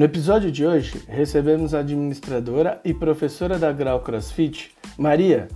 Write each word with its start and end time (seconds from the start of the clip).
No 0.00 0.06
episódio 0.06 0.50
de 0.50 0.64
hoje, 0.64 1.02
recebemos 1.06 1.74
a 1.74 1.80
administradora 1.80 2.80
e 2.82 2.94
professora 2.94 3.58
da 3.58 3.70
Grau 3.70 4.00
CrossFit, 4.00 4.74
Maria. 4.96 5.46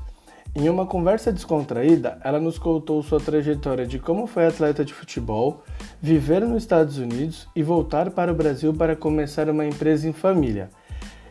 Em 0.55 0.69
uma 0.69 0.85
conversa 0.85 1.33
descontraída, 1.33 2.19
ela 2.23 2.39
nos 2.39 2.59
contou 2.59 3.03
sua 3.03 3.19
trajetória 3.19 3.87
de 3.87 3.99
como 3.99 4.27
foi 4.27 4.45
atleta 4.45 4.85
de 4.85 4.93
futebol, 4.93 5.63
viver 5.99 6.43
nos 6.43 6.63
Estados 6.63 6.99
Unidos 6.99 7.49
e 7.57 7.63
voltar 7.63 8.11
para 8.11 8.33
o 8.33 8.35
Brasil 8.35 8.75
para 8.75 8.95
começar 8.95 9.49
uma 9.49 9.65
empresa 9.65 10.07
em 10.07 10.13
família. 10.13 10.69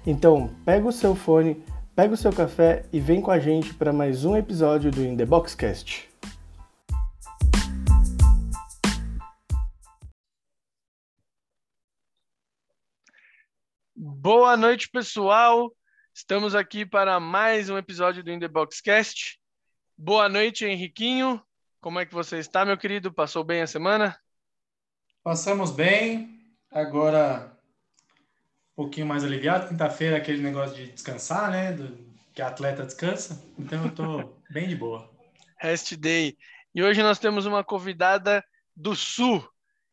Então, 0.07 0.49
pega 0.65 0.87
o 0.87 0.91
seu 0.91 1.13
fone, 1.13 1.63
pega 1.95 2.15
o 2.15 2.17
seu 2.17 2.33
café 2.33 2.81
e 2.91 2.99
vem 2.99 3.21
com 3.21 3.29
a 3.29 3.37
gente 3.37 3.75
para 3.75 3.93
mais 3.93 4.25
um 4.25 4.35
episódio 4.35 4.89
do 4.89 5.05
In 5.05 5.15
The 5.15 5.25
Boxcast. 5.27 6.12
Boa 14.23 14.55
noite, 14.55 14.87
pessoal. 14.89 15.69
Estamos 16.13 16.55
aqui 16.55 16.85
para 16.85 17.19
mais 17.19 17.69
um 17.69 17.77
episódio 17.77 18.23
do 18.23 18.31
In 18.31 18.39
The 18.39 18.47
Boxcast. 18.47 19.37
Boa 19.97 20.29
noite, 20.29 20.63
Henriquinho. 20.63 21.43
Como 21.81 21.99
é 21.99 22.05
que 22.05 22.13
você 22.13 22.37
está, 22.37 22.63
meu 22.63 22.77
querido? 22.77 23.13
Passou 23.13 23.43
bem 23.43 23.61
a 23.61 23.67
semana? 23.67 24.17
Passamos 25.21 25.71
bem. 25.71 26.39
Agora 26.71 27.51
um 28.71 28.83
pouquinho 28.83 29.05
mais 29.05 29.25
aliviado. 29.25 29.67
Quinta-feira 29.67 30.15
aquele 30.15 30.41
negócio 30.41 30.73
de 30.73 30.93
descansar, 30.93 31.51
né? 31.51 31.73
Do, 31.73 31.93
que 32.33 32.41
a 32.41 32.47
atleta 32.47 32.85
descansa. 32.85 33.45
Então 33.59 33.83
eu 33.83 33.91
tô 33.93 34.33
bem 34.49 34.69
de 34.69 34.75
boa. 34.77 35.11
Rest 35.59 35.97
Day. 35.97 36.37
E 36.73 36.81
hoje 36.81 37.03
nós 37.03 37.19
temos 37.19 37.45
uma 37.45 37.61
convidada 37.61 38.41
do 38.73 38.95
Sul, 38.95 39.45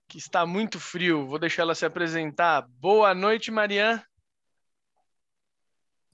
que 0.06 0.19
está 0.19 0.47
muito 0.47 0.78
frio. 0.78 1.27
Vou 1.27 1.41
deixar 1.41 1.62
ela 1.62 1.75
se 1.75 1.84
apresentar. 1.84 2.65
Boa 2.78 3.12
noite, 3.12 3.50
Mariana. 3.50 4.09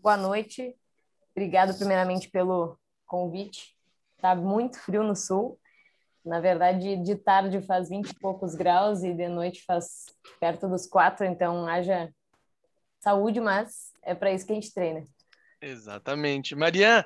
Boa 0.07 0.17
noite. 0.17 0.73
Obrigado 1.33 1.77
primeiramente 1.77 2.29
pelo 2.29 2.79
convite. 3.07 3.77
Tá 4.19 4.37
muito 4.37 4.79
frio 4.79 5.03
no 5.03 5.17
sul. 5.17 5.59
Na 6.25 6.39
verdade, 6.39 6.97
de 6.99 7.17
tarde 7.17 7.61
faz 7.61 7.89
20 7.89 8.11
e 8.11 8.15
poucos 8.15 8.55
graus 8.55 9.03
e 9.03 9.13
de 9.13 9.27
noite 9.27 9.65
faz 9.65 10.07
perto 10.39 10.69
dos 10.69 10.87
quatro, 10.87 11.27
então 11.27 11.67
haja 11.67 12.15
saúde, 13.01 13.41
mas 13.41 13.93
é 14.01 14.15
para 14.15 14.33
isso 14.33 14.47
que 14.47 14.53
a 14.53 14.55
gente 14.55 14.73
treina. 14.73 15.03
Exatamente. 15.61 16.55
Mariana, 16.55 17.05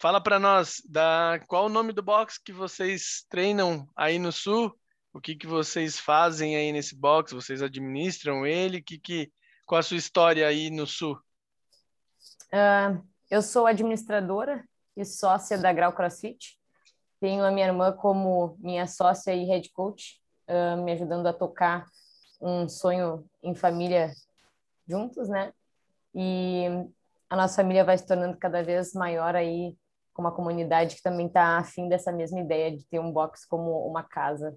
fala 0.00 0.18
para 0.18 0.38
nós 0.38 0.80
da 0.88 1.38
qual 1.46 1.66
o 1.66 1.68
nome 1.68 1.92
do 1.92 2.02
box 2.02 2.38
que 2.42 2.50
vocês 2.50 3.26
treinam 3.28 3.86
aí 3.94 4.18
no 4.18 4.32
sul? 4.32 4.74
O 5.12 5.20
que 5.20 5.36
que 5.36 5.46
vocês 5.46 6.00
fazem 6.00 6.56
aí 6.56 6.72
nesse 6.72 6.96
box? 6.96 7.34
Vocês 7.34 7.60
administram 7.60 8.46
ele? 8.46 8.80
Que 8.80 8.98
que 8.98 9.30
qual 9.66 9.80
a 9.80 9.82
sua 9.82 9.98
história 9.98 10.48
aí 10.48 10.70
no 10.70 10.86
sul? 10.86 11.20
Uh, 12.52 13.02
eu 13.30 13.40
sou 13.40 13.66
administradora 13.66 14.62
e 14.94 15.06
sócia 15.06 15.56
da 15.56 15.72
Grau 15.72 15.92
CrossFit. 15.94 16.58
Tenho 17.18 17.42
a 17.44 17.50
minha 17.50 17.66
irmã 17.66 17.92
como 17.92 18.56
minha 18.58 18.86
sócia 18.86 19.34
e 19.34 19.44
head 19.44 19.70
coach, 19.70 20.20
uh, 20.48 20.76
me 20.82 20.92
ajudando 20.92 21.26
a 21.26 21.32
tocar 21.32 21.86
um 22.40 22.68
sonho 22.68 23.24
em 23.42 23.54
família 23.54 24.12
juntos, 24.86 25.28
né? 25.28 25.52
E 26.14 26.66
a 27.30 27.36
nossa 27.36 27.56
família 27.56 27.84
vai 27.84 27.96
se 27.96 28.06
tornando 28.06 28.36
cada 28.36 28.62
vez 28.62 28.92
maior 28.92 29.34
aí, 29.34 29.74
com 30.12 30.20
uma 30.20 30.32
comunidade 30.32 30.96
que 30.96 31.02
também 31.02 31.28
está 31.28 31.56
afim 31.56 31.88
dessa 31.88 32.12
mesma 32.12 32.40
ideia 32.40 32.76
de 32.76 32.84
ter 32.84 32.98
um 32.98 33.10
box 33.10 33.46
como 33.46 33.86
uma 33.86 34.02
casa, 34.02 34.54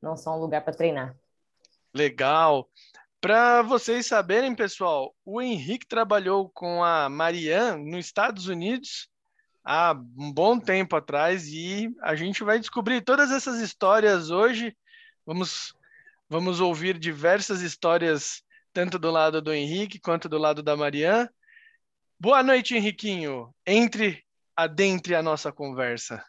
não 0.00 0.16
só 0.16 0.36
um 0.36 0.40
lugar 0.40 0.62
para 0.62 0.74
treinar. 0.74 1.16
Legal. 1.92 2.68
Para 3.22 3.62
vocês 3.62 4.06
saberem, 4.06 4.52
pessoal, 4.52 5.14
o 5.24 5.40
Henrique 5.40 5.86
trabalhou 5.86 6.50
com 6.50 6.82
a 6.82 7.08
Marianne 7.08 7.88
nos 7.88 8.06
Estados 8.06 8.48
Unidos 8.48 9.08
há 9.64 9.92
um 10.18 10.32
bom 10.32 10.58
tempo 10.58 10.96
atrás 10.96 11.46
e 11.46 11.88
a 12.02 12.16
gente 12.16 12.42
vai 12.42 12.58
descobrir 12.58 13.00
todas 13.00 13.30
essas 13.30 13.60
histórias 13.60 14.30
hoje. 14.30 14.76
Vamos, 15.24 15.72
vamos 16.28 16.58
ouvir 16.58 16.98
diversas 16.98 17.60
histórias, 17.60 18.42
tanto 18.72 18.98
do 18.98 19.12
lado 19.12 19.40
do 19.40 19.52
Henrique 19.52 20.00
quanto 20.00 20.28
do 20.28 20.36
lado 20.36 20.60
da 20.60 20.76
Marianne. 20.76 21.30
Boa 22.18 22.42
noite, 22.42 22.74
Henriquinho. 22.74 23.54
Entre, 23.64 24.20
adentre 24.56 25.14
a 25.14 25.22
nossa 25.22 25.52
conversa. 25.52 26.24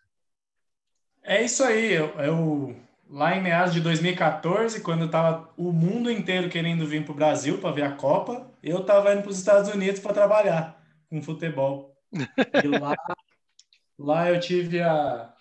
É 1.24 1.44
isso 1.44 1.64
aí. 1.64 1.92
Eu, 1.92 2.10
eu 2.20 2.93
lá 3.14 3.38
em 3.38 3.44
meados 3.44 3.76
de 3.76 3.80
2014, 3.80 4.82
quando 4.82 5.06
estava 5.06 5.54
o 5.56 5.72
mundo 5.72 6.10
inteiro 6.10 6.50
querendo 6.50 6.88
vir 6.88 7.06
para 7.06 7.12
o 7.12 7.16
Brasil 7.16 7.60
para 7.60 7.72
ver 7.72 7.84
a 7.84 7.96
Copa, 7.96 8.52
eu 8.64 8.80
estava 8.80 9.14
indo 9.14 9.22
para 9.22 9.30
os 9.30 9.38
Estados 9.38 9.70
Unidos 9.70 10.00
para 10.00 10.14
trabalhar 10.14 10.84
com 11.08 11.22
futebol. 11.22 11.96
E 12.12 12.68
lá, 12.68 12.96
lá 14.00 14.32
eu 14.32 14.40
tive 14.40 14.82
a, 14.82 15.32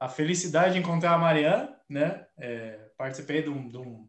a 0.00 0.08
felicidade 0.08 0.74
de 0.74 0.80
encontrar 0.80 1.12
a 1.12 1.18
Mariana, 1.18 1.76
né? 1.88 2.26
É, 2.36 2.90
participei 2.96 3.42
de, 3.42 3.50
um, 3.50 3.68
de, 3.68 3.78
um, 3.78 4.08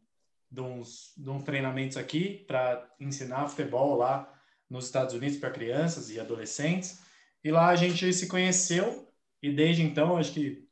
de, 0.49 0.61
uns, 0.61 1.13
de 1.15 1.29
uns 1.29 1.43
treinamentos 1.43 1.95
aqui 1.95 2.43
para 2.47 2.89
ensinar 2.99 3.47
futebol 3.49 3.95
lá 3.95 4.33
nos 4.67 4.85
Estados 4.85 5.13
Unidos 5.13 5.37
para 5.37 5.51
crianças 5.51 6.09
e 6.09 6.19
adolescentes. 6.19 7.03
E 7.43 7.51
lá 7.51 7.67
a 7.67 7.75
gente 7.75 8.11
se 8.11 8.27
conheceu 8.27 9.07
e 9.43 9.51
desde 9.51 9.83
então, 9.83 10.17
acho 10.17 10.33
que 10.33 10.68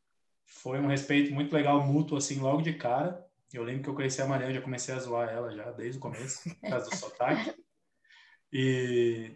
foi 0.47 0.79
um 0.79 0.87
respeito 0.87 1.33
muito 1.33 1.53
legal, 1.53 1.85
mútuo, 1.85 2.17
assim, 2.17 2.39
logo 2.39 2.61
de 2.61 2.73
cara. 2.73 3.23
Eu 3.53 3.63
lembro 3.63 3.83
que 3.83 3.89
eu 3.89 3.95
conheci 3.95 4.21
a 4.21 4.25
Mariana, 4.25 4.53
já 4.53 4.61
comecei 4.61 4.95
a 4.95 4.99
zoar 4.99 5.29
ela 5.29 5.51
já 5.51 5.71
desde 5.71 5.97
o 5.97 6.01
começo, 6.01 6.43
por 6.61 6.69
causa 6.69 6.89
do 6.89 6.95
sotaque. 6.95 7.53
E, 8.51 9.35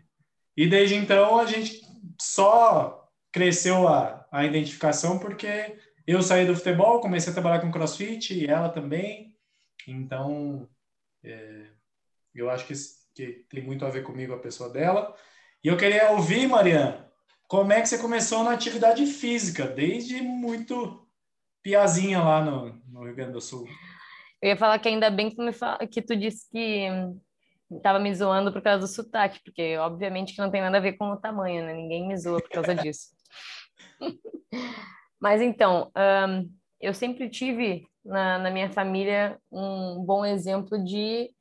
e 0.56 0.68
desde 0.68 0.96
então 0.96 1.38
a 1.38 1.46
gente 1.46 1.82
só 2.20 3.10
cresceu 3.32 3.88
a, 3.88 4.26
a 4.32 4.46
identificação 4.46 5.20
porque 5.20 5.78
eu 6.08 6.22
saí 6.22 6.46
do 6.46 6.56
futebol, 6.56 7.02
comecei 7.02 7.32
a 7.32 7.34
trabalhar 7.34 7.60
com 7.60 7.72
crossfit 7.72 8.34
e 8.34 8.48
ela 8.48 8.70
também. 8.70 9.38
Então, 9.88 10.68
é, 11.24 11.68
eu 12.34 12.50
acho 12.50 12.66
que, 12.66 12.74
que 13.14 13.46
tem 13.50 13.64
muito 13.64 13.86
a 13.86 13.90
ver 13.90 14.04
comigo 14.04 14.34
a 14.34 14.40
pessoa 14.40 14.70
dela. 14.70 15.16
E 15.64 15.68
eu 15.68 15.78
queria 15.78 16.12
ouvir, 16.12 16.48
Mariana, 16.48 17.12
como 17.48 17.72
é 17.74 17.82
que 17.82 17.88
você 17.88 17.98
começou 17.98 18.44
na 18.44 18.52
atividade 18.52 19.06
física, 19.06 19.68
desde 19.68 20.22
muito 20.22 21.01
piazinha 21.62 22.22
lá 22.22 22.44
no, 22.44 22.82
no 22.88 23.04
Rio 23.04 23.16
Grande 23.16 23.34
do 23.34 23.42
Sul? 23.42 23.68
Eu 24.42 24.50
ia 24.50 24.58
falar 24.58 24.80
que 24.80 24.90
ainda 24.90 25.10
bem 25.10 25.30
que 25.30 25.36
tu, 25.36 25.44
me 25.44 25.54
fala, 25.54 25.86
que 25.88 26.02
tu 26.02 26.16
disse 26.16 26.50
que 26.50 26.88
estava 27.70 28.00
me 28.00 28.14
zoando 28.14 28.52
por 28.52 28.62
causa 28.62 28.80
do 28.80 28.88
sotaque, 28.88 29.40
porque 29.44 29.78
obviamente 29.78 30.34
que 30.34 30.42
não 30.42 30.52
tem 30.52 30.62
nada 30.62 30.78
a 30.78 30.82
ver 30.82 30.94
com 30.94 31.12
o 31.12 31.18
tamanho, 31.18 31.66
né? 31.66 31.74
Ninguém 31.74 32.08
me 32.08 32.18
zoa 32.18 32.42
por 32.42 32.50
causa 32.50 32.76
disso. 32.76 33.10
Mas 35.22 35.42
então, 35.42 35.92
um, 35.96 36.52
eu 36.80 36.94
sempre 36.94 37.30
tive 37.30 37.86
na, 38.04 38.40
na, 38.40 38.50
minha 38.50 38.72
família 38.72 39.40
um 39.52 40.04
bom 40.04 40.26
exemplo 40.26 40.84
de 40.84 41.32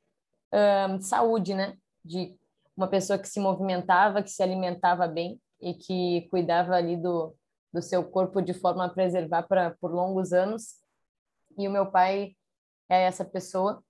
um, 0.53 1.01
saúde, 1.01 1.55
né? 1.55 1.75
De 2.05 2.35
uma 2.77 2.87
pessoa 2.87 3.17
que 3.17 3.27
se 3.27 3.39
movimentava, 3.39 4.21
que 4.21 4.29
se 4.29 4.43
alimentava 4.43 5.07
bem 5.07 5.39
e 5.59 5.73
que 5.73 6.27
cuidava 6.29 6.75
ali 6.75 6.95
do, 6.95 7.35
do 7.73 7.81
seu 7.81 8.03
corpo 8.03 8.41
de 8.41 8.53
forma 8.53 8.85
a 8.85 8.89
preservar 8.89 9.43
para 9.43 9.71
por 9.79 9.91
longos 9.91 10.33
anos. 10.33 10.75
E 11.57 11.67
o 11.67 11.71
meu 11.71 11.91
pai 11.91 12.35
é 12.89 13.03
essa 13.03 13.23
pessoa 13.23 13.83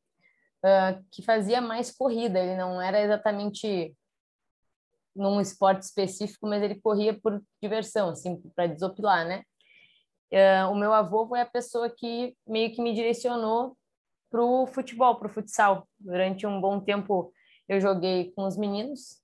uh, 0.64 1.04
que 1.12 1.22
fazia 1.22 1.62
mais 1.62 1.92
corrida. 1.92 2.40
Ele 2.40 2.56
não 2.56 2.82
era 2.82 3.02
exatamente 3.02 3.96
num 5.16 5.42
esporte 5.42 5.82
específico, 5.82 6.48
mas 6.48 6.64
ele 6.64 6.80
corria 6.80 7.20
por 7.20 7.42
diversão, 7.62 8.10
assim, 8.10 8.42
para 8.56 8.68
desopilar, 8.68 9.26
né? 9.26 9.44
Uh, 10.32 10.72
o 10.72 10.76
meu 10.76 10.94
avô 10.94 11.28
foi 11.28 11.42
a 11.42 11.46
pessoa 11.46 11.90
que 11.90 12.36
meio 12.48 12.74
que 12.74 12.82
me 12.82 12.94
direcionou 12.94 13.78
para 14.30 14.42
o 14.42 14.66
futebol, 14.66 15.18
para 15.18 15.28
o 15.28 15.34
futsal. 15.34 15.88
Durante 16.00 16.48
um 16.48 16.62
bom 16.62 16.80
tempo 16.80 17.34
eu 17.68 17.82
joguei 17.82 18.32
com 18.32 18.46
os 18.46 18.56
meninos 18.56 19.22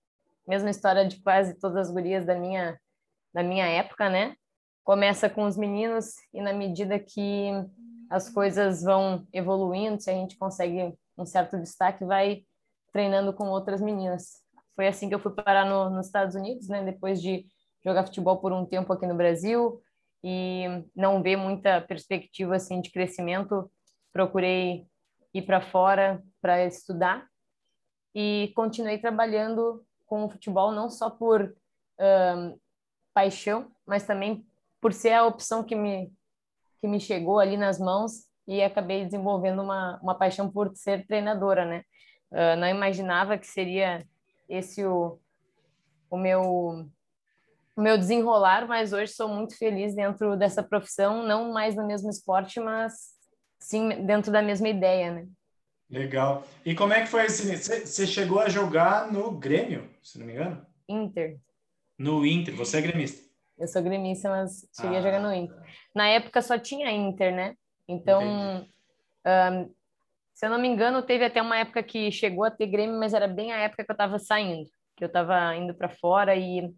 mesma 0.48 0.70
história 0.70 1.06
de 1.06 1.22
quase 1.22 1.60
todas 1.60 1.78
as 1.78 1.92
gurias 1.92 2.26
da 2.26 2.36
minha 2.36 2.80
da 3.34 3.44
minha 3.44 3.68
época, 3.68 4.10
né? 4.10 4.36
Começa 4.88 5.30
com 5.30 5.44
os 5.44 5.58
meninos 5.58 6.16
e 6.34 6.42
na 6.42 6.54
medida 6.54 6.98
que 6.98 7.50
as 8.10 8.30
coisas 8.30 8.84
vão 8.84 9.28
evoluindo, 9.34 10.02
se 10.02 10.10
a 10.10 10.14
gente 10.14 10.38
consegue 10.38 10.98
um 11.18 11.26
certo 11.26 11.58
destaque, 11.58 12.06
vai 12.06 12.46
treinando 12.94 13.34
com 13.34 13.50
outras 13.50 13.82
meninas. 13.82 14.42
Foi 14.78 14.88
assim 14.88 15.10
que 15.10 15.14
eu 15.14 15.20
fui 15.20 15.34
parar 15.34 15.66
no, 15.66 15.90
nos 15.90 16.06
Estados 16.06 16.36
Unidos, 16.36 16.70
né? 16.70 16.86
Depois 16.86 17.22
de 17.22 17.46
jogar 17.84 18.06
futebol 18.06 18.38
por 18.38 18.54
um 18.54 18.66
tempo 18.66 18.94
aqui 18.94 19.06
no 19.06 19.14
Brasil 19.14 19.84
e 20.24 20.64
não 20.96 21.22
ver 21.22 21.36
muita 21.36 21.82
perspectiva 21.82 22.56
assim 22.56 22.80
de 22.80 22.90
crescimento, 22.90 23.70
procurei 24.14 24.88
ir 25.34 25.42
para 25.42 25.60
fora 25.60 26.24
para 26.42 26.64
estudar 26.64 27.28
e 28.16 28.54
continuei 28.56 28.98
trabalhando 28.98 29.86
com 30.06 30.24
o 30.24 30.30
futebol 30.30 30.72
não 30.72 30.90
só 30.90 31.10
por 31.10 31.54
um, 32.00 32.58
paixão, 33.14 33.70
mas 33.86 34.06
também 34.06 34.47
por 34.82 34.94
ser 34.94 35.14
a 35.14 35.26
opção 35.26 35.64
que 35.64 35.76
me 35.76 36.12
que 36.80 36.88
me 36.88 37.00
chegou 37.00 37.40
ali 37.40 37.58
nas 37.58 37.80
mãos 37.80 38.28
e 38.48 38.62
acabei 38.62 39.04
desenvolvendo 39.04 39.64
uma, 39.64 40.00
uma 40.02 40.14
paixão 40.14 40.50
por 40.50 40.72
ser 40.76 41.08
treinadora, 41.08 41.66
né? 41.66 41.84
uh, 42.32 42.58
não 42.58 42.68
imaginava 42.68 43.38
que 43.38 43.48
seria 43.48 44.06
esse 44.50 44.86
o, 44.86 45.20
o 46.10 46.18
meu 46.18 46.88
o 47.76 47.82
meu 47.82 47.96
desenrolar, 47.96 48.68
mas 48.68 48.92
hoje 48.92 49.14
sou 49.14 49.30
muito 49.30 49.56
feliz 49.56 49.94
dentro 49.94 50.36
dessa 50.36 50.64
profissão, 50.64 51.22
não 51.22 51.54
mais 51.54 51.76
no 51.76 51.86
mesmo 51.86 52.10
esporte, 52.10 52.60
mas 52.60 52.94
sim 53.60 54.04
dentro 54.04 54.32
da 54.32 54.42
mesma 54.42 54.68
ideia, 54.68 55.14
né? 55.14 55.28
Legal. 55.88 56.44
E 56.66 56.74
como 56.74 56.92
é 56.94 57.02
que 57.02 57.08
foi 57.08 57.26
esse? 57.28 57.56
Você 57.56 58.08
chegou 58.08 58.40
a 58.40 58.50
jogar 58.50 59.12
no 59.12 59.32
Grêmio, 59.32 59.88
se 60.02 60.18
não 60.18 60.26
me 60.26 60.34
engano? 60.34 60.66
Inter. 60.90 61.40
No 62.00 62.26
Inter, 62.26 62.56
você 62.56 62.80
é 62.80 62.82
gremista? 62.82 63.27
Eu 63.58 63.68
sou 63.68 63.82
gremista, 63.82 64.30
mas 64.30 64.68
cheguei 64.80 64.98
ah. 64.98 65.00
a 65.00 65.04
jogar 65.04 65.20
no 65.20 65.34
Inter. 65.34 65.58
Na 65.96 66.08
época 66.08 66.42
só 66.42 66.58
tinha 66.58 66.92
Inter, 66.92 67.34
né? 67.34 67.56
Então, 67.88 68.22
um, 68.24 69.74
se 70.34 70.46
eu 70.46 70.50
não 70.50 70.60
me 70.60 70.68
engano, 70.68 71.02
teve 71.02 71.26
até 71.26 71.42
uma 71.42 71.58
época 71.58 71.82
que 71.82 72.12
chegou 72.12 72.44
a 72.44 72.52
ter 72.52 72.68
Grêmio, 72.68 73.00
mas 73.00 73.14
era 73.14 73.28
bem 73.28 73.52
a 73.52 73.58
época 73.58 73.84
que 73.84 73.92
eu 73.92 73.94
estava 73.96 74.20
saindo, 74.20 74.70
que 74.96 75.04
eu 75.04 75.08
estava 75.08 75.56
indo 75.56 75.74
para 75.74 75.90
fora 75.90 76.36
e 76.36 76.72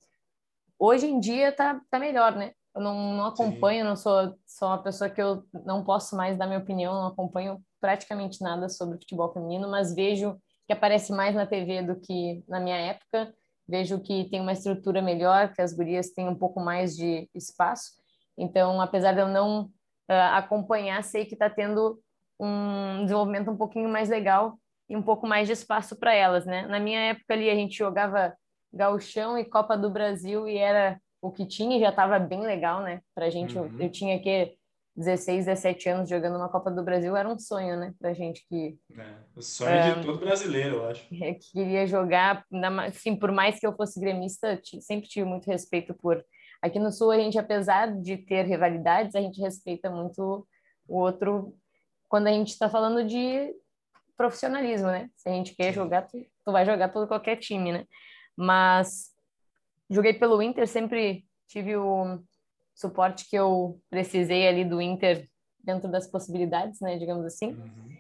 hoje 0.78 1.08
em 1.08 1.20
dia 1.20 1.52
tá, 1.52 1.82
tá 1.90 2.00
melhor, 2.00 2.36
né? 2.36 2.54
Eu 2.74 2.82
não, 2.82 3.18
não 3.18 3.26
acompanho, 3.26 3.82
Sim. 3.82 3.90
não 3.90 3.96
sou, 3.96 4.38
sou 4.46 4.68
uma 4.70 4.82
pessoa 4.82 5.10
que 5.10 5.22
eu 5.22 5.44
não 5.66 5.84
posso 5.84 6.16
mais 6.16 6.38
dar 6.38 6.48
minha 6.48 6.60
opinião, 6.60 6.94
não 6.94 7.08
acompanho 7.08 7.62
praticamente 7.82 8.42
nada 8.42 8.70
sobre 8.70 8.98
futebol 9.00 9.34
feminino, 9.34 9.70
mas 9.70 9.94
vejo 9.94 10.40
que 10.66 10.74
aparece 10.74 11.12
mais 11.12 11.36
na 11.36 11.46
TV 11.46 11.82
do 11.82 12.00
que 12.00 12.44
na 12.48 12.60
minha 12.60 12.78
época. 12.78 13.34
Vejo 13.70 14.00
que 14.00 14.28
tem 14.32 14.42
uma 14.42 14.54
estrutura 14.54 15.00
melhor, 15.00 15.54
que 15.54 15.62
as 15.62 15.74
gurias 15.74 16.10
têm 16.10 16.28
um 16.28 16.36
pouco 16.36 16.60
mais 16.60 16.96
de 16.96 17.30
espaço. 17.36 17.92
Então, 18.36 18.82
apesar 18.82 19.14
de 19.14 19.20
eu 19.20 19.28
não 19.28 19.66
uh, 19.66 20.34
acompanhar, 20.34 21.04
sei 21.04 21.24
que 21.24 21.36
está 21.36 21.50
tendo 21.50 22.00
um 22.40 23.04
desenvolvimento 23.04 23.52
um 23.52 23.58
pouquinho 23.58 23.88
mais 23.88 24.10
legal 24.10 24.58
e 24.90 24.98
um 24.98 25.04
pouco 25.04 25.28
mais 25.28 25.46
de 25.46 25.54
espaço 25.54 25.96
para 25.96 26.14
elas, 26.16 26.48
né? 26.48 26.66
Na 26.66 26.80
minha 26.80 27.00
época 27.00 27.34
ali 27.34 27.48
a 27.48 27.54
gente 27.54 27.78
jogava 27.78 28.36
Gauchão 28.74 29.38
e 29.38 29.46
Copa 29.46 29.78
do 29.78 29.90
Brasil 29.90 30.48
e 30.48 30.58
era 30.58 31.00
o 31.22 31.32
que 31.32 31.46
tinha 31.46 31.78
e 31.78 31.80
já 31.80 31.90
estava 31.90 32.18
bem 32.18 32.42
legal, 32.42 32.82
né? 32.82 33.02
Pra 33.14 33.30
gente, 33.30 33.56
uhum. 33.56 33.66
eu, 33.66 33.82
eu, 33.82 33.92
tinha 33.92 34.20
que 34.20 34.58
16, 35.00 35.46
17 35.46 35.90
anos 35.90 36.10
jogando 36.10 36.36
uma 36.36 36.50
Copa 36.50 36.70
do 36.70 36.84
Brasil 36.84 37.16
era 37.16 37.28
um 37.28 37.40
sonho, 37.40 37.78
né? 37.80 37.94
Pra 37.98 38.14
gente 38.14 38.46
que 38.48 38.78
é, 38.98 39.16
o 39.36 39.42
sonho 39.42 39.96
de 39.96 40.06
todo 40.06 40.20
brasileiro, 40.20 40.78
eu 40.78 40.88
acho. 40.88 41.08
É, 41.24 41.34
queria 41.34 41.88
jogar, 41.88 42.46
assim, 42.86 43.16
por 43.16 43.32
mais 43.32 43.60
que 43.60 43.66
eu 43.66 43.76
fosse 43.76 44.00
gremista, 44.00 44.60
sempre 44.82 45.08
tive 45.08 45.26
muito 45.26 45.48
respeito 45.48 45.94
por 45.94 46.24
Aqui 46.62 46.78
no 46.78 46.92
Sul, 46.92 47.12
a 47.12 47.18
gente, 47.18 47.40
apesar 47.40 47.88
de 48.02 48.18
ter 48.18 48.46
rivalidades, 48.46 49.16
a 49.16 49.22
gente 49.22 49.40
respeita 49.40 49.90
muito 49.90 50.46
o 50.88 50.98
outro 50.98 51.56
quando 52.10 52.28
a 52.28 52.32
gente 52.32 52.50
está 52.50 52.70
falando 52.70 53.06
de 53.08 53.56
profissionalismo, 54.18 54.88
né? 54.88 55.10
Se 55.16 55.30
a 55.30 55.32
gente 55.32 55.56
quer 55.56 55.74
jogar, 55.74 56.02
tu, 56.02 56.18
tu 56.44 56.52
vai 56.52 56.66
jogar 56.66 56.90
pelo 56.90 57.08
qualquer 57.08 57.38
time, 57.38 57.72
né? 57.72 57.86
Mas 58.36 59.16
joguei 59.90 60.14
pelo 60.14 60.42
Inter, 60.42 60.68
sempre 60.68 61.26
tive 61.48 61.78
o 61.78 62.22
suporte 62.80 63.30
que 63.30 63.36
eu 63.36 63.80
precisei 63.90 64.48
ali 64.48 64.64
do 64.64 64.82
Inter 64.82 65.30
dentro 65.60 65.92
das 65.92 66.08
possibilidades, 66.08 66.80
né? 66.80 66.98
Digamos 66.98 67.26
assim. 67.26 67.54
Uhum. 67.54 67.98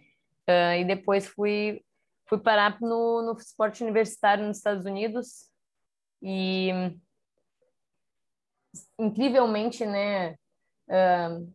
Uh, 0.49 0.73
e 0.79 0.85
depois 0.85 1.27
fui 1.27 1.83
fui 2.27 2.37
parar 2.37 2.79
no, 2.79 3.23
no 3.23 3.33
esporte 3.33 3.83
universitário 3.83 4.45
nos 4.45 4.57
Estados 4.57 4.85
Unidos 4.85 5.49
e 6.21 6.69
incrivelmente, 8.99 9.83
né? 9.85 10.33
Uh, 10.87 11.51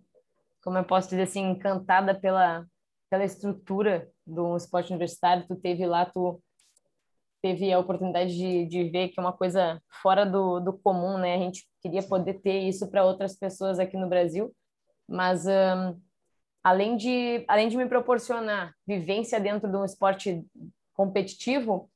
como 0.62 0.78
eu 0.78 0.84
posso 0.84 1.10
dizer 1.10 1.22
assim, 1.22 1.50
encantada 1.50 2.18
pela, 2.18 2.66
pela 3.08 3.24
estrutura 3.24 4.10
do 4.26 4.56
esporte 4.56 4.90
universitário. 4.90 5.46
Tu 5.46 5.54
teve 5.56 5.86
lá, 5.86 6.06
tu 6.06 6.42
teve 7.44 7.70
a 7.70 7.78
oportunidade 7.78 8.34
de, 8.34 8.64
de 8.64 8.84
ver 8.84 9.10
que 9.10 9.20
é 9.20 9.22
uma 9.22 9.34
coisa 9.34 9.78
fora 10.02 10.24
do, 10.24 10.60
do 10.60 10.72
comum, 10.72 11.18
né? 11.18 11.34
A 11.34 11.38
gente 11.38 11.68
queria 11.82 12.02
poder 12.02 12.40
ter 12.40 12.60
isso 12.60 12.90
para 12.90 13.04
outras 13.04 13.36
pessoas 13.36 13.78
aqui 13.78 13.98
no 13.98 14.08
Brasil, 14.08 14.50
mas 15.06 15.44
um, 15.44 16.00
além 16.62 16.96
de 16.96 17.44
além 17.46 17.68
de 17.68 17.76
me 17.76 17.86
proporcionar 17.86 18.72
vivência 18.86 19.38
dentro 19.38 19.70
de 19.70 19.76
um 19.76 19.84
esporte 19.84 20.42
competitivo, 20.94 21.90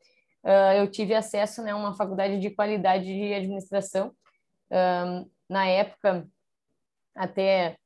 uh, 0.45 0.75
eu 0.77 0.91
tive 0.91 1.15
acesso 1.15 1.62
né, 1.62 1.71
a 1.71 1.77
uma 1.77 1.95
faculdade 1.95 2.39
de 2.39 2.50
qualidade 2.50 3.06
de 3.06 3.33
administração. 3.33 4.12
Um, 4.71 5.31
na 5.49 5.67
época, 5.67 6.29
até 7.17 7.79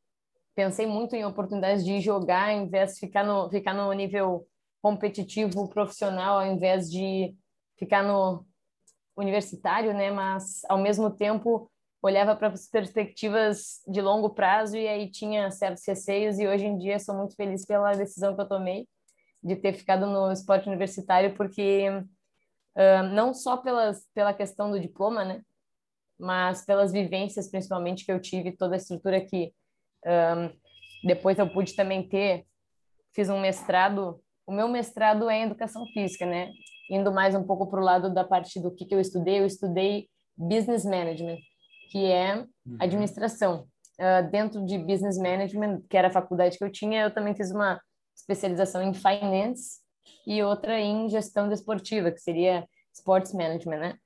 pensei 0.52 0.84
muito 0.84 1.14
em 1.14 1.24
oportunidades 1.24 1.84
de 1.84 2.00
jogar, 2.00 2.52
em 2.52 2.68
vez 2.68 2.94
de 2.94 3.06
ficar 3.06 3.22
no, 3.22 3.48
ficar 3.48 3.72
no 3.72 3.92
nível 3.92 4.48
competitivo 4.82 5.68
profissional, 5.68 6.40
ao 6.40 6.46
invés 6.46 6.90
de 6.90 7.32
ficar 7.82 8.04
no 8.04 8.46
universitário, 9.16 9.92
né? 9.92 10.12
Mas, 10.12 10.62
ao 10.68 10.78
mesmo 10.78 11.10
tempo, 11.10 11.68
olhava 12.00 12.36
para 12.36 12.48
as 12.48 12.68
perspectivas 12.68 13.80
de 13.88 14.00
longo 14.00 14.30
prazo 14.30 14.76
e 14.76 14.86
aí 14.86 15.10
tinha 15.10 15.50
certos 15.50 15.84
receios 15.84 16.38
e 16.38 16.46
hoje 16.46 16.64
em 16.64 16.78
dia 16.78 17.00
sou 17.00 17.16
muito 17.16 17.34
feliz 17.34 17.64
pela 17.64 17.92
decisão 17.92 18.34
que 18.36 18.40
eu 18.40 18.48
tomei 18.48 18.88
de 19.42 19.56
ter 19.56 19.72
ficado 19.72 20.06
no 20.06 20.30
esporte 20.30 20.68
universitário 20.68 21.34
porque 21.34 21.88
uh, 21.88 23.02
não 23.12 23.34
só 23.34 23.56
pelas, 23.56 24.08
pela 24.14 24.32
questão 24.32 24.70
do 24.70 24.78
diploma, 24.78 25.24
né? 25.24 25.42
Mas 26.18 26.64
pelas 26.64 26.92
vivências, 26.92 27.50
principalmente, 27.50 28.04
que 28.04 28.12
eu 28.12 28.20
tive, 28.20 28.52
toda 28.52 28.76
a 28.76 28.78
estrutura 28.78 29.20
que 29.20 29.52
um, 30.06 30.56
depois 31.04 31.36
eu 31.36 31.50
pude 31.50 31.74
também 31.74 32.08
ter, 32.08 32.46
fiz 33.12 33.28
um 33.28 33.40
mestrado. 33.40 34.22
O 34.46 34.52
meu 34.52 34.68
mestrado 34.68 35.28
é 35.28 35.38
em 35.38 35.42
educação 35.42 35.84
física, 35.86 36.24
né? 36.24 36.52
Indo 36.92 37.10
mais 37.10 37.34
um 37.34 37.42
pouco 37.42 37.66
para 37.66 37.80
o 37.80 37.82
lado 37.82 38.12
da 38.12 38.22
parte 38.22 38.60
do 38.60 38.70
que, 38.70 38.84
que 38.84 38.94
eu 38.94 39.00
estudei, 39.00 39.40
eu 39.40 39.46
estudei 39.46 40.08
business 40.36 40.84
management, 40.84 41.38
que 41.90 42.04
é 42.04 42.36
uhum. 42.36 42.76
administração. 42.78 43.66
Uh, 43.98 44.30
dentro 44.30 44.62
de 44.66 44.76
business 44.76 45.16
management, 45.16 45.80
que 45.88 45.96
era 45.96 46.08
a 46.08 46.12
faculdade 46.12 46.58
que 46.58 46.64
eu 46.64 46.70
tinha, 46.70 47.04
eu 47.04 47.14
também 47.14 47.34
fiz 47.34 47.50
uma 47.50 47.80
especialização 48.14 48.82
em 48.82 48.92
finance 48.92 49.80
e 50.26 50.42
outra 50.42 50.78
em 50.78 51.08
gestão 51.08 51.48
desportiva, 51.48 52.10
que 52.10 52.20
seria 52.20 52.66
sports 52.92 53.32
management, 53.32 53.78
né? 53.78 53.96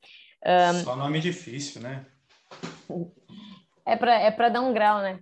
Um, 0.46 0.84
Só 0.84 0.94
nome 0.94 1.18
difícil, 1.18 1.82
né? 1.82 2.06
É 3.84 3.96
para 3.96 4.20
é 4.20 4.50
dar 4.50 4.60
um 4.60 4.72
grau, 4.72 5.00
né? 5.00 5.18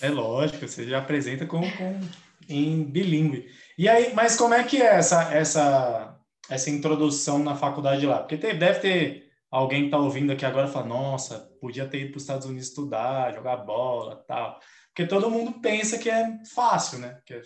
É 0.00 0.08
lógico, 0.08 0.68
você 0.68 0.86
já 0.86 0.98
apresenta 0.98 1.46
com, 1.46 1.62
com 1.62 2.00
em 2.48 2.84
bilíngue. 2.84 3.48
E 3.76 3.88
aí, 3.88 4.14
mas 4.14 4.36
como 4.36 4.54
é 4.54 4.62
que 4.62 4.80
é 4.80 4.96
essa 4.96 5.34
essa 5.34 6.11
essa 6.48 6.70
introdução 6.70 7.38
na 7.38 7.54
faculdade 7.54 8.06
lá? 8.06 8.18
Porque 8.18 8.36
tem, 8.36 8.58
deve 8.58 8.80
ter 8.80 9.32
alguém 9.50 9.80
que 9.82 9.86
está 9.86 9.98
ouvindo 9.98 10.32
aqui 10.32 10.44
agora 10.44 10.68
e 10.68 10.72
fala, 10.72 10.86
nossa, 10.86 11.38
podia 11.60 11.86
ter 11.86 12.00
ido 12.00 12.10
para 12.10 12.16
os 12.16 12.22
Estados 12.22 12.46
Unidos 12.46 12.68
estudar, 12.68 13.34
jogar 13.34 13.56
bola, 13.58 14.24
tal. 14.26 14.58
Porque 14.88 15.06
todo 15.06 15.30
mundo 15.30 15.60
pensa 15.60 15.98
que 15.98 16.10
é 16.10 16.38
fácil, 16.54 16.98
né? 16.98 17.20
Que 17.24 17.34
é, 17.34 17.42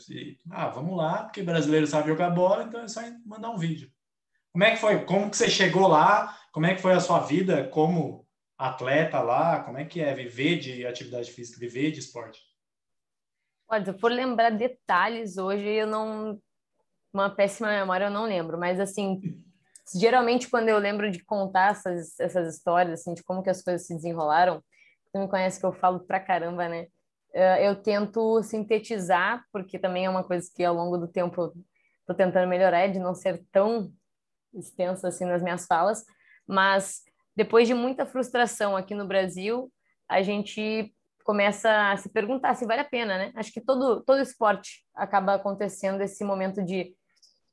ah, 0.50 0.68
vamos 0.68 0.96
lá, 0.96 1.24
porque 1.24 1.42
brasileiro 1.42 1.86
sabe 1.86 2.08
jogar 2.08 2.30
bola, 2.30 2.64
então 2.64 2.80
é 2.80 2.88
só 2.88 3.00
mandar 3.24 3.50
um 3.50 3.58
vídeo. 3.58 3.90
Como 4.52 4.64
é 4.64 4.70
que 4.70 4.78
foi? 4.78 5.04
Como 5.04 5.30
que 5.30 5.36
você 5.36 5.48
chegou 5.48 5.86
lá? 5.86 6.36
Como 6.50 6.66
é 6.66 6.74
que 6.74 6.80
foi 6.80 6.94
a 6.94 7.00
sua 7.00 7.20
vida 7.20 7.68
como 7.68 8.26
atleta 8.56 9.20
lá? 9.20 9.60
Como 9.60 9.78
é 9.78 9.84
que 9.84 10.00
é 10.00 10.14
viver 10.14 10.58
de 10.58 10.86
atividade 10.86 11.30
física, 11.30 11.60
viver 11.60 11.90
de 11.92 12.00
esporte? 12.00 12.40
Olha, 13.68 13.84
se 13.84 13.90
eu 13.90 13.98
for 13.98 14.10
lembrar 14.10 14.50
detalhes 14.50 15.36
hoje, 15.36 15.66
eu 15.66 15.86
não. 15.86 16.40
Uma 17.16 17.30
péssima 17.30 17.68
memória, 17.68 18.04
eu 18.04 18.10
não 18.10 18.26
lembro, 18.26 18.58
mas 18.58 18.78
assim, 18.78 19.22
geralmente 19.94 20.50
quando 20.50 20.68
eu 20.68 20.76
lembro 20.76 21.10
de 21.10 21.24
contar 21.24 21.70
essas, 21.70 22.20
essas 22.20 22.54
histórias, 22.54 23.00
assim, 23.00 23.14
de 23.14 23.24
como 23.24 23.42
que 23.42 23.48
as 23.48 23.62
coisas 23.62 23.86
se 23.86 23.94
desenrolaram, 23.94 24.62
tu 25.10 25.18
me 25.18 25.26
conhece 25.26 25.58
que 25.58 25.64
eu 25.64 25.72
falo 25.72 26.00
pra 26.00 26.20
caramba, 26.20 26.68
né? 26.68 26.88
Eh, 27.32 27.70
eu 27.70 27.74
tento 27.74 28.42
sintetizar, 28.42 29.42
porque 29.50 29.78
também 29.78 30.04
é 30.04 30.10
uma 30.10 30.22
coisa 30.22 30.46
que 30.54 30.62
ao 30.62 30.74
longo 30.74 30.98
do 30.98 31.08
tempo 31.08 31.40
eu 31.40 31.54
tô 32.06 32.12
tentando 32.12 32.46
melhorar, 32.46 32.80
é 32.80 32.88
de 32.88 32.98
não 32.98 33.14
ser 33.14 33.42
tão 33.50 33.90
extensa 34.52 35.08
assim 35.08 35.24
nas 35.24 35.42
minhas 35.42 35.64
falas, 35.64 36.04
mas 36.46 37.00
depois 37.34 37.66
de 37.66 37.72
muita 37.72 38.04
frustração 38.04 38.76
aqui 38.76 38.94
no 38.94 39.08
Brasil, 39.08 39.72
a 40.06 40.20
gente 40.20 40.94
começa 41.24 41.92
a 41.92 41.96
se 41.96 42.10
perguntar 42.10 42.54
se 42.56 42.66
vale 42.66 42.82
a 42.82 42.84
pena, 42.84 43.16
né? 43.16 43.32
Acho 43.34 43.50
que 43.50 43.60
todo, 43.62 44.02
todo 44.02 44.20
esporte 44.20 44.84
acaba 44.94 45.32
acontecendo 45.32 46.02
esse 46.02 46.22
momento 46.22 46.62
de 46.62 46.94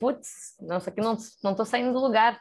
putz, 0.03 0.57
nossa, 0.59 0.89
aqui 0.89 0.99
não, 0.99 1.15
não 1.41 1.55
tô 1.55 1.63
saindo 1.63 1.93
do 1.93 1.99
lugar. 1.99 2.35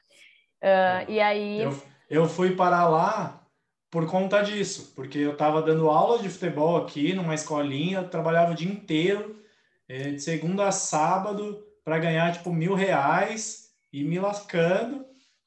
Uh, 0.61 1.09
e 1.09 1.21
aí... 1.21 1.63
Eu, 1.63 1.83
eu 2.11 2.29
fui 2.29 2.57
parar 2.57 2.89
lá 2.89 3.47
por 3.89 4.11
conta 4.11 4.43
disso, 4.43 4.93
porque 4.97 5.19
eu 5.19 5.35
estava 5.35 5.63
dando 5.63 5.89
aula 5.89 6.19
de 6.19 6.29
futebol 6.29 6.77
aqui 6.77 7.13
numa 7.13 7.37
escolinha, 7.37 8.03
trabalhava 8.03 8.51
o 8.51 8.55
dia 8.57 8.71
inteiro, 8.71 9.41
eh, 9.89 10.11
de 10.11 10.21
segunda 10.21 10.67
a 10.67 10.73
sábado, 10.73 11.65
para 11.85 12.01
ganhar 12.01 12.33
tipo 12.33 12.53
mil 12.53 12.75
reais 12.75 13.69
e 13.93 14.03
me 14.03 14.19
lascando. 14.19 15.05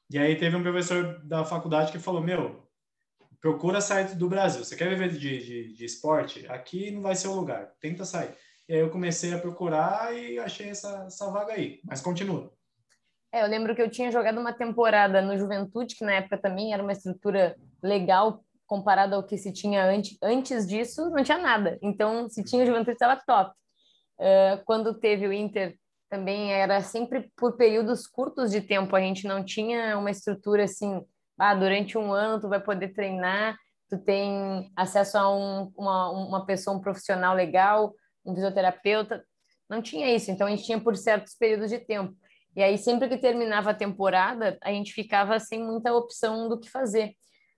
E 0.08 0.18
aí 0.18 0.36
teve 0.36 0.56
um 0.56 0.62
professor 0.62 1.20
da 1.22 1.44
faculdade 1.44 1.92
que 1.92 1.98
falou, 1.98 2.22
meu, 2.22 2.66
procura 3.42 3.82
sair 3.82 4.14
do 4.14 4.28
Brasil. 4.28 4.64
Você 4.64 4.74
quer 4.74 4.88
viver 4.88 5.10
de, 5.10 5.18
de, 5.18 5.74
de 5.74 5.84
esporte? 5.84 6.46
Aqui 6.48 6.90
não 6.90 7.02
vai 7.02 7.14
ser 7.14 7.28
o 7.28 7.34
lugar. 7.34 7.72
Tenta 7.78 8.06
sair. 8.06 8.30
E 8.68 8.74
aí 8.74 8.80
eu 8.80 8.90
comecei 8.90 9.32
a 9.32 9.38
procurar 9.38 10.16
e 10.16 10.38
achei 10.38 10.70
essa, 10.70 11.04
essa 11.06 11.30
vaga 11.30 11.52
aí. 11.52 11.80
Mas 11.84 12.00
continua. 12.00 12.52
É, 13.32 13.42
eu 13.42 13.46
lembro 13.46 13.74
que 13.74 13.82
eu 13.82 13.90
tinha 13.90 14.10
jogado 14.10 14.40
uma 14.40 14.52
temporada 14.52 15.20
no 15.20 15.36
Juventude, 15.38 15.94
que 15.94 16.04
na 16.04 16.14
época 16.14 16.38
também 16.38 16.72
era 16.72 16.82
uma 16.82 16.92
estrutura 16.92 17.56
legal 17.82 18.42
comparada 18.66 19.14
ao 19.14 19.22
que 19.22 19.38
se 19.38 19.52
tinha 19.52 19.84
antes. 19.84 20.16
Antes 20.22 20.66
disso, 20.66 21.10
não 21.10 21.22
tinha 21.22 21.38
nada. 21.38 21.78
Então, 21.80 22.28
se 22.28 22.42
tinha 22.42 22.62
o 22.62 22.66
Juventude, 22.66 22.92
estava 22.92 23.20
top. 23.24 23.52
Uh, 24.18 24.64
quando 24.64 24.98
teve 24.98 25.28
o 25.28 25.32
Inter, 25.32 25.76
também 26.08 26.52
era 26.52 26.80
sempre 26.80 27.30
por 27.36 27.56
períodos 27.56 28.06
curtos 28.06 28.50
de 28.50 28.60
tempo. 28.60 28.94
A 28.96 29.00
gente 29.00 29.26
não 29.26 29.44
tinha 29.44 29.98
uma 29.98 30.10
estrutura 30.10 30.64
assim, 30.64 31.04
ah, 31.38 31.54
durante 31.54 31.98
um 31.98 32.12
ano 32.12 32.40
tu 32.40 32.48
vai 32.48 32.60
poder 32.60 32.88
treinar, 32.94 33.56
tu 33.88 33.98
tem 33.98 34.70
acesso 34.74 35.18
a 35.18 35.34
um, 35.34 35.72
uma, 35.76 36.10
uma 36.10 36.46
pessoa, 36.46 36.76
um 36.76 36.80
profissional 36.80 37.34
legal, 37.34 37.94
um 38.26 38.34
fisioterapeuta. 38.34 39.24
Não 39.68 39.80
tinha 39.80 40.14
isso. 40.14 40.30
Então, 40.30 40.46
a 40.46 40.50
gente 40.50 40.64
tinha 40.64 40.80
por 40.80 40.96
certos 40.96 41.34
períodos 41.34 41.70
de 41.70 41.78
tempo. 41.78 42.14
E 42.54 42.62
aí, 42.62 42.78
sempre 42.78 43.08
que 43.08 43.18
terminava 43.18 43.70
a 43.70 43.74
temporada, 43.74 44.58
a 44.62 44.70
gente 44.70 44.92
ficava 44.92 45.38
sem 45.38 45.62
muita 45.62 45.94
opção 45.94 46.48
do 46.48 46.58
que 46.58 46.70
fazer. 46.70 47.14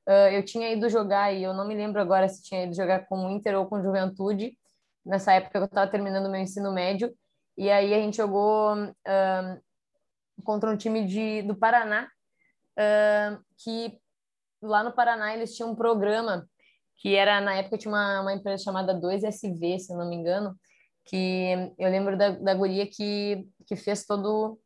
Uh, 0.08 0.32
eu 0.32 0.44
tinha 0.44 0.72
ido 0.72 0.88
jogar, 0.88 1.32
e 1.32 1.42
eu 1.42 1.52
não 1.52 1.68
me 1.68 1.74
lembro 1.74 2.00
agora 2.00 2.28
se 2.28 2.42
tinha 2.42 2.64
ido 2.64 2.74
jogar 2.74 3.06
com 3.06 3.26
o 3.26 3.30
Inter 3.30 3.58
ou 3.58 3.66
com 3.66 3.82
Juventude, 3.82 4.56
nessa 5.04 5.34
época 5.34 5.58
eu 5.58 5.64
estava 5.66 5.90
terminando 5.90 6.30
meu 6.30 6.40
ensino 6.40 6.72
médio, 6.72 7.14
e 7.58 7.70
aí 7.70 7.92
a 7.92 7.98
gente 7.98 8.16
jogou 8.16 8.74
uh, 8.74 9.62
contra 10.44 10.70
um 10.70 10.76
time 10.76 11.06
de, 11.06 11.42
do 11.42 11.54
Paraná, 11.54 12.08
uh, 12.78 13.44
que 13.62 13.98
lá 14.62 14.82
no 14.82 14.92
Paraná 14.92 15.34
eles 15.34 15.54
tinham 15.54 15.72
um 15.72 15.76
programa 15.76 16.48
que 16.98 17.14
era, 17.14 17.40
na 17.40 17.54
época, 17.54 17.78
tinha 17.78 17.92
uma, 17.92 18.20
uma 18.22 18.34
empresa 18.34 18.62
chamada 18.62 18.94
2SV, 18.94 19.78
se 19.78 19.94
não 19.94 20.08
me 20.08 20.16
engano, 20.16 20.54
que 21.06 21.72
eu 21.78 21.90
lembro 21.90 22.18
da, 22.18 22.30
da 22.30 22.54
guria 22.54 22.86
que, 22.86 23.48
que 23.66 23.76
fez 23.76 24.04
todo 24.04 24.58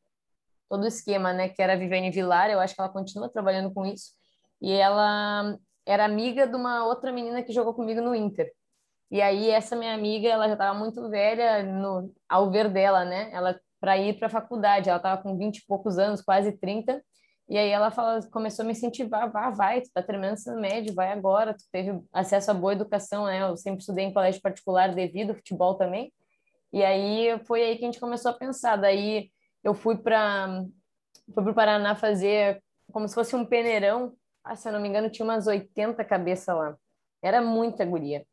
todo 0.69 0.85
o 0.85 0.87
esquema, 0.87 1.35
né? 1.35 1.51
Que 1.51 1.61
era 1.61 1.75
a 1.75 1.77
Viviane 1.77 2.11
Vilar, 2.11 2.51
eu 2.51 2.59
acho 2.59 2.75
que 2.75 2.81
ela 2.81 2.91
continua 2.91 3.29
trabalhando 3.31 3.73
com 3.75 3.85
isso. 3.85 4.13
E 4.59 4.73
ela 4.73 5.59
era 5.85 6.07
amiga 6.07 6.47
de 6.47 6.57
uma 6.57 6.87
outra 6.87 7.13
menina 7.13 7.43
que 7.43 7.53
jogou 7.53 7.75
comigo 7.75 8.01
no 8.01 8.15
Inter. 8.15 8.51
E 9.11 9.21
aí 9.21 9.51
essa 9.51 9.77
minha 9.77 9.93
amiga, 9.93 10.29
ela 10.29 10.47
já 10.47 10.55
estava 10.55 10.79
muito 10.79 11.11
velha 11.11 11.63
no 11.63 12.15
ao 12.27 12.51
ver 12.51 12.71
dela, 12.71 13.05
né? 13.05 13.31
Ela 13.33 13.61
para 13.79 13.99
ir 13.99 14.19
para 14.19 14.29
a 14.29 14.31
faculdade, 14.31 14.89
ela 14.89 14.97
estava 14.97 15.21
com 15.21 15.37
20 15.37 15.59
e 15.59 15.67
poucos 15.67 15.99
anos, 15.99 16.23
quase 16.23 16.53
30. 16.53 17.05
E 17.49 17.59
aí 17.59 17.69
ela 17.69 17.91
fala, 17.91 18.21
começou 18.31 18.63
a 18.63 18.67
me 18.67 18.73
incentivar, 18.73 19.31
vá, 19.31 19.51
vai, 19.51 19.81
tu 19.81 19.91
tá 19.93 20.03
terminando 20.03 20.35
ensino 20.35 20.61
médio, 20.61 20.95
vai 20.95 21.13
agora, 21.13 21.55
tu 21.55 21.65
teve 21.71 22.01
acesso 22.13 22.51
a 22.51 22.55
boa 22.55 22.73
educação, 22.73 23.27
né? 23.27 23.43
Eu 23.43 23.57
sempre 23.57 23.81
estudei 23.81 24.05
em 24.05 24.13
colégio 24.13 24.41
particular 24.41 24.95
devido 24.95 25.31
ao 25.31 25.37
futebol 25.37 25.75
também. 25.75 26.13
E 26.73 26.83
aí 26.83 27.39
foi 27.45 27.63
aí 27.63 27.77
que 27.77 27.85
a 27.85 27.87
gente 27.87 28.01
começou 28.01 28.31
a 28.31 28.35
pensar. 28.35 28.77
Daí 28.77 29.31
eu 29.63 29.75
fui 29.75 29.97
para 29.97 30.65
fui 31.35 31.43
para 31.43 31.53
o 31.53 31.55
Paraná 31.55 31.95
fazer 31.95 32.63
como 32.91 33.07
se 33.09 33.15
fosse 33.15 33.37
um 33.37 33.45
peneirão. 33.45 34.15
Ah, 34.45 34.57
se 34.57 34.69
eu 34.69 34.73
não 34.73 34.81
me 34.81 34.89
engano, 34.89 35.11
tinha 35.11 35.25
umas 35.25 35.47
80 35.47 36.05
cabeças 36.05 36.55
lá. 36.57 36.77
Era 37.23 37.41
muita 37.41 37.85
guria. 37.85 38.27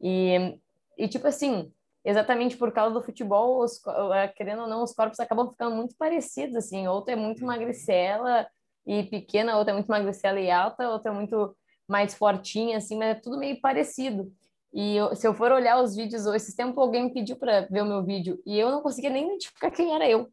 E, 0.00 0.58
e 0.96 1.08
tipo 1.08 1.26
assim, 1.26 1.70
exatamente 2.04 2.56
por 2.56 2.72
causa 2.72 2.94
do 2.94 3.02
futebol, 3.02 3.62
os, 3.62 3.80
eh, 4.14 4.28
querendo 4.28 4.62
ou 4.62 4.68
não, 4.68 4.82
os 4.82 4.92
corpos 4.92 5.20
acabam 5.20 5.50
ficando 5.50 5.76
muito 5.76 5.94
parecidos, 5.96 6.56
assim. 6.56 6.88
Outra 6.88 7.12
é 7.14 7.16
muito 7.16 7.44
magricela 7.44 8.46
e 8.86 9.04
pequena, 9.04 9.56
outra 9.56 9.72
é 9.72 9.74
muito 9.74 9.88
magricela 9.88 10.40
e 10.40 10.50
alta, 10.50 10.88
outra 10.88 11.10
é 11.10 11.14
muito 11.14 11.56
mais 11.86 12.14
fortinha, 12.14 12.78
assim, 12.78 12.96
mas 12.96 13.08
é 13.10 13.14
tudo 13.14 13.38
meio 13.38 13.60
parecido. 13.60 14.32
E 14.72 14.96
eu, 14.96 15.14
se 15.16 15.26
eu 15.26 15.34
for 15.34 15.50
olhar 15.50 15.82
os 15.82 15.96
vídeos 15.96 16.26
esse 16.26 16.54
tempo 16.54 16.80
alguém 16.80 17.04
me 17.04 17.12
pediu 17.12 17.36
para 17.36 17.62
ver 17.62 17.82
o 17.82 17.86
meu 17.86 18.04
vídeo 18.04 18.40
e 18.46 18.56
eu 18.56 18.70
não 18.70 18.82
conseguia 18.82 19.10
nem 19.10 19.26
identificar 19.26 19.68
quem 19.70 19.92
era 19.92 20.08
eu 20.08 20.30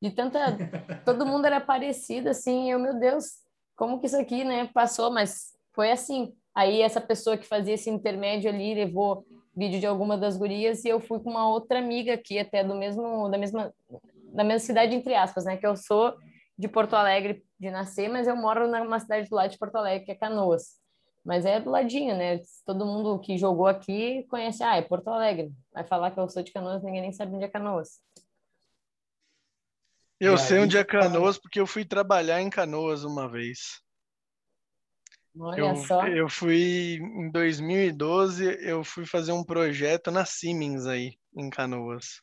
de 0.00 0.12
tanta 0.12 0.38
todo 1.04 1.26
mundo 1.26 1.44
era 1.44 1.60
parecido 1.60 2.28
assim 2.28 2.70
eu 2.70 2.78
meu 2.78 3.00
Deus 3.00 3.24
como 3.74 3.98
que 3.98 4.06
isso 4.06 4.16
aqui 4.16 4.44
né 4.44 4.70
passou 4.72 5.10
mas 5.10 5.56
foi 5.72 5.90
assim 5.90 6.32
aí 6.54 6.82
essa 6.82 7.00
pessoa 7.00 7.36
que 7.36 7.48
fazia 7.48 7.74
esse 7.74 7.90
intermédio 7.90 8.48
ali 8.48 8.74
levou 8.74 9.26
vídeo 9.58 9.80
de 9.80 9.86
alguma 9.86 10.16
das 10.16 10.36
gurias 10.36 10.84
e 10.84 10.88
eu 10.88 11.00
fui 11.00 11.18
com 11.18 11.30
uma 11.30 11.48
outra 11.48 11.80
amiga 11.80 12.14
aqui 12.14 12.38
até 12.38 12.62
do 12.62 12.76
mesmo 12.76 13.28
da 13.28 13.36
mesma 13.36 13.74
da 14.32 14.44
mesma 14.44 14.64
cidade 14.64 14.94
entre 14.94 15.14
aspas 15.14 15.44
né? 15.44 15.56
Que 15.56 15.66
eu 15.66 15.76
sou 15.76 16.16
de 16.56 16.68
Porto 16.68 16.94
Alegre 16.94 17.44
de 17.58 17.70
nascer 17.70 18.08
mas 18.08 18.28
eu 18.28 18.36
moro 18.36 18.68
numa 18.68 19.00
cidade 19.00 19.28
do 19.28 19.34
lado 19.34 19.50
de 19.50 19.58
Porto 19.58 19.74
Alegre 19.76 20.06
que 20.06 20.12
é 20.12 20.14
Canoas. 20.14 20.78
Mas 21.24 21.44
é 21.44 21.60
do 21.60 21.70
ladinho 21.70 22.16
né? 22.16 22.40
Todo 22.64 22.86
mundo 22.86 23.18
que 23.18 23.36
jogou 23.36 23.66
aqui 23.66 24.24
conhece 24.30 24.62
ah 24.62 24.76
é 24.76 24.82
Porto 24.82 25.08
Alegre. 25.08 25.52
Vai 25.72 25.84
falar 25.84 26.12
que 26.12 26.20
eu 26.20 26.28
sou 26.28 26.42
de 26.42 26.52
Canoas 26.52 26.82
ninguém 26.84 27.02
nem 27.02 27.12
sabe 27.12 27.34
onde 27.34 27.44
é 27.44 27.48
Canoas. 27.48 28.00
Eu 30.20 30.34
e 30.34 30.38
sei 30.38 30.58
aí, 30.58 30.64
onde 30.64 30.78
é 30.78 30.84
Canoas 30.84 31.36
porque 31.36 31.58
eu 31.58 31.66
fui 31.66 31.84
trabalhar 31.84 32.40
em 32.40 32.48
Canoas 32.48 33.02
uma 33.02 33.28
vez. 33.28 33.82
Olha 35.40 35.58
eu, 35.58 35.76
só. 35.76 36.06
Eu 36.06 36.28
fui 36.28 36.96
em 36.96 37.30
2012, 37.30 38.44
eu 38.60 38.82
fui 38.82 39.06
fazer 39.06 39.32
um 39.32 39.44
projeto 39.44 40.10
na 40.10 40.24
Siemens 40.24 40.86
aí, 40.86 41.18
em 41.36 41.48
Canoas. 41.48 42.20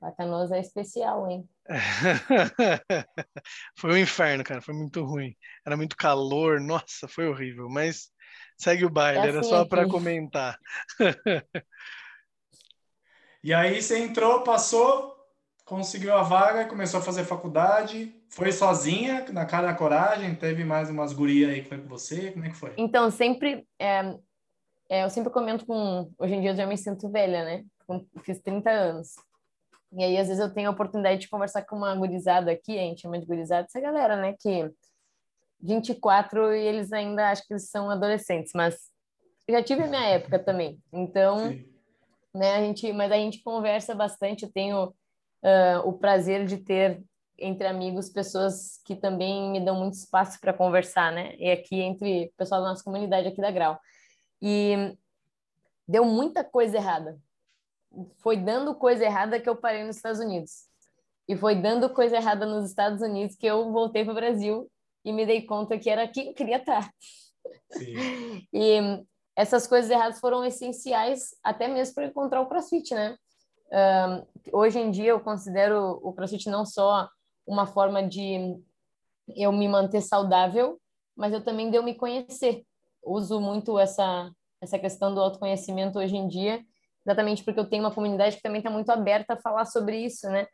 A 0.00 0.12
Canoas 0.12 0.52
é 0.52 0.60
especial, 0.60 1.30
hein? 1.30 1.48
foi 3.78 3.92
um 3.92 3.96
inferno, 3.96 4.44
cara, 4.44 4.60
foi 4.60 4.74
muito 4.74 5.02
ruim. 5.02 5.34
Era 5.64 5.76
muito 5.76 5.96
calor, 5.96 6.60
nossa, 6.60 7.08
foi 7.08 7.26
horrível, 7.26 7.68
mas 7.70 8.10
segue 8.58 8.84
o 8.84 8.90
baile, 8.90 9.18
é 9.18 9.20
assim 9.22 9.28
era 9.30 9.42
só 9.42 9.64
para 9.64 9.88
comentar. 9.88 10.58
e 13.42 13.52
aí 13.54 13.80
você 13.80 13.98
entrou, 13.98 14.42
passou, 14.44 15.13
conseguiu 15.64 16.14
a 16.14 16.22
vaga, 16.22 16.66
começou 16.66 17.00
a 17.00 17.02
fazer 17.02 17.24
faculdade, 17.24 18.14
foi 18.28 18.52
sozinha, 18.52 19.24
na 19.32 19.46
cara 19.46 19.68
da 19.68 19.74
coragem, 19.74 20.34
teve 20.34 20.64
mais 20.64 20.90
umas 20.90 21.12
gurias 21.12 21.50
aí 21.50 21.62
que 21.62 21.68
foi 21.68 21.78
com 21.78 21.88
você, 21.88 22.32
como 22.32 22.44
é 22.44 22.50
que 22.50 22.56
foi? 22.56 22.72
Então, 22.76 23.10
sempre, 23.10 23.66
é, 23.78 24.14
é, 24.88 25.04
eu 25.04 25.10
sempre 25.10 25.32
comento 25.32 25.64
com, 25.64 26.10
hoje 26.18 26.34
em 26.34 26.40
dia 26.40 26.50
eu 26.50 26.56
já 26.56 26.66
me 26.66 26.76
sinto 26.76 27.10
velha, 27.10 27.44
né? 27.44 27.64
Fiz 28.22 28.40
30 28.40 28.70
anos. 28.70 29.14
E 29.92 30.02
aí, 30.02 30.18
às 30.18 30.26
vezes, 30.26 30.42
eu 30.42 30.52
tenho 30.52 30.68
a 30.68 30.72
oportunidade 30.72 31.20
de 31.20 31.28
conversar 31.28 31.62
com 31.62 31.76
uma 31.76 31.94
gurizada 31.94 32.50
aqui, 32.50 32.76
a 32.78 32.82
gente 32.82 33.02
chama 33.02 33.18
de 33.18 33.26
gurizada, 33.26 33.66
essa 33.66 33.80
galera, 33.80 34.16
né? 34.16 34.34
Que 34.40 34.70
24 35.60 36.54
e 36.54 36.60
eles 36.60 36.92
ainda 36.92 37.30
acham 37.30 37.44
que 37.46 37.54
eles 37.54 37.70
são 37.70 37.88
adolescentes, 37.88 38.52
mas 38.54 38.76
já 39.48 39.62
tive 39.62 39.82
a 39.82 39.86
minha 39.86 40.04
época 40.06 40.38
também. 40.38 40.78
Então, 40.92 41.48
Sim. 41.48 41.64
né, 42.34 42.56
a 42.56 42.60
gente, 42.60 42.92
mas 42.92 43.10
a 43.10 43.16
gente 43.16 43.42
conversa 43.42 43.94
bastante, 43.94 44.44
eu 44.44 44.52
tenho 44.52 44.94
uh, 45.44 45.86
o 45.86 45.92
prazer 45.92 46.46
de 46.46 46.56
ter 46.56 47.04
entre 47.38 47.66
amigos 47.66 48.08
pessoas 48.08 48.80
que 48.84 48.96
também 48.96 49.50
me 49.50 49.64
dão 49.64 49.76
muito 49.76 49.94
espaço 49.94 50.40
para 50.40 50.52
conversar, 50.52 51.12
né? 51.12 51.34
E 51.36 51.50
aqui 51.50 51.80
entre 51.80 52.26
o 52.26 52.32
pessoal 52.36 52.62
da 52.62 52.68
nossa 52.68 52.82
comunidade 52.82 53.28
aqui 53.28 53.40
da 53.40 53.50
Grau. 53.50 53.78
E 54.40 54.96
deu 55.86 56.04
muita 56.04 56.42
coisa 56.42 56.76
errada. 56.76 57.18
Foi 58.18 58.36
dando 58.36 58.74
coisa 58.74 59.04
errada 59.04 59.38
que 59.40 59.48
eu 59.48 59.56
parei 59.56 59.84
nos 59.84 59.96
Estados 59.96 60.20
Unidos. 60.20 60.68
E 61.28 61.36
foi 61.36 61.54
dando 61.54 61.88
coisa 61.90 62.16
errada 62.16 62.46
nos 62.46 62.68
Estados 62.68 63.02
Unidos 63.02 63.36
que 63.36 63.46
eu 63.46 63.72
voltei 63.72 64.04
para 64.04 64.12
o 64.12 64.16
Brasil 64.16 64.70
e 65.04 65.12
me 65.12 65.26
dei 65.26 65.42
conta 65.42 65.78
que 65.78 65.90
era 65.90 66.02
aqui 66.02 66.22
que 66.22 66.28
eu 66.30 66.34
queria 66.34 66.58
estar. 66.58 66.90
Sim. 67.70 67.94
E 68.52 69.04
essas 69.36 69.66
coisas 69.66 69.90
erradas 69.90 70.20
foram 70.20 70.44
essenciais 70.44 71.34
até 71.42 71.66
mesmo 71.66 71.94
para 71.94 72.06
encontrar 72.06 72.40
o 72.40 72.46
CrossFit, 72.46 72.94
né? 72.94 73.16
Hoje 74.52 74.78
em 74.78 74.90
dia 74.90 75.10
eu 75.10 75.20
considero 75.20 75.98
o 76.02 76.12
CrossFit 76.12 76.48
não 76.48 76.64
só 76.64 77.08
uma 77.46 77.66
forma 77.66 78.02
de 78.02 78.56
eu 79.36 79.52
me 79.52 79.68
manter 79.68 80.00
saudável, 80.00 80.80
mas 81.16 81.32
eu 81.32 81.42
também 81.42 81.70
de 81.70 81.76
eu 81.76 81.82
me 81.82 81.94
conhecer. 81.94 82.64
Uso 83.02 83.40
muito 83.40 83.78
essa 83.78 84.30
essa 84.60 84.78
questão 84.78 85.14
do 85.14 85.20
autoconhecimento 85.20 85.98
hoje 85.98 86.16
em 86.16 86.26
dia, 86.26 86.64
exatamente 87.04 87.44
porque 87.44 87.60
eu 87.60 87.68
tenho 87.68 87.82
uma 87.82 87.92
comunidade 87.92 88.36
que 88.36 88.42
também 88.42 88.60
está 88.60 88.70
muito 88.70 88.88
aberta 88.88 89.34
a 89.34 89.36
falar 89.36 89.66
sobre 89.66 89.98
isso, 89.98 90.26
né? 90.30 90.46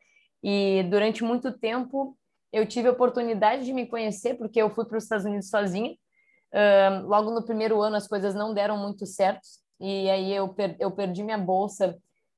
E 0.42 0.82
durante 0.90 1.22
muito 1.22 1.56
tempo 1.56 2.16
eu 2.52 2.66
tive 2.66 2.88
a 2.88 2.92
oportunidade 2.92 3.64
de 3.64 3.72
me 3.72 3.86
conhecer 3.86 4.34
porque 4.34 4.60
eu 4.60 4.68
fui 4.70 4.84
para 4.84 4.98
os 4.98 5.04
Estados 5.04 5.24
Unidos 5.24 5.48
sozinha. 5.48 5.94
Logo 7.04 7.30
no 7.30 7.44
primeiro 7.44 7.80
ano 7.80 7.94
as 7.94 8.08
coisas 8.08 8.34
não 8.34 8.52
deram 8.52 8.76
muito 8.76 9.06
certo 9.06 9.46
e 9.78 10.10
aí 10.10 10.34
eu, 10.34 10.48
per 10.48 10.76
eu 10.80 10.90
perdi 10.90 11.22
minha 11.22 11.38
bolsa 11.38 11.96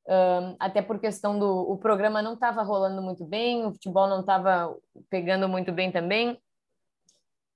um, 0.08 0.56
até 0.58 0.82
por 0.82 0.98
questão 0.98 1.38
do 1.38 1.70
o 1.70 1.78
programa 1.78 2.22
não 2.22 2.34
estava 2.34 2.62
rolando 2.62 3.00
muito 3.00 3.24
bem, 3.24 3.64
o 3.64 3.72
futebol 3.72 4.08
não 4.08 4.20
estava 4.20 4.76
pegando 5.08 5.48
muito 5.48 5.72
bem 5.72 5.92
também. 5.92 6.40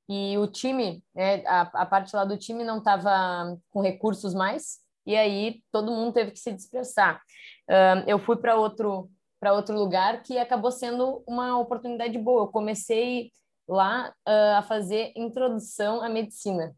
E 0.09 0.38
o 0.38 0.47
time, 0.47 1.03
né, 1.15 1.45
a, 1.47 1.62
a 1.83 1.87
parte 1.87 2.15
lá 2.15 2.25
do 2.25 2.38
time 2.38 2.62
não 2.62 2.79
estava 2.79 3.59
com 3.71 3.81
recursos 3.81 4.35
mais, 4.35 4.79
e 5.05 5.17
aí 5.17 5.62
todo 5.73 5.91
mundo 5.91 6.12
teve 6.12 6.31
que 6.31 6.38
se 6.38 6.53
dispersar. 6.53 7.21
Um, 7.69 8.09
eu 8.09 8.19
fui 8.19 8.37
para 8.37 8.57
outro 8.57 9.11
para 9.38 9.53
outro 9.53 9.76
lugar 9.76 10.23
que 10.23 10.38
acabou 10.38 10.73
sendo 10.73 11.23
uma 11.26 11.59
oportunidade 11.59 12.19
boa. 12.19 12.43
Eu 12.43 12.49
comecei 12.49 13.31
lá 13.69 14.12
uh, 14.26 14.57
a 14.57 14.62
fazer 14.62 15.12
introdução 15.15 16.03
à 16.03 16.09
medicina. 16.09 16.75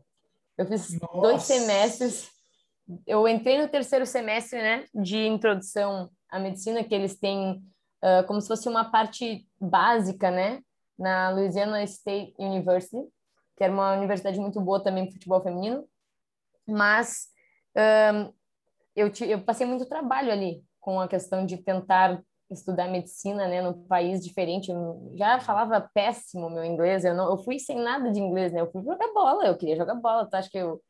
Eu 0.56 0.66
fiz 0.66 0.98
Nossa. 1.00 1.20
dois 1.20 1.42
semestres 1.44 2.28
eu 3.06 3.26
entrei 3.28 3.60
no 3.60 3.68
terceiro 3.68 4.06
semestre, 4.06 4.60
né, 4.60 4.84
de 4.94 5.26
introdução 5.26 6.10
à 6.30 6.38
medicina, 6.38 6.84
que 6.84 6.94
eles 6.94 7.18
têm 7.18 7.62
uh, 8.02 8.26
como 8.26 8.40
se 8.40 8.48
fosse 8.48 8.68
uma 8.68 8.90
parte 8.90 9.46
básica, 9.60 10.30
né? 10.30 10.60
Na 10.98 11.30
Louisiana 11.30 11.82
State 11.84 12.34
University, 12.38 12.98
que 13.56 13.64
era 13.64 13.72
uma 13.72 13.96
universidade 13.96 14.40
muito 14.40 14.60
boa 14.60 14.82
também 14.82 15.04
para 15.04 15.12
futebol 15.12 15.42
feminino. 15.42 15.84
Mas 16.66 17.28
um, 17.76 18.32
eu, 18.96 19.10
te, 19.10 19.24
eu 19.24 19.40
passei 19.42 19.66
muito 19.66 19.86
trabalho 19.86 20.32
ali 20.32 20.62
com 20.80 21.00
a 21.00 21.06
questão 21.06 21.46
de 21.46 21.58
tentar 21.58 22.20
estudar 22.50 22.88
medicina, 22.88 23.46
né, 23.46 23.62
num 23.62 23.86
país 23.86 24.24
diferente. 24.24 24.70
Eu 24.70 25.12
já 25.16 25.38
falava 25.38 25.88
péssimo 25.94 26.50
meu 26.50 26.64
inglês. 26.64 27.04
Eu 27.04 27.14
não, 27.14 27.30
eu 27.30 27.38
fui 27.38 27.58
sem 27.58 27.78
nada 27.78 28.10
de 28.10 28.20
inglês, 28.20 28.52
né? 28.52 28.60
Eu 28.60 28.70
fui 28.70 28.82
jogar 28.82 29.12
bola. 29.12 29.46
Eu 29.46 29.56
queria 29.56 29.76
jogar 29.76 29.94
bola. 29.94 30.28
Tu 30.28 30.34
acha 30.34 30.50
que 30.50 30.58
eu 30.58 30.80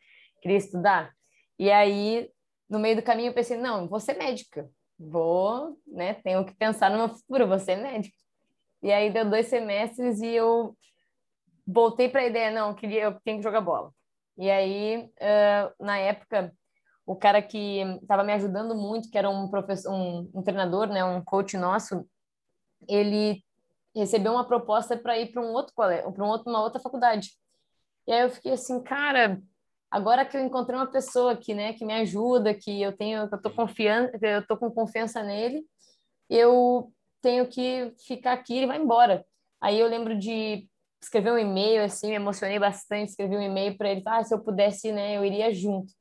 queria 0.40 0.57
estudar? 0.57 1.12
E 1.58 1.70
aí, 1.70 2.30
no 2.68 2.78
meio 2.78 2.96
do 2.96 3.02
caminho, 3.02 3.30
eu 3.30 3.34
pensei, 3.34 3.56
não, 3.56 3.88
vou 3.88 4.00
ser 4.00 4.14
médica. 4.14 4.70
Vou, 4.98 5.78
né? 5.86 6.14
Tenho 6.14 6.44
que 6.44 6.54
pensar 6.54 6.90
no 6.90 6.98
meu 6.98 7.08
futuro. 7.08 7.48
Vou 7.48 7.58
ser 7.58 7.76
médica. 7.76 8.16
E 8.82 8.92
aí 8.92 9.10
deu 9.10 9.28
dois 9.28 9.46
semestres 9.46 10.20
e 10.20 10.28
eu 10.28 10.76
voltei 11.66 12.08
para 12.08 12.22
a 12.22 12.26
ideia, 12.26 12.50
não, 12.50 12.70
eu 12.70 12.74
queria, 12.74 13.02
eu 13.02 13.20
tenho 13.20 13.38
que 13.38 13.42
jogar 13.42 13.60
bola. 13.60 13.92
E 14.38 14.50
aí, 14.50 15.04
uh, 15.04 15.84
na 15.84 15.98
época, 15.98 16.54
o 17.04 17.16
cara 17.16 17.42
que 17.42 17.80
estava 18.00 18.22
me 18.22 18.32
ajudando 18.32 18.74
muito, 18.74 19.10
que 19.10 19.18
era 19.18 19.28
um 19.28 19.48
professor, 19.48 19.92
um, 19.92 20.30
um 20.32 20.42
treinador, 20.42 20.86
né, 20.86 21.04
um 21.04 21.22
coach 21.22 21.56
nosso, 21.56 22.08
ele 22.88 23.42
recebeu 23.94 24.32
uma 24.32 24.46
proposta 24.46 24.96
para 24.96 25.18
ir 25.18 25.32
para 25.32 25.42
um 25.42 25.52
outro 25.52 25.74
colégio, 25.74 26.12
para 26.12 26.24
um 26.24 26.28
outro, 26.28 26.50
uma 26.50 26.62
outra 26.62 26.80
faculdade. 26.80 27.30
E 28.06 28.12
aí 28.12 28.22
eu 28.22 28.30
fiquei 28.30 28.52
assim, 28.52 28.82
cara, 28.82 29.42
agora 29.90 30.25
que 30.25 30.37
eu 30.37 30.40
encontrei 30.40 30.78
uma 30.78 30.90
pessoa 30.90 31.33
aqui, 31.33 31.54
né, 31.54 31.73
que 31.73 31.85
me 31.85 31.95
ajuda, 31.95 32.54
que 32.54 32.80
eu 32.83 32.97
tenho, 32.97 33.28
que 33.28 33.35
eu 33.35 33.42
tô 33.42 33.50
confiando, 33.50 34.11
eu 34.21 34.47
tô 34.47 34.57
com 34.57 34.71
confiança 34.71 35.23
nele, 35.23 35.64
eu 36.28 36.92
tenho 37.23 37.47
que 37.49 37.92
ficar 38.07 38.33
aqui, 38.33 38.57
ele 38.57 38.66
vai 38.66 38.78
embora. 38.78 39.25
Aí 39.61 39.78
eu 39.78 39.88
lembro 39.88 40.18
de 40.18 40.68
escrever 41.00 41.33
um 41.33 41.38
e-mail 41.38 41.85
assim, 41.85 42.09
me 42.09 42.14
emocionei 42.14 42.59
bastante, 42.59 43.11
escrevi 43.11 43.37
um 43.37 43.42
e-mail 43.42 43.76
para 43.76 43.90
ele, 43.90 44.02
ah, 44.07 44.23
se 44.23 44.35
eu 44.35 44.40
pudesse, 44.40 44.92
né, 44.92 45.16
eu 45.16 45.25
iria 45.25 45.52
junto. 45.54 45.92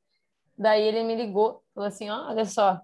Daí 0.56 0.82
ele 0.82 1.04
me 1.04 1.14
ligou, 1.14 1.62
falou 1.74 1.88
assim, 1.88 2.10
ó, 2.10 2.16
oh, 2.16 2.30
olha 2.30 2.44
só, 2.44 2.80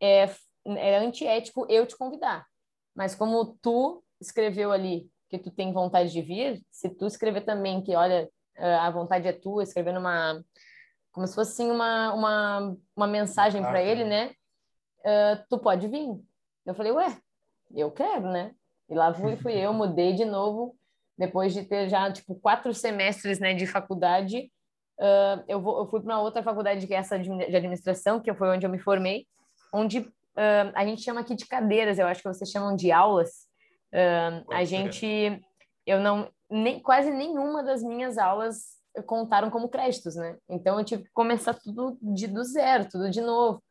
é, 0.00 0.28
é 0.64 0.98
antiético 0.98 1.66
eu 1.68 1.86
te 1.86 1.96
convidar, 1.96 2.46
mas 2.94 3.14
como 3.14 3.56
tu 3.60 4.02
escreveu 4.20 4.72
ali 4.72 5.10
que 5.28 5.38
tu 5.38 5.50
tem 5.50 5.72
vontade 5.72 6.10
de 6.10 6.22
vir, 6.22 6.62
se 6.70 6.88
tu 6.88 7.06
escrever 7.06 7.44
também 7.44 7.82
que, 7.82 7.94
olha, 7.94 8.30
a 8.58 8.90
vontade 8.90 9.28
é 9.28 9.32
tua, 9.32 9.62
escrever 9.62 9.92
numa 9.92 10.42
como 11.16 11.26
se 11.26 11.34
fosse 11.34 11.52
assim, 11.52 11.70
uma, 11.70 12.12
uma, 12.12 12.76
uma 12.94 13.06
mensagem 13.06 13.62
para 13.62 13.82
ele, 13.82 14.04
né? 14.04 14.32
Uh, 15.00 15.42
tu 15.48 15.58
pode 15.58 15.88
vir. 15.88 16.10
Eu 16.66 16.74
falei, 16.74 16.92
ué, 16.92 17.16
eu 17.74 17.90
quero, 17.90 18.30
né? 18.30 18.52
E 18.86 18.94
lá 18.94 19.14
fui, 19.14 19.34
fui 19.38 19.54
eu, 19.54 19.72
mudei 19.72 20.12
de 20.12 20.26
novo, 20.26 20.76
depois 21.16 21.54
de 21.54 21.64
ter 21.64 21.88
já, 21.88 22.12
tipo, 22.12 22.34
quatro 22.34 22.74
semestres, 22.74 23.38
né, 23.38 23.54
de 23.54 23.66
faculdade, 23.66 24.52
uh, 25.00 25.42
eu, 25.48 25.58
vou, 25.58 25.78
eu 25.78 25.86
fui 25.86 26.02
para 26.02 26.14
uma 26.14 26.20
outra 26.20 26.42
faculdade 26.42 26.86
que 26.86 26.92
é 26.92 26.98
essa 26.98 27.18
de, 27.18 27.30
administração, 27.32 28.20
que 28.20 28.34
foi 28.34 28.50
onde 28.50 28.66
eu 28.66 28.70
me 28.70 28.78
formei, 28.78 29.26
onde 29.72 30.00
uh, 30.00 30.72
a 30.74 30.84
gente 30.84 31.00
chama 31.00 31.22
aqui 31.22 31.34
de 31.34 31.46
cadeiras, 31.46 31.98
eu 31.98 32.06
acho 32.06 32.20
que 32.20 32.28
vocês 32.28 32.50
chamam 32.50 32.76
de 32.76 32.92
aulas. 32.92 33.46
A 34.50 34.64
gente, 34.64 35.42
eu 35.86 35.98
não, 35.98 36.30
nem, 36.50 36.80
quase 36.80 37.10
nenhuma 37.10 37.62
das 37.62 37.82
minhas 37.82 38.18
aulas 38.18 38.76
contaram 39.06 39.50
como 39.50 39.68
créditos, 39.68 40.16
né? 40.16 40.38
Então 40.48 40.78
eu 40.78 40.84
tive 40.84 41.04
que 41.04 41.10
começar 41.12 41.54
tudo 41.54 41.98
de 42.00 42.26
do 42.26 42.42
zero, 42.44 42.88
tudo 42.88 43.10
de 43.10 43.20
novo. 43.20 43.62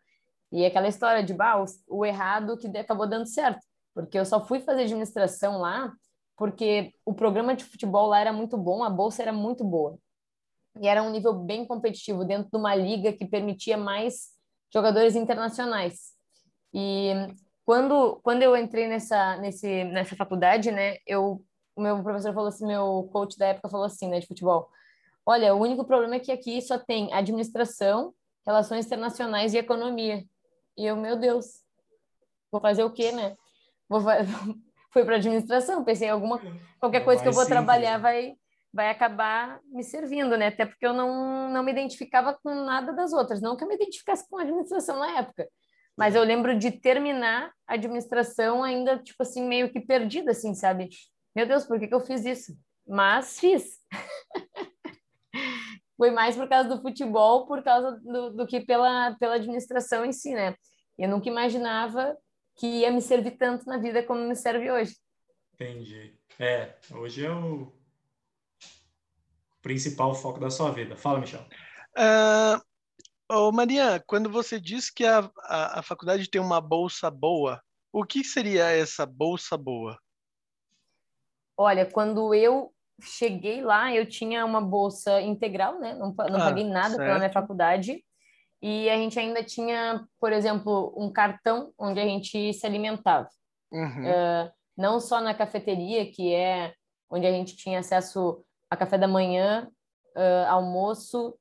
E 0.52 0.66
aquela 0.66 0.88
história 0.88 1.24
de 1.24 1.34
bah, 1.34 1.62
o, 1.62 1.66
o 1.88 2.06
errado 2.06 2.58
que 2.58 2.68
acabou 2.78 3.08
dando 3.08 3.28
certo, 3.28 3.66
porque 3.94 4.18
eu 4.18 4.26
só 4.26 4.46
fui 4.46 4.60
fazer 4.60 4.84
administração 4.84 5.58
lá 5.58 5.92
porque 6.38 6.94
o 7.06 7.14
programa 7.14 7.56
de 7.56 7.64
futebol 7.64 8.08
lá 8.08 8.20
era 8.20 8.34
muito 8.34 8.58
bom, 8.58 8.84
a 8.84 8.90
bolsa 8.90 9.22
era 9.22 9.32
muito 9.32 9.64
boa 9.64 9.98
e 10.80 10.88
era 10.88 11.02
um 11.02 11.10
nível 11.10 11.34
bem 11.34 11.66
competitivo 11.66 12.26
dentro 12.26 12.50
de 12.52 12.58
uma 12.58 12.76
liga 12.76 13.14
que 13.14 13.26
permitia 13.26 13.78
mais 13.78 14.32
jogadores 14.74 15.16
internacionais. 15.16 16.14
E 16.74 17.14
quando 17.66 18.20
quando 18.22 18.42
eu 18.44 18.56
entrei 18.58 18.88
nessa 18.88 19.38
nesse 19.38 19.86
nessa 19.86 20.16
faculdade, 20.16 20.72
né, 20.72 20.98
eu 21.08 21.42
o 21.76 21.82
meu 21.82 22.02
professor 22.02 22.34
falou 22.34 22.48
assim, 22.48 22.66
meu 22.66 23.10
coach 23.12 23.38
da 23.38 23.48
época 23.48 23.70
falou 23.70 23.86
assim, 23.86 24.08
né, 24.08 24.20
de 24.20 24.28
futebol. 24.28 24.70
Olha, 25.26 25.56
o 25.56 25.60
único 25.60 25.84
problema 25.84 26.16
é 26.16 26.20
que 26.20 26.32
aqui 26.32 26.62
só 26.62 26.78
tem 26.78 27.12
administração, 27.14 28.14
relações 28.46 28.86
internacionais 28.86 29.54
e 29.54 29.58
economia. 29.58 30.24
E 30.78 30.86
eu, 30.86 30.96
meu 30.96 31.16
Deus, 31.16 31.46
vou 32.52 32.62
fazer 32.62 32.84
o 32.84 32.92
quê, 32.92 33.12
né? 33.12 33.36
Vou 33.90 34.02
fui 34.94 35.04
para 35.04 35.16
administração, 35.16 35.84
pensei 35.84 36.08
alguma 36.08 36.40
qualquer 36.80 37.04
coisa 37.04 37.22
que 37.22 37.28
eu 37.28 37.34
vou 37.34 37.46
trabalhar 37.46 37.98
né? 37.98 38.00
vai 38.00 38.38
vai 38.72 38.90
acabar 38.90 39.62
me 39.72 39.84
servindo, 39.84 40.38
né? 40.38 40.48
Até 40.48 40.66
porque 40.66 40.86
eu 40.86 40.94
não, 40.94 41.50
não 41.50 41.64
me 41.64 41.72
identificava 41.72 42.34
com 42.34 42.54
nada 42.54 42.92
das 42.92 43.14
outras. 43.14 43.42
Não 43.42 43.56
que 43.56 43.64
eu 43.64 43.70
me 43.70 43.76
identificasse 43.76 44.30
com 44.30 44.38
a 44.38 44.42
administração 44.42 45.00
na 45.00 45.18
época. 45.20 45.48
Mas 45.98 46.14
eu 46.14 46.24
lembro 46.24 46.58
de 46.60 46.72
terminar 46.72 47.54
a 47.66 47.76
administração 47.76 48.62
ainda, 48.62 48.98
tipo 48.98 49.24
assim, 49.24 49.48
meio 49.48 49.72
que 49.72 49.80
perdida, 49.80 50.32
assim, 50.32 50.54
sabe? 50.54 50.90
Meu 51.36 51.46
Deus, 51.46 51.66
por 51.66 51.78
que, 51.78 51.88
que 51.88 51.94
eu 51.94 52.00
fiz 52.00 52.24
isso? 52.24 52.58
Mas 52.88 53.38
fiz. 53.40 53.80
Foi 55.98 56.12
mais 56.12 56.36
por 56.36 56.48
causa 56.48 56.70
do 56.70 56.82
futebol, 56.82 57.46
por 57.46 57.62
causa 57.62 58.00
do, 58.02 58.32
do 58.32 58.48
que 58.48 58.62
pela, 58.62 59.16
pela 59.16 59.36
administração 59.36 60.06
em 60.06 60.12
si, 60.12 60.34
né? 60.34 60.56
Eu 60.98 61.10
nunca 61.10 61.30
imaginava 61.30 62.18
que 62.56 62.68
ia 62.68 62.92
me 62.92 63.02
servir 63.02 63.38
tanto 63.38 63.66
na 63.66 63.78
vida 63.78 64.02
como 64.04 64.22
me 64.22 64.36
serve 64.36 64.72
hoje. 64.72 64.96
Entendi. 65.54 66.18
É, 66.40 66.76
hoje 66.92 67.26
é 67.26 67.32
o 67.32 67.72
principal 69.62 70.14
foco 70.16 70.40
da 70.40 70.50
sua 70.50 70.72
vida. 70.72 70.96
Fala, 70.96 71.20
Michel. 71.20 71.46
Uh, 71.98 72.62
oh, 73.30 73.52
Maria, 73.52 74.02
quando 74.06 74.30
você 74.30 74.60
diz 74.60 74.90
que 74.90 75.06
a, 75.06 75.30
a, 75.44 75.80
a 75.80 75.82
faculdade 75.82 76.30
tem 76.30 76.40
uma 76.40 76.62
bolsa 76.62 77.10
boa, 77.10 77.62
o 77.92 78.06
que 78.06 78.24
seria 78.24 78.70
essa 78.70 79.06
bolsa 79.06 79.58
boa? 79.58 79.98
Olha, 81.58 81.86
quando 81.86 82.34
eu 82.34 82.72
cheguei 83.02 83.62
lá, 83.62 83.94
eu 83.94 84.06
tinha 84.06 84.46
uma 84.46 84.62
bolsa 84.62 85.22
integral, 85.22 85.80
né? 85.80 85.94
Não, 85.94 86.14
não 86.14 86.42
ah, 86.42 86.46
paguei 86.46 86.64
nada 86.64 86.90
certo. 86.90 87.00
pela 87.00 87.18
minha 87.18 87.32
faculdade. 87.32 88.04
E 88.62 88.90
a 88.90 88.96
gente 88.96 89.20
ainda 89.20 89.44
tinha, 89.44 90.06
por 90.20 90.32
exemplo, 90.32 90.94
um 90.98 91.12
cartão 91.12 91.72
onde 91.78 92.00
a 92.00 92.06
gente 92.06 92.54
se 92.54 92.66
alimentava. 92.66 93.30
Uhum. 93.72 94.06
Uh, 94.06 94.52
não 94.78 95.00
só 95.00 95.22
na 95.22 95.34
cafeteria, 95.34 96.10
que 96.12 96.34
é 96.34 96.74
onde 97.10 97.28
a 97.28 97.32
gente 97.32 97.56
tinha 97.56 97.80
acesso 97.80 98.44
a 98.70 98.76
café 98.76 98.98
da 98.98 99.08
manhã, 99.08 99.70
uh, 100.16 100.50
almoço, 100.50 101.38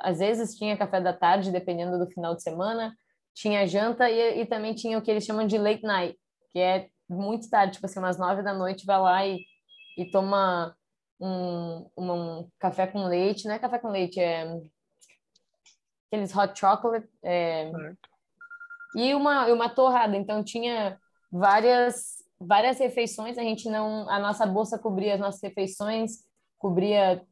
às 0.00 0.18
vezes 0.18 0.56
tinha 0.56 0.76
café 0.76 1.00
da 1.00 1.12
tarde, 1.12 1.52
dependendo 1.52 1.98
do 1.98 2.10
final 2.10 2.34
de 2.34 2.42
semana, 2.42 2.94
tinha 3.34 3.66
janta 3.66 4.08
e, 4.08 4.40
e 4.40 4.46
também 4.46 4.74
tinha 4.74 4.98
o 4.98 5.02
que 5.02 5.10
eles 5.10 5.24
chamam 5.24 5.46
de 5.46 5.58
late 5.58 5.82
night, 5.82 6.18
que 6.52 6.58
é 6.58 6.88
muito 7.08 7.48
tarde, 7.48 7.74
tipo 7.74 7.86
assim, 7.86 7.98
umas 7.98 8.18
nove 8.18 8.42
da 8.42 8.54
noite, 8.54 8.86
vai 8.86 8.98
lá 8.98 9.26
e, 9.26 9.44
e 9.96 10.10
toma 10.10 10.76
um, 11.20 11.88
um, 11.96 12.48
café 12.58 12.86
com 12.86 13.06
leite, 13.06 13.46
não 13.46 13.54
é 13.54 13.58
café 13.58 13.78
com 13.78 13.88
leite, 13.88 14.20
é 14.20 14.60
aqueles 16.06 16.34
hot 16.36 16.58
chocolate, 16.58 17.08
é, 17.22 17.70
e 18.96 19.14
uma, 19.14 19.46
uma 19.46 19.68
torrada, 19.68 20.16
então 20.16 20.44
tinha 20.44 20.98
várias 21.30 22.22
várias 22.40 22.78
refeições, 22.78 23.38
a 23.38 23.42
gente 23.42 23.68
não, 23.68 24.08
a 24.08 24.18
nossa 24.18 24.46
bolsa 24.46 24.78
cobria 24.78 25.14
as 25.14 25.20
nossas 25.20 25.40
refeições, 25.42 26.18
cobria 26.58 27.22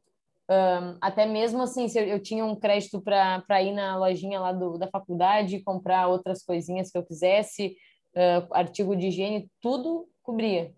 um, 0.50 0.98
até 1.00 1.26
mesmo 1.26 1.62
assim, 1.62 1.88
se 1.88 1.98
eu, 1.98 2.04
eu 2.04 2.22
tinha 2.22 2.44
um 2.44 2.56
crédito 2.56 3.00
para 3.00 3.62
ir 3.62 3.72
na 3.72 3.96
lojinha 3.96 4.40
lá 4.40 4.52
do, 4.52 4.78
da 4.78 4.88
faculdade, 4.88 5.62
comprar 5.62 6.08
outras 6.08 6.42
coisinhas 6.44 6.90
que 6.90 6.98
eu 6.98 7.04
quisesse, 7.04 7.74
uh, 8.14 8.52
artigo 8.52 8.96
de 8.96 9.08
higiene, 9.08 9.50
tudo 9.60 10.08
cobria. 10.22 10.74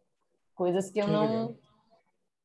Coisas 0.55 0.91
que 0.91 1.01
eu 1.01 1.07
que 1.07 1.11
não. 1.11 1.27
Legal. 1.27 1.57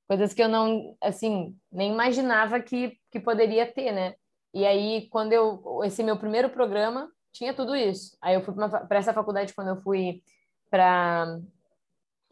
Coisas 0.08 0.34
que 0.34 0.42
eu 0.42 0.50
não, 0.50 0.98
assim, 1.00 1.56
nem 1.72 1.92
imaginava 1.92 2.60
que, 2.60 2.98
que 3.12 3.20
poderia 3.20 3.72
ter, 3.72 3.92
né? 3.92 4.16
E 4.54 4.66
aí, 4.66 5.08
quando 5.10 5.34
eu. 5.34 5.84
Esse 5.84 6.02
meu 6.04 6.18
primeiro 6.18 6.50
programa 6.50 7.12
tinha 7.32 7.54
tudo 7.54 7.76
isso. 7.76 8.18
Aí 8.22 8.36
eu 8.36 8.42
fui 8.42 8.54
para 8.54 8.98
essa 8.98 9.14
faculdade 9.14 9.54
quando 9.54 9.70
eu 9.70 9.82
fui 9.82 10.24
para 10.70 11.40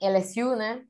LSU, 0.01 0.55
né? 0.55 0.83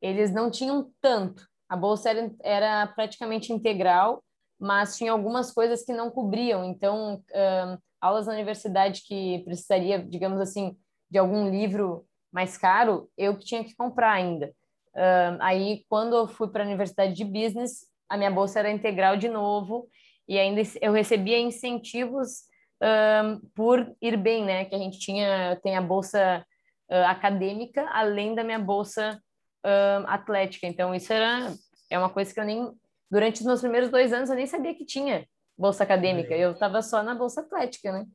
Eles 0.00 0.32
não 0.32 0.50
tinham 0.50 0.92
tanto. 1.00 1.46
A 1.68 1.76
bolsa 1.76 2.10
era, 2.10 2.34
era 2.42 2.86
praticamente 2.88 3.52
integral, 3.52 4.22
mas 4.58 4.96
tinha 4.96 5.12
algumas 5.12 5.50
coisas 5.50 5.84
que 5.84 5.92
não 5.92 6.10
cobriam. 6.10 6.64
Então, 6.64 7.22
um, 7.34 7.78
aulas 8.00 8.26
na 8.26 8.32
universidade 8.32 9.02
que 9.02 9.42
precisaria, 9.44 9.98
digamos 9.98 10.40
assim, 10.40 10.76
de 11.10 11.18
algum 11.18 11.50
livro 11.50 12.04
mais 12.32 12.56
caro, 12.56 13.08
eu 13.16 13.36
que 13.36 13.44
tinha 13.44 13.64
que 13.64 13.74
comprar 13.74 14.12
ainda. 14.12 14.52
Um, 14.94 15.38
aí, 15.40 15.84
quando 15.88 16.16
eu 16.16 16.28
fui 16.28 16.48
para 16.48 16.64
a 16.64 16.66
universidade 16.66 17.14
de 17.14 17.24
business, 17.24 17.86
a 18.08 18.16
minha 18.16 18.30
bolsa 18.30 18.58
era 18.58 18.70
integral 18.70 19.16
de 19.16 19.28
novo 19.28 19.88
e 20.26 20.38
ainda 20.38 20.60
eu 20.80 20.92
recebia 20.92 21.38
incentivos 21.38 22.48
um, 22.82 23.40
por 23.54 23.94
ir 24.00 24.16
bem, 24.16 24.44
né? 24.44 24.64
Que 24.64 24.74
a 24.74 24.78
gente 24.78 24.98
tinha 24.98 25.58
tem 25.62 25.76
a 25.76 25.80
bolsa 25.80 26.44
uh, 26.90 27.06
acadêmica, 27.06 27.88
além 27.90 28.34
da 28.34 28.44
minha 28.44 28.58
bolsa 28.58 29.20
uh, 29.64 30.06
atlética. 30.06 30.66
Então, 30.66 30.94
isso 30.94 31.12
era 31.12 31.52
é 31.90 31.98
uma 31.98 32.10
coisa 32.10 32.32
que 32.32 32.40
eu 32.40 32.44
nem 32.44 32.70
durante 33.10 33.40
os 33.40 33.46
meus 33.46 33.60
primeiros 33.60 33.90
dois 33.90 34.12
anos 34.12 34.28
eu 34.28 34.36
nem 34.36 34.46
sabia 34.46 34.74
que 34.74 34.84
tinha 34.84 35.26
bolsa 35.56 35.82
acadêmica. 35.84 36.34
Eu 36.36 36.52
estava 36.52 36.82
só 36.82 37.02
na 37.02 37.14
bolsa 37.14 37.40
atlética, 37.40 37.90
né? 37.92 38.06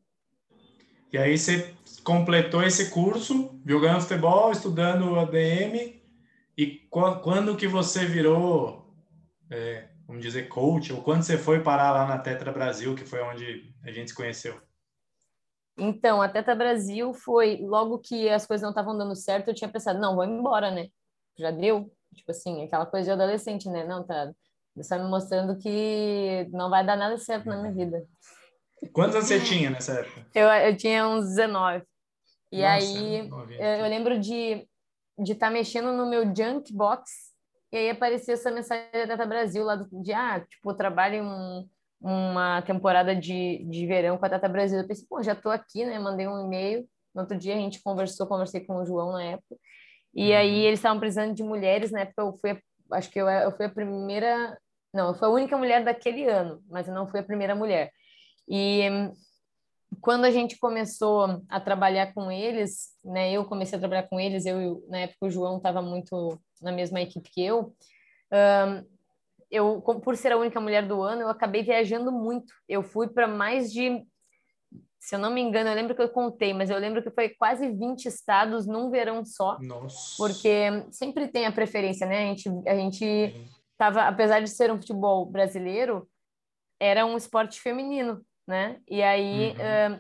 E 1.13 1.17
aí 1.19 1.38
você 1.38 1.76
completou 2.04 2.63
esse 2.63 2.89
curso 2.89 3.62
jogando 3.63 4.02
futebol, 4.02 4.52
estudando 4.52 5.19
ADM. 5.19 6.02
E 6.58 6.88
quando 6.89 7.56
que 7.56 7.67
você 7.67 8.04
virou, 8.04 8.91
é, 9.47 9.89
vamos 10.08 10.23
dizer, 10.23 10.47
coach? 10.47 10.91
Ou 10.91 11.04
quando 11.04 11.21
você 11.21 11.38
foi 11.38 11.62
parar 11.62 11.91
lá 11.91 12.08
na 12.08 12.17
Tetra 12.17 12.52
Brasil, 12.52 12.95
que 12.95 13.06
foi 13.06 13.21
onde 13.21 13.71
a 13.84 13.91
gente 13.91 14.10
se 14.10 14.15
conheceu? 14.15 14.60
Então, 15.78 16.19
a 16.19 16.28
Teta 16.28 16.56
Brasil 16.56 17.13
foi 17.13 17.58
logo 17.62 17.99
que 17.99 18.28
as 18.30 18.47
coisas 18.47 18.63
não 18.63 18.71
estavam 18.71 18.97
dando 18.97 19.15
certo, 19.15 19.49
eu 19.49 19.56
tinha 19.56 19.69
pensado, 19.69 19.99
não, 19.99 20.15
vou 20.15 20.23
embora, 20.23 20.71
né? 20.71 20.88
Já 21.38 21.52
deu, 21.52 21.91
tipo 22.13 22.32
assim, 22.32 22.63
aquela 22.63 22.88
coisa 22.88 23.06
de 23.06 23.12
adolescente, 23.12 23.69
né? 23.69 23.86
Não, 23.86 24.04
tá, 24.04 24.32
está 24.78 24.97
me 24.97 25.10
mostrando 25.10 25.58
que 25.58 26.47
não 26.52 26.71
vai 26.71 26.84
dar 26.84 26.95
nada 26.95 27.17
certo 27.17 27.45
na 27.45 27.58
minha 27.62 27.73
vida. 27.86 28.04
Quantos 28.91 29.15
anos 29.15 29.28
você 29.28 29.39
tinha 29.39 29.69
nessa 29.69 29.93
época? 29.93 30.26
Eu, 30.34 30.48
eu 30.48 30.78
tinha 30.78 31.08
uns 31.08 31.30
19. 31.30 31.84
E 32.52 32.62
Nossa, 32.62 32.74
aí 32.74 33.30
eu, 33.60 33.65
eu, 33.65 33.88
lembro 33.88 34.19
de 34.19 34.67
de 35.17 35.34
estar 35.34 35.48
tá 35.48 35.54
mexendo 35.54 35.91
no 35.91 36.10
meu 36.10 36.24
junk 36.36 36.74
box 36.74 37.34
e 37.72 37.78
aí 37.78 37.89
apareceu 37.89 38.34
essa 38.34 38.52
mensagem 38.52 38.88
da 38.91 39.08
Teta 39.08 39.26
Brasil 39.26 39.63
lá 39.63 39.76
do, 39.76 39.88
de 40.02 40.13
ah, 40.13 40.39
tipo, 40.39 40.74
trabalho 40.74 41.24
um, 41.24 41.67
uma 42.00 42.62
temporada 42.62 43.15
de, 43.15 43.65
de 43.65 43.88
verão 43.88 44.17
com 44.17 44.26
a 44.26 44.30
Tata 44.30 44.48
Brasil. 44.48 44.80
Eu 44.80 44.88
pensei, 44.88 45.08
pô, 45.10 45.24
já 45.24 45.34
tô 45.34 45.50
aqui, 45.50 45.84
né? 45.84 45.98
Mandei 45.98 46.28
um 46.28 46.46
e-mail. 46.46 46.88
No 47.15 47.22
outro 47.22 47.38
dia 47.38 47.56
a 47.56 47.58
gente 47.58 47.82
conversou, 47.82 48.28
conversei 48.28 48.62
com 48.62 48.76
o 48.76 48.86
João 48.86 49.13
na 49.13 49.24
época. 49.24 49.56
E 50.13 50.32
uhum. 50.32 50.38
aí 50.38 50.65
eles 50.65 50.80
estavam 50.80 51.00
precisando 51.00 51.34
de 51.34 51.41
mulheres, 51.41 51.91
na 51.91 52.02
época 52.02 52.22
eu 52.22 52.38
fui, 52.39 52.60
acho 52.91 53.10
que 53.10 53.19
eu, 53.19 53.28
eu 53.28 53.52
fui 53.52 53.65
a 53.65 53.69
primeira, 53.69 54.56
não, 54.93 55.08
eu 55.08 55.15
fui 55.15 55.28
a 55.28 55.32
única 55.32 55.58
mulher 55.58 55.84
daquele 55.84 56.28
ano, 56.28 56.63
mas 56.69 56.88
eu 56.88 56.93
não 56.93 57.08
fui 57.08 57.19
a 57.19 57.24
primeira 57.24 57.56
mulher. 57.56 57.91
E 58.47 58.84
quando 60.01 60.25
a 60.25 60.32
gente 60.32 60.58
começou 60.58 61.41
a 61.49 61.60
trabalhar 61.60 62.13
com 62.13 62.32
eles, 62.32 62.89
né, 63.03 63.32
eu 63.32 63.45
comecei 63.45 63.77
a 63.77 63.79
trabalhar 63.79 64.03
com 64.03 64.19
eles, 64.19 64.45
eu 64.45 64.84
na 64.89 64.99
época 64.99 65.25
o 65.25 65.29
João 65.29 65.58
estava 65.58 65.82
muito 65.82 66.39
na 66.62 66.71
mesma 66.71 67.01
equipe 67.01 67.29
que 67.29 67.43
eu, 67.43 67.73
um, 68.34 68.93
eu, 69.53 69.82
por 69.82 70.17
ser 70.17 70.32
a 70.32 70.38
única 70.38 70.60
mulher 70.60 70.88
do 70.88 71.01
ano, 71.03 71.21
eu 71.21 71.29
acabei 71.29 71.62
viajando 71.62 72.12
muito. 72.12 72.51
Eu 72.67 72.82
fui 72.82 73.08
para 73.08 73.27
mais 73.27 73.71
de, 73.71 74.03
se 74.99 75.13
eu 75.13 75.19
não 75.19 75.32
me 75.32 75.41
engano, 75.41 75.69
eu 75.69 75.75
lembro 75.75 75.93
que 75.93 76.01
eu 76.01 76.10
contei, 76.10 76.56
mas 76.56 76.71
eu 76.71 76.79
lembro 76.79 77.03
que 77.03 77.12
foi 77.12 77.29
quase 77.29 77.69
20 77.69 78.06
estados 78.08 78.65
num 78.65 78.89
verão 78.89 79.23
só. 79.23 79.60
Nossa. 79.60 80.15
Porque 80.17 80.84
sempre 80.89 81.27
tem 81.27 81.45
a 81.45 81.51
preferência, 81.51 82.08
né? 82.08 82.23
A 82.23 82.27
gente, 82.29 82.49
a 82.67 82.75
gente 82.75 83.51
tava, 83.77 84.01
apesar 84.08 84.39
de 84.39 84.49
ser 84.49 84.71
um 84.71 84.77
futebol 84.77 85.23
brasileiro, 85.27 86.10
era 86.79 87.06
um 87.06 87.15
esporte 87.15 87.62
feminino, 87.62 88.25
né? 88.47 88.79
E 88.89 89.01
aí 89.01 89.56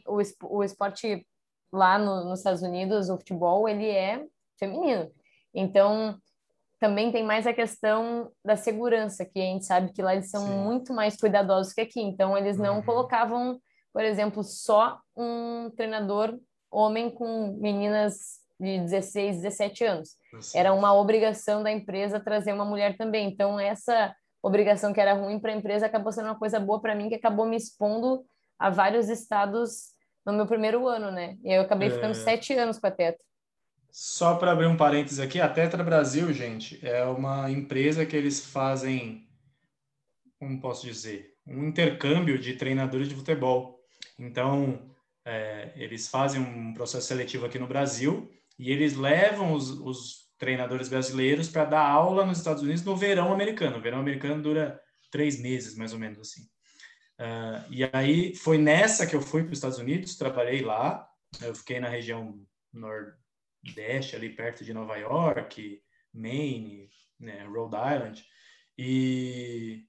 uhum. 0.07 0.19
o, 0.19 0.57
o 0.57 0.63
esporte 0.63 1.25
lá 1.71 1.97
no, 1.97 2.25
nos 2.25 2.39
Estados 2.39 2.61
Unidos, 2.61 3.09
o 3.09 3.17
futebol, 3.17 3.67
ele 3.67 3.89
é 3.89 4.23
feminino. 4.59 5.11
Então, 5.53 6.17
também 6.79 7.11
tem 7.11 7.23
mais 7.23 7.47
a 7.47 7.53
questão 7.53 8.31
da 8.43 8.55
segurança, 8.55 9.25
que 9.25 9.39
a 9.39 9.43
gente 9.43 9.65
sabe 9.65 9.91
que 9.91 10.01
lá 10.01 10.13
eles 10.13 10.29
são 10.29 10.45
Sim. 10.45 10.55
muito 10.55 10.93
mais 10.93 11.17
cuidadosos 11.17 11.73
que 11.73 11.81
aqui. 11.81 12.01
Então, 12.01 12.37
eles 12.37 12.57
não 12.57 12.77
uhum. 12.77 12.83
colocavam, 12.83 13.59
por 13.91 14.03
exemplo, 14.03 14.43
só 14.43 14.99
um 15.15 15.71
treinador 15.75 16.37
homem 16.69 17.09
com 17.09 17.57
meninas 17.59 18.41
de 18.59 18.79
16, 18.79 19.41
17 19.41 19.83
anos. 19.85 20.09
Era 20.53 20.73
uma 20.73 20.93
obrigação 20.93 21.63
da 21.63 21.71
empresa 21.71 22.19
trazer 22.19 22.53
uma 22.53 22.65
mulher 22.65 22.97
também. 22.97 23.29
Então, 23.29 23.59
essa 23.59 24.13
obrigação 24.41 24.93
que 24.93 24.99
era 24.99 25.13
ruim 25.13 25.39
para 25.39 25.53
a 25.53 25.55
empresa 25.55 25.85
acabou 25.85 26.11
sendo 26.11 26.25
uma 26.25 26.39
coisa 26.39 26.59
boa 26.59 26.81
para 26.81 26.95
mim, 26.95 27.09
que 27.09 27.15
acabou 27.15 27.45
me 27.45 27.55
expondo 27.55 28.25
a 28.63 28.69
vários 28.69 29.09
estados 29.09 29.91
no 30.25 30.31
meu 30.31 30.47
primeiro 30.47 30.87
ano, 30.87 31.11
né? 31.11 31.37
E 31.43 31.51
eu 31.51 31.63
acabei 31.63 31.89
ficando 31.89 32.11
é... 32.11 32.13
sete 32.13 32.53
anos 32.53 32.79
com 32.79 32.87
a 32.87 32.91
Tetra. 32.91 33.19
Só 33.91 34.35
para 34.35 34.53
abrir 34.53 34.67
um 34.67 34.77
parênteses 34.77 35.19
aqui, 35.19 35.41
a 35.41 35.49
Tetra 35.49 35.83
Brasil, 35.83 36.31
gente, 36.31 36.79
é 36.81 37.03
uma 37.03 37.51
empresa 37.51 38.05
que 38.05 38.15
eles 38.15 38.39
fazem, 38.45 39.27
como 40.39 40.61
posso 40.61 40.85
dizer, 40.85 41.35
um 41.45 41.67
intercâmbio 41.67 42.39
de 42.39 42.53
treinadores 42.53 43.09
de 43.09 43.15
futebol. 43.15 43.81
Então, 44.17 44.89
é, 45.25 45.73
eles 45.75 46.07
fazem 46.07 46.39
um 46.39 46.73
processo 46.73 47.07
seletivo 47.07 47.45
aqui 47.45 47.59
no 47.59 47.67
Brasil 47.67 48.31
e 48.57 48.71
eles 48.71 48.95
levam 48.95 49.51
os, 49.51 49.71
os 49.71 50.29
treinadores 50.37 50.87
brasileiros 50.87 51.49
para 51.49 51.65
dar 51.65 51.85
aula 51.85 52.25
nos 52.25 52.37
Estados 52.37 52.63
Unidos 52.63 52.85
no 52.85 52.95
verão 52.95 53.33
americano. 53.33 53.77
O 53.77 53.81
verão 53.81 53.99
americano 53.99 54.41
dura 54.41 54.81
três 55.11 55.41
meses, 55.41 55.75
mais 55.75 55.91
ou 55.91 55.99
menos 55.99 56.17
assim. 56.17 56.52
Uh, 57.19 57.71
e 57.71 57.83
aí 57.93 58.35
foi 58.35 58.57
nessa 58.57 59.05
que 59.05 59.15
eu 59.15 59.21
fui 59.21 59.43
para 59.43 59.51
os 59.51 59.57
Estados 59.57 59.77
Unidos, 59.77 60.15
trabalhei 60.15 60.61
lá. 60.61 61.07
Eu 61.41 61.55
fiquei 61.55 61.79
na 61.79 61.89
região 61.89 62.39
nor 62.71 63.15
Nordeste, 63.63 64.15
ali 64.15 64.29
perto 64.29 64.63
de 64.65 64.73
Nova 64.73 64.97
York, 64.97 65.81
Maine, 66.13 66.89
né, 67.19 67.45
Rhode 67.45 67.75
Island. 67.75 68.25
E, 68.77 69.85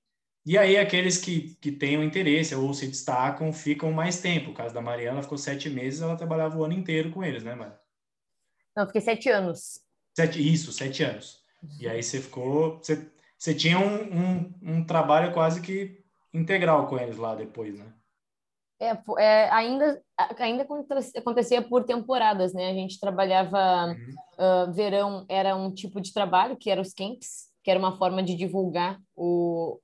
e 0.46 0.56
aí 0.56 0.76
aqueles 0.76 1.18
que, 1.18 1.56
que 1.60 1.72
têm 1.72 1.98
o 1.98 2.04
interesse 2.04 2.54
ou 2.54 2.72
se 2.72 2.86
destacam 2.86 3.52
ficam 3.52 3.90
mais 3.90 4.20
tempo. 4.20 4.50
O 4.50 4.54
caso 4.54 4.72
da 4.72 4.80
Mariana 4.80 5.22
ficou 5.22 5.36
sete 5.36 5.68
meses, 5.68 6.00
ela 6.00 6.16
trabalhava 6.16 6.56
o 6.56 6.64
ano 6.64 6.74
inteiro 6.74 7.10
com 7.10 7.24
eles, 7.24 7.42
né, 7.42 7.54
Mara? 7.54 7.80
Não, 8.76 8.86
fiquei 8.86 9.00
sete 9.00 9.28
anos. 9.28 9.80
Sete, 10.14 10.52
isso, 10.52 10.72
sete 10.72 11.02
anos. 11.02 11.42
E 11.80 11.88
aí 11.88 12.02
você 12.02 12.20
ficou... 12.20 12.78
Você, 12.78 13.10
você 13.36 13.54
tinha 13.54 13.78
um, 13.78 14.04
um, 14.04 14.54
um 14.62 14.84
trabalho 14.84 15.32
quase 15.32 15.60
que 15.60 16.03
integral 16.34 16.86
com 16.88 16.98
eles 16.98 17.16
lá 17.16 17.34
depois, 17.34 17.78
né? 17.78 17.86
É, 18.80 18.90
é, 19.18 19.50
ainda, 19.50 20.02
ainda 20.38 20.66
acontecia 21.16 21.62
por 21.62 21.84
temporadas, 21.84 22.52
né? 22.52 22.70
A 22.70 22.74
gente 22.74 22.98
trabalhava 22.98 23.86
uhum. 23.86 24.68
uh, 24.68 24.72
verão, 24.72 25.24
era 25.28 25.56
um 25.56 25.72
tipo 25.72 26.00
de 26.00 26.12
trabalho 26.12 26.56
que 26.56 26.68
era 26.70 26.80
os 26.80 26.92
camps, 26.92 27.50
que 27.62 27.70
era 27.70 27.78
uma 27.78 27.96
forma 27.96 28.22
de 28.22 28.34
divulgar 28.34 29.00
o, 29.16 29.80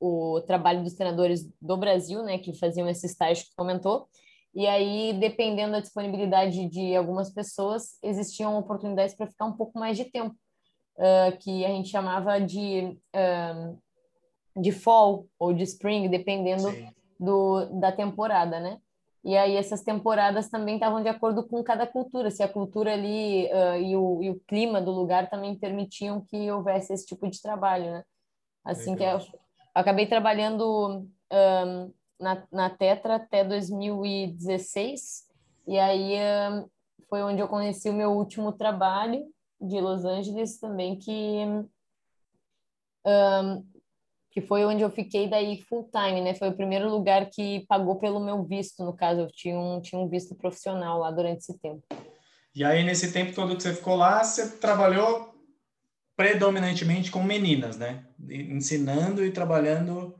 o 0.00 0.40
trabalho 0.42 0.82
dos 0.82 0.94
treinadores 0.94 1.48
do 1.62 1.76
Brasil, 1.76 2.22
né? 2.22 2.36
Que 2.38 2.52
faziam 2.52 2.88
esse 2.88 3.06
estágio 3.06 3.44
que 3.44 3.56
comentou. 3.56 4.08
E 4.54 4.66
aí, 4.66 5.12
dependendo 5.12 5.72
da 5.72 5.80
disponibilidade 5.80 6.66
de 6.68 6.96
algumas 6.96 7.30
pessoas, 7.30 7.98
existiam 8.02 8.58
oportunidades 8.58 9.14
para 9.14 9.26
ficar 9.26 9.44
um 9.44 9.52
pouco 9.52 9.78
mais 9.78 9.96
de 9.96 10.06
tempo, 10.06 10.34
uh, 10.96 11.36
que 11.38 11.64
a 11.64 11.68
gente 11.68 11.90
chamava 11.90 12.40
de, 12.40 12.98
uh, 13.14 13.78
de 14.56 14.72
fall 14.72 15.26
ou 15.38 15.52
de 15.52 15.62
spring, 15.62 16.08
dependendo 16.08 16.70
Sim 16.70 16.88
do, 17.18 17.66
da 17.80 17.90
temporada, 17.90 18.60
né? 18.60 18.78
E 19.24 19.36
aí 19.36 19.56
essas 19.56 19.82
temporadas 19.82 20.48
também 20.48 20.76
estavam 20.76 21.02
de 21.02 21.08
acordo 21.08 21.42
com 21.42 21.62
cada 21.64 21.86
cultura, 21.86 22.30
se 22.30 22.42
a 22.42 22.48
cultura 22.48 22.92
ali 22.92 23.46
uh, 23.46 23.76
e, 23.82 23.96
o, 23.96 24.22
e 24.22 24.30
o 24.30 24.40
clima 24.46 24.80
do 24.80 24.92
lugar 24.92 25.28
também 25.28 25.58
permitiam 25.58 26.20
que 26.20 26.50
houvesse 26.50 26.92
esse 26.92 27.06
tipo 27.06 27.28
de 27.28 27.42
trabalho, 27.42 27.90
né? 27.90 28.04
Assim 28.64 28.94
Legal. 28.94 29.18
que 29.18 29.26
eu, 29.26 29.32
eu, 29.32 29.40
acabei 29.74 30.06
trabalhando 30.06 31.08
um, 31.32 31.92
na, 32.20 32.46
na 32.52 32.70
Tetra 32.70 33.16
até 33.16 33.42
2016, 33.42 35.26
e 35.66 35.76
aí 35.76 36.18
um, 36.52 36.68
foi 37.08 37.22
onde 37.22 37.40
eu 37.40 37.48
conheci 37.48 37.90
o 37.90 37.94
meu 37.94 38.12
último 38.12 38.52
trabalho 38.52 39.24
de 39.60 39.80
Los 39.80 40.04
Angeles 40.04 40.60
também, 40.60 40.96
que 40.96 41.44
um, 43.04 43.64
que 44.36 44.42
foi 44.42 44.66
onde 44.66 44.82
eu 44.82 44.90
fiquei 44.90 45.26
daí 45.26 45.62
full 45.62 45.88
time, 45.90 46.20
né? 46.20 46.34
Foi 46.34 46.50
o 46.50 46.54
primeiro 46.54 46.90
lugar 46.90 47.30
que 47.30 47.64
pagou 47.66 47.96
pelo 47.96 48.20
meu 48.20 48.44
visto, 48.44 48.84
no 48.84 48.94
caso, 48.94 49.22
eu 49.22 49.28
tinha 49.28 49.58
um, 49.58 49.80
tinha 49.80 49.98
um 49.98 50.06
visto 50.06 50.34
profissional 50.34 50.98
lá 50.98 51.10
durante 51.10 51.38
esse 51.38 51.58
tempo. 51.58 51.82
E 52.54 52.62
aí, 52.62 52.84
nesse 52.84 53.14
tempo 53.14 53.34
todo 53.34 53.56
que 53.56 53.62
você 53.62 53.72
ficou 53.72 53.96
lá, 53.96 54.22
você 54.22 54.58
trabalhou 54.58 55.34
predominantemente 56.14 57.10
com 57.10 57.22
meninas, 57.22 57.78
né? 57.78 58.04
Ensinando 58.28 59.24
e 59.24 59.32
trabalhando 59.32 60.14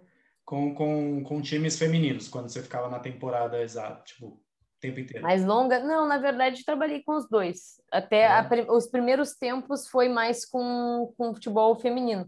com, 0.47 0.75
com, 0.75 1.23
com 1.23 1.43
times 1.43 1.79
femininos, 1.79 2.27
quando 2.27 2.49
você 2.49 2.63
ficava 2.63 2.89
na 2.89 2.99
temporada 2.99 3.61
exata, 3.61 4.03
tipo, 4.03 4.29
o 4.29 4.41
tempo 4.81 4.99
inteiro. 4.99 5.25
Mais 5.25 5.45
longa? 5.45 5.81
Não, 5.81 6.09
na 6.09 6.17
verdade, 6.17 6.65
trabalhei 6.65 7.03
com 7.03 7.19
os 7.19 7.29
dois. 7.29 7.83
Até 7.93 8.21
é. 8.21 8.29
a, 8.29 8.49
os 8.71 8.87
primeiros 8.87 9.35
tempos 9.35 9.87
foi 9.87 10.09
mais 10.09 10.47
com, 10.47 11.13
com 11.19 11.35
futebol 11.35 11.79
feminino 11.79 12.27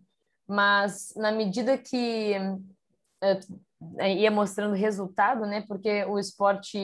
mas 0.48 1.12
na 1.16 1.30
medida 1.30 1.76
que 1.76 2.34
uh, 3.22 4.02
ia 4.02 4.30
mostrando 4.30 4.74
resultado, 4.74 5.46
né? 5.46 5.64
Porque 5.68 6.04
o 6.04 6.18
esporte 6.18 6.78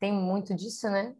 tem 0.00 0.12
muito 0.12 0.54
disso, 0.54 0.88
né? 0.88 1.14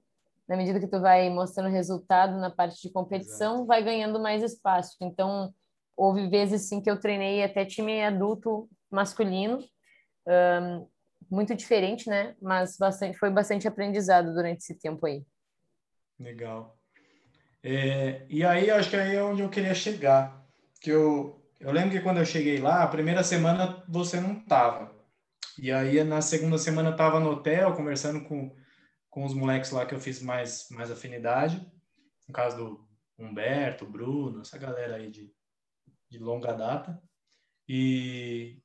Na 0.49 0.57
medida 0.57 0.81
que 0.81 0.89
tu 0.89 1.01
vai 1.01 1.31
mostrando 1.31 1.71
resultado 1.71 2.39
na 2.39 2.51
parte 2.51 2.81
de 2.83 2.93
competição, 2.93 3.55
Exato. 3.55 3.67
vai 3.67 3.83
ganhando 3.83 4.21
mais 4.21 4.43
espaço. 4.43 4.97
Então, 5.01 5.55
houve 5.97 6.29
vezes 6.29 6.69
sim 6.69 6.81
que 6.81 6.91
eu 6.91 6.99
treinei 6.99 7.45
até 7.45 7.65
time 7.65 8.03
adulto 8.03 8.69
masculino, 8.91 9.59
um, 10.27 10.89
muito 11.31 11.55
diferente, 11.55 12.09
né? 12.09 12.35
Mas 12.41 12.77
bastante, 12.77 13.17
foi 13.19 13.31
bastante 13.31 13.69
aprendizado 13.69 14.35
durante 14.35 14.59
esse 14.59 14.75
tempo 14.75 15.07
aí. 15.07 15.25
Legal. 16.19 16.77
É, 17.63 18.27
e 18.29 18.45
aí, 18.45 18.71
acho 18.71 18.91
que 18.91 18.97
aí 18.97 19.15
é 19.15 19.23
onde 19.23 19.43
eu 19.43 19.49
queria 19.49 19.75
chegar. 19.75 20.45
Que 20.81 20.91
eu, 20.91 21.42
eu 21.63 21.71
lembro 21.71 21.93
que 21.93 22.01
quando 22.01 22.19
eu 22.19 22.27
cheguei 22.27 22.59
lá, 22.59 22.83
a 22.83 22.89
primeira 22.89 23.23
semana 23.23 23.85
você 23.89 24.21
não 24.21 24.35
tava. 24.41 24.93
E 25.57 25.71
aí, 25.71 26.03
na 26.03 26.21
segunda 26.21 26.59
semana, 26.59 26.91
eu 26.91 26.97
tava 26.97 27.21
no 27.21 27.31
hotel, 27.31 27.75
conversando 27.75 28.25
com, 28.25 28.53
com 29.09 29.25
os 29.25 29.33
moleques 29.33 29.71
lá 29.71 29.87
que 29.87 29.95
eu 29.95 30.01
fiz 30.01 30.21
mais, 30.21 30.69
mais 30.71 30.91
afinidade. 30.91 31.65
No 32.27 32.35
caso 32.35 32.57
do 32.57 32.89
Humberto, 33.17 33.87
Bruno, 33.87 34.41
essa 34.41 34.59
galera 34.59 34.97
aí 34.97 35.09
de, 35.09 35.33
de 36.11 36.19
longa 36.19 36.53
data. 36.53 37.01
E, 37.69 38.61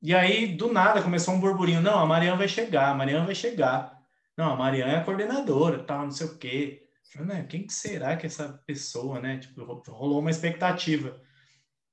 e 0.00 0.14
aí, 0.14 0.54
do 0.54 0.72
nada, 0.72 1.02
começou 1.02 1.34
um 1.34 1.40
burburinho. 1.40 1.80
Não, 1.80 1.98
a 1.98 2.06
Mariana 2.06 2.36
vai 2.36 2.48
chegar, 2.48 2.90
a 2.90 2.94
Mariana 2.94 3.26
vai 3.26 3.34
chegar. 3.34 4.00
Não, 4.36 4.52
a 4.52 4.56
Mariana 4.56 4.92
é 4.92 4.96
a 4.98 5.04
coordenadora, 5.04 5.82
tal, 5.82 6.04
não 6.04 6.12
sei 6.12 6.28
o 6.28 6.38
quê. 6.38 6.88
Falei, 7.12 7.42
quem 7.44 7.66
que 7.66 7.72
será 7.72 8.16
que 8.16 8.26
é 8.26 8.28
essa 8.28 8.62
pessoa, 8.64 9.18
né? 9.18 9.38
Tipo, 9.38 9.64
rolou 9.90 10.20
uma 10.20 10.30
expectativa. 10.30 11.20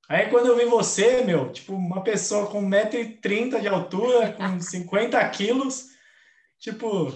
Aí 0.08 0.30
quando 0.30 0.46
eu 0.46 0.56
vi 0.56 0.64
você, 0.64 1.22
meu, 1.24 1.52
tipo, 1.52 1.74
uma 1.74 2.02
pessoa 2.02 2.46
com 2.46 2.62
1,30m 2.62 3.60
de 3.60 3.68
altura, 3.68 4.32
com 4.32 4.58
50 4.60 5.28
quilos, 5.30 5.88
tipo, 6.58 7.12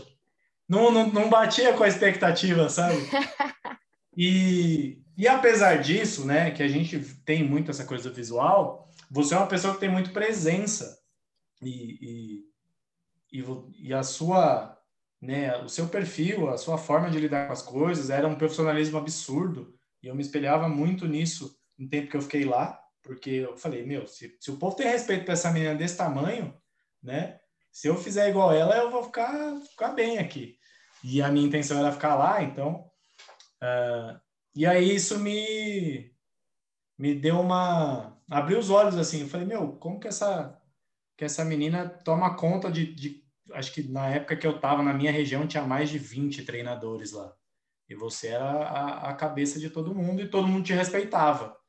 não, 0.69 0.91
não, 0.91 1.07
não 1.09 1.29
batia 1.29 1.73
com 1.73 1.85
a 1.85 1.89
expectativa, 1.89 2.69
sabe? 2.69 2.97
E, 4.17 5.01
e 5.17 5.29
apesar 5.29 5.77
disso, 5.77 6.27
né, 6.27 6.51
que 6.51 6.63
a 6.63 6.69
gente 6.69 6.99
tem 7.25 7.43
muito 7.45 7.71
essa 7.71 7.85
coisa 7.85 8.11
visual, 8.11 8.91
você 9.11 9.35
é 9.35 9.37
uma 9.39 9.47
pessoa 9.47 9.73
que 9.73 9.81
tem 9.81 9.89
muito 9.89 10.13
presença. 10.13 10.99
E, 11.63 12.45
e, 13.33 13.41
e, 13.41 13.45
e 13.79 13.95
a 13.95 14.03
sua, 14.03 14.77
né, 15.23 15.57
o 15.59 15.69
seu 15.69 15.89
perfil, 15.89 16.51
a 16.51 16.59
sua 16.59 16.77
forma 16.77 17.09
de 17.09 17.21
lidar 17.21 17.47
com 17.47 17.53
as 17.53 17.63
coisas 17.63 18.11
era 18.11 18.27
um 18.27 18.35
profissionalismo 18.35 18.99
absurdo. 18.99 19.75
E 20.03 20.09
eu 20.09 20.15
me 20.15 20.23
espelhava 20.23 20.69
muito 20.69 21.07
nisso 21.07 21.60
no 21.81 21.89
tempo 21.89 22.11
que 22.11 22.17
eu 22.17 22.23
fiquei 22.23 22.45
lá, 22.45 22.79
porque 23.03 23.31
eu 23.31 23.57
falei, 23.57 23.85
meu, 23.85 24.07
se, 24.07 24.37
se 24.39 24.51
o 24.51 24.59
povo 24.59 24.77
tem 24.77 24.87
respeito 24.87 25.25
para 25.25 25.33
essa 25.33 25.51
menina 25.51 25.75
desse 25.75 25.97
tamanho, 25.97 26.55
né, 27.03 27.41
se 27.73 27.89
eu 27.89 27.97
fizer 27.97 28.29
igual 28.29 28.53
ela, 28.53 28.77
eu 28.77 28.91
vou 28.91 29.03
ficar, 29.05 29.57
ficar 29.63 29.89
bem 29.93 30.19
aqui. 30.19 30.59
E 31.03 31.23
a 31.23 31.29
minha 31.29 31.47
intenção 31.47 31.79
era 31.79 31.93
ficar 31.93 32.15
lá, 32.15 32.43
então. 32.43 32.91
Uh, 33.63 34.21
e 34.55 34.67
aí 34.67 34.95
isso 34.95 35.19
me, 35.19 36.13
me 36.99 37.15
deu 37.15 37.41
uma 37.41 38.21
abri 38.29 38.55
os 38.55 38.71
olhos 38.71 38.97
assim, 38.97 39.23
eu 39.23 39.29
falei, 39.29 39.47
meu, 39.47 39.73
como 39.73 39.99
que 39.99 40.09
essa 40.09 40.57
que 41.17 41.25
essa 41.25 41.45
menina 41.45 41.87
toma 41.87 42.35
conta 42.35 42.71
de, 42.71 42.95
de 42.95 43.23
acho 43.53 43.73
que 43.75 43.83
na 43.83 44.09
época 44.09 44.37
que 44.37 44.47
eu 44.47 44.57
estava 44.57 44.83
na 44.83 44.95
minha 44.95 45.13
região 45.13 45.47
tinha 45.47 45.63
mais 45.63 45.91
de 45.91 45.99
20 45.99 46.45
treinadores 46.45 47.13
lá. 47.13 47.35
E 47.89 47.95
você 47.95 48.29
era 48.29 48.49
a, 48.49 49.11
a 49.11 49.15
cabeça 49.15 49.59
de 49.59 49.69
todo 49.69 49.95
mundo 49.95 50.23
e 50.23 50.29
todo 50.29 50.49
mundo 50.49 50.65
te 50.65 50.73
respeitava. 50.73 51.60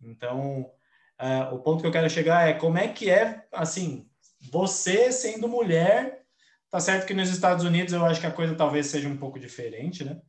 Então, 0.00 0.70
é, 1.18 1.44
o 1.52 1.58
ponto 1.58 1.80
que 1.80 1.86
eu 1.86 1.92
quero 1.92 2.10
chegar 2.10 2.48
é 2.48 2.54
como 2.54 2.78
é 2.78 2.88
que 2.88 3.10
é, 3.10 3.46
assim, 3.52 4.08
você 4.50 5.10
sendo 5.10 5.48
mulher, 5.48 6.24
tá 6.70 6.80
certo 6.80 7.06
que 7.06 7.14
nos 7.14 7.30
Estados 7.30 7.64
Unidos 7.64 7.92
eu 7.92 8.04
acho 8.04 8.20
que 8.20 8.26
a 8.26 8.32
coisa 8.32 8.54
talvez 8.54 8.86
seja 8.86 9.08
um 9.08 9.16
pouco 9.16 9.38
diferente, 9.38 10.04
né? 10.04 10.20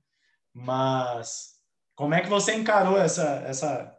Mas 0.53 1.61
como 1.95 2.13
é 2.13 2.21
que 2.21 2.29
você 2.29 2.55
encarou 2.55 2.97
essa, 2.97 3.43
essa 3.45 3.97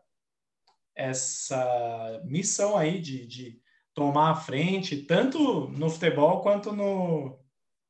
essa 0.98 2.20
missão 2.24 2.76
aí 2.76 3.00
de, 3.00 3.24
de 3.24 3.62
tomar 3.94 4.33
a 4.33 4.35
frente, 4.35 5.04
tanto 5.04 5.68
no 5.68 5.88
futebol 5.88 6.42
quanto 6.42 6.72
no 6.72 7.38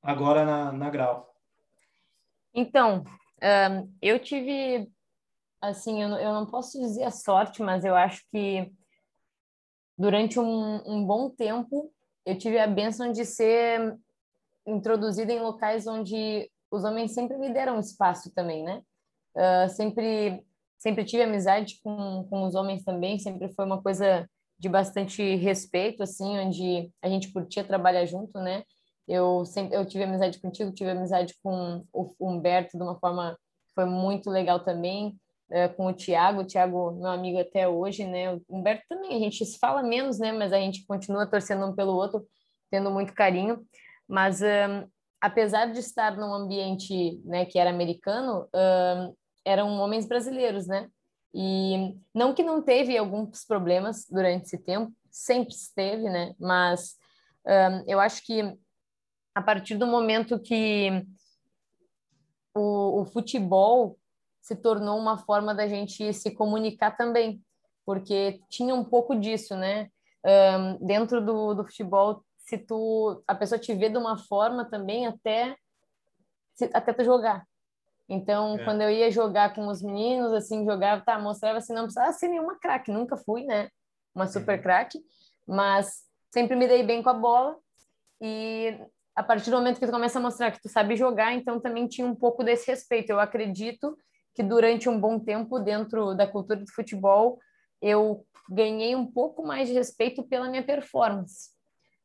agora 0.03 0.45
na, 0.45 0.71
na 0.71 0.91
Grau? 0.91 1.35
Então, 2.53 3.05
um, 3.43 3.95
eu 4.03 4.19
tive, 4.19 4.91
assim, 5.61 6.03
eu, 6.03 6.09
eu 6.11 6.33
não 6.33 6.47
posso 6.47 6.79
dizer 6.79 7.05
a 7.05 7.11
sorte, 7.11 7.63
mas 7.63 7.85
eu 7.85 7.95
acho 7.95 8.23
que 8.31 8.73
durante 9.97 10.39
um, 10.39 10.83
um 10.87 11.05
bom 11.05 11.29
tempo 11.31 11.93
eu 12.25 12.37
tive 12.39 12.59
a 12.59 12.67
benção 12.67 13.11
de 13.11 13.25
ser 13.25 13.99
introduzida 14.67 15.33
em 15.33 15.41
locais 15.41 15.87
onde 15.87 16.51
os 16.71 16.85
homens 16.85 17.13
sempre 17.15 17.37
me 17.39 17.53
deram 17.53 17.81
espaço 17.81 18.31
também, 18.35 18.63
né? 18.63 18.83
Uh, 19.35 19.69
sempre 19.71 20.45
sempre 20.79 21.05
tive 21.05 21.25
amizade 21.25 21.81
com, 21.83 22.25
com 22.31 22.45
os 22.45 22.55
homens 22.55 22.85
também, 22.85 23.19
sempre 23.19 23.53
foi 23.53 23.65
uma 23.65 23.83
coisa 23.83 24.29
de 24.59 24.69
bastante 24.69 25.35
respeito, 25.37 26.03
assim, 26.03 26.39
onde 26.39 26.91
a 27.03 27.09
gente 27.09 27.33
curtia 27.33 27.65
trabalhar 27.65 28.07
junto, 28.07 28.39
né? 28.39 28.63
Eu 29.07 29.45
sempre 29.45 29.77
eu 29.77 29.85
tive 29.87 30.05
amizade 30.05 30.39
contigo, 30.39 30.73
tive 30.73 30.91
amizade 30.91 31.35
com 31.43 31.85
o 31.93 32.15
Humberto 32.21 32.77
de 32.77 32.83
uma 32.83 32.99
forma 32.99 33.37
que 33.67 33.75
foi 33.75 33.87
muito 33.87 34.31
legal 34.31 34.61
também, 34.61 35.19
é, 35.51 35.69
com 35.69 35.87
o 35.87 35.93
Tiago, 35.93 36.41
o 36.41 36.45
Tiago, 36.45 36.93
meu 36.93 37.11
amigo 37.11 37.39
até 37.39 37.69
hoje, 37.69 38.05
né? 38.05 38.35
O 38.35 38.43
Humberto 38.49 38.85
também, 38.89 39.17
a 39.17 39.19
gente 39.19 39.45
se 39.45 39.59
fala 39.59 39.83
menos, 39.83 40.19
né? 40.19 40.33
Mas 40.33 40.53
a 40.53 40.59
gente 40.59 40.87
continua 40.87 41.27
torcendo 41.27 41.67
um 41.67 41.75
pelo 41.75 41.95
outro, 41.95 42.27
tendo 42.71 42.91
muito 42.91 43.15
carinho. 43.15 43.65
Mas 44.07 44.43
um, 44.43 44.89
apesar 45.21 45.67
de 45.67 45.81
estar 45.81 46.17
num 46.17 46.33
ambiente, 46.33 47.21
né, 47.25 47.45
que 47.45 47.59
era 47.59 47.71
americano, 47.71 48.49
um, 48.55 49.15
eram 49.45 49.69
homens 49.79 50.07
brasileiros, 50.07 50.67
né? 50.67 50.89
E 51.35 51.95
não 52.15 52.35
que 52.35 52.43
não 52.43 52.63
teve 52.63 52.97
alguns 52.97 53.45
problemas 53.45 54.07
durante 54.09 54.47
esse 54.47 54.59
tempo, 54.59 54.93
sempre 55.11 55.55
esteve, 55.55 56.05
né? 56.05 56.35
Mas 56.39 56.97
um, 57.47 57.85
eu 57.87 58.01
acho 58.01 58.25
que 58.25 58.57
a 59.35 59.43
partir 59.43 59.77
do 59.77 59.87
momento 59.87 60.41
que 60.41 61.07
o, 62.55 63.03
o, 63.03 63.05
futebol 63.05 63.98
se 64.49 64.57
tornou 64.57 64.99
uma 64.99 65.19
forma 65.19 65.55
da 65.55 65.69
gente 65.69 66.13
se 66.15 66.31
comunicar 66.31 66.97
também, 66.97 67.43
porque 67.85 68.41
tinha 68.49 68.75
um 68.75 68.83
pouco 68.83 69.15
disso, 69.15 69.55
né? 69.55 69.91
Um, 70.25 70.87
dentro 70.87 71.25
do, 71.25 71.55
do 71.55 71.65
futebol, 71.65 72.25
se 72.39 72.57
tu 72.57 73.23
a 73.27 73.35
pessoa 73.35 73.59
te 73.59 73.75
vê 73.75 73.89
de 73.91 73.99
uma 73.99 74.17
forma 74.17 74.65
também 74.65 75.07
até 75.07 75.55
até 76.75 76.93
tu 76.93 77.05
jogar, 77.05 77.47
então, 78.09 78.57
é. 78.59 78.65
quando 78.65 78.81
eu 78.81 78.91
ia 78.91 79.11
jogar 79.11 79.55
com 79.55 79.69
os 79.69 79.83
meninos, 79.83 80.33
assim, 80.33 80.65
jogava, 80.65 81.03
tá, 81.05 81.19
mostrava 81.19 81.59
assim, 81.59 81.75
não 81.75 81.83
precisava 81.83 82.13
ser 82.13 82.29
nenhuma 82.29 82.59
craque, 82.59 82.91
nunca 82.91 83.19
fui, 83.19 83.45
né? 83.45 83.69
Uma 84.15 84.27
super 84.27 84.61
craque, 84.63 84.99
mas 85.47 86.05
sempre 86.33 86.57
me 86.57 86.67
dei 86.67 86.83
bem 86.83 87.03
com 87.03 87.11
a 87.11 87.15
bola. 87.15 87.57
E 88.21 88.81
a 89.15 89.23
partir 89.23 89.51
do 89.51 89.59
momento 89.59 89.79
que 89.79 89.87
tu 89.87 89.93
começa 89.93 90.19
a 90.19 90.23
mostrar 90.23 90.51
que 90.51 90.61
tu 90.61 90.71
sabe 90.71 90.97
jogar, 90.97 91.35
então 91.35 91.61
também 91.61 91.87
tinha 91.87 92.07
um 92.07 92.15
pouco 92.15 92.43
desse 92.43 92.67
respeito. 92.67 93.11
Eu 93.11 93.21
acredito 93.21 93.97
que 94.35 94.43
durante 94.43 94.89
um 94.89 95.01
bom 95.01 95.19
tempo 95.19 95.59
dentro 95.59 96.15
da 96.15 96.27
cultura 96.27 96.61
do 96.61 96.73
futebol, 96.73 97.39
eu 97.81 98.25
ganhei 98.49 98.95
um 98.97 99.07
pouco 99.07 99.45
mais 99.45 99.69
de 99.69 99.75
respeito 99.75 100.23
pela 100.23 100.49
minha 100.49 100.63
performance. 100.63 101.51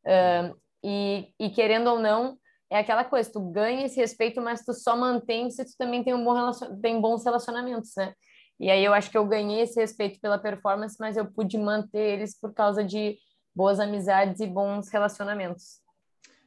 Uh, 0.05 0.55
e, 0.83 1.33
e 1.39 1.49
querendo 1.49 1.88
ou 1.88 1.99
não, 1.99 2.38
é 2.69 2.79
aquela 2.79 3.03
coisa, 3.03 3.31
tu 3.31 3.39
ganha 3.39 3.86
esse 3.86 3.97
respeito, 3.97 4.41
mas 4.41 4.65
tu 4.65 4.73
só 4.73 4.97
mantém 4.97 5.49
se 5.49 5.63
tu 5.63 5.71
também 5.77 6.03
tem 6.03 6.13
um 6.13 6.23
bom 6.23 6.33
relacion... 6.33 6.79
tem 6.81 6.99
bons 6.99 7.23
relacionamentos, 7.23 7.91
né? 7.95 8.13
E 8.59 8.69
aí 8.69 8.83
eu 8.83 8.93
acho 8.93 9.09
que 9.09 9.17
eu 9.17 9.27
ganhei 9.27 9.62
esse 9.62 9.79
respeito 9.79 10.19
pela 10.19 10.38
performance, 10.38 10.95
mas 10.99 11.17
eu 11.17 11.25
pude 11.31 11.57
manter 11.57 12.13
eles 12.13 12.38
por 12.39 12.53
causa 12.53 12.83
de 12.83 13.17
boas 13.55 13.79
amizades 13.79 14.39
e 14.39 14.47
bons 14.47 14.89
relacionamentos. 14.89 15.81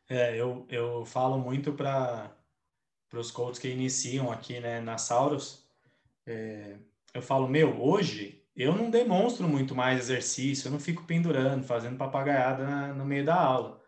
É, 0.09 0.37
eu, 0.37 0.67
eu 0.69 1.05
falo 1.05 1.39
muito 1.39 1.73
para 1.73 2.33
os 3.13 3.31
coaches 3.31 3.59
que 3.59 3.69
iniciam 3.69 4.31
aqui 4.31 4.61
né, 4.61 4.81
na 4.81 4.99
Sauros. 4.99 5.66
É, 6.27 6.77
eu 7.15 7.23
falo, 7.23 7.49
meu, 7.49 7.81
hoje 7.81 8.43
eu 8.57 8.75
não 8.75 8.91
demonstro 8.91 9.47
muito 9.47 9.75
mais 9.75 10.01
exercício, 10.01 10.69
eu 10.69 10.73
não 10.73 10.81
fico 10.81 11.05
pendurando, 11.05 11.65
fazendo 11.65 11.97
papagaiada 11.97 12.65
na, 12.65 12.95
no 12.95 13.05
meio 13.05 13.25
da 13.25 13.35
aula. 13.35 13.81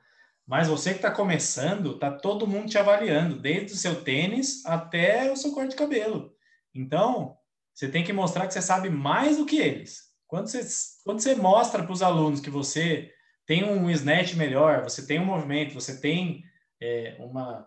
Mas 0.46 0.68
você 0.68 0.90
que 0.90 0.96
está 0.96 1.11
começando, 1.11 1.98
tá 1.98 2.11
todo 2.11 2.46
mundo 2.46 2.68
te 2.68 2.79
avaliando, 2.79 3.38
desde 3.38 3.72
o 3.72 3.77
seu 3.77 4.03
tênis 4.03 4.64
até 4.64 5.31
o 5.31 5.37
seu 5.37 5.53
corte 5.53 5.70
de 5.70 5.77
cabelo. 5.77 6.35
Então, 6.74 7.37
você 7.74 7.88
tem 7.88 8.03
que 8.05 8.12
mostrar 8.12 8.46
que 8.46 8.55
você 8.55 8.62
sabe 8.62 8.88
mais 8.88 9.37
do 9.37 9.46
que 9.46 9.59
eles. 9.59 10.09
Quando 10.27 10.48
você, 10.48 10.66
quando 11.05 11.20
você 11.20 11.35
mostra 11.35 11.83
para 11.83 11.92
os 11.92 12.03
alunos 12.03 12.40
que 12.40 12.51
você 12.51 13.12
tem 13.46 13.64
um 13.64 13.90
snatch 13.90 14.35
melhor, 14.35 14.83
você 14.83 15.07
tem 15.07 15.18
um 15.18 15.24
movimento, 15.24 15.74
você 15.74 15.98
tem 15.98 16.44
é, 16.81 17.16
uma, 17.18 17.66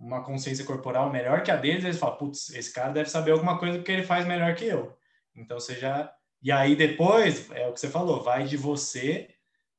uma 0.00 0.24
consciência 0.24 0.64
corporal 0.64 1.10
melhor 1.12 1.42
que 1.42 1.50
a 1.50 1.56
deles, 1.56 1.84
eles 1.84 1.98
falam, 1.98 2.16
putz, 2.16 2.50
esse 2.50 2.72
cara 2.72 2.90
deve 2.92 3.10
saber 3.10 3.32
alguma 3.32 3.58
coisa 3.58 3.78
porque 3.78 3.92
ele 3.92 4.02
faz 4.02 4.26
melhor 4.26 4.54
que 4.54 4.64
eu. 4.64 4.96
Então, 5.36 5.60
você 5.60 5.74
já... 5.74 6.12
E 6.42 6.50
aí, 6.50 6.74
depois, 6.74 7.50
é 7.50 7.68
o 7.68 7.72
que 7.74 7.80
você 7.80 7.90
falou, 7.90 8.22
vai 8.22 8.44
de 8.44 8.56
você 8.56 9.28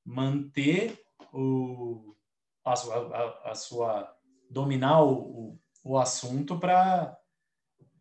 manter 0.06 0.98
o 1.34 2.16
a 2.64 2.76
sua, 2.76 2.96
a, 3.16 3.52
a 3.52 3.56
sua 3.56 4.16
dominar 4.50 5.02
o, 5.02 5.14
o, 5.14 5.60
o 5.84 5.98
assunto 5.98 6.60
para 6.60 7.18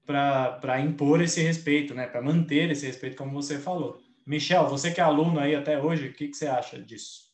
para 0.06 0.80
impor 0.80 1.22
esse 1.22 1.40
respeito, 1.40 1.94
né? 1.94 2.04
Para 2.04 2.20
manter 2.20 2.68
esse 2.68 2.84
respeito, 2.84 3.16
como 3.16 3.30
você 3.30 3.60
falou. 3.60 3.96
Michel, 4.26 4.66
você 4.68 4.92
que 4.92 5.00
é 5.00 5.04
aluno 5.04 5.38
aí 5.38 5.54
até 5.54 5.80
hoje, 5.80 6.08
o 6.08 6.12
que, 6.12 6.26
que 6.26 6.36
você 6.36 6.48
acha 6.48 6.82
disso? 6.82 7.32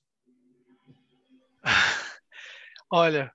Olha, 2.92 3.32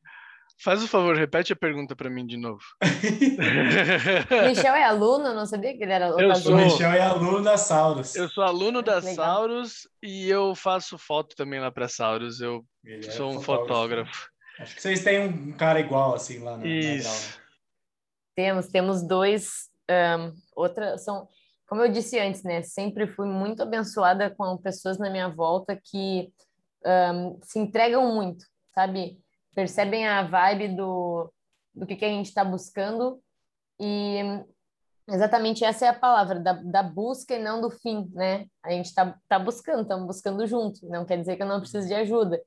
Faz 0.64 0.84
o 0.84 0.88
favor, 0.88 1.16
repete 1.16 1.52
a 1.52 1.56
pergunta 1.56 1.96
para 1.96 2.08
mim 2.08 2.24
de 2.24 2.38
novo. 2.38 2.62
Michel 4.48 4.76
é 4.76 4.84
aluno? 4.84 5.34
Não 5.34 5.46
sabia 5.48 5.76
que 5.76 5.82
ele 5.82 5.92
era 5.92 6.10
eu 6.10 6.36
sou, 6.36 6.54
O 6.54 6.56
Michel 6.56 6.92
é 6.92 7.02
aluno 7.02 7.42
da 7.42 7.58
Sauros. 7.58 8.16
Eu 8.16 8.30
sou 8.30 8.44
aluno 8.44 8.84
da 8.84 8.98
Legal. 8.98 9.16
Sauros 9.16 9.88
e 10.04 10.30
eu 10.30 10.54
faço 10.54 11.00
foto 11.00 11.36
também 11.36 11.60
lá 11.60 11.72
para 11.72 11.88
Sauros. 11.88 12.42
Eu 12.42 12.64
Ele 12.86 13.08
é 13.08 13.12
sou 13.12 13.32
um 13.32 13.42
fotógrafo. 13.42 14.30
Acho 14.60 14.76
que 14.76 14.82
vocês 14.84 15.04
têm 15.04 15.28
um 15.28 15.52
cara 15.52 15.80
igual 15.80 16.14
assim 16.14 16.38
lá 16.44 16.52
na, 16.52 16.58
na? 16.58 16.68
Isso. 16.68 17.40
Temos, 18.36 18.68
temos 18.68 19.02
dois. 19.02 19.68
ahn, 19.90 20.32
outra, 20.56 20.96
são, 21.00 21.28
como 21.68 21.82
eu 21.82 21.92
disse 21.92 22.20
antes, 22.20 22.44
né? 22.44 22.62
Sempre 22.62 23.08
fui 23.08 23.28
muito 23.28 23.64
abençoada 23.64 24.30
com 24.30 24.56
pessoas 24.58 25.00
na 25.00 25.10
minha 25.10 25.28
volta 25.28 25.76
que 25.76 26.32
ahn, 26.86 27.40
se 27.42 27.58
entregam 27.58 28.14
muito, 28.14 28.46
sabe? 28.76 29.18
Percebem 29.54 30.08
a 30.08 30.24
vibe 30.24 30.76
do, 30.76 31.32
do 31.74 31.86
que, 31.86 31.96
que 31.96 32.06
a 32.06 32.10
gente 32.10 32.28
está 32.28 32.44
buscando 32.44 33.20
e 33.80 34.20
exatamente 35.10 35.64
essa 35.66 35.86
é 35.86 35.90
a 35.90 35.94
palavra, 36.00 36.40
da, 36.40 36.54
da 36.54 36.84
busca 36.84 37.36
e 37.36 37.40
não 37.44 37.60
do 37.60 37.70
fim, 37.70 38.10
né? 38.14 38.46
A 38.64 38.72
gente 38.72 38.86
está 38.86 39.18
tá 39.28 39.38
buscando, 39.38 39.82
estamos 39.82 40.08
buscando 40.08 40.46
junto, 40.48 40.88
não 40.88 41.06
quer 41.06 41.18
dizer 41.18 41.36
que 41.36 41.44
eu 41.44 41.48
não 41.48 41.60
preciso 41.60 41.88
de 41.88 41.94
ajuda. 41.94 42.42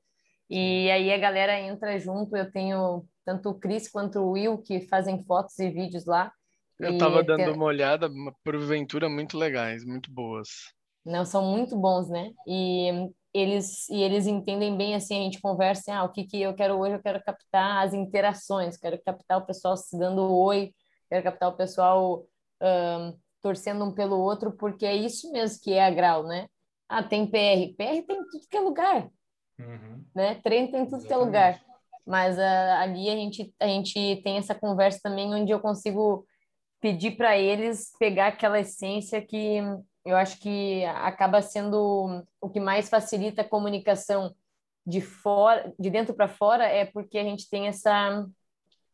E 0.49 0.89
aí 0.91 1.11
a 1.11 1.17
galera 1.17 1.59
entra 1.59 1.99
junto, 1.99 2.35
eu 2.35 2.51
tenho 2.51 3.05
tanto 3.23 3.49
o 3.49 3.59
Cris 3.59 3.89
quanto 3.89 4.19
o 4.19 4.31
Will 4.31 4.57
que 4.59 4.81
fazem 4.87 5.23
fotos 5.23 5.57
e 5.59 5.69
vídeos 5.69 6.05
lá. 6.05 6.31
Eu 6.79 6.91
E 6.93 6.97
tava 6.97 7.25
tem- 7.25 7.37
dando 7.37 7.53
uma 7.53 7.65
olhada, 7.65 8.09
porventura 8.43 9.09
muito 9.09 9.37
legais, 9.37 9.83
muito 9.85 10.11
boas. 10.11 10.49
Não, 11.03 11.23
são 11.23 11.43
muito 11.51 11.75
bons, 11.75 12.09
né? 12.09 12.31
E 12.47 13.09
eles 13.35 13.89
e 13.89 14.01
eles 14.01 14.27
entendem 14.27 14.75
bem 14.77 14.95
assim, 14.95 15.19
a 15.19 15.23
gente 15.23 15.41
conversa, 15.41 15.93
ah, 15.93 16.03
o 16.03 16.09
que 16.11 16.23
que 16.23 16.41
eu 16.41 16.53
quero 16.55 16.75
hoje? 16.79 16.95
Eu 16.95 17.01
quero 17.03 17.21
captar 17.23 17.85
as 17.85 17.93
interações, 17.93 18.77
quero 18.77 19.01
captar 19.03 19.37
o 19.39 19.45
pessoal 19.45 19.75
se 19.75 19.97
dando 19.97 20.21
oi, 20.33 20.73
quero 21.09 21.23
captar 21.23 21.49
o 21.49 21.57
pessoal 21.57 22.25
ahn, 22.61 23.13
torcendo 23.41 23.83
um 23.85 23.91
pelo 23.93 24.17
outro, 24.17 24.51
porque 24.51 24.85
é 24.85 24.95
isso 24.95 25.31
mesmo 25.31 25.61
que 25.61 25.73
é 25.73 25.85
a 25.85 25.89
Grau, 25.91 26.23
né? 26.23 26.47
Ah, 26.87 27.03
tem 27.03 27.25
PR, 27.27 27.73
PR 27.77 28.01
tem 28.05 28.17
em 28.17 28.29
tudo 28.29 28.47
que 28.49 28.57
é 28.57 28.61
lugar, 28.61 29.09
Uhum. 29.59 30.03
né? 30.13 30.35
Treino 30.35 30.71
tem 30.71 30.81
em 30.81 30.85
tudo 30.85 31.05
que 31.05 31.13
é 31.13 31.15
Exatamente. 31.15 31.25
lugar. 31.25 31.61
Mas 32.05 32.37
ah, 32.37 32.81
ali 32.81 33.09
a 33.09 33.15
gente 33.15 33.53
a 33.59 33.67
gente 33.67 34.21
tem 34.23 34.37
essa 34.37 34.53
conversa 34.55 34.99
também 35.03 35.33
onde 35.33 35.51
eu 35.51 35.59
consigo 35.59 36.25
pedir 36.79 37.17
para 37.17 37.37
eles 37.37 37.91
pegar 37.97 38.27
aquela 38.27 38.59
essência 38.59 39.21
que 39.25 39.59
eu 40.05 40.15
acho 40.15 40.39
que 40.39 40.85
acaba 40.85 41.41
sendo 41.41 42.23
o 42.39 42.49
que 42.49 42.59
mais 42.59 42.89
facilita 42.89 43.41
a 43.41 43.49
comunicação 43.49 44.35
de 44.85 45.01
fora, 45.01 45.73
de 45.79 45.89
dentro 45.89 46.13
para 46.13 46.27
fora, 46.27 46.65
é 46.65 46.85
porque 46.85 47.17
a 47.17 47.23
gente 47.23 47.49
tem 47.49 47.67
essa 47.67 48.25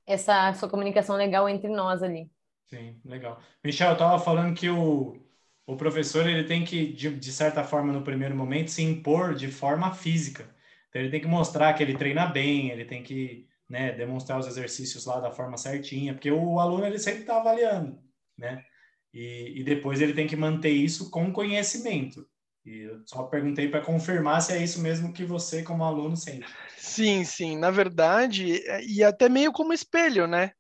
essa, 0.05 0.49
essa 0.49 0.67
comunicação 0.67 1.15
legal 1.15 1.47
entre 1.47 1.69
nós 1.69 2.01
ali. 2.01 2.29
Sim, 2.67 2.99
legal. 3.05 3.39
Michel, 3.63 3.91
eu 3.91 3.97
tava 3.97 4.19
falando 4.19 4.55
que 4.55 4.69
o, 4.69 5.21
o 5.65 5.75
professor 5.75 6.27
ele 6.27 6.43
tem 6.45 6.63
que, 6.63 6.93
de, 6.93 7.15
de 7.15 7.31
certa 7.31 7.63
forma, 7.63 7.91
no 7.91 8.03
primeiro 8.03 8.35
momento, 8.35 8.71
se 8.71 8.81
impor 8.81 9.35
de 9.35 9.47
forma 9.49 9.93
física. 9.93 10.43
Então, 10.89 11.01
ele 11.01 11.11
tem 11.11 11.21
que 11.21 11.27
mostrar 11.27 11.73
que 11.73 11.83
ele 11.83 11.97
treina 11.97 12.25
bem, 12.25 12.69
ele 12.69 12.85
tem 12.85 13.03
que 13.03 13.47
né, 13.69 13.91
demonstrar 13.91 14.39
os 14.39 14.47
exercícios 14.47 15.05
lá 15.05 15.19
da 15.19 15.31
forma 15.31 15.57
certinha, 15.57 16.13
porque 16.13 16.31
o 16.31 16.59
aluno 16.59 16.85
ele 16.85 16.99
sempre 16.99 17.21
está 17.21 17.37
avaliando, 17.37 17.97
né? 18.37 18.65
E, 19.13 19.59
e 19.59 19.63
depois 19.63 20.01
ele 20.01 20.13
tem 20.13 20.27
que 20.27 20.35
manter 20.35 20.71
isso 20.71 21.09
com 21.09 21.31
conhecimento. 21.33 22.25
E 22.65 22.81
eu 22.81 23.01
só 23.05 23.23
perguntei 23.23 23.67
para 23.67 23.81
confirmar 23.81 24.41
se 24.41 24.53
é 24.53 24.63
isso 24.63 24.81
mesmo 24.81 25.11
que 25.11 25.25
você, 25.25 25.63
como 25.63 25.83
aluno, 25.83 26.15
sente. 26.15 26.45
Sim, 26.77 27.23
sim. 27.23 27.57
Na 27.57 27.71
verdade, 27.71 28.61
é- 28.67 28.83
e 28.85 29.03
até 29.03 29.27
meio 29.27 29.51
como 29.51 29.73
espelho, 29.73 30.27
né? 30.27 30.51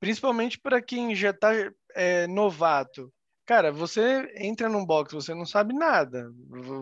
Principalmente 0.00 0.58
para 0.58 0.80
quem 0.80 1.14
já 1.14 1.30
está 1.30 1.50
novato. 2.28 3.12
Cara, 3.46 3.72
você 3.72 4.30
entra 4.36 4.68
num 4.68 4.84
box, 4.84 5.14
você 5.14 5.34
não 5.34 5.46
sabe 5.46 5.72
nada. 5.72 6.30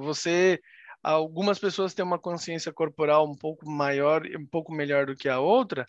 Você, 0.02 0.61
algumas 1.02 1.59
pessoas 1.59 1.94
têm 1.94 2.04
uma 2.04 2.18
consciência 2.18 2.72
corporal 2.72 3.30
um 3.30 3.37
pouco 3.37 3.70
maior, 3.70 4.26
um 4.26 4.46
pouco 4.46 4.72
melhor 4.72 5.07
do 5.07 5.14
que 5.14 5.28
a 5.28 5.38
outra. 5.38 5.85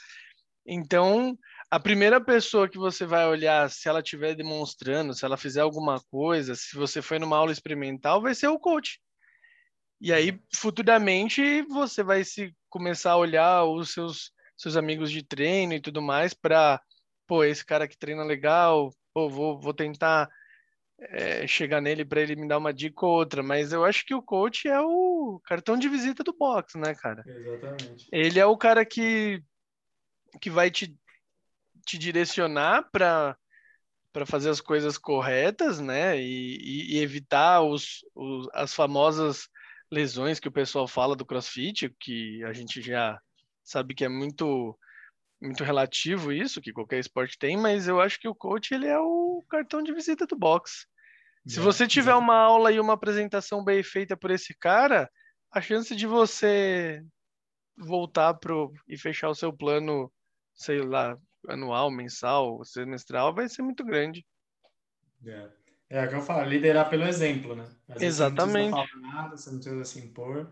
Então, 0.65 1.37
a 1.69 1.79
primeira 1.79 2.21
pessoa 2.21 2.69
que 2.69 2.77
você 2.77 3.05
vai 3.05 3.25
olhar, 3.25 3.69
se 3.69 3.89
ela 3.89 3.99
estiver 3.99 4.35
demonstrando, 4.35 5.13
se 5.13 5.25
ela 5.25 5.37
fizer 5.37 5.61
alguma 5.61 5.99
coisa, 6.09 6.55
se 6.55 6.75
você 6.75 7.01
foi 7.01 7.19
numa 7.19 7.37
aula 7.37 7.51
experimental, 7.51 8.21
vai 8.21 8.35
ser 8.35 8.47
o 8.47 8.59
coach. 8.59 8.99
E 9.99 10.13
aí, 10.13 10.39
futuramente, 10.53 11.61
você 11.63 12.03
vai 12.03 12.23
se 12.23 12.53
começar 12.69 13.11
a 13.11 13.17
olhar 13.17 13.63
os 13.63 13.93
seus, 13.93 14.31
seus 14.55 14.77
amigos 14.77 15.11
de 15.11 15.23
treino 15.23 15.73
e 15.73 15.81
tudo 15.81 16.01
mais 16.01 16.33
para, 16.33 16.81
pô, 17.25 17.43
esse 17.43 17.65
cara 17.65 17.87
que 17.87 17.97
treina 17.97 18.23
legal, 18.23 18.91
pô, 19.13 19.29
vou, 19.29 19.59
vou 19.59 19.73
tentar 19.73 20.29
é, 20.99 21.47
chegar 21.47 21.81
nele 21.81 22.05
para 22.05 22.21
ele 22.21 22.35
me 22.35 22.47
dar 22.47 22.57
uma 22.57 22.73
dica 22.73 23.05
ou 23.05 23.13
outra. 23.13 23.41
Mas 23.41 23.71
eu 23.73 23.83
acho 23.83 24.05
que 24.05 24.13
o 24.13 24.21
coach 24.21 24.67
é 24.67 24.79
o 24.79 25.41
cartão 25.45 25.77
de 25.77 25.89
visita 25.89 26.23
do 26.23 26.35
box, 26.37 26.77
né, 26.77 26.93
cara? 26.93 27.23
Exatamente. 27.25 28.07
Ele 28.11 28.39
é 28.39 28.45
o 28.45 28.57
cara 28.57 28.85
que, 28.85 29.41
que 30.41 30.49
vai 30.49 30.69
te, 30.69 30.95
te 31.85 31.97
direcionar 31.97 32.89
para 32.91 33.37
para 34.13 34.25
fazer 34.25 34.49
as 34.49 34.61
coisas 34.61 34.97
corretas, 34.97 35.79
né? 35.79 36.17
E, 36.21 36.93
e- 36.95 36.99
evitar 36.99 37.61
os, 37.61 37.99
os, 38.15 38.47
as 38.53 38.73
famosas 38.73 39.47
lesões 39.91 40.39
que 40.39 40.47
o 40.47 40.51
pessoal 40.51 40.87
fala 40.87 41.15
do 41.15 41.25
CrossFit, 41.25 41.89
que 41.99 42.43
a 42.45 42.53
gente 42.53 42.81
já 42.81 43.19
sabe 43.63 43.93
que 43.95 44.05
é 44.05 44.09
muito 44.09 44.77
muito 45.41 45.63
relativo 45.63 46.31
isso, 46.33 46.61
que 46.61 46.73
qualquer 46.73 46.99
esporte 46.99 47.37
tem, 47.37 47.57
mas 47.57 47.87
eu 47.87 48.01
acho 48.01 48.19
que 48.19 48.27
o 48.27 48.35
coach 48.35 48.73
ele 48.73 48.87
é 48.87 48.99
o 48.99 49.43
cartão 49.49 49.83
de 49.83 49.93
visita 49.93 50.25
do 50.25 50.35
box. 50.37 50.87
Se 51.47 51.59
É, 51.59 51.61
você 51.61 51.87
tiver 51.87 52.15
uma 52.15 52.35
aula 52.35 52.71
e 52.71 52.79
uma 52.79 52.93
apresentação 52.93 53.63
bem 53.63 53.83
feita 53.83 54.17
por 54.17 54.31
esse 54.31 54.55
cara, 54.55 55.09
a 55.51 55.61
chance 55.61 55.95
de 55.95 56.07
você 56.07 57.03
voltar 57.77 58.33
pro 58.35 58.71
e 58.87 58.97
fechar 58.97 59.29
o 59.29 59.35
seu 59.35 59.53
plano, 59.53 60.11
sei 60.53 60.81
lá, 60.81 61.17
anual, 61.49 61.91
mensal, 61.91 62.63
semestral, 62.63 63.33
vai 63.33 63.47
ser 63.49 63.61
muito 63.61 63.83
grande. 63.83 64.25
É. 65.25 65.49
É 65.87 66.03
o 66.03 66.09
que 66.09 66.15
eu 66.15 66.21
falo, 66.21 66.49
liderar 66.49 66.89
pelo 66.89 67.03
exemplo, 67.03 67.55
né? 67.55 67.69
Às 67.87 68.01
Exatamente. 68.01 68.71
Você 68.71 68.71
não 68.71 68.73
precisa 68.73 68.97
falar 69.03 69.13
nada, 69.23 69.37
você 69.37 69.49
não 69.51 69.59
precisa 69.59 69.85
se 69.85 69.99
impor. 69.99 70.51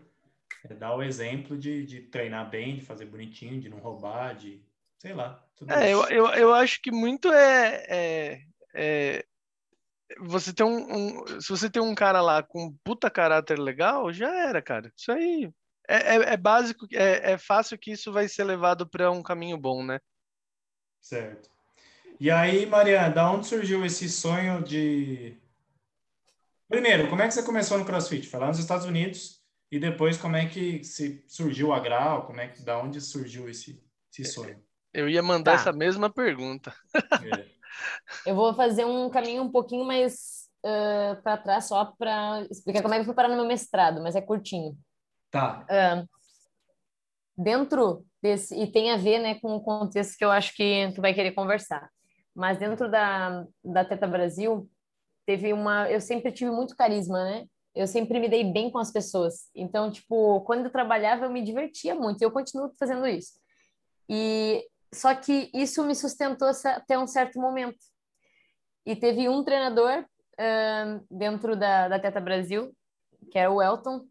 É 0.64 0.74
dar 0.74 0.94
o 0.94 1.02
exemplo 1.02 1.58
de, 1.58 1.84
de 1.84 2.02
treinar 2.02 2.48
bem, 2.48 2.76
de 2.76 2.82
fazer 2.82 3.06
bonitinho, 3.06 3.60
de 3.60 3.68
não 3.68 3.78
roubar, 3.78 4.34
de 4.34 4.62
sei 4.98 5.12
lá. 5.12 5.44
É, 5.68 5.92
eu, 5.92 6.00
isso. 6.02 6.12
eu, 6.12 6.26
eu 6.34 6.54
acho 6.54 6.80
que 6.80 6.90
muito 6.90 7.32
é, 7.32 7.84
é, 7.88 8.40
é 8.74 9.24
você 10.20 10.52
tem 10.52 10.64
um, 10.64 11.22
um- 11.24 11.40
se 11.40 11.48
você 11.48 11.68
tem 11.70 11.82
um 11.82 11.94
cara 11.94 12.20
lá 12.20 12.42
com 12.42 12.66
um 12.66 12.76
puta 12.84 13.10
caráter 13.10 13.58
legal, 13.58 14.12
já 14.12 14.28
era, 14.48 14.62
cara. 14.62 14.92
Isso 14.96 15.10
aí 15.12 15.50
é, 15.88 16.16
é, 16.16 16.32
é 16.34 16.36
básico, 16.36 16.86
é, 16.92 17.32
é 17.32 17.38
fácil 17.38 17.78
que 17.78 17.92
isso 17.92 18.12
vai 18.12 18.28
ser 18.28 18.44
levado 18.44 18.88
para 18.88 19.10
um 19.10 19.22
caminho 19.22 19.58
bom, 19.58 19.84
né? 19.84 19.98
Certo. 21.04 21.50
E 22.18 22.30
aí, 22.30 22.64
Mariana, 22.64 23.10
da 23.14 23.30
onde 23.30 23.46
surgiu 23.46 23.84
esse 23.84 24.08
sonho 24.08 24.62
de. 24.64 25.36
Primeiro, 26.66 27.10
como 27.10 27.20
é 27.20 27.28
que 27.28 27.34
você 27.34 27.42
começou 27.42 27.78
no 27.78 27.84
CrossFit? 27.84 28.26
Foi 28.26 28.40
lá 28.40 28.46
nos 28.46 28.58
Estados 28.58 28.86
Unidos. 28.86 29.42
E 29.70 29.78
depois, 29.78 30.16
como 30.16 30.34
é 30.34 30.46
que 30.46 30.82
se 30.82 31.22
surgiu 31.28 31.74
a 31.74 31.80
Grau? 31.80 32.26
Como 32.26 32.40
é 32.40 32.48
que, 32.48 32.62
da 32.62 32.78
onde 32.78 33.02
surgiu 33.02 33.50
esse, 33.50 33.84
esse 34.10 34.24
sonho? 34.32 34.58
Eu 34.94 35.06
ia 35.06 35.22
mandar 35.22 35.56
Tá. 35.56 35.60
essa 35.60 35.72
mesma 35.72 36.08
pergunta. 36.08 36.74
É. 36.94 37.52
Eu 38.24 38.34
vou 38.34 38.54
fazer 38.54 38.86
um 38.86 39.10
caminho 39.10 39.42
um 39.42 39.50
pouquinho 39.50 39.84
mais 39.84 40.48
para 41.22 41.36
trás 41.36 41.66
só 41.66 41.86
para 41.98 42.46
explicar 42.50 42.80
como 42.80 42.94
é 42.94 42.96
que 42.96 43.00
eu 43.02 43.04
fui 43.04 43.14
parar 43.14 43.28
no 43.28 43.34
meu 43.34 43.44
mestrado, 43.46 44.00
mas 44.00 44.14
é 44.16 44.22
curtinho. 44.22 44.78
Tá. 45.30 45.66
Ah, 45.68 46.04
dentro 47.36 48.04
desse 48.22 48.54
e 48.54 48.66
tem 48.66 48.90
a 48.92 48.96
ver, 48.96 49.18
né, 49.18 49.34
com 49.40 49.54
o 49.54 49.60
contexto 49.60 50.16
que 50.16 50.24
eu 50.24 50.30
acho 50.30 50.54
que 50.54 50.92
tu 50.94 51.00
vai 51.00 51.14
querer 51.14 51.32
conversar. 51.32 51.88
Mas 52.34 52.58
dentro 52.58 52.90
da 52.90 53.44
da 53.64 53.84
Teta 53.84 54.06
Brasil 54.06 54.68
teve 55.26 55.52
uma, 55.52 55.90
eu 55.90 56.00
sempre 56.00 56.32
tive 56.32 56.50
muito 56.50 56.76
carisma, 56.76 57.24
né? 57.24 57.46
Eu 57.74 57.86
sempre 57.86 58.20
me 58.20 58.28
dei 58.28 58.44
bem 58.44 58.70
com 58.70 58.78
as 58.78 58.92
pessoas. 58.92 59.48
Então, 59.54 59.90
tipo, 59.90 60.40
quando 60.42 60.66
eu 60.66 60.70
trabalhava 60.70 61.24
eu 61.24 61.30
me 61.30 61.42
divertia 61.42 61.94
muito. 61.94 62.22
E 62.22 62.24
eu 62.24 62.30
continuo 62.30 62.72
fazendo 62.78 63.06
isso. 63.06 63.32
E 64.08 64.64
só 64.92 65.14
que 65.14 65.50
isso 65.52 65.84
me 65.84 65.94
sustentou 65.94 66.48
até 66.64 66.96
um 66.98 67.06
certo 67.06 67.40
momento. 67.40 67.78
E 68.86 68.94
teve 68.94 69.28
um 69.28 69.42
treinador 69.42 70.04
ah, 70.38 71.00
dentro 71.10 71.56
da, 71.56 71.88
da 71.88 71.98
Teta 71.98 72.20
Brasil, 72.20 72.72
que 73.30 73.38
era 73.38 73.50
o 73.50 73.60
Elton, 73.60 74.06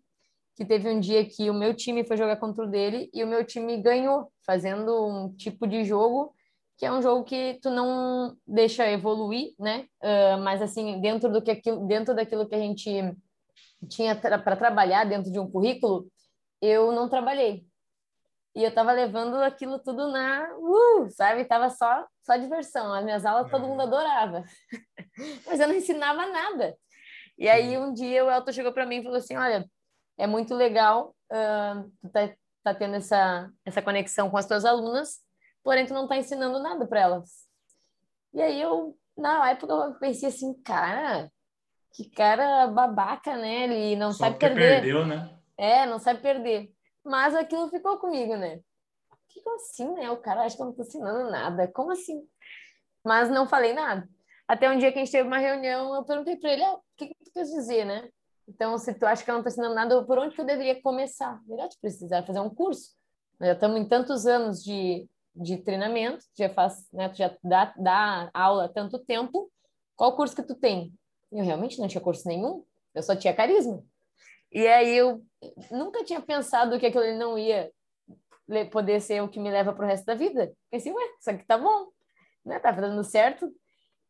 que 0.55 0.65
teve 0.65 0.89
um 0.89 0.99
dia 0.99 1.25
que 1.25 1.49
o 1.49 1.53
meu 1.53 1.73
time 1.73 2.05
foi 2.05 2.17
jogar 2.17 2.37
contra 2.37 2.63
o 2.63 2.69
dele 2.69 3.09
e 3.13 3.23
o 3.23 3.27
meu 3.27 3.43
time 3.45 3.77
ganhou, 3.81 4.31
fazendo 4.45 5.07
um 5.07 5.33
tipo 5.35 5.67
de 5.67 5.83
jogo 5.83 6.33
que 6.77 6.85
é 6.85 6.91
um 6.91 7.01
jogo 7.01 7.23
que 7.23 7.59
tu 7.61 7.69
não 7.69 8.35
deixa 8.45 8.89
evoluir, 8.89 9.53
né? 9.59 9.87
Ah, 10.01 10.37
mas 10.37 10.61
assim, 10.61 10.99
dentro 10.99 11.31
do 11.31 11.41
que 11.41 11.51
aquilo, 11.51 11.87
dentro 11.87 12.15
daquilo 12.15 12.47
que 12.47 12.55
a 12.55 12.59
gente 12.59 13.15
tinha 13.89 14.15
para 14.15 14.55
trabalhar 14.55 15.05
dentro 15.05 15.31
de 15.31 15.39
um 15.39 15.49
currículo, 15.49 16.07
eu 16.61 16.91
não 16.91 17.09
trabalhei. 17.09 17.65
E 18.55 18.63
eu 18.63 18.73
tava 18.73 18.91
levando 18.91 19.35
aquilo 19.37 19.79
tudo 19.79 20.11
na, 20.11 20.47
uh, 20.57 21.09
sabe? 21.09 21.43
Tava 21.45 21.69
só, 21.69 22.05
só 22.23 22.37
diversão. 22.37 22.93
As 22.93 23.03
minhas 23.03 23.25
aulas 23.25 23.49
todo 23.49 23.65
mundo 23.65 23.79
uhum. 23.79 23.87
adorava. 23.87 24.43
Mas 25.47 25.59
eu 25.59 25.67
não 25.67 25.75
ensinava 25.75 26.27
nada. 26.27 26.75
E 27.37 27.49
aí 27.49 27.77
um 27.77 27.93
dia 27.93 28.23
o 28.23 28.29
Elton 28.29 28.51
chegou 28.51 28.71
para 28.71 28.85
mim 28.85 28.97
e 28.97 29.03
falou 29.03 29.17
assim: 29.17 29.35
Olha, 29.35 29.65
é 30.17 30.27
muito 30.27 30.53
legal, 30.53 31.15
uh, 31.31 31.91
tu 32.01 32.09
tá, 32.09 32.33
tá 32.63 32.75
tendo 32.75 32.95
essa, 32.95 33.49
essa 33.65 33.81
conexão 33.81 34.29
com 34.29 34.37
as 34.37 34.45
tuas 34.45 34.65
alunas, 34.65 35.19
porém 35.63 35.85
tu 35.85 35.93
não 35.93 36.07
tá 36.07 36.17
ensinando 36.17 36.61
nada 36.61 36.85
para 36.87 37.01
elas. 37.01 37.47
E 38.33 38.41
aí 38.41 38.61
eu, 38.61 38.97
na 39.17 39.49
época, 39.51 39.73
eu 39.73 39.93
pensei 39.95 40.29
assim: 40.29 40.53
Cara, 40.63 41.31
que 41.93 42.09
cara 42.09 42.67
babaca, 42.67 43.37
né? 43.37 43.63
Ele 43.63 43.95
não 43.95 44.11
Só 44.11 44.25
sabe 44.25 44.39
perder. 44.39 44.81
perdeu, 44.81 45.05
né? 45.05 45.37
É, 45.55 45.85
não 45.85 45.99
sabe 45.99 46.21
perder. 46.21 46.71
Mas 47.03 47.35
aquilo 47.35 47.69
ficou 47.69 47.97
comigo, 47.97 48.35
né? 48.35 48.59
Que 49.29 49.41
assim, 49.49 49.91
né? 49.93 50.09
O 50.09 50.17
cara 50.17 50.43
acha 50.43 50.55
que 50.55 50.61
eu 50.61 50.67
não 50.67 50.73
tô 50.73 50.81
ensinando 50.81 51.29
nada. 51.29 51.67
Como 51.67 51.91
assim? 51.91 52.27
Mas 53.05 53.29
não 53.29 53.47
falei 53.47 53.73
nada. 53.73 54.07
Até 54.47 54.69
um 54.69 54.77
dia 54.77 54.91
que 54.91 54.99
a 54.99 55.03
gente 55.03 55.11
teve 55.11 55.27
uma 55.27 55.37
reunião, 55.37 55.93
eu 55.93 56.03
perguntei 56.03 56.35
para 56.35 56.51
ele, 56.51 56.63
ah, 56.63 56.73
o 56.73 56.81
que, 56.97 57.07
que 57.07 57.15
tu 57.23 57.31
quer 57.31 57.43
dizer, 57.43 57.85
né? 57.85 58.09
Então, 58.47 58.77
se 58.77 58.93
tu 58.93 59.05
acha 59.05 59.23
que 59.23 59.29
eu 59.29 59.33
não 59.33 59.41
estou 59.41 59.51
ensinando 59.51 59.75
nada, 59.75 60.03
por 60.03 60.17
onde 60.17 60.35
que 60.35 60.41
eu 60.41 60.45
deveria 60.45 60.81
começar? 60.81 61.39
Melhor 61.47 61.69
tu 61.69 61.77
precisar 61.79 62.23
fazer 62.23 62.39
um 62.39 62.49
curso. 62.49 62.91
Nós 63.39 63.47
já 63.47 63.53
estamos 63.53 63.79
em 63.79 63.85
tantos 63.85 64.25
anos 64.25 64.63
de, 64.63 65.07
de 65.35 65.57
treinamento, 65.57 66.23
já 66.37 66.49
faz, 66.49 66.87
né, 66.91 67.09
tu 67.09 67.17
já 67.17 67.35
dá, 67.43 67.73
dá 67.77 68.29
aula 68.33 68.65
há 68.65 68.69
tanto 68.69 68.99
tempo. 68.99 69.49
Qual 69.95 70.15
curso 70.15 70.35
que 70.35 70.43
tu 70.43 70.55
tem? 70.55 70.93
Eu 71.31 71.43
realmente 71.43 71.79
não 71.79 71.87
tinha 71.87 72.01
curso 72.01 72.27
nenhum, 72.27 72.63
eu 72.93 73.01
só 73.01 73.15
tinha 73.15 73.33
carisma. 73.33 73.83
E 74.51 74.67
aí 74.67 74.95
eu 74.95 75.23
nunca 75.71 76.03
tinha 76.03 76.21
pensado 76.21 76.77
que 76.79 76.85
aquilo 76.85 77.17
não 77.17 77.37
ia 77.37 77.71
poder 78.71 79.01
ser 79.01 79.21
o 79.23 79.29
que 79.29 79.39
me 79.39 79.49
leva 79.49 79.73
para 79.73 79.85
o 79.85 79.87
resto 79.87 80.05
da 80.05 80.13
vida. 80.13 80.53
Pensei, 80.69 80.91
ué, 80.91 81.03
isso 81.19 81.29
aqui 81.29 81.45
tá 81.45 81.57
bom, 81.57 81.87
né? 82.45 82.59
Tá 82.59 82.71
dando 82.71 83.03
certo. 83.03 83.51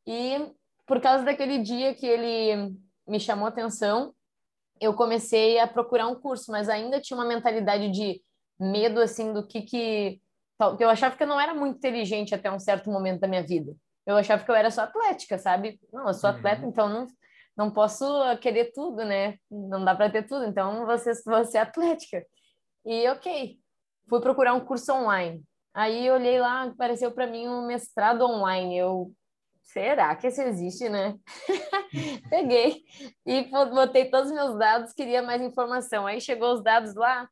E 0.06 0.52
por 0.86 1.00
causa 1.00 1.24
daquele 1.24 1.60
dia 1.60 1.94
que 1.96 2.06
ele 2.06 2.76
me 3.08 3.20
chamou 3.20 3.48
atenção, 3.48 4.14
eu 4.80 4.94
comecei 4.94 5.60
a 5.60 5.68
procurar 5.68 6.08
um 6.08 6.16
curso, 6.16 6.52
mas 6.52 6.70
ainda 6.70 7.00
tinha 7.00 7.18
uma 7.18 7.26
mentalidade 7.26 7.90
de 7.92 8.22
medo, 8.60 9.02
assim, 9.02 9.34
do 9.34 9.46
que 9.46 9.62
que... 9.62 10.22
Eu 10.80 10.90
achava 10.90 11.16
que 11.16 11.24
eu 11.24 11.28
não 11.28 11.40
era 11.40 11.54
muito 11.54 11.78
inteligente 11.78 12.34
até 12.34 12.52
um 12.52 12.60
certo 12.60 12.90
momento 12.90 13.20
da 13.22 13.28
minha 13.28 13.44
vida. 13.44 13.76
Eu 14.06 14.18
achava 14.18 14.44
que 14.44 14.52
eu 14.52 14.56
era 14.56 14.70
só 14.72 14.84
atlética, 14.84 15.38
sabe? 15.38 15.80
Não, 15.92 16.08
eu 16.08 16.14
sou 16.14 16.30
uhum. 16.30 16.36
atleta, 16.36 16.66
então 16.66 16.90
não, 16.90 17.08
não 17.56 17.72
posso 17.72 18.06
querer 18.42 18.72
tudo, 18.72 19.04
né? 19.04 19.38
Não 19.50 19.84
dá 19.84 19.96
para 19.96 20.10
ter 20.10 20.24
tudo, 20.24 20.46
então 20.46 20.86
você, 20.86 21.14
você 21.24 21.58
é 21.58 21.62
atlética. 21.62 22.26
E 22.86 23.08
ok, 23.10 23.58
fui 24.10 24.22
procurar 24.22 24.54
um 24.54 24.66
curso 24.66 24.94
online. 24.94 25.42
Aí 25.74 26.10
olhei 26.12 26.40
lá, 26.40 26.64
apareceu 26.64 27.12
para 27.12 27.28
mim 27.28 27.48
um 27.48 27.66
mestrado 27.66 28.24
online. 28.24 28.78
Eu, 28.78 29.12
será 29.64 30.16
que 30.16 30.28
isso 30.28 30.42
existe, 30.42 30.90
né? 30.90 31.16
Peguei 32.30 32.84
e 33.26 33.44
botei 33.44 34.10
todos 34.10 34.30
os 34.30 34.36
meus 34.36 34.58
dados, 34.58 34.94
queria 34.94 35.24
mais 35.24 35.42
informação. 35.42 36.06
Aí 36.06 36.22
chegou 36.22 36.54
os 36.54 36.64
dados 36.64 36.94
lá, 36.96 37.28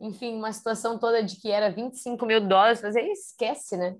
enfim, 0.00 0.36
uma 0.36 0.52
situação 0.52 0.98
toda 0.98 1.22
de 1.22 1.40
que 1.40 1.50
era 1.50 1.70
25 1.70 2.26
mil 2.26 2.40
dólares. 2.46 2.80
Falei, 2.80 3.10
esquece, 3.10 3.76
né? 3.76 3.96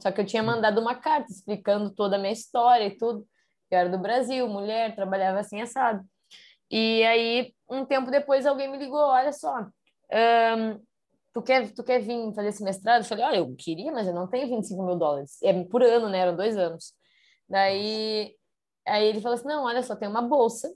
Só 0.00 0.10
que 0.10 0.20
eu 0.20 0.26
tinha 0.26 0.42
mandado 0.42 0.80
uma 0.80 0.94
carta 0.94 1.30
explicando 1.30 1.90
toda 1.90 2.16
a 2.16 2.18
minha 2.18 2.32
história 2.32 2.86
e 2.86 2.96
tudo. 2.96 3.26
Eu 3.70 3.78
era 3.78 3.88
do 3.88 3.98
Brasil, 3.98 4.46
mulher, 4.48 4.94
trabalhava 4.94 5.40
assim, 5.40 5.60
assado. 5.60 6.04
E 6.70 7.02
aí, 7.04 7.54
um 7.68 7.84
tempo 7.84 8.10
depois, 8.10 8.46
alguém 8.46 8.70
me 8.70 8.78
ligou: 8.78 8.98
olha 8.98 9.32
só, 9.32 9.60
um, 9.60 10.80
tu, 11.32 11.42
quer, 11.42 11.72
tu 11.72 11.84
quer 11.84 12.00
vir 12.00 12.32
fazer 12.34 12.48
esse 12.48 12.62
mestrado? 12.62 13.02
Eu 13.02 13.08
falei: 13.08 13.24
olha, 13.24 13.36
eu 13.38 13.54
queria, 13.56 13.92
mas 13.92 14.06
eu 14.06 14.14
não 14.14 14.28
tenho 14.28 14.48
25 14.48 14.82
mil 14.84 14.96
dólares. 14.96 15.38
É 15.42 15.64
por 15.64 15.82
ano, 15.82 16.08
né? 16.08 16.18
Eram 16.18 16.36
dois 16.36 16.56
anos. 16.56 16.92
Daí, 17.54 18.34
aí 18.84 19.06
ele 19.06 19.20
falou 19.20 19.36
assim: 19.36 19.46
não, 19.46 19.64
olha 19.64 19.80
só, 19.80 19.94
tem 19.94 20.08
uma 20.08 20.22
bolsa. 20.22 20.74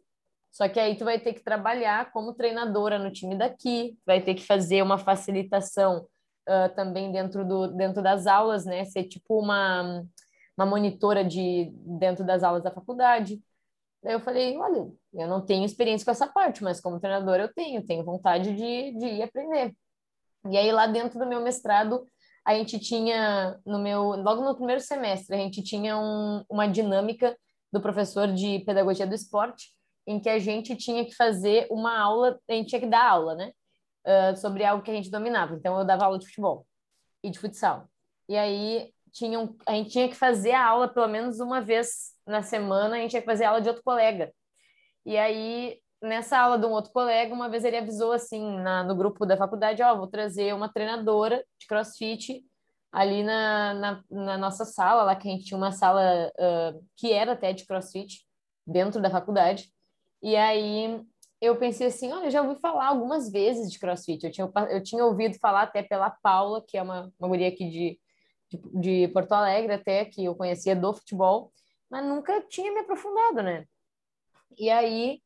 Só 0.53 0.69
que 0.69 0.79
aí 0.79 0.97
tu 0.97 1.05
vai 1.05 1.19
ter 1.19 1.35
que 1.35 1.43
trabalhar 1.43 2.13
como 2.13 2.35
treinadora 2.35 3.01
no 3.01 3.11
time 3.11 3.37
daqui, 3.37 3.99
vai 4.07 4.23
ter 4.23 4.35
que 4.37 4.47
fazer 4.47 4.81
uma 4.81 4.97
facilitação 4.97 6.07
uh, 6.49 6.75
também 6.77 7.11
dentro, 7.11 7.45
do, 7.45 7.67
dentro 7.69 8.01
das 8.01 8.29
aulas, 8.29 8.65
né? 8.65 8.85
Ser 8.85 9.05
tipo 9.05 9.41
uma, 9.41 10.05
uma 10.57 10.67
monitora 10.67 11.25
de 11.25 11.69
dentro 11.99 12.25
das 12.25 12.45
aulas 12.45 12.63
da 12.63 12.71
faculdade. 12.71 13.43
Daí 14.01 14.13
eu 14.15 14.21
falei, 14.21 14.57
olha, 14.57 14.89
eu 15.15 15.27
não 15.27 15.45
tenho 15.45 15.65
experiência 15.65 16.05
com 16.05 16.13
essa 16.13 16.29
parte, 16.29 16.63
mas 16.63 16.81
como 16.81 17.01
treinadora 17.01 17.43
eu 17.43 17.53
tenho, 17.53 17.85
tenho 17.85 18.05
vontade 18.05 18.55
de, 18.55 18.97
de 18.97 19.07
ir 19.07 19.23
aprender. 19.23 19.75
E 20.49 20.57
aí 20.57 20.71
lá 20.71 20.87
dentro 20.87 21.19
do 21.19 21.27
meu 21.27 21.41
mestrado, 21.41 22.07
a 22.49 22.55
gente 22.55 22.79
tinha, 22.79 23.59
no 23.67 23.79
meu, 23.79 24.03
logo 24.23 24.43
no 24.43 24.57
primeiro 24.57 24.81
semestre, 24.81 25.37
a 25.37 25.39
gente 25.39 25.63
tinha 25.63 25.99
um, 25.99 26.43
uma 26.49 26.67
dinâmica 26.67 27.37
do 27.73 27.81
professor 27.81 28.33
de 28.33 28.61
pedagogia 28.61 29.07
do 29.07 29.15
esporte, 29.15 29.69
em 30.07 30.19
que 30.19 30.29
a 30.29 30.39
gente 30.39 30.75
tinha 30.75 31.05
que 31.05 31.15
fazer 31.15 31.67
uma 31.71 31.99
aula, 31.99 32.39
a 32.49 32.53
gente 32.55 32.71
tinha 32.71 32.81
que 32.81 32.87
dar 32.87 33.07
aula, 33.07 33.35
né? 33.35 33.53
uh, 34.09 34.37
sobre 34.37 34.65
algo 34.65 34.83
que 34.83 34.91
a 34.91 34.95
gente 34.95 35.11
dominava. 35.11 35.55
Então, 35.55 35.79
eu 35.79 35.85
dava 35.85 36.05
aula 36.05 36.19
de 36.19 36.27
futebol 36.27 36.67
e 37.23 37.31
de 37.31 37.39
futsal. 37.39 37.89
E 38.29 38.37
aí, 38.37 38.93
tinha 39.13 39.39
um, 39.39 39.57
a 39.67 39.73
gente 39.73 39.91
tinha 39.91 40.09
que 40.09 40.15
fazer 40.15 40.53
a 40.53 40.67
aula 40.67 40.89
pelo 40.89 41.09
menos 41.09 41.41
uma 41.41 41.61
vez 41.61 42.15
na 42.27 42.43
semana, 42.43 42.97
a 42.97 42.99
gente 42.99 43.11
tinha 43.11 43.23
que 43.23 43.27
fazer 43.27 43.45
aula 43.45 43.61
de 43.61 43.69
outro 43.69 43.83
colega. 43.83 44.33
E 45.05 45.17
aí, 45.17 45.81
nessa 46.03 46.39
aula 46.39 46.59
de 46.59 46.67
um 46.67 46.71
outro 46.71 46.93
colega, 46.93 47.35
uma 47.35 47.49
vez 47.49 47.65
ele 47.65 47.77
avisou 47.77 48.13
assim, 48.13 48.59
na, 48.61 48.85
no 48.85 48.95
grupo 48.95 49.27
da 49.27 49.37
faculdade, 49.37 49.83
ó, 49.83 49.93
oh, 49.93 49.99
vou 49.99 50.07
trazer 50.07 50.55
uma 50.55 50.69
treinadora 50.69 51.45
de 51.59 51.67
crossfit 51.67 52.45
ali 52.91 53.23
na, 53.23 53.75
na, 53.75 54.05
na, 54.11 54.39
nossa 54.39 54.65
sala, 54.65 55.03
lá 55.03 55.15
que 55.15 55.29
a 55.29 55.31
gente 55.31 55.45
tinha 55.45 55.59
uma 55.59 55.73
sala 55.73 56.33
uh, 56.39 56.85
que 56.97 57.13
era 57.13 57.33
até 57.33 57.53
de 57.53 57.67
crossfit, 57.67 58.27
dentro 58.67 59.01
da 59.01 59.11
faculdade. 59.11 59.73
E 60.23 60.37
aí 60.37 61.03
eu 61.41 61.57
pensei 61.57 61.87
assim, 61.87 62.13
olha, 62.13 62.27
eu 62.27 62.31
já 62.31 62.43
ouvi 62.43 62.61
falar 62.61 62.89
algumas 62.89 63.31
vezes 63.31 63.73
de 63.73 63.79
CrossFit. 63.79 64.27
Eu 64.27 64.33
tinha, 64.33 64.51
eu 64.71 64.83
tinha 64.83 65.05
ouvido 65.05 65.39
falar 65.39 65.63
até 65.63 65.83
pela 65.83 66.11
Paula, 66.11 66.63
que 66.67 66.77
é 66.77 66.83
uma, 66.83 67.13
uma 67.19 67.29
guria 67.29 67.49
aqui 67.49 67.69
de, 67.71 68.01
de, 68.51 68.81
de 69.07 69.13
Porto 69.13 69.33
Alegre, 69.33 69.73
até 69.73 70.05
que 70.05 70.25
eu 70.25 70.35
conhecia 70.35 70.77
do 70.77 70.93
futebol, 70.93 71.53
mas 71.91 72.05
nunca 72.05 72.43
tinha 72.43 72.73
me 72.73 72.81
aprofundado, 72.81 73.43
né? 73.43 73.65
E 74.59 74.69
aí 74.69 75.21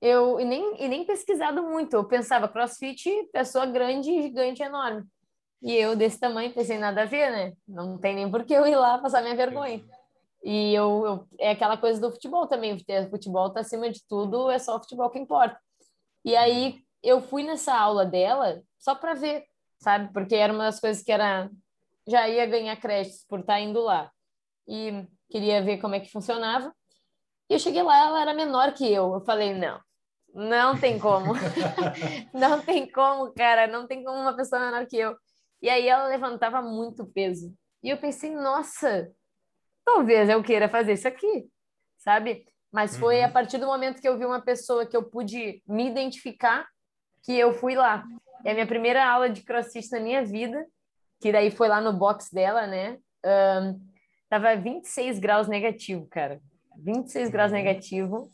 eu 0.00 0.40
e 0.40 0.44
nem, 0.44 0.82
e 0.82 0.88
nem 0.88 1.04
pesquisado 1.04 1.62
muito. 1.62 1.94
Eu 1.94 2.04
pensava, 2.04 2.48
CrossFit, 2.48 3.10
pessoa 3.32 3.66
grande, 3.66 4.22
gigante, 4.22 4.62
enorme. 4.62 5.04
E 5.62 5.74
eu 5.74 5.94
desse 5.94 6.18
tamanho 6.18 6.52
pensei, 6.54 6.78
nada 6.78 7.02
a 7.02 7.06
ver, 7.06 7.30
né? 7.30 7.52
Não 7.68 7.98
tem 7.98 8.14
nem 8.14 8.30
por 8.30 8.44
que 8.44 8.54
eu 8.54 8.66
ir 8.66 8.76
lá 8.76 8.98
passar 8.98 9.22
minha 9.22 9.36
vergonha. 9.36 9.84
E 10.42 10.74
eu, 10.74 11.04
eu, 11.06 11.28
é 11.38 11.50
aquela 11.50 11.76
coisa 11.76 12.00
do 12.00 12.10
futebol 12.10 12.46
também, 12.46 12.74
o 12.74 13.10
futebol 13.10 13.50
tá 13.50 13.60
acima 13.60 13.90
de 13.90 14.02
tudo, 14.08 14.50
é 14.50 14.58
só 14.58 14.76
o 14.76 14.80
futebol 14.80 15.10
que 15.10 15.18
importa. 15.18 15.60
E 16.24 16.34
aí 16.34 16.82
eu 17.02 17.20
fui 17.20 17.42
nessa 17.42 17.74
aula 17.74 18.06
dela 18.06 18.62
só 18.78 18.94
para 18.94 19.14
ver, 19.14 19.44
sabe? 19.78 20.10
Porque 20.12 20.34
era 20.34 20.52
uma 20.52 20.64
das 20.64 20.80
coisas 20.80 21.02
que 21.02 21.12
era 21.12 21.50
já 22.06 22.28
ia 22.28 22.46
ganhar 22.46 22.76
créditos 22.76 23.24
por 23.28 23.40
estar 23.40 23.54
tá 23.54 23.60
indo 23.60 23.80
lá. 23.80 24.10
E 24.66 25.06
queria 25.28 25.62
ver 25.62 25.78
como 25.78 25.94
é 25.94 26.00
que 26.00 26.10
funcionava. 26.10 26.74
E 27.48 27.54
eu 27.54 27.58
cheguei 27.58 27.82
lá, 27.82 27.98
ela 27.98 28.22
era 28.22 28.34
menor 28.34 28.72
que 28.72 28.90
eu. 28.90 29.14
Eu 29.14 29.20
falei, 29.20 29.54
não, 29.54 29.80
não 30.34 30.78
tem 30.78 30.98
como. 30.98 31.32
não 32.32 32.60
tem 32.60 32.90
como, 32.90 33.32
cara, 33.32 33.66
não 33.66 33.86
tem 33.86 34.04
como 34.04 34.18
uma 34.18 34.36
pessoa 34.36 34.60
menor 34.60 34.86
que 34.86 34.96
eu. 34.96 35.16
E 35.62 35.68
aí 35.68 35.88
ela 35.88 36.08
levantava 36.08 36.62
muito 36.62 37.06
peso. 37.06 37.54
E 37.82 37.90
eu 37.90 37.98
pensei, 37.98 38.30
nossa, 38.30 39.10
talvez 39.84 40.28
eu 40.28 40.42
queira 40.42 40.68
fazer 40.68 40.94
isso 40.94 41.08
aqui, 41.08 41.48
sabe? 41.98 42.44
Mas 42.72 42.96
foi 42.96 43.18
uhum. 43.18 43.26
a 43.26 43.28
partir 43.28 43.58
do 43.58 43.66
momento 43.66 44.00
que 44.00 44.08
eu 44.08 44.16
vi 44.16 44.24
uma 44.24 44.40
pessoa 44.40 44.86
que 44.86 44.96
eu 44.96 45.02
pude 45.02 45.62
me 45.66 45.88
identificar 45.88 46.66
que 47.22 47.36
eu 47.36 47.52
fui 47.52 47.74
lá. 47.74 48.04
É 48.44 48.52
a 48.52 48.54
minha 48.54 48.66
primeira 48.66 49.06
aula 49.06 49.28
de 49.28 49.42
crossfit 49.42 49.90
na 49.90 50.00
minha 50.00 50.24
vida, 50.24 50.64
que 51.20 51.32
daí 51.32 51.50
foi 51.50 51.68
lá 51.68 51.80
no 51.80 51.92
box 51.92 52.30
dela, 52.32 52.66
né? 52.66 52.98
Um, 53.24 53.78
tava 54.28 54.56
26 54.56 55.18
graus 55.18 55.48
negativo, 55.48 56.06
cara. 56.06 56.40
26 56.78 57.26
uhum. 57.26 57.32
graus 57.32 57.52
negativo. 57.52 58.30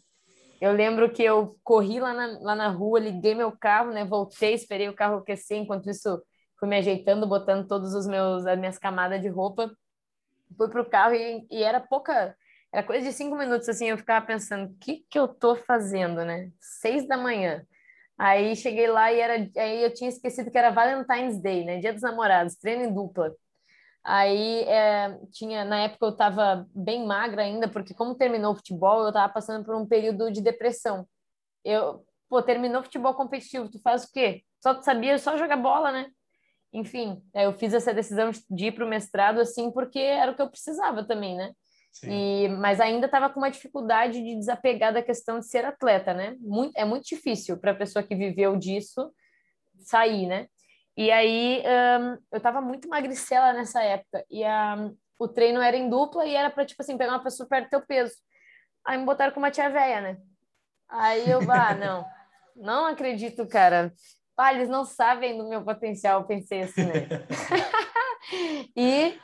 Eu 0.60 0.72
lembro 0.72 1.12
que 1.12 1.22
eu 1.22 1.56
corri 1.62 2.00
lá 2.00 2.14
na, 2.14 2.26
lá 2.40 2.54
na 2.54 2.68
rua, 2.68 2.98
liguei 3.00 3.34
meu 3.34 3.52
carro, 3.52 3.92
né? 3.92 4.04
Voltei, 4.04 4.54
esperei 4.54 4.88
o 4.88 4.94
carro 4.94 5.18
aquecer, 5.18 5.58
enquanto 5.58 5.90
isso 5.90 6.22
fui 6.58 6.68
me 6.68 6.76
ajeitando, 6.76 7.26
botando 7.26 7.66
todos 7.66 7.94
os 7.94 8.06
meus 8.06 8.46
as 8.46 8.58
minhas 8.58 8.78
camadas 8.78 9.20
de 9.20 9.28
roupa 9.28 9.70
fui 10.56 10.68
pro 10.68 10.88
carro 10.88 11.14
e, 11.14 11.46
e 11.50 11.62
era 11.62 11.80
pouca, 11.80 12.36
era 12.72 12.82
coisa 12.86 13.06
de 13.06 13.12
cinco 13.12 13.36
minutos, 13.36 13.68
assim, 13.68 13.86
eu 13.86 13.98
ficava 13.98 14.24
pensando, 14.26 14.70
o 14.70 14.78
que 14.78 15.04
que 15.10 15.18
eu 15.18 15.28
tô 15.28 15.56
fazendo, 15.56 16.24
né? 16.24 16.50
Seis 16.60 17.06
da 17.06 17.16
manhã. 17.16 17.64
Aí 18.18 18.56
cheguei 18.56 18.86
lá 18.88 19.12
e 19.12 19.20
era, 19.20 19.34
aí 19.56 19.82
eu 19.82 19.92
tinha 19.92 20.08
esquecido 20.08 20.50
que 20.50 20.58
era 20.58 20.70
Valentine's 20.70 21.40
Day, 21.40 21.64
né? 21.64 21.78
Dia 21.80 21.92
dos 21.92 22.02
Namorados, 22.02 22.56
treino 22.56 22.84
em 22.84 22.94
dupla. 22.94 23.32
Aí 24.06 24.62
é, 24.64 25.18
tinha, 25.32 25.64
na 25.64 25.80
época 25.80 26.06
eu 26.06 26.10
estava 26.10 26.66
bem 26.74 27.04
magra 27.04 27.42
ainda, 27.42 27.68
porque 27.68 27.92
como 27.92 28.14
terminou 28.14 28.52
o 28.52 28.56
futebol, 28.56 29.02
eu 29.02 29.08
estava 29.08 29.32
passando 29.32 29.64
por 29.64 29.74
um 29.74 29.86
período 29.86 30.30
de 30.30 30.40
depressão. 30.40 31.06
Eu, 31.64 32.04
pô, 32.28 32.40
terminou 32.40 32.80
o 32.80 32.84
futebol 32.84 33.14
competitivo, 33.14 33.68
tu 33.68 33.80
faz 33.80 34.04
o 34.04 34.12
quê? 34.12 34.42
Só 34.62 34.74
tu 34.74 34.84
sabia 34.84 35.18
só 35.18 35.36
jogar 35.36 35.56
bola, 35.56 35.90
né? 35.90 36.10
enfim, 36.76 37.22
eu 37.34 37.52
fiz 37.54 37.72
essa 37.72 37.94
decisão 37.94 38.30
de 38.50 38.66
ir 38.66 38.72
para 38.72 38.84
o 38.84 38.88
mestrado 38.88 39.40
assim 39.40 39.70
porque 39.70 39.98
era 39.98 40.32
o 40.32 40.34
que 40.34 40.42
eu 40.42 40.50
precisava 40.50 41.04
também, 41.04 41.34
né? 41.34 41.52
E, 42.04 42.48
mas 42.48 42.78
ainda 42.78 43.06
estava 43.06 43.30
com 43.30 43.40
uma 43.40 43.50
dificuldade 43.50 44.22
de 44.22 44.36
desapegar 44.36 44.92
da 44.92 45.02
questão 45.02 45.38
de 45.38 45.46
ser 45.46 45.64
atleta, 45.64 46.12
né? 46.12 46.36
Muito, 46.40 46.76
é 46.76 46.84
muito 46.84 47.04
difícil 47.06 47.56
para 47.56 47.70
a 47.70 47.74
pessoa 47.74 48.02
que 48.02 48.14
viveu 48.14 48.56
disso 48.56 49.10
sair, 49.78 50.26
né? 50.26 50.46
E 50.96 51.10
aí 51.10 51.62
um, 51.62 52.18
eu 52.32 52.38
estava 52.38 52.60
muito 52.60 52.88
magricela 52.88 53.52
nessa 53.52 53.82
época 53.82 54.24
e 54.30 54.42
a, 54.42 54.90
o 55.18 55.28
treino 55.28 55.60
era 55.60 55.76
em 55.76 55.90
dupla 55.90 56.24
e 56.24 56.34
era 56.34 56.50
para 56.50 56.64
tipo 56.64 56.82
assim 56.82 56.96
pegar 56.96 57.12
uma 57.12 57.22
pessoa 57.22 57.48
perto 57.48 57.66
do 57.66 57.70
teu 57.70 57.86
peso. 57.86 58.14
Aí 58.84 58.96
me 58.96 59.04
botaram 59.04 59.32
com 59.32 59.40
uma 59.40 59.50
tia 59.50 59.68
velha, 59.68 60.00
né? 60.00 60.18
Aí 60.88 61.28
eu, 61.28 61.40
ah, 61.50 61.74
não, 61.76 62.06
não 62.54 62.86
acredito, 62.86 63.46
cara. 63.46 63.92
Ah, 64.38 64.54
eles 64.54 64.68
não 64.68 64.84
sabem 64.84 65.36
do 65.36 65.48
meu 65.48 65.62
potencial, 65.64 66.24
pensei 66.26 66.62
assim, 66.62 66.84
né? 66.84 67.08
e 68.76 69.18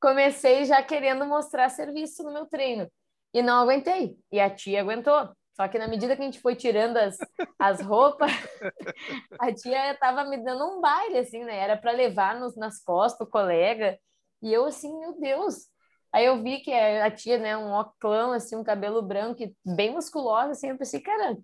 comecei 0.00 0.64
já 0.64 0.82
querendo 0.82 1.24
mostrar 1.26 1.68
serviço 1.68 2.22
no 2.22 2.32
meu 2.32 2.46
treino. 2.46 2.90
E 3.32 3.42
não 3.42 3.62
aguentei. 3.62 4.16
E 4.30 4.40
a 4.40 4.48
tia 4.48 4.80
aguentou. 4.80 5.30
Só 5.58 5.66
que 5.66 5.76
na 5.76 5.88
medida 5.88 6.14
que 6.14 6.22
a 6.22 6.24
gente 6.24 6.40
foi 6.40 6.54
tirando 6.54 6.98
as, 6.98 7.18
as 7.58 7.80
roupas, 7.80 8.30
a 9.40 9.52
tia 9.52 9.90
estava 9.90 10.22
me 10.22 10.36
dando 10.36 10.64
um 10.64 10.80
baile, 10.80 11.18
assim, 11.18 11.42
né? 11.42 11.58
Era 11.58 11.76
para 11.76 11.90
levar 11.90 12.38
nos, 12.38 12.56
nas 12.56 12.80
costas 12.80 13.26
o 13.26 13.30
colega. 13.30 13.98
E 14.40 14.52
eu, 14.52 14.66
assim, 14.66 14.96
meu 15.00 15.18
Deus. 15.18 15.66
Aí 16.12 16.24
eu 16.26 16.40
vi 16.40 16.60
que 16.60 16.72
a 16.72 17.10
tia, 17.10 17.38
né, 17.38 17.56
um 17.56 17.72
oclão, 17.74 18.30
assim, 18.30 18.54
um 18.54 18.62
cabelo 18.62 19.02
branco, 19.02 19.42
bem 19.66 19.92
musculosa, 19.92 20.52
assim. 20.52 20.68
Eu 20.68 20.78
pensei, 20.78 21.00
cara, 21.00 21.36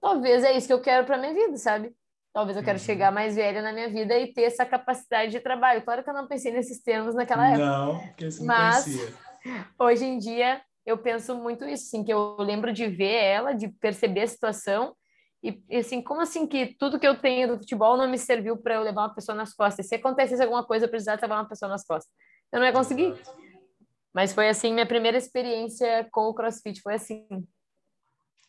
talvez 0.00 0.42
é 0.42 0.56
isso 0.56 0.66
que 0.66 0.72
eu 0.72 0.80
quero 0.80 1.04
para 1.04 1.18
minha 1.18 1.34
vida, 1.34 1.58
sabe? 1.58 1.94
Talvez 2.32 2.56
eu 2.56 2.64
quero 2.64 2.78
uhum. 2.78 2.84
chegar 2.84 3.12
mais 3.12 3.36
velha 3.36 3.60
na 3.60 3.74
minha 3.74 3.90
vida 3.90 4.16
e 4.18 4.32
ter 4.32 4.44
essa 4.44 4.64
capacidade 4.64 5.32
de 5.32 5.40
trabalho. 5.40 5.84
Claro 5.84 6.02
que 6.02 6.08
eu 6.08 6.14
não 6.14 6.26
pensei 6.26 6.50
nesses 6.50 6.82
termos 6.82 7.14
naquela 7.14 7.46
época. 7.46 7.66
Não, 7.66 7.98
porque 7.98 8.30
você 8.30 8.38
não 8.38 8.46
mas 8.46 8.84
conhecia. 8.84 9.14
hoje 9.78 10.04
em 10.06 10.18
dia 10.18 10.62
eu 10.90 10.98
penso 10.98 11.34
muito 11.34 11.64
isso, 11.64 11.84
assim, 11.86 12.04
que 12.04 12.12
eu 12.12 12.36
lembro 12.38 12.72
de 12.72 12.86
ver 12.86 13.14
ela, 13.14 13.52
de 13.52 13.68
perceber 13.68 14.22
a 14.22 14.26
situação 14.26 14.94
e, 15.42 15.58
assim, 15.74 16.02
como 16.02 16.20
assim 16.20 16.46
que 16.46 16.74
tudo 16.78 16.98
que 16.98 17.06
eu 17.06 17.18
tenho 17.18 17.48
do 17.48 17.58
futebol 17.58 17.96
não 17.96 18.08
me 18.08 18.18
serviu 18.18 18.58
para 18.58 18.74
eu 18.74 18.82
levar 18.82 19.02
uma 19.02 19.14
pessoa 19.14 19.34
nas 19.34 19.54
costas? 19.54 19.86
Se 19.88 19.94
acontecesse 19.94 20.42
alguma 20.42 20.64
coisa, 20.64 20.84
eu 20.84 20.90
precisasse 20.90 21.22
levar 21.22 21.36
uma 21.36 21.48
pessoa 21.48 21.68
nas 21.68 21.84
costas. 21.84 22.12
Eu 22.52 22.60
não 22.60 22.66
ia 22.66 22.72
conseguir. 22.72 23.14
Mas 24.12 24.34
foi 24.34 24.48
assim, 24.48 24.72
minha 24.72 24.86
primeira 24.86 25.16
experiência 25.16 26.06
com 26.12 26.22
o 26.22 26.34
CrossFit 26.34 26.82
foi 26.82 26.94
assim. 26.94 27.26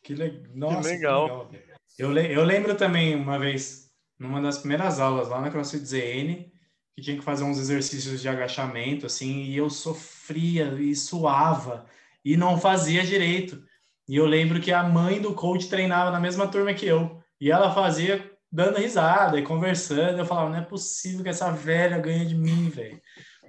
Que, 0.04 0.14
le... 0.14 0.44
Nossa, 0.54 0.82
que 0.82 0.96
legal. 0.96 1.48
Que 1.48 1.58
legal. 1.58 1.78
Eu, 1.98 2.12
le 2.12 2.34
eu 2.34 2.44
lembro 2.44 2.76
também 2.76 3.16
uma 3.16 3.40
vez, 3.40 3.90
numa 4.20 4.42
das 4.42 4.58
primeiras 4.58 5.00
aulas 5.00 5.30
lá 5.30 5.40
na 5.40 5.50
CrossFit 5.50 5.86
ZN, 5.86 6.52
que 6.94 7.02
tinha 7.02 7.18
que 7.18 7.24
fazer 7.24 7.46
uns 7.46 7.58
exercícios 7.58 8.22
de 8.22 8.28
agachamento, 8.28 9.06
assim, 9.06 9.44
e 9.44 9.56
eu 9.56 9.70
sofria 9.70 10.74
e 10.74 10.94
suava 10.94 11.86
e 12.24 12.38
não 12.38 12.60
fazia 12.60 13.04
direito. 13.04 13.62
E 14.08 14.16
eu 14.16 14.26
lembro 14.26 14.60
que 14.60 14.72
a 14.72 14.84
mãe 14.84 15.22
do 15.22 15.34
coach 15.34 15.70
treinava 15.70 16.12
na 16.12 16.20
mesma 16.20 16.48
turma 16.48 16.74
que 16.74 16.86
eu, 16.86 17.22
e 17.40 17.50
ela 17.50 17.74
fazia 17.74 18.30
dando 18.52 18.78
risada 18.78 19.40
e 19.40 19.44
conversando. 19.44 20.20
Eu 20.20 20.26
falava, 20.26 20.50
não 20.50 20.58
é 20.58 20.62
possível 20.62 21.24
que 21.24 21.30
essa 21.30 21.52
velha 21.52 21.98
ganhe 21.98 22.26
de 22.26 22.36
mim, 22.36 22.70
velho. 22.70 23.02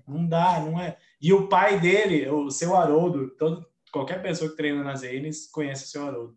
Não 0.07 0.27
dá, 0.27 0.61
não 0.61 0.81
é. 0.81 0.97
E 1.21 1.33
o 1.33 1.49
pai 1.49 1.81
dele, 1.81 2.29
o 2.29 2.51
seu 2.51 2.77
Haroldo, 2.77 3.31
todo, 3.37 3.67
qualquer 3.93 4.23
pessoa 4.23 4.51
que 4.51 4.57
treina 4.57 4.83
nas 4.83 5.03
Enes 5.03 5.51
conhece 5.51 5.85
o 5.85 5.89
seu 5.89 6.07
Haroldo. 6.07 6.37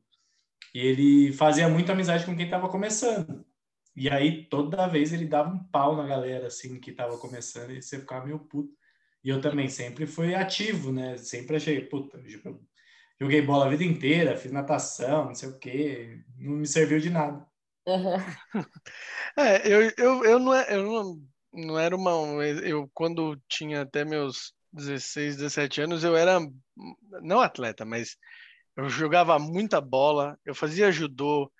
E 0.73 0.79
ele 0.79 1.33
fazia 1.33 1.69
muita 1.69 1.93
amizade 1.93 2.25
com 2.25 2.35
quem 2.35 2.45
estava 2.45 2.67
começando. 2.67 3.45
E 3.95 4.09
aí, 4.09 4.43
toda 4.49 4.87
vez 4.87 5.13
ele 5.13 5.25
dava 5.25 5.53
um 5.53 5.63
pau 5.63 5.95
na 5.95 6.05
galera, 6.05 6.47
assim, 6.47 6.79
que 6.79 6.91
estava 6.91 7.17
começando, 7.17 7.71
e 7.71 7.81
você 7.81 7.97
ficava 7.99 8.25
meio 8.25 8.39
puto. 8.39 8.73
E 9.25 9.29
eu 9.29 9.41
também 9.41 9.67
sempre 9.67 10.05
fui 10.05 10.35
ativo, 10.35 10.91
né? 10.91 11.17
Sempre 11.17 11.55
achei, 11.55 11.81
puta, 11.81 12.21
joguei 13.19 13.41
bola 13.41 13.65
a 13.65 13.69
vida 13.69 13.83
inteira, 13.83 14.37
fiz 14.37 14.51
natação, 14.51 15.25
não 15.25 15.33
sei 15.33 15.49
o 15.49 15.57
quê, 15.57 16.19
não 16.37 16.57
me 16.57 16.67
serviu 16.67 16.99
de 16.99 17.09
nada. 17.09 17.43
É, 19.37 19.67
eu, 19.67 19.91
eu, 19.97 20.23
eu, 20.23 20.39
não, 20.39 20.53
é, 20.53 20.75
eu 20.75 20.83
não, 20.83 21.21
não 21.53 21.79
era 21.79 21.93
uma. 21.95 22.11
Eu, 22.63 22.89
quando 22.93 23.37
tinha 23.49 23.81
até 23.81 24.05
meus 24.05 24.53
16, 24.71 25.35
17 25.35 25.81
anos, 25.81 26.03
eu 26.03 26.15
era 26.15 26.39
não 27.21 27.41
atleta, 27.41 27.83
mas 27.83 28.15
eu 28.77 28.87
jogava 28.89 29.37
muita 29.37 29.81
bola, 29.81 30.39
eu 30.45 30.55
fazia 30.55 30.91
judô, 30.91 31.51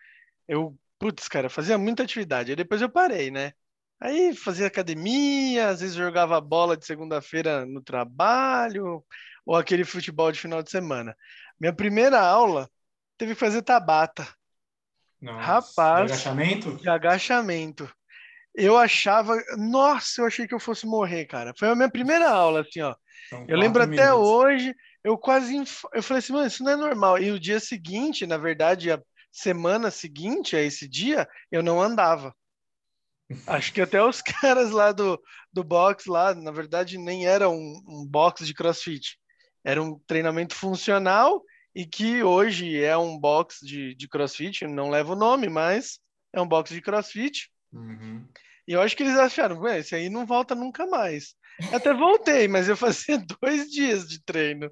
eu, 0.47 0.77
putz, 0.97 1.27
cara, 1.27 1.49
fazia 1.49 1.77
muita 1.77 2.03
atividade. 2.03 2.51
Aí 2.51 2.55
depois 2.55 2.81
eu 2.81 2.89
parei, 2.89 3.29
né? 3.29 3.53
Aí 3.99 4.35
fazia 4.35 4.67
academia, 4.67 5.69
às 5.69 5.81
vezes 5.81 5.95
jogava 5.95 6.39
bola 6.41 6.75
de 6.75 6.85
segunda-feira 6.85 7.65
no 7.65 7.81
trabalho, 7.81 9.03
ou 9.45 9.55
aquele 9.55 9.85
futebol 9.85 10.31
de 10.31 10.39
final 10.39 10.61
de 10.61 10.69
semana. 10.69 11.15
Minha 11.59 11.73
primeira 11.73 12.19
aula 12.19 12.69
teve 13.17 13.33
que 13.33 13.39
fazer 13.39 13.61
tabata. 13.61 14.27
Nossa, 15.21 15.39
Rapaz. 15.39 16.07
De 16.07 16.13
agachamento? 16.13 16.75
De 16.77 16.89
agachamento. 16.89 17.93
Eu 18.53 18.77
achava. 18.77 19.35
Nossa, 19.57 20.21
eu 20.21 20.25
achei 20.25 20.47
que 20.47 20.53
eu 20.53 20.59
fosse 20.59 20.85
morrer, 20.85 21.25
cara. 21.25 21.53
Foi 21.57 21.69
a 21.69 21.75
minha 21.75 21.89
primeira 21.89 22.29
aula, 22.29 22.61
assim, 22.61 22.81
ó. 22.81 22.95
São 23.29 23.45
eu 23.47 23.57
lembro 23.57 23.81
minutos. 23.81 23.99
até 23.99 24.13
hoje, 24.13 24.75
eu 25.03 25.17
quase. 25.17 25.55
Eu 25.93 26.03
falei 26.03 26.19
assim, 26.19 26.33
mano, 26.33 26.47
isso 26.47 26.63
não 26.63 26.71
é 26.71 26.75
normal. 26.75 27.17
E 27.17 27.31
o 27.31 27.39
dia 27.39 27.59
seguinte, 27.59 28.25
na 28.25 28.37
verdade, 28.37 28.91
a 28.91 29.01
semana 29.31 29.89
seguinte 29.89 30.55
a 30.55 30.61
esse 30.61 30.87
dia, 30.87 31.27
eu 31.51 31.63
não 31.63 31.81
andava. 31.81 32.33
Acho 33.47 33.73
que 33.73 33.81
até 33.81 34.03
os 34.03 34.21
caras 34.41 34.71
lá 34.71 34.91
do, 34.91 35.21
do 35.51 35.63
box 35.63 36.05
lá, 36.07 36.33
na 36.33 36.51
verdade, 36.51 36.97
nem 36.97 37.25
era 37.25 37.49
um, 37.49 37.81
um 37.87 38.05
box 38.05 38.45
de 38.45 38.53
crossfit. 38.53 39.17
Era 39.63 39.81
um 39.81 39.99
treinamento 40.05 40.55
funcional 40.55 41.43
e 41.73 41.85
que 41.85 42.23
hoje 42.23 42.81
é 42.81 42.95
um 42.95 43.17
box 43.19 43.59
de, 43.61 43.95
de 43.95 44.07
crossfit, 44.07 44.65
não 44.65 44.89
leva 44.89 45.13
o 45.13 45.17
nome, 45.17 45.49
mas 45.49 45.99
é 46.31 46.39
um 46.39 46.47
box 46.47 46.73
de 46.73 46.81
crossfit. 46.81 47.49
Uhum. 47.73 48.25
E 48.67 48.73
eu 48.73 48.81
acho 48.81 48.95
que 48.95 49.03
eles 49.03 49.17
acharam, 49.17 49.67
esse 49.67 49.95
aí 49.95 50.09
não 50.09 50.25
volta 50.25 50.55
nunca 50.55 50.85
mais. 50.85 51.35
Até 51.71 51.93
voltei, 51.93 52.47
mas 52.47 52.67
eu 52.67 52.75
fazia 52.75 53.17
dois 53.41 53.69
dias 53.71 54.07
de 54.07 54.21
treino. 54.23 54.69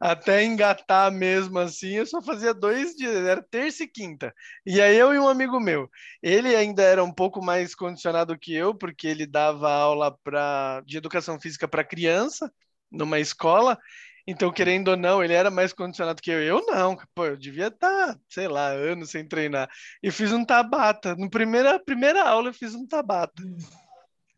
Até 0.00 0.44
engatar 0.44 1.10
mesmo 1.10 1.58
assim, 1.58 1.90
eu 1.90 2.06
só 2.06 2.22
fazia 2.22 2.54
dois 2.54 2.94
dias, 2.94 3.26
era 3.26 3.42
terça 3.42 3.84
e 3.84 3.88
quinta. 3.88 4.32
E 4.64 4.80
aí 4.80 4.96
eu 4.96 5.12
e 5.14 5.18
um 5.18 5.28
amigo 5.28 5.58
meu, 5.58 5.90
ele 6.22 6.54
ainda 6.54 6.82
era 6.82 7.02
um 7.02 7.12
pouco 7.12 7.44
mais 7.44 7.74
condicionado 7.74 8.38
que 8.38 8.54
eu, 8.54 8.74
porque 8.74 9.08
ele 9.08 9.26
dava 9.26 9.70
aula 9.72 10.16
pra, 10.22 10.82
de 10.86 10.96
educação 10.96 11.40
física 11.40 11.66
para 11.66 11.84
criança 11.84 12.52
numa 12.90 13.18
escola. 13.18 13.78
Então, 14.26 14.52
querendo 14.52 14.88
ou 14.88 14.96
não, 14.96 15.24
ele 15.24 15.32
era 15.32 15.50
mais 15.50 15.72
condicionado 15.72 16.22
que 16.22 16.30
eu. 16.30 16.40
Eu 16.40 16.64
não, 16.66 16.96
pô, 17.14 17.26
eu 17.26 17.36
devia 17.36 17.66
estar, 17.68 18.14
tá, 18.14 18.20
sei 18.28 18.46
lá, 18.46 18.68
anos 18.68 19.10
sem 19.10 19.26
treinar. 19.26 19.68
E 20.02 20.10
fiz 20.10 20.32
um 20.32 20.44
tabata. 20.44 21.16
No 21.16 21.28
primeira, 21.28 21.80
primeira 21.80 22.22
aula, 22.22 22.50
eu 22.50 22.54
fiz 22.54 22.74
um 22.74 22.86
tabata. 22.86 23.42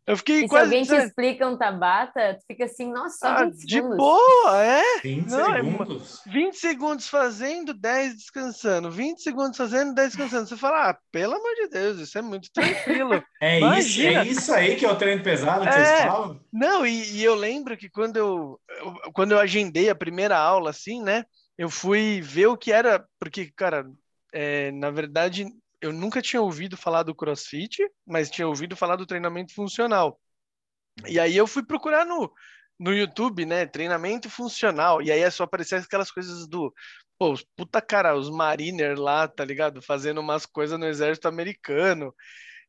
Eu 0.04 0.16
fiquei 0.16 0.40
e 0.40 0.48
quase. 0.48 0.70
Se 0.70 0.76
alguém 0.76 0.84
te 0.84 1.06
explica 1.06 1.48
um 1.48 1.56
Tabata, 1.56 2.34
tu 2.34 2.44
fica 2.46 2.64
assim, 2.64 2.92
nossa, 2.92 3.18
só 3.18 3.28
ah, 3.28 3.44
20 3.44 3.66
De 3.66 3.80
boa, 3.80 4.64
é? 4.64 5.00
20 5.00 5.28
Não, 5.28 5.54
é 5.54 5.62
segundos. 5.62 6.26
É, 6.26 6.30
20 6.30 6.54
segundos 6.54 7.08
fazendo, 7.08 7.72
10 7.72 8.16
descansando. 8.16 8.90
20 8.90 9.22
segundos 9.22 9.56
fazendo, 9.56 9.94
10 9.94 10.08
descansando. 10.08 10.48
Você 10.48 10.56
fala, 10.56 10.90
ah, 10.90 10.98
pelo 11.12 11.34
amor 11.34 11.54
de 11.54 11.68
Deus, 11.68 12.00
isso 12.00 12.18
é 12.18 12.22
muito 12.22 12.50
tranquilo. 12.52 13.22
é, 13.40 13.60
isso, 13.78 14.00
é 14.00 14.26
isso 14.26 14.52
aí 14.52 14.74
que 14.74 14.84
é 14.84 14.90
o 14.90 14.96
treino 14.96 15.22
pesado 15.22 15.62
que 15.62 15.68
é, 15.68 15.72
vocês 15.72 16.00
falam? 16.02 16.40
Não, 16.52 16.84
e, 16.84 17.18
e, 17.18 17.22
eu 17.22 17.36
lembro 17.36 17.76
que 17.76 17.88
quando 17.88 18.16
eu, 18.16 18.60
eu, 18.68 19.12
quando 19.12 19.32
eu 19.32 19.38
agendei 19.38 19.88
a 19.88 19.94
primeira 19.94 20.36
aula, 20.36 20.70
assim, 20.70 21.00
né? 21.00 21.24
Eu 21.56 21.70
fui 21.70 22.20
ver 22.20 22.46
o 22.46 22.56
que 22.56 22.72
era, 22.72 23.06
porque, 23.20 23.52
cara, 23.54 23.86
é, 24.32 24.72
na 24.72 24.90
verdade, 24.90 25.46
eu 25.82 25.92
nunca 25.92 26.22
tinha 26.22 26.40
ouvido 26.40 26.76
falar 26.76 27.02
do 27.02 27.14
CrossFit, 27.14 27.82
mas 28.06 28.30
tinha 28.30 28.46
ouvido 28.48 28.76
falar 28.76 28.96
do 28.96 29.06
treinamento 29.06 29.54
funcional. 29.54 30.18
E 31.06 31.18
aí 31.18 31.36
eu 31.36 31.46
fui 31.46 31.64
procurar 31.64 32.06
no, 32.06 32.32
no 32.78 32.94
YouTube, 32.94 33.44
né, 33.44 33.66
treinamento 33.66 34.30
funcional, 34.30 35.02
e 35.02 35.10
aí 35.10 35.20
é 35.20 35.30
só 35.30 35.44
aparecer 35.44 35.76
aquelas 35.76 36.10
coisas 36.10 36.46
do, 36.48 36.72
pô, 37.18 37.34
puta 37.56 37.80
cara, 37.80 38.16
os 38.16 38.30
mariner 38.30 38.98
lá, 38.98 39.28
tá 39.28 39.44
ligado? 39.44 39.82
Fazendo 39.82 40.20
umas 40.20 40.46
coisas 40.46 40.78
no 40.78 40.86
exército 40.86 41.28
americano. 41.28 42.14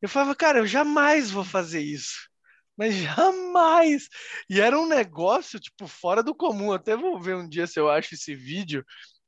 Eu 0.01 0.09
falava, 0.09 0.35
cara, 0.35 0.59
eu 0.59 0.67
jamais 0.67 1.31
vou 1.31 1.43
fazer 1.45 1.81
isso. 1.81 2.29
Mas 2.77 2.95
jamais! 2.95 4.07
E 4.49 4.59
era 4.61 4.77
um 4.79 4.87
negócio, 4.87 5.59
tipo, 5.59 5.87
fora 5.87 6.23
do 6.23 6.35
comum. 6.35 6.73
Até 6.73 6.95
vou 6.95 7.19
ver 7.21 7.35
um 7.35 7.47
dia 7.47 7.67
se 7.67 7.79
eu 7.79 7.89
acho 7.89 8.15
esse 8.15 8.35
vídeo 8.35 8.83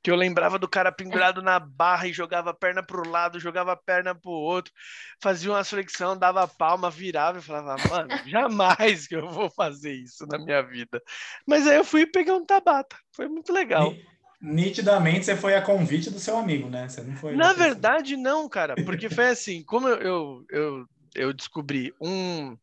que 0.06 0.12
eu 0.12 0.16
lembrava 0.16 0.60
do 0.60 0.68
cara 0.68 0.92
pendurado 0.92 1.42
na 1.42 1.60
barra 1.60 2.08
e 2.08 2.14
jogava 2.14 2.52
a 2.52 2.54
perna 2.54 2.84
para 2.84 3.02
o 3.02 3.10
lado, 3.10 3.40
jogava 3.40 3.72
a 3.72 3.76
perna 3.76 4.14
para 4.14 4.30
o 4.30 4.36
outro, 4.36 4.72
fazia 5.20 5.50
uma 5.50 5.64
flexão, 5.64 6.16
dava 6.16 6.48
palma, 6.48 6.92
virava 6.92 7.40
e 7.40 7.42
falava, 7.42 7.76
mano, 7.90 8.10
jamais 8.30 9.08
que 9.08 9.16
eu 9.16 9.28
vou 9.28 9.50
fazer 9.50 9.94
isso 9.94 10.28
na 10.28 10.38
minha 10.38 10.62
vida. 10.62 11.02
Mas 11.44 11.66
aí 11.66 11.78
eu 11.78 11.84
fui 11.84 12.06
pegar 12.06 12.36
um 12.36 12.46
tabata, 12.46 12.96
foi 13.16 13.28
muito 13.28 13.52
legal. 13.52 13.96
Nitidamente 14.40 15.26
você 15.26 15.36
foi 15.36 15.56
a 15.56 15.62
convite 15.64 16.12
do 16.12 16.20
seu 16.20 16.38
amigo, 16.38 16.70
né? 16.70 16.88
Você 16.88 17.02
não 17.02 17.16
foi. 17.16 17.36
Na 17.36 17.54
verdade, 17.54 18.16
não, 18.16 18.48
cara, 18.48 18.76
porque 18.76 19.10
foi 19.10 19.30
assim, 19.30 19.64
como 19.64 19.88
eu, 19.88 19.98
eu, 20.02 20.46
eu, 20.52 20.86
eu 21.16 21.34
descobri 21.34 21.92
um 22.00 22.56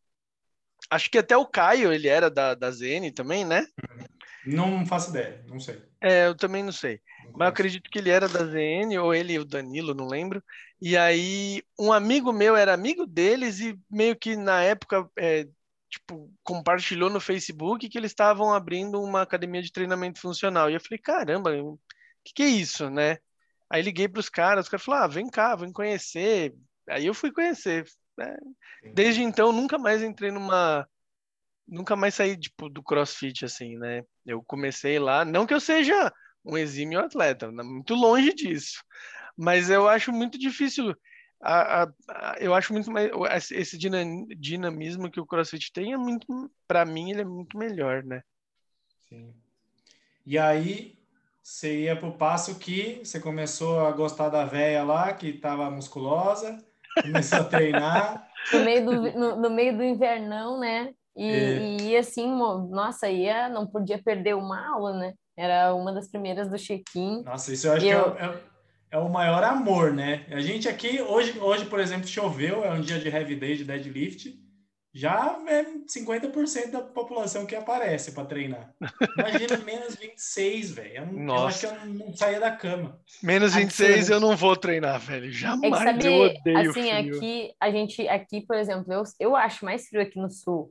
acho 0.89 1.11
que 1.11 1.19
até 1.19 1.37
o 1.37 1.47
Caio, 1.47 1.93
ele 1.93 2.07
era 2.07 2.31
da, 2.31 2.55
da 2.55 2.71
ZN 2.71 3.11
também, 3.13 3.45
né? 3.45 3.67
Não 4.47 4.85
faço 4.87 5.11
ideia, 5.11 5.45
não 5.49 5.61
sei. 5.61 5.81
É, 6.01 6.27
eu 6.27 6.35
também 6.35 6.63
não 6.63 6.73
sei. 6.73 7.01
Não 7.25 7.33
mas 7.33 7.47
eu 7.47 7.47
acredito 7.47 7.89
que 7.91 7.99
ele 7.99 8.11
era 8.11 8.29
da 8.29 8.45
ZN, 8.45 8.99
ou 8.99 9.15
ele 9.15 9.35
e 9.35 9.39
o 9.39 9.45
Danilo, 9.45 9.95
não 9.95 10.07
lembro. 10.07 10.43
E 10.81 10.97
aí, 10.97 11.63
um 11.79 11.93
amigo 11.93 12.33
meu 12.33 12.57
era 12.57 12.75
amigo 12.75 13.07
deles 13.07 13.61
e 13.61 13.79
meio 13.91 14.17
que 14.17 14.37
na 14.37 14.63
época, 14.63 15.09
é, 15.17 15.47
tipo, 15.89 16.33
compartilhou 16.43 17.09
no 17.09 17.21
Facebook 17.21 17.89
que 17.89 17.97
eles 17.99 18.11
estavam 18.11 18.53
abrindo 18.53 19.01
uma 19.01 19.23
academia 19.23 19.63
de 19.63 19.71
treinamento 19.71 20.21
funcional. 20.21 20.69
E 20.69 20.75
eu 20.75 20.81
falei, 20.81 20.99
caramba, 20.99 21.53
o 21.63 21.79
que, 22.25 22.35
que 22.35 22.43
é 22.43 22.49
isso, 22.49 22.91
né? 22.91 23.19
Aí 23.71 23.81
liguei 23.81 24.09
para 24.09 24.21
os 24.21 24.29
caras, 24.29 24.67
os 24.67 24.71
caras 24.71 24.85
falaram, 24.85 25.05
ah, 25.05 25.09
vem 25.09 25.31
cá, 25.31 25.55
vem 25.57 25.73
conhecer. 25.73 26.55
Aí 26.89 27.07
eu 27.07 27.15
fui 27.15 27.33
conhecer. 27.33 27.87
Né? 28.19 28.37
Desde 28.95 29.23
então, 29.23 29.53
nunca 29.53 29.79
mais 29.79 30.03
entrei 30.03 30.31
numa 30.31 30.87
nunca 31.67 31.97
mais 31.97 32.15
saí 32.15 32.37
tipo, 32.37 32.69
do 32.69 32.83
crossfit, 32.83 33.45
assim, 33.45 33.77
né? 33.77 34.03
Eu 34.27 34.43
comecei 34.43 34.99
lá, 34.99 35.25
não 35.25 35.47
que 35.47 35.55
eu 35.55 35.61
seja 35.61 36.13
um 36.45 36.59
exímio 36.59 37.01
atleta, 37.01 37.51
muito 37.51 37.95
longe 37.95 38.35
disso, 38.35 38.83
mas 39.37 39.71
eu 39.71 39.89
acho 39.89 40.13
muito 40.13 40.39
difícil. 40.39 40.95
A, 41.41 41.83
a, 41.83 41.93
a, 42.09 42.37
eu 42.39 42.55
acho 42.55 42.73
muito 42.73 42.91
mais 42.91 43.11
esse 43.51 43.77
dinamismo 43.77 45.11
que 45.11 45.21
o 45.21 45.27
CrossFit 45.27 45.73
tem 45.73 45.93
é 45.93 45.97
muito, 45.97 46.27
para 46.69 46.85
mim, 46.85 47.11
ele 47.11 47.23
é 47.23 47.25
muito 47.25 47.59
melhor, 47.59 48.05
né? 48.05 48.23
Sim. 49.09 49.35
E 50.25 50.39
aí 50.39 50.97
você 51.43 51.83
ia 51.83 51.97
pro 51.97 52.13
passo 52.13 52.59
que 52.59 53.01
você 53.05 53.19
começou 53.19 53.81
a 53.81 53.91
gostar 53.91 54.29
da 54.29 54.45
véia 54.45 54.85
lá, 54.85 55.13
que 55.13 55.29
estava 55.29 55.69
musculosa, 55.71 56.65
começou 57.03 57.41
a 57.41 57.45
treinar. 57.45 58.29
No 58.53 58.65
meio 58.65 58.85
do, 58.85 58.93
no, 59.13 59.37
no 59.37 59.51
meio 59.51 59.77
do 59.77 59.85
invernão, 59.85 60.59
né? 60.59 60.93
E, 61.17 61.31
é. 61.31 61.77
e 61.83 61.97
assim, 61.97 62.27
nossa, 62.71 63.09
ia, 63.09 63.49
não 63.49 63.67
podia 63.67 64.03
perder 64.03 64.35
uma 64.35 64.75
aula, 64.75 64.97
né? 64.97 65.15
Era 65.37 65.75
uma 65.75 65.93
das 65.93 66.09
primeiras 66.09 66.49
do 66.49 66.59
check-in. 66.59 67.23
Nossa, 67.23 67.53
isso 67.53 67.67
eu 67.67 67.73
acho 67.73 67.85
que 67.85 67.91
eu... 67.91 68.17
É, 68.17 68.27
é, 68.27 68.41
é, 68.93 68.99
o 68.99 69.09
maior 69.09 69.43
amor, 69.45 69.93
né? 69.93 70.27
A 70.31 70.41
gente 70.41 70.69
aqui, 70.69 71.01
hoje, 71.01 71.39
hoje, 71.39 71.67
por 71.67 71.81
exemplo, 71.81 72.07
choveu, 72.07 72.65
é 72.65 72.73
um 72.73 72.81
dia 72.81 72.99
de 72.99 73.09
heavy 73.09 73.37
day, 73.37 73.57
de 73.57 73.65
deadlift, 73.65 74.39
já 74.95 75.39
é 75.49 75.65
50% 75.65 76.71
da 76.71 76.83
população 76.83 77.47
que 77.47 77.57
aparece 77.57 78.13
para 78.13 78.27
treinar. 78.27 78.75
Imagina 79.19 79.57
menos 79.65 79.95
26, 79.95 80.71
velho. 80.73 80.97
Eu, 80.97 81.27
eu, 81.27 81.47
acho 81.47 81.61
que 81.61 81.67
eu 81.67 81.87
não 81.87 82.15
saía 82.15 82.39
da 82.39 82.51
cama. 82.51 83.01
Menos 83.23 83.55
26 83.55 84.01
assim, 84.01 84.13
eu 84.13 84.21
não 84.21 84.37
vou 84.37 84.55
treinar, 84.55 85.01
velho. 85.01 85.33
Jamais. 85.33 85.73
É 85.73 85.79
que, 85.79 85.85
sabe, 85.85 86.07
eu 86.07 86.37
odeio 86.37 86.71
assim, 86.71 86.91
frio. 86.91 87.17
aqui, 87.17 87.55
a 87.59 87.71
gente, 87.71 88.09
aqui, 88.09 88.41
por 88.43 88.57
exemplo, 88.57 88.93
eu, 88.93 89.03
eu 89.19 89.35
acho 89.35 89.65
mais 89.65 89.89
frio 89.89 90.03
aqui 90.03 90.19
no 90.19 90.29
sul 90.29 90.71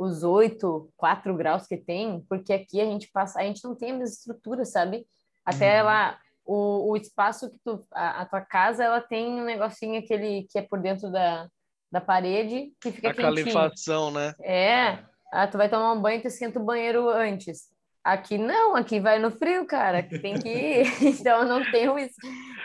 os 0.00 0.22
8, 0.22 0.90
4 0.96 1.36
graus 1.36 1.66
que 1.66 1.76
tem, 1.76 2.24
porque 2.28 2.52
aqui 2.54 2.80
a 2.80 2.84
gente 2.86 3.10
passa, 3.12 3.40
a 3.40 3.42
gente 3.42 3.62
não 3.62 3.74
tem 3.74 3.90
a 3.90 3.94
mesma 3.94 4.14
estrutura, 4.14 4.64
sabe? 4.64 5.06
Até 5.44 5.80
uhum. 5.80 5.86
lá, 5.86 6.18
o, 6.44 6.90
o 6.90 6.96
espaço 6.96 7.50
que 7.50 7.58
tu, 7.62 7.86
a, 7.92 8.22
a, 8.22 8.26
tua 8.26 8.40
casa, 8.40 8.82
ela 8.82 9.00
tem 9.00 9.40
um 9.40 9.44
negocinho 9.44 9.98
aquele 9.98 10.46
que 10.50 10.58
é 10.58 10.62
por 10.62 10.80
dentro 10.80 11.12
da, 11.12 11.46
da 11.92 12.00
parede, 12.00 12.72
que 12.80 12.90
fica 12.90 13.10
a 13.10 13.14
quentinho. 13.14 13.52
calefação, 13.52 14.10
né? 14.10 14.34
É, 14.40 14.98
ah, 15.30 15.46
tu 15.46 15.58
vai 15.58 15.68
tomar 15.68 15.92
um 15.92 16.00
banho 16.00 16.22
tu 16.22 16.28
esquenta 16.28 16.58
o 16.58 16.64
banheiro 16.64 17.10
antes. 17.10 17.68
Aqui 18.02 18.38
não, 18.38 18.74
aqui 18.76 18.98
vai 18.98 19.18
no 19.18 19.30
frio, 19.30 19.66
cara. 19.66 20.02
Tem 20.02 20.40
que 20.40 20.48
ir. 20.48 20.86
então 21.20 21.42
eu 21.42 21.46
não 21.46 21.70
tenho 21.70 21.98
isso. 21.98 22.16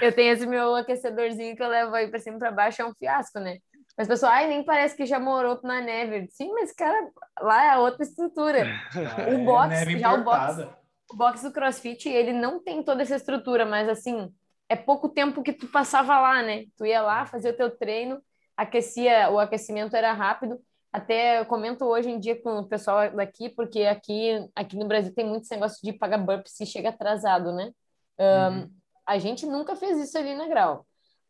Eu 0.01 0.13
tenho 0.13 0.33
esse 0.33 0.47
meu 0.47 0.73
aquecedorzinho 0.75 1.55
que 1.55 1.61
eu 1.61 1.67
levo 1.67 1.93
aí 1.93 2.07
para 2.07 2.19
cima 2.19 2.37
e 2.37 2.39
para 2.39 2.51
baixo, 2.51 2.81
é 2.81 2.85
um 2.85 2.93
fiasco, 2.95 3.39
né? 3.39 3.57
Mas 3.97 4.07
pessoal, 4.07 4.33
ai, 4.33 4.47
nem 4.47 4.63
parece 4.63 4.95
que 4.95 5.05
já 5.05 5.19
morou 5.19 5.59
na 5.63 5.79
neve. 5.79 6.27
Sim, 6.29 6.51
mas, 6.51 6.71
cara, 6.73 7.09
lá 7.39 7.73
é 7.73 7.77
outra 7.77 8.03
estrutura. 8.03 8.65
Ah, 8.93 9.29
o 9.33 9.45
box, 9.45 9.73
é 9.73 9.97
já 9.97 10.13
o 10.13 10.23
box, 10.23 10.67
o 11.11 11.15
box 11.15 11.43
do 11.43 11.51
CrossFit, 11.51 12.09
ele 12.09 12.33
não 12.33 12.61
tem 12.61 12.83
toda 12.83 13.03
essa 13.03 13.15
estrutura, 13.15 13.65
mas 13.65 13.87
assim, 13.87 14.33
é 14.67 14.75
pouco 14.75 15.07
tempo 15.07 15.41
que 15.41 15.53
tu 15.53 15.67
passava 15.67 16.19
lá, 16.19 16.41
né? 16.43 16.65
Tu 16.77 16.85
ia 16.85 17.01
lá, 17.01 17.25
fazia 17.25 17.51
o 17.51 17.55
teu 17.55 17.71
treino, 17.71 18.21
aquecia, 18.57 19.29
o 19.29 19.39
aquecimento 19.39 19.95
era 19.95 20.11
rápido. 20.11 20.59
Até 20.91 21.39
eu 21.39 21.45
comento 21.45 21.85
hoje 21.85 22.09
em 22.09 22.19
dia 22.19 22.41
com 22.41 22.59
o 22.59 22.67
pessoal 22.67 23.09
daqui, 23.11 23.49
porque 23.49 23.83
aqui, 23.83 24.45
aqui 24.55 24.77
no 24.77 24.87
Brasil 24.87 25.13
tem 25.13 25.25
muito 25.25 25.43
esse 25.43 25.53
negócio 25.53 25.79
de 25.81 25.93
pagar 25.93 26.17
burp 26.17 26.47
se 26.47 26.65
chega 26.65 26.89
atrasado, 26.89 27.53
né? 27.53 27.71
Um, 28.19 28.57
uhum. 28.57 28.71
A 29.05 29.17
gente 29.19 29.45
nunca 29.45 29.75
fez 29.75 29.97
isso 29.99 30.17
ali 30.17 30.35
na 30.35 30.47
Grau 30.47 30.85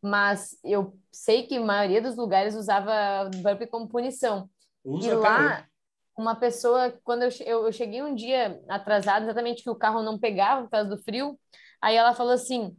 mas 0.06 0.56
eu 0.64 0.96
sei 1.12 1.48
que 1.48 1.58
a 1.58 1.62
maioria 1.62 2.00
dos 2.00 2.16
lugares 2.16 2.54
usava 2.54 3.28
burpee 3.42 3.66
como 3.66 3.88
punição. 3.88 4.48
Usa, 4.84 5.08
e 5.08 5.16
lá, 5.16 5.68
uma 6.16 6.36
pessoa, 6.36 6.92
quando 7.04 7.24
eu, 7.24 7.30
eu, 7.44 7.66
eu 7.66 7.72
cheguei 7.72 8.04
um 8.04 8.14
dia 8.14 8.62
atrasado, 8.70 9.24
exatamente 9.24 9.64
que 9.64 9.70
o 9.70 9.76
carro 9.76 10.04
não 10.04 10.20
pegava 10.20 10.64
por 10.64 10.70
causa 10.70 10.90
do 10.90 11.02
frio, 11.02 11.40
aí 11.82 11.96
ela 11.96 12.14
falou 12.14 12.34
assim, 12.34 12.78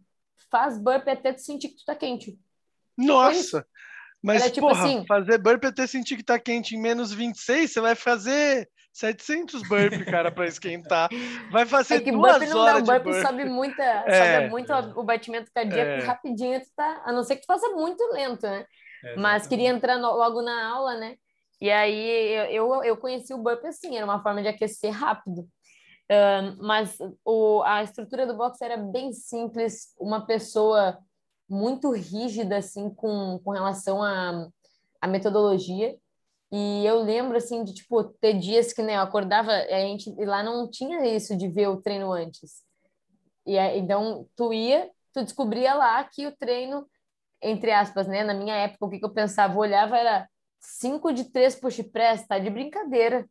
faz 0.49 0.79
burpee 0.79 1.11
até 1.11 1.33
tu 1.33 1.41
sentir 1.41 1.71
que 1.71 1.79
tu 1.79 1.85
tá 1.85 1.97
quente. 1.97 2.39
Nossa! 2.97 3.67
Mas, 4.23 4.43
Era, 4.43 4.51
tipo 4.53 4.69
porra, 4.69 4.85
assim, 4.85 5.05
fazer 5.05 5.39
burpee 5.39 5.67
até 5.67 5.85
sentir 5.87 6.17
que 6.17 6.25
tá 6.25 6.39
quente 6.39 6.77
em 6.77 6.81
menos 6.81 7.13
26, 7.13 7.73
você 7.73 7.81
vai 7.81 7.97
fazer 7.97 8.71
700 8.97 9.69
burpee, 9.69 10.07
cara, 10.07 10.33
para 10.33 10.47
esquentar. 10.47 11.11
Vai 11.51 11.67
fazer 11.67 11.97
é 11.97 12.01
que 12.01 12.11
duas 12.11 12.33
burpee 12.33 12.49
não 12.49 12.61
horas 12.61 12.83
dá, 12.83 12.97
o 12.97 12.99
burpee, 12.99 13.21
sobe, 13.21 13.45
muita, 13.45 13.83
é, 13.83 14.41
sobe 14.41 14.49
muito 14.49 14.73
o 14.99 15.05
batimento 15.05 15.51
cardíaco 15.53 16.03
é. 16.03 16.07
rapidinho, 16.07 16.59
tu 16.61 16.69
tá, 16.75 17.03
a 17.05 17.13
não 17.13 17.23
ser 17.23 17.37
que 17.37 17.43
tu 17.43 17.47
faça 17.47 17.69
muito 17.71 18.03
lento, 18.15 18.45
né? 18.45 18.65
É, 19.05 19.17
Mas 19.17 19.47
queria 19.47 19.69
entrar 19.69 19.99
no, 19.99 20.11
logo 20.17 20.41
na 20.41 20.67
aula, 20.67 20.95
né? 20.95 21.17
E 21.61 21.71
aí 21.71 22.55
eu, 22.55 22.83
eu 22.85 22.97
conheci 22.97 23.35
o 23.35 23.39
burpee 23.39 23.69
assim, 23.69 23.97
era 23.97 24.07
uma 24.07 24.23
forma 24.23 24.41
de 24.41 24.49
aquecer 24.49 24.93
rápido. 24.93 25.47
mas 26.59 26.97
o, 27.23 27.63
a 27.65 27.83
estrutura 27.83 28.27
do 28.27 28.37
box 28.37 28.63
era 28.63 28.79
bem 28.79 29.13
simples, 29.13 29.95
uma 30.01 30.25
pessoa 30.25 30.99
muito 31.47 31.91
rígida 31.93 32.57
assim 32.57 32.89
com, 32.89 33.39
com 33.45 33.51
relação 33.51 34.03
à, 34.03 34.49
à 35.03 35.07
metodologia 35.07 35.95
e 36.53 36.87
eu 36.87 37.03
lembro, 37.03 37.37
assim, 37.37 37.65
de, 37.65 37.75
tipo, 37.75 38.05
ter 38.05 38.35
dias 38.35 38.73
que, 38.73 38.83
né, 38.83 38.97
eu 38.97 39.01
acordava, 39.01 39.53
a 39.53 39.81
gente 39.81 40.11
lá 40.25 40.43
não 40.43 40.71
tinha 40.71 41.05
isso 41.17 41.37
de 41.37 41.49
ver 41.49 41.69
o 41.69 41.81
treino 41.83 42.13
antes. 42.13 42.63
E 43.47 43.57
então, 43.79 44.29
tu 44.37 44.53
ia, 44.53 44.91
tu 45.13 45.23
descobria 45.25 45.75
lá 45.75 46.05
que 46.05 46.27
o 46.27 46.37
treino, 46.37 46.87
entre 47.43 47.73
aspas, 47.73 48.07
né, 48.09 48.25
na 48.25 48.35
minha 48.35 48.55
época, 48.55 48.87
o 48.87 48.91
que, 48.91 48.99
que 48.99 49.05
eu 49.05 49.13
pensava, 49.13 49.55
eu 49.55 49.59
olhava, 49.59 49.97
era 49.99 50.29
cinco 50.61 51.13
de 51.13 51.25
três 51.33 51.55
push 51.57 51.83
press, 51.93 52.27
tá 52.27 52.39
de 52.39 52.51
brincadeira. 52.51 53.29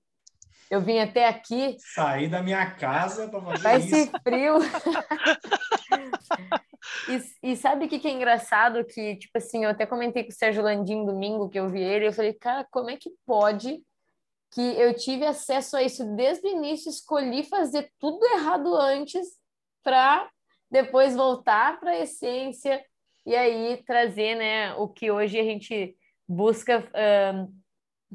Eu 0.70 0.82
vim 0.82 1.00
até 1.00 1.28
aqui. 1.28 1.76
Saí 1.80 2.28
da 2.28 2.42
minha 2.42 2.72
casa 2.72 3.28
para 3.28 3.42
fazer 3.42 3.64
Vai 3.64 3.80
isso. 3.80 3.90
ser 3.90 4.12
frio. 4.24 4.56
E, 7.10 7.52
e 7.52 7.56
sabe 7.56 7.86
o 7.86 7.90
que, 7.90 8.00
que 8.00 8.08
é 8.08 8.12
engraçado? 8.12 8.84
Que, 8.86 9.16
tipo 9.16 9.38
assim, 9.38 9.64
eu 9.64 9.72
até 9.72 9.86
comentei 9.86 10.24
com 10.24 10.30
o 10.30 10.34
Sérgio 10.34 10.64
Landim 10.64 11.06
domingo 11.06 11.50
que 11.50 11.60
eu 11.60 11.68
vi 11.68 11.82
ele, 11.82 12.08
eu 12.08 12.14
falei, 12.14 12.34
cara, 12.34 12.66
como 12.70 12.90
é 12.90 12.98
que 12.98 13.12
pode 13.26 13.82
que 14.52 14.62
eu 14.62 14.96
tive 14.96 15.26
acesso 15.26 15.76
a 15.76 15.84
isso 15.84 16.16
desde 16.16 16.48
o 16.48 16.52
início, 16.52 16.90
escolhi 16.90 17.44
fazer 17.44 17.92
tudo 18.00 18.24
errado 18.26 18.74
antes 18.76 19.28
para 19.84 20.30
depois 20.72 21.14
voltar 21.14 21.78
para 21.80 21.92
a 21.92 22.00
essência 22.00 22.82
e 23.26 23.36
aí 23.36 23.84
trazer, 23.86 24.36
né, 24.36 24.74
o 24.76 24.88
que 24.88 25.12
hoje 25.12 25.38
a 25.38 25.44
gente 25.44 25.98
busca 26.28 26.90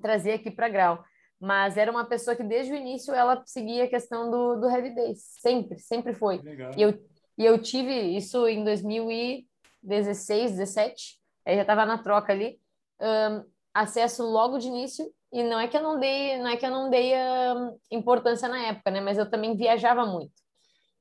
trazer 0.00 0.32
aqui 0.32 0.50
para 0.50 0.68
Grau. 0.68 1.04
Mas 1.40 1.76
era 1.76 1.90
uma 1.90 2.04
pessoa 2.04 2.36
que 2.36 2.42
desde 2.42 2.72
o 2.72 2.76
início 2.76 3.14
ela 3.14 3.42
seguia 3.46 3.84
a 3.84 3.88
questão 3.88 4.30
do, 4.30 4.56
do 4.56 4.68
heavy 4.68 4.90
base, 4.90 5.22
sempre, 5.40 5.78
sempre 5.78 6.12
foi. 6.12 6.38
Legal. 6.42 6.72
E 6.76 6.82
eu 6.82 6.98
e 7.40 7.46
eu 7.46 7.56
tive 7.56 7.94
isso 8.14 8.46
em 8.46 8.62
2016, 8.62 10.50
17, 10.50 11.18
aí 11.46 11.56
já 11.56 11.62
estava 11.62 11.86
na 11.86 11.96
troca 11.96 12.34
ali, 12.34 12.60
um, 13.00 13.44
acesso 13.72 14.22
logo 14.24 14.58
de 14.58 14.68
início. 14.68 15.10
E 15.32 15.42
não 15.42 15.58
é 15.58 15.66
que 15.66 15.74
eu 15.74 15.82
não 15.82 15.98
dei, 15.98 16.36
não 16.36 16.48
é 16.48 16.56
que 16.58 16.66
eu 16.66 16.70
não 16.70 16.90
dei 16.90 17.14
um, 17.14 17.78
importância 17.90 18.46
na 18.46 18.60
época, 18.66 18.90
né? 18.90 19.00
Mas 19.00 19.16
eu 19.16 19.30
também 19.30 19.56
viajava 19.56 20.04
muito. 20.04 20.34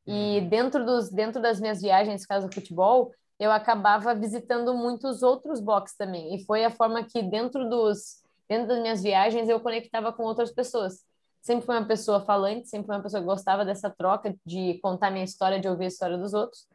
E 0.08 0.40
uhum. 0.40 0.48
dentro 0.48 0.86
dos, 0.86 1.10
dentro 1.10 1.42
das 1.42 1.60
minhas 1.60 1.82
viagens, 1.82 2.26
caso 2.26 2.48
do 2.48 2.56
futebol, 2.56 3.12
eu 3.38 3.52
acabava 3.52 4.16
visitando 4.16 4.74
muitos 4.74 5.22
outros 5.22 5.60
boxes 5.60 5.98
também. 5.98 6.34
E 6.34 6.46
foi 6.46 6.64
a 6.64 6.72
forma 6.72 7.04
que 7.04 7.22
dentro 7.22 7.68
dos, 7.68 8.24
dentro 8.50 8.68
das 8.68 8.82
minhas 8.82 9.04
viagens 9.04 9.48
eu 9.48 9.60
conectava 9.60 10.12
com 10.12 10.24
outras 10.24 10.52
pessoas 10.52 11.08
sempre 11.42 11.66
fui 11.66 11.76
uma 11.76 11.88
pessoa 11.88 12.22
falante, 12.22 12.68
sempre 12.68 12.88
fui 12.88 12.96
uma 12.96 13.04
pessoa 13.04 13.22
que 13.22 13.28
gostava 13.28 13.66
dessa 13.66 13.90
troca, 13.90 14.36
de 14.46 14.80
contar 14.82 15.12
minha 15.12 15.24
história, 15.24 15.60
de 15.60 15.68
ouvir 15.68 15.86
a 15.86 15.88
história 15.88 16.18
dos 16.18 16.34
outros. 16.34 16.68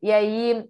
E 0.00 0.10
aí, 0.12 0.68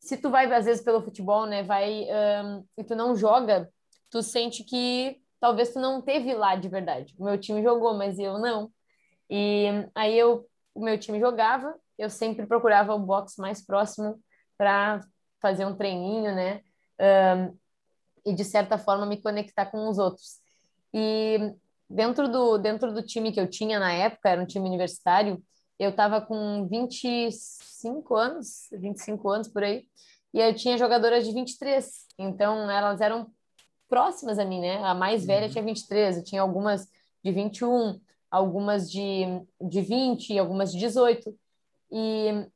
se 0.00 0.16
tu 0.16 0.30
vai, 0.30 0.52
às 0.52 0.64
vezes, 0.64 0.82
pelo 0.82 1.02
futebol, 1.02 1.46
né, 1.46 1.62
vai, 1.62 2.06
um, 2.44 2.64
e 2.76 2.84
tu 2.84 2.94
não 2.96 3.16
joga, 3.16 3.70
tu 4.10 4.22
sente 4.22 4.64
que 4.64 5.20
talvez 5.40 5.72
tu 5.72 5.80
não 5.80 6.02
teve 6.02 6.34
lá 6.34 6.56
de 6.56 6.68
verdade. 6.68 7.14
O 7.18 7.24
meu 7.24 7.38
time 7.38 7.62
jogou, 7.62 7.94
mas 7.94 8.18
eu 8.18 8.38
não. 8.38 8.70
E 9.30 9.66
aí 9.94 10.18
eu, 10.18 10.48
o 10.74 10.84
meu 10.84 10.98
time 10.98 11.20
jogava, 11.20 11.74
eu 11.98 12.08
sempre 12.10 12.46
procurava 12.46 12.94
o 12.94 12.98
box 12.98 13.36
mais 13.38 13.64
próximo 13.64 14.20
para 14.56 15.00
fazer 15.40 15.66
um 15.66 15.76
treininho, 15.76 16.34
né? 16.34 16.62
Um, 17.00 17.56
e 18.28 18.34
de 18.34 18.44
certa 18.44 18.78
forma 18.78 19.06
me 19.06 19.20
conectar 19.20 19.66
com 19.66 19.88
os 19.88 19.98
outros. 19.98 20.38
E 20.92 21.54
dentro 21.88 22.28
do, 22.28 22.58
dentro 22.58 22.92
do 22.92 23.02
time 23.02 23.32
que 23.32 23.40
eu 23.40 23.48
tinha 23.48 23.78
na 23.78 23.92
época, 23.92 24.28
era 24.28 24.42
um 24.42 24.46
time 24.46 24.68
universitário, 24.68 25.42
eu 25.78 25.90
estava 25.90 26.20
com 26.20 26.66
25 26.68 28.14
anos, 28.16 28.68
25 28.72 29.28
anos 29.28 29.48
por 29.48 29.62
aí, 29.62 29.86
e 30.34 30.40
eu 30.40 30.54
tinha 30.54 30.76
jogadoras 30.76 31.26
de 31.26 31.32
23. 31.32 32.06
Então, 32.18 32.70
elas 32.70 33.00
eram 33.00 33.30
próximas 33.88 34.38
a 34.38 34.44
mim, 34.44 34.60
né? 34.60 34.82
A 34.84 34.94
mais 34.94 35.24
velha 35.24 35.46
uhum. 35.46 35.52
tinha 35.52 35.64
23, 35.64 36.18
eu 36.18 36.24
tinha 36.24 36.42
algumas 36.42 36.88
de 37.24 37.32
21, 37.32 37.98
algumas 38.30 38.90
de, 38.90 39.24
de 39.60 39.80
20, 39.80 40.38
algumas 40.38 40.72
de 40.72 40.78
18. 40.78 41.34
E 41.90 42.46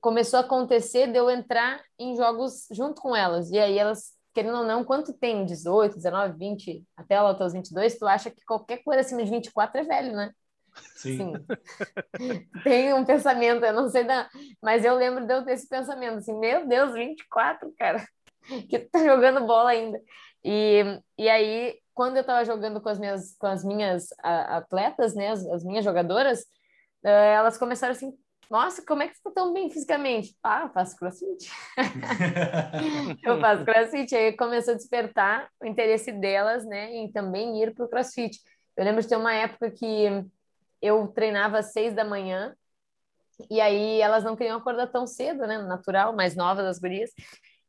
começou 0.00 0.38
a 0.38 0.42
acontecer 0.42 1.08
de 1.08 1.18
eu 1.18 1.28
entrar 1.28 1.82
em 1.98 2.16
jogos 2.16 2.68
junto 2.70 3.00
com 3.00 3.16
elas. 3.16 3.50
E 3.50 3.58
aí 3.58 3.76
elas, 3.76 4.12
querendo 4.38 4.58
ou 4.58 4.64
não, 4.64 4.84
quanto 4.84 5.12
tem? 5.12 5.44
18, 5.44 5.96
19, 5.96 6.38
20, 6.38 6.84
até 6.96 7.20
lá 7.20 7.30
até 7.30 7.44
os 7.44 7.52
22, 7.52 7.98
tu 7.98 8.06
acha 8.06 8.30
que 8.30 8.44
qualquer 8.44 8.84
coisa 8.84 9.00
acima 9.00 9.24
de 9.24 9.30
24 9.30 9.80
é 9.80 9.82
velho, 9.82 10.12
né? 10.12 10.32
Sim. 10.94 11.32
Sim. 12.16 12.46
Tem 12.62 12.94
um 12.94 13.04
pensamento, 13.04 13.64
eu 13.64 13.72
não 13.72 13.88
sei 13.88 14.04
da, 14.04 14.30
mas 14.62 14.84
eu 14.84 14.94
lembro 14.94 15.26
de 15.26 15.34
eu 15.34 15.44
ter 15.44 15.54
esse 15.54 15.68
pensamento 15.68 16.18
assim, 16.18 16.38
meu 16.38 16.68
Deus, 16.68 16.94
24, 16.94 17.74
cara, 17.76 18.06
que 18.70 18.78
tá 18.78 19.04
jogando 19.04 19.44
bola 19.44 19.70
ainda. 19.70 20.00
E, 20.44 20.84
e 21.18 21.28
aí, 21.28 21.76
quando 21.92 22.16
eu 22.16 22.24
tava 22.24 22.44
jogando 22.44 22.80
com 22.80 22.88
as 22.88 23.00
minhas, 23.00 23.36
com 23.36 23.48
as 23.48 23.64
minhas 23.64 24.06
atletas, 24.22 25.16
né, 25.16 25.30
as, 25.30 25.44
as 25.46 25.64
minhas 25.64 25.84
jogadoras, 25.84 26.42
uh, 27.04 27.08
elas 27.08 27.58
começaram 27.58 27.90
assim, 27.90 28.16
nossa, 28.50 28.84
como 28.84 29.02
é 29.02 29.08
que 29.08 29.14
você 29.14 29.22
tá 29.22 29.30
tão 29.30 29.52
bem 29.52 29.70
fisicamente? 29.70 30.34
Ah, 30.42 30.62
eu 30.62 30.68
faço 30.70 30.96
crossfit. 30.96 31.50
eu 33.22 33.40
faço 33.40 33.64
crossfit. 33.64 34.14
Aí 34.14 34.36
começou 34.36 34.74
a 34.74 34.76
despertar 34.76 35.50
o 35.60 35.66
interesse 35.66 36.12
delas, 36.12 36.64
né, 36.64 36.92
em 36.94 37.10
também 37.10 37.62
ir 37.62 37.74
para 37.74 37.84
o 37.84 37.88
crossfit. 37.88 38.38
Eu 38.76 38.84
lembro 38.84 39.02
de 39.02 39.08
ter 39.08 39.16
uma 39.16 39.34
época 39.34 39.70
que 39.70 40.24
eu 40.80 41.08
treinava 41.08 41.58
às 41.58 41.72
seis 41.72 41.94
da 41.94 42.04
manhã, 42.04 42.54
e 43.50 43.60
aí 43.60 44.00
elas 44.00 44.24
não 44.24 44.34
queriam 44.34 44.58
acordar 44.58 44.88
tão 44.88 45.06
cedo, 45.06 45.46
né? 45.46 45.58
Natural, 45.58 46.12
mais 46.12 46.34
novas 46.34 46.64
as 46.64 46.78
gurias. 46.78 47.10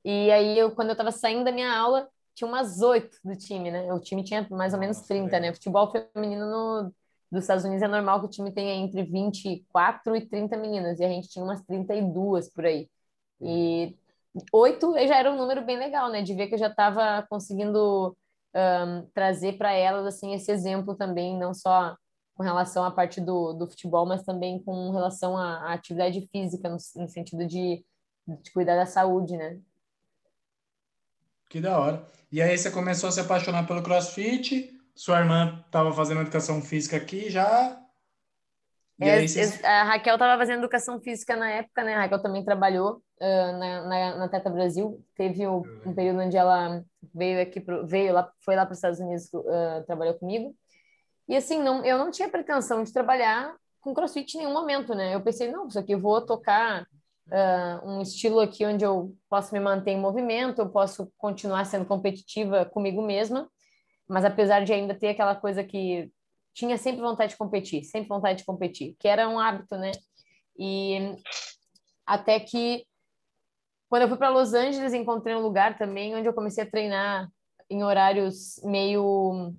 E 0.03 0.31
aí, 0.31 0.57
eu, 0.57 0.71
quando 0.71 0.89
eu 0.89 0.93
estava 0.93 1.11
saindo 1.11 1.43
da 1.43 1.51
minha 1.51 1.71
aula, 1.71 2.07
tinha 2.33 2.47
umas 2.47 2.81
oito 2.81 3.17
do 3.23 3.35
time, 3.35 3.69
né? 3.69 3.93
O 3.93 3.99
time 3.99 4.23
tinha 4.23 4.47
mais 4.49 4.73
ou 4.73 4.79
menos 4.79 5.01
30, 5.01 5.35
é. 5.35 5.39
né? 5.39 5.53
Futebol 5.53 5.91
feminino 5.91 6.45
no, 6.45 6.95
dos 7.31 7.43
Estados 7.43 7.63
Unidos 7.63 7.83
é 7.83 7.87
normal 7.87 8.19
que 8.19 8.25
o 8.25 8.29
time 8.29 8.51
tenha 8.51 8.73
entre 8.73 9.03
24 9.03 10.15
e 10.15 10.25
30 10.25 10.57
meninas, 10.57 10.99
e 10.99 11.05
a 11.05 11.09
gente 11.09 11.29
tinha 11.29 11.43
umas 11.43 11.61
32 11.61 12.49
por 12.49 12.65
aí. 12.65 12.89
E 13.41 13.95
oito 14.51 14.93
já 15.07 15.17
era 15.17 15.31
um 15.31 15.37
número 15.37 15.63
bem 15.63 15.77
legal, 15.77 16.09
né? 16.09 16.21
De 16.21 16.33
ver 16.33 16.47
que 16.47 16.55
eu 16.55 16.59
já 16.59 16.67
estava 16.67 17.25
conseguindo 17.29 18.15
um, 18.55 19.05
trazer 19.13 19.57
para 19.57 19.73
elas, 19.73 20.05
assim, 20.05 20.33
esse 20.33 20.51
exemplo 20.51 20.95
também, 20.95 21.37
não 21.37 21.53
só 21.53 21.95
com 22.35 22.43
relação 22.43 22.83
à 22.85 22.91
parte 22.91 23.19
do, 23.19 23.53
do 23.53 23.67
futebol, 23.67 24.05
mas 24.05 24.23
também 24.23 24.63
com 24.63 24.91
relação 24.91 25.37
à, 25.37 25.57
à 25.57 25.73
atividade 25.73 26.27
física, 26.31 26.69
no, 26.69 26.77
no 26.95 27.09
sentido 27.09 27.45
de, 27.45 27.83
de, 28.25 28.51
cuidar 28.51 28.77
da 28.77 28.85
saúde, 28.85 29.35
né? 29.35 29.59
Que 31.49 31.59
da 31.59 31.77
hora. 31.77 32.07
E 32.31 32.41
aí 32.41 32.57
você 32.57 32.71
começou 32.71 33.09
a 33.09 33.11
se 33.11 33.19
apaixonar 33.19 33.67
pelo 33.67 33.83
crossfit, 33.83 34.78
sua 34.99 35.19
irmã 35.19 35.63
estava 35.65 35.93
fazendo 35.93 36.19
educação 36.19 36.61
física 36.61 36.97
aqui 36.97 37.29
já. 37.29 37.81
É, 38.99 39.23
A 39.65 39.83
Raquel 39.83 40.15
estava 40.15 40.37
fazendo 40.37 40.59
educação 40.59 40.99
física 40.99 41.37
na 41.37 41.49
época, 41.49 41.85
né? 41.85 41.95
A 41.95 42.01
Raquel 42.01 42.21
também 42.21 42.43
trabalhou 42.43 43.01
uh, 43.21 43.57
na, 43.57 43.87
na, 43.87 44.17
na, 44.17 44.27
Teta 44.27 44.49
Brasil. 44.49 45.01
Teve 45.15 45.47
um, 45.47 45.63
um 45.85 45.93
período 45.95 46.19
onde 46.19 46.35
ela 46.35 46.83
veio 47.15 47.41
aqui, 47.41 47.61
pro, 47.61 47.87
veio 47.87 48.11
lá, 48.11 48.29
foi 48.41 48.57
lá 48.57 48.65
para 48.65 48.73
os 48.73 48.79
Estados 48.79 48.99
Unidos, 48.99 49.29
uh, 49.33 49.85
trabalhou 49.87 50.15
comigo. 50.15 50.53
E 51.29 51.37
assim, 51.37 51.63
não, 51.63 51.85
eu 51.85 51.97
não 51.97 52.11
tinha 52.11 52.27
pretensão 52.27 52.83
de 52.83 52.91
trabalhar 52.91 53.55
com 53.79 53.93
crossfit 53.93 54.35
em 54.35 54.39
nenhum 54.39 54.53
momento, 54.53 54.93
né? 54.93 55.15
Eu 55.15 55.21
pensei, 55.21 55.49
não, 55.49 55.69
isso 55.69 55.79
aqui 55.79 55.93
eu 55.93 55.99
vou 56.01 56.19
tocar 56.25 56.81
uh, 56.81 57.89
um 57.89 58.01
estilo 58.01 58.41
aqui 58.41 58.65
onde 58.65 58.83
eu 58.83 59.15
posso 59.29 59.53
me 59.53 59.61
manter 59.61 59.91
em 59.91 59.97
movimento, 59.97 60.59
eu 60.59 60.69
posso 60.69 61.09
continuar 61.17 61.63
sendo 61.63 61.85
competitiva 61.85 62.65
comigo 62.65 63.01
mesma, 63.01 63.49
mas 64.09 64.25
apesar 64.25 64.65
de 64.65 64.73
ainda 64.73 64.95
ter 64.95 65.09
aquela 65.09 65.35
coisa 65.35 65.63
que 65.63 66.11
tinha 66.53 66.77
sempre 66.77 67.01
vontade 67.01 67.33
de 67.33 67.37
competir, 67.37 67.83
sempre 67.83 68.09
vontade 68.09 68.39
de 68.39 68.45
competir, 68.45 68.95
que 68.99 69.07
era 69.07 69.29
um 69.29 69.39
hábito, 69.39 69.77
né? 69.77 69.91
E 70.57 71.15
até 72.05 72.39
que 72.39 72.85
quando 73.87 74.03
eu 74.03 74.09
fui 74.09 74.17
para 74.17 74.29
Los 74.29 74.53
Angeles, 74.53 74.93
encontrei 74.93 75.35
um 75.35 75.41
lugar 75.41 75.77
também 75.77 76.15
onde 76.15 76.27
eu 76.27 76.33
comecei 76.33 76.63
a 76.63 76.69
treinar 76.69 77.29
em 77.69 77.83
horários 77.83 78.59
meio 78.63 79.53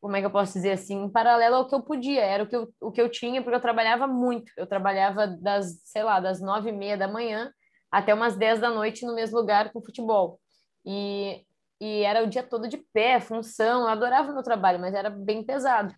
como 0.00 0.16
é 0.16 0.20
que 0.20 0.26
eu 0.26 0.30
posso 0.30 0.52
dizer 0.52 0.72
assim, 0.72 1.04
em 1.04 1.08
paralelo 1.08 1.56
ao 1.56 1.66
que 1.66 1.74
eu 1.74 1.82
podia, 1.82 2.20
era 2.20 2.44
o 2.44 2.46
que 2.46 2.54
eu, 2.54 2.70
o 2.78 2.92
que 2.92 3.00
eu 3.00 3.08
tinha, 3.08 3.42
porque 3.42 3.56
eu 3.56 3.60
trabalhava 3.60 4.06
muito. 4.06 4.52
Eu 4.54 4.66
trabalhava 4.66 5.26
das, 5.26 5.80
sei 5.82 6.02
lá, 6.02 6.20
das 6.20 6.42
nove 6.42 6.68
e 6.68 6.72
meia 6.72 6.94
da 6.94 7.08
manhã 7.08 7.50
até 7.90 8.12
umas 8.12 8.36
dez 8.36 8.60
da 8.60 8.68
noite 8.68 9.06
no 9.06 9.14
mesmo 9.14 9.38
lugar 9.38 9.72
com 9.72 9.80
futebol. 9.80 10.38
E, 10.84 11.46
e 11.84 12.02
era 12.02 12.24
o 12.24 12.26
dia 12.26 12.42
todo 12.42 12.66
de 12.66 12.78
pé, 12.78 13.20
função, 13.20 13.82
eu 13.82 13.88
adorava 13.88 14.30
o 14.30 14.34
meu 14.34 14.42
trabalho, 14.42 14.80
mas 14.80 14.94
era 14.94 15.10
bem 15.10 15.44
pesado. 15.44 15.94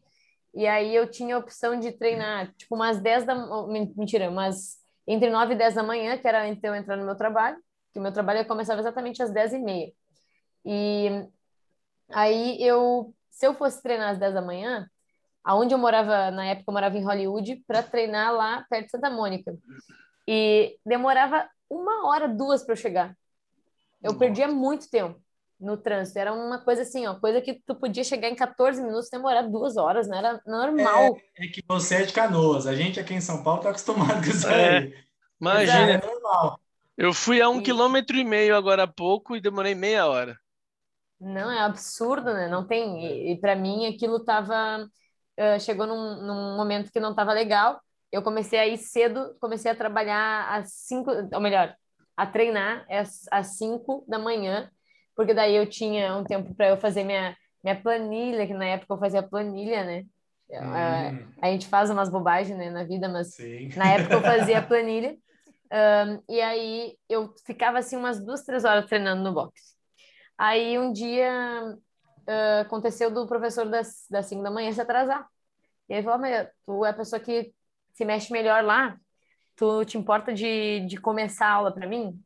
E 0.53 0.67
aí 0.67 0.93
eu 0.93 1.09
tinha 1.09 1.37
a 1.37 1.39
opção 1.39 1.79
de 1.79 1.93
treinar, 1.93 2.53
tipo, 2.57 2.75
umas 2.75 3.01
dez 3.01 3.25
da... 3.25 3.37
Mentira, 3.97 4.29
mas 4.29 4.79
entre 5.07 5.31
nove 5.31 5.55
e 5.55 5.57
dez 5.57 5.75
da 5.75 5.85
manhã, 5.85 6.19
que 6.19 6.27
era 6.27 6.49
então 6.49 6.75
eu 6.75 6.81
entrar 6.81 6.97
no 6.97 7.05
meu 7.05 7.15
trabalho, 7.15 7.57
que 7.93 8.01
o 8.01 8.03
meu 8.03 8.11
trabalho 8.11 8.45
começava 8.49 8.81
exatamente 8.81 9.23
às 9.23 9.31
dez 9.31 9.53
e 9.53 9.61
meia. 9.61 9.93
E 10.65 11.29
aí 12.11 12.61
eu 12.61 13.15
se 13.31 13.47
eu 13.47 13.55
fosse 13.55 13.81
treinar 13.81 14.11
às 14.11 14.19
10 14.19 14.35
da 14.35 14.43
manhã, 14.43 14.91
aonde 15.45 15.73
eu 15.73 15.79
morava, 15.79 16.31
na 16.31 16.47
época 16.47 16.65
eu 16.69 16.73
morava 16.73 16.97
em 16.97 17.05
Hollywood, 17.05 17.63
para 17.67 17.83
treinar 17.83 18.33
lá 18.33 18.67
perto 18.69 18.87
de 18.87 18.91
Santa 18.91 19.11
Mônica. 19.11 19.55
E 20.27 20.79
demorava 20.85 21.47
uma 21.71 22.09
hora, 22.09 22.27
duas 22.27 22.65
para 22.65 22.73
eu 22.73 22.77
chegar. 22.77 23.17
Eu 24.03 24.13
Nossa. 24.13 24.19
perdia 24.19 24.49
muito 24.49 24.91
tempo 24.91 25.21
no 25.59 25.77
trânsito. 25.77 26.19
Era 26.19 26.33
uma 26.33 26.59
coisa 26.59 26.83
assim, 26.83 27.07
ó, 27.07 27.15
coisa 27.15 27.41
que 27.41 27.55
tu 27.67 27.75
podia 27.75 28.05
chegar 28.05 28.29
em 28.29 28.35
14 28.35 28.83
minutos, 28.83 29.09
demorar 29.11 29.43
duas 29.43 29.77
horas, 29.77 30.09
não 30.09 30.19
era 30.19 30.41
normal. 30.47 31.17
É, 31.39 31.47
é 31.47 31.49
que 31.49 31.63
você 31.67 31.97
é 31.97 32.03
de 32.03 32.13
Canoas. 32.13 32.67
A 32.67 32.75
gente 32.75 33.01
aqui 33.01 33.15
em 33.15 33.21
São 33.21 33.43
Paulo 33.43 33.63
tá 33.63 33.71
acostumado 33.71 34.23
com 34.23 34.31
isso 34.31 34.49
é. 34.49 34.79
aí. 34.79 34.95
Imagina. 35.41 35.93
É 35.93 36.07
normal. 36.07 36.61
Eu 36.97 37.13
fui 37.13 37.43
a 37.43 37.49
um 37.49 37.61
e... 37.61 37.63
quilômetro 37.63 38.17
e 38.17 38.25
meio 38.25 38.57
agora 38.57 38.85
há 38.85 38.87
pouco 38.87 39.37
e 39.37 39.41
demorei 39.41 39.75
meia 39.75 40.07
hora. 40.07 40.39
Não, 41.21 41.51
é 41.51 41.61
absurdo, 41.61 42.33
né? 42.33 42.49
Não 42.49 42.67
tem. 42.67 43.05
E, 43.05 43.33
e 43.33 43.41
para 43.41 43.57
mim 43.57 43.87
aquilo 43.87 44.25
tava. 44.25 44.87
Uh, 45.39 45.61
chegou 45.61 45.87
num, 45.87 46.23
num 46.23 46.57
momento 46.57 46.91
que 46.91 47.01
não 47.01 47.11
estava 47.11 47.33
legal. 47.33 47.81
Eu 48.11 48.23
comecei 48.23 48.59
a 48.59 48.67
ir 48.67 48.79
cedo, 48.79 49.37
comecei 49.41 49.71
a 49.71 49.77
trabalhar 49.77 50.49
às 50.49 50.73
cinco, 50.73 51.11
ou 51.11 51.41
melhor, 51.41 51.75
a 52.17 52.27
treinar 52.27 52.87
às, 52.89 53.27
às 53.31 53.59
cinco 53.59 54.05
da 54.09 54.19
manhã, 54.19 54.71
porque 55.17 55.33
daí 55.33 55.57
eu 55.57 55.67
tinha 55.67 56.15
um 56.15 56.23
tempo 56.23 56.55
para 56.55 56.69
eu 56.69 56.77
fazer 56.77 57.03
minha, 57.03 57.35
minha 57.65 57.81
planilha, 57.81 58.47
que 58.47 58.55
na 58.55 58.67
época 58.67 58.93
eu 58.95 58.99
fazia 58.99 59.23
planilha, 59.23 59.83
né? 59.83 60.05
Hum. 60.49 61.27
a 61.43 61.47
gente 61.49 61.67
faz 61.67 61.91
umas 61.91 62.09
bobagens 62.09 62.57
né, 62.57 62.71
na 62.71 62.85
vida, 62.85 63.09
mas 63.09 63.35
Sim. 63.35 63.69
na 63.75 63.95
época 63.95 64.15
eu 64.15 64.21
fazia 64.21 64.63
planilha. 64.63 65.17
Um, 65.73 66.23
e 66.29 66.41
aí 66.41 66.97
eu 67.09 67.35
ficava 67.45 67.79
assim 67.79 67.97
umas 67.97 68.25
duas, 68.25 68.45
três 68.45 68.65
horas 68.65 68.87
treinando 68.87 69.25
no 69.25 69.33
box. 69.33 69.75
Aí 70.39 70.79
um 70.79 70.93
dia 70.93 71.77
uh, 72.29 72.61
aconteceu 72.61 73.11
do 73.11 73.27
professor 73.27 73.67
das, 73.67 74.07
das 74.09 74.27
5 74.27 74.43
da 74.43 74.51
manhã 74.51 74.71
se 74.71 74.81
atrasar. 74.81 75.27
E 75.89 75.95
ele 75.95 76.03
falou: 76.05 76.21
Mas 76.21 76.49
tu 76.65 76.85
é 76.85 76.91
a 76.91 76.95
pessoa 76.95 77.19
que 77.19 77.53
se 77.93 78.05
mexe 78.05 78.33
melhor 78.33 78.63
lá, 78.63 78.97
tu 79.57 79.85
te 79.85 79.99
importa 79.99 80.33
de, 80.33 80.87
de 80.87 80.97
começar 80.99 81.47
a 81.49 81.53
aula 81.55 81.73
para 81.73 81.89
mim? 81.89 82.23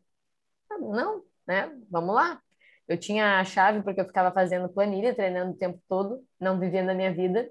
Não, 0.78 1.22
né? 1.46 1.72
Vamos 1.90 2.14
lá. 2.14 2.40
Eu 2.90 2.98
tinha 2.98 3.38
a 3.38 3.44
chave 3.44 3.84
porque 3.84 4.00
eu 4.00 4.04
ficava 4.04 4.32
fazendo 4.32 4.68
planilha, 4.68 5.14
treinando 5.14 5.52
o 5.52 5.56
tempo 5.56 5.80
todo, 5.88 6.26
não 6.40 6.58
vivendo 6.58 6.90
a 6.90 6.94
minha 6.94 7.14
vida. 7.14 7.48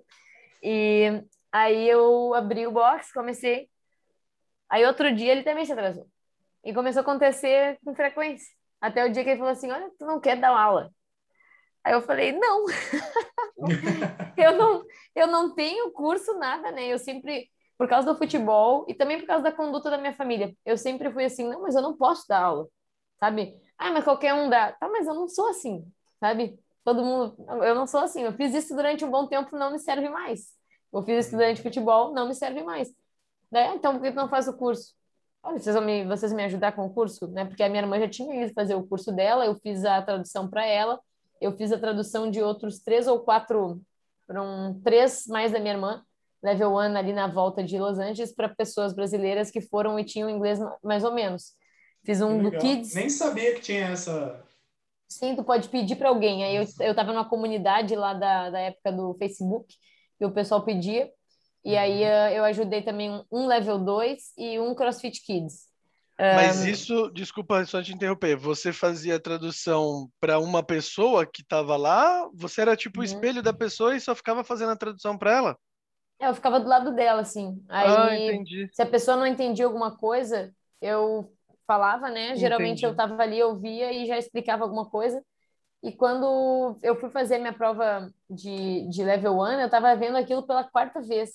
E 0.61 1.23
aí 1.49 1.87
eu 1.87 2.33
abri 2.33 2.67
o 2.67 2.71
box, 2.73 3.13
comecei. 3.13 3.69
Aí 4.69 4.85
outro 4.85 5.15
dia 5.15 5.31
ele 5.31 5.43
também 5.43 5.63
se 5.63 5.71
atrasou. 5.71 6.05
E 6.61 6.73
começou 6.73 6.99
a 6.99 7.03
acontecer 7.03 7.79
com 7.85 7.95
frequência. 7.95 8.53
Até 8.81 9.05
o 9.05 9.09
dia 9.13 9.23
que 9.23 9.29
ele 9.29 9.39
falou 9.39 9.53
assim: 9.53 9.71
Olha, 9.71 9.89
tu 9.97 10.05
não 10.05 10.19
quer 10.19 10.35
dar 10.35 10.49
aula? 10.49 10.91
Aí 11.85 11.93
eu 11.93 12.01
falei: 12.01 12.33
Não, 12.33 12.65
eu 14.35 14.57
não, 14.57 14.83
eu 15.15 15.27
não 15.27 15.55
tenho 15.55 15.89
curso, 15.91 16.37
nada, 16.37 16.69
né? 16.69 16.85
Eu 16.85 16.99
sempre, 16.99 17.49
por 17.77 17.87
causa 17.87 18.11
do 18.11 18.17
futebol 18.17 18.85
e 18.89 18.93
também 18.93 19.17
por 19.17 19.25
causa 19.25 19.43
da 19.45 19.53
conduta 19.53 19.89
da 19.89 19.97
minha 19.97 20.13
família, 20.13 20.53
eu 20.65 20.75
sempre 20.77 21.09
fui 21.13 21.23
assim: 21.23 21.47
Não, 21.47 21.61
mas 21.61 21.75
eu 21.75 21.81
não 21.81 21.95
posso 21.95 22.27
dar 22.27 22.41
aula, 22.41 22.67
sabe? 23.17 23.55
Ah, 23.79 23.91
mas 23.91 24.03
qualquer 24.03 24.33
um 24.33 24.49
dá. 24.49 24.73
Tá, 24.73 24.89
mas 24.89 25.07
eu 25.07 25.13
não 25.15 25.27
sou 25.27 25.47
assim, 25.47 25.89
sabe? 26.19 26.59
Todo 26.83 27.03
mundo, 27.03 27.35
eu 27.63 27.73
não 27.73 27.87
sou 27.87 28.01
assim. 28.01 28.23
Eu 28.23 28.33
fiz 28.33 28.53
isso 28.53 28.75
durante 28.75 29.05
um 29.05 29.09
bom 29.09 29.25
tempo, 29.25 29.57
não 29.57 29.71
me 29.71 29.79
serve 29.79 30.09
mais. 30.09 30.53
Eu 30.91 31.01
fiz 31.03 31.27
isso 31.27 31.37
durante 31.37 31.61
futebol, 31.61 32.13
não 32.13 32.27
me 32.27 32.35
serve 32.35 32.61
mais. 32.61 32.93
Daí, 33.51 33.69
ah, 33.69 33.75
então 33.75 33.93
por 33.93 34.01
que 34.03 34.11
tu 34.11 34.15
não 34.15 34.29
faz 34.29 34.47
o 34.47 34.53
curso? 34.57 34.93
Olha, 35.41 35.57
vocês 35.57 35.73
vão 35.75 35.85
me, 35.85 36.05
vocês 36.05 36.33
me 36.33 36.43
ajudar 36.43 36.73
com 36.73 36.85
o 36.85 36.93
curso, 36.93 37.27
né? 37.27 37.45
Porque 37.45 37.63
a 37.63 37.69
minha 37.69 37.81
irmã 37.81 37.97
já 37.99 38.09
tinha 38.09 38.43
ido 38.43 38.53
fazer 38.53 38.75
o 38.75 38.85
curso 38.85 39.11
dela, 39.11 39.45
eu 39.45 39.55
fiz 39.55 39.85
a 39.85 40.01
tradução 40.01 40.49
para 40.49 40.65
ela, 40.65 40.99
eu 41.39 41.55
fiz 41.55 41.71
a 41.71 41.79
tradução 41.79 42.29
de 42.29 42.41
outros 42.41 42.79
três 42.79 43.07
ou 43.07 43.19
quatro 43.21 43.81
foram 44.27 44.79
três 44.83 45.25
mais 45.25 45.51
da 45.51 45.59
minha 45.59 45.73
irmã, 45.73 46.03
level 46.43 46.73
one 46.73 46.95
ali 46.95 47.13
na 47.13 47.27
volta 47.27 47.63
de 47.63 47.79
Los 47.79 47.97
Angeles, 47.97 48.31
para 48.31 48.47
pessoas 48.47 48.93
brasileiras 48.93 49.49
que 49.49 49.59
foram 49.59 49.97
e 49.97 50.03
tinham 50.03 50.29
inglês 50.29 50.59
mais 50.83 51.03
ou 51.03 51.11
menos. 51.11 51.55
Fiz 52.05 52.21
um 52.21 52.41
do 52.41 52.51
Kids. 52.51 52.93
Nem 52.95 53.09
sabia 53.09 53.55
que 53.55 53.61
tinha 53.61 53.87
essa. 53.89 54.43
Sim, 55.07 55.35
tu 55.35 55.43
pode 55.43 55.69
pedir 55.69 55.95
para 55.95 56.09
alguém. 56.09 56.43
Aí 56.43 56.55
eu, 56.55 56.65
eu 56.81 56.95
tava 56.95 57.11
numa 57.11 57.27
comunidade 57.27 57.95
lá 57.95 58.13
da, 58.13 58.49
da 58.49 58.59
época 58.59 58.91
do 58.91 59.15
Facebook, 59.15 59.75
que 60.17 60.25
o 60.25 60.31
pessoal 60.31 60.63
pedia. 60.63 61.09
E 61.63 61.75
aí 61.75 62.01
uhum. 62.01 62.07
eh, 62.07 62.37
eu 62.37 62.43
ajudei 62.45 62.81
também 62.81 63.23
um 63.31 63.45
level 63.47 63.79
2 63.79 64.33
e 64.37 64.59
um 64.59 64.73
CrossFit 64.73 65.21
Kids. 65.23 65.69
Mas 66.17 66.65
isso, 66.65 67.09
desculpa 67.11 67.65
só 67.65 67.81
te 67.81 67.93
interromper, 67.93 68.35
você 68.35 68.73
fazia 68.73 69.15
a 69.15 69.19
tradução 69.21 70.09
para 70.19 70.37
uma 70.37 70.61
pessoa 70.61 71.25
que 71.25 71.41
estava 71.41 71.77
lá? 71.77 72.27
Você 72.33 72.59
era 72.59 72.75
tipo 72.75 72.99
o 72.99 72.99
uhum. 72.99 73.05
espelho 73.05 73.41
da 73.41 73.53
pessoa 73.53 73.95
e 73.95 74.01
só 74.01 74.13
ficava 74.13 74.43
fazendo 74.43 74.71
a 74.71 74.75
tradução 74.75 75.17
para 75.17 75.31
ela? 75.31 75.57
É, 76.19 76.27
eu 76.27 76.35
ficava 76.35 76.59
do 76.59 76.67
lado 76.67 76.93
dela, 76.93 77.21
assim. 77.21 77.63
Aí, 77.69 77.87
ah, 77.87 78.19
entendi. 78.19 78.69
se 78.73 78.81
a 78.81 78.85
pessoa 78.85 79.15
não 79.15 79.25
entendia 79.25 79.65
alguma 79.65 79.95
coisa, 79.95 80.53
eu 80.81 81.33
falava, 81.69 82.09
né? 82.09 82.35
Geralmente 82.35 82.79
entendi. 82.79 82.85
eu 82.85 82.91
estava 82.91 83.21
ali, 83.21 83.37
eu 83.37 83.55
via 83.55 83.93
e 83.93 84.07
já 84.07 84.17
explicava 84.17 84.63
alguma 84.63 84.89
coisa. 84.89 85.23
E 85.83 85.91
quando 85.91 86.75
eu 86.81 86.95
fui 86.99 87.11
fazer 87.11 87.37
minha 87.37 87.53
prova 87.53 88.09
de, 88.27 88.89
de 88.89 89.03
level 89.03 89.39
1, 89.39 89.51
eu 89.51 89.65
estava 89.67 89.95
vendo 89.95 90.17
aquilo 90.17 90.41
pela 90.47 90.63
quarta 90.63 90.99
vez. 90.99 91.29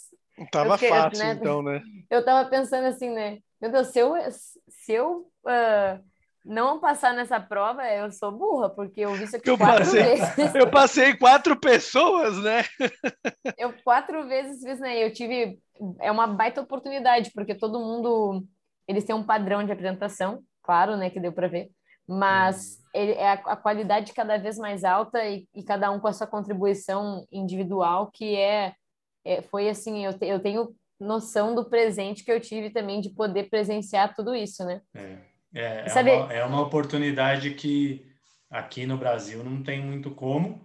Tava 0.51 0.77
fiquei, 0.77 0.91
fácil, 0.91 1.25
né? 1.25 1.39
então, 1.41 1.63
né? 1.63 1.81
Eu 2.11 2.25
tava 2.25 2.51
pensando 2.51 2.87
assim, 2.87 3.11
né? 3.11 3.39
Meu 3.61 3.71
Deus, 3.71 3.87
se 3.87 4.01
eu, 4.01 4.15
se 4.69 4.93
eu 4.93 5.31
uh, 5.47 6.05
não 6.45 6.81
passar 6.81 7.15
nessa 7.15 7.39
prova, 7.39 7.89
eu 7.89 8.11
sou 8.11 8.33
burra, 8.33 8.69
porque 8.69 9.03
eu 9.03 9.15
vi 9.15 9.25
isso 9.25 9.37
aqui 9.37 9.49
eu 9.49 9.57
quatro 9.57 9.85
passei, 9.85 10.03
vezes. 10.03 10.55
Eu 10.57 10.71
passei 10.71 11.17
quatro 11.17 11.57
pessoas, 11.57 12.37
né? 12.43 12.65
eu 13.57 13.73
quatro 13.85 14.27
vezes 14.27 14.61
fiz, 14.63 14.81
né? 14.81 14.99
Eu 14.99 15.13
tive. 15.13 15.61
É 16.01 16.11
uma 16.11 16.27
baita 16.27 16.61
oportunidade, 16.61 17.31
porque 17.33 17.55
todo 17.55 17.79
mundo. 17.79 18.45
Eles 18.87 19.05
têm 19.05 19.15
um 19.15 19.25
padrão 19.25 19.65
de 19.65 19.73
apresentação, 19.73 20.43
claro, 20.63 20.97
né? 20.97 21.11
Que 21.11 21.21
deu 21.21 21.33
para 21.33 21.49
ver. 21.49 21.71
Mas 22.07 22.77
uhum. 22.95 23.01
ele, 23.01 23.13
é 23.13 23.29
a, 23.29 23.33
a, 23.33 23.57
qualidade 23.57 24.13
cada 24.13 24.37
vez 24.37 24.59
mais 24.59 24.85
alta 24.85 25.25
e, 25.25 25.47
e, 25.55 25.63
cada 25.63 25.91
um 25.91 25.99
com 25.99 26.09
a 26.09 26.13
sua 26.13 26.27
contribuição 26.27 27.27
individual, 27.33 28.11
que 28.13 28.37
é, 28.37 28.75
é 29.25 29.43
foi 29.43 29.69
assim, 29.69 30.05
eu, 30.05 30.13
te, 30.13 30.27
eu 30.27 30.39
tenho 30.39 30.75
noção 31.01 31.55
do 31.55 31.65
presente 31.65 32.23
que 32.23 32.31
eu 32.31 32.41
tive 32.41 32.71
também 32.71 33.01
de 33.01 33.11
poder 33.11 33.49
presenciar 33.49 34.15
tudo 34.15 34.35
isso, 34.35 34.65
né? 34.65 34.83
É, 34.95 35.19
é, 35.55 35.85
é, 35.87 36.03
uma, 36.03 36.33
é 36.33 36.45
uma 36.45 36.61
oportunidade 36.61 37.55
que 37.55 38.07
aqui 38.51 38.87
no 38.87 38.99
Brasil 38.99 39.43
não 39.43 39.63
tem 39.63 39.81
muito 39.85 40.11
como. 40.11 40.63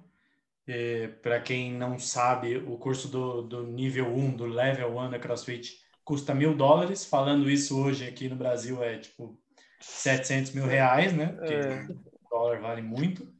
Para 1.24 1.40
quem 1.40 1.74
não 1.74 1.98
sabe, 1.98 2.58
o 2.58 2.78
curso 2.78 3.08
do, 3.08 3.42
do 3.42 3.66
nível 3.66 4.06
1, 4.14 4.36
do 4.36 4.46
level 4.46 4.96
1 5.00 5.10
da 5.10 5.18
CrossFit, 5.18 5.80
custa 6.10 6.34
mil 6.34 6.56
dólares. 6.56 7.06
Falando 7.06 7.48
isso 7.48 7.80
hoje 7.80 8.08
aqui 8.08 8.28
no 8.28 8.36
Brasil 8.36 8.84
é 8.84 8.98
tipo 8.98 9.40
700 9.80 10.54
mil 10.54 10.66
reais, 10.66 11.16
né? 11.16 11.28
Porque 11.28 11.54
é. 11.54 11.86
o 11.86 12.30
dólar 12.32 12.60
vale 12.60 12.82
muito. 12.82 13.32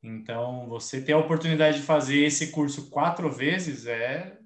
Então, 0.00 0.68
você 0.68 1.00
ter 1.00 1.12
a 1.12 1.18
oportunidade 1.18 1.78
de 1.78 1.82
fazer 1.82 2.18
esse 2.18 2.52
curso 2.52 2.88
quatro 2.88 3.28
vezes 3.32 3.86
é 3.86 4.38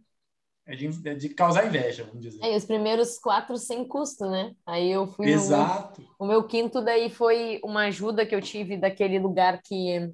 é 0.65 0.77
de, 0.77 1.09
é 1.09 1.15
de 1.15 1.29
causar 1.31 1.67
inveja, 1.67 2.05
vamos 2.05 2.23
dizer. 2.23 2.43
É, 2.43 2.57
os 2.57 2.65
primeiros 2.65 3.19
quatro 3.19 3.57
sem 3.59 3.87
custo, 3.87 4.29
né? 4.29 4.55
Aí 4.67 4.91
eu 4.91 5.07
fui. 5.07 5.29
Exato. 5.29 6.01
No, 6.01 6.09
o 6.21 6.27
meu 6.27 6.45
quinto, 6.45 6.83
daí 6.83 7.11
foi 7.11 7.61
uma 7.63 7.85
ajuda 7.85 8.25
que 8.25 8.35
eu 8.35 8.41
tive 8.41 8.79
daquele 8.79 9.19
lugar 9.19 9.61
que 9.63 10.11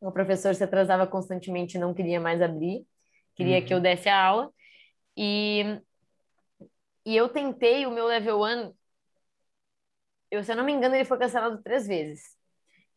o 0.00 0.12
professor 0.12 0.54
se 0.54 0.62
atrasava 0.62 1.06
constantemente 1.06 1.76
e 1.76 1.80
não 1.80 1.94
queria 1.94 2.20
mais 2.20 2.42
abrir, 2.42 2.84
queria 3.34 3.58
uhum. 3.58 3.64
que 3.64 3.74
eu 3.74 3.80
desse 3.80 4.08
a 4.08 4.24
aula. 4.24 4.50
E, 5.16 5.80
e 7.04 7.16
eu 7.16 7.28
tentei 7.28 7.86
o 7.86 7.90
meu 7.90 8.06
level 8.06 8.40
one. 8.40 8.74
Eu, 10.30 10.42
se 10.42 10.52
eu 10.52 10.56
não 10.56 10.64
me 10.64 10.72
engano, 10.72 10.94
ele 10.94 11.04
foi 11.04 11.18
cancelado 11.18 11.62
três 11.62 11.86
vezes. 11.86 12.36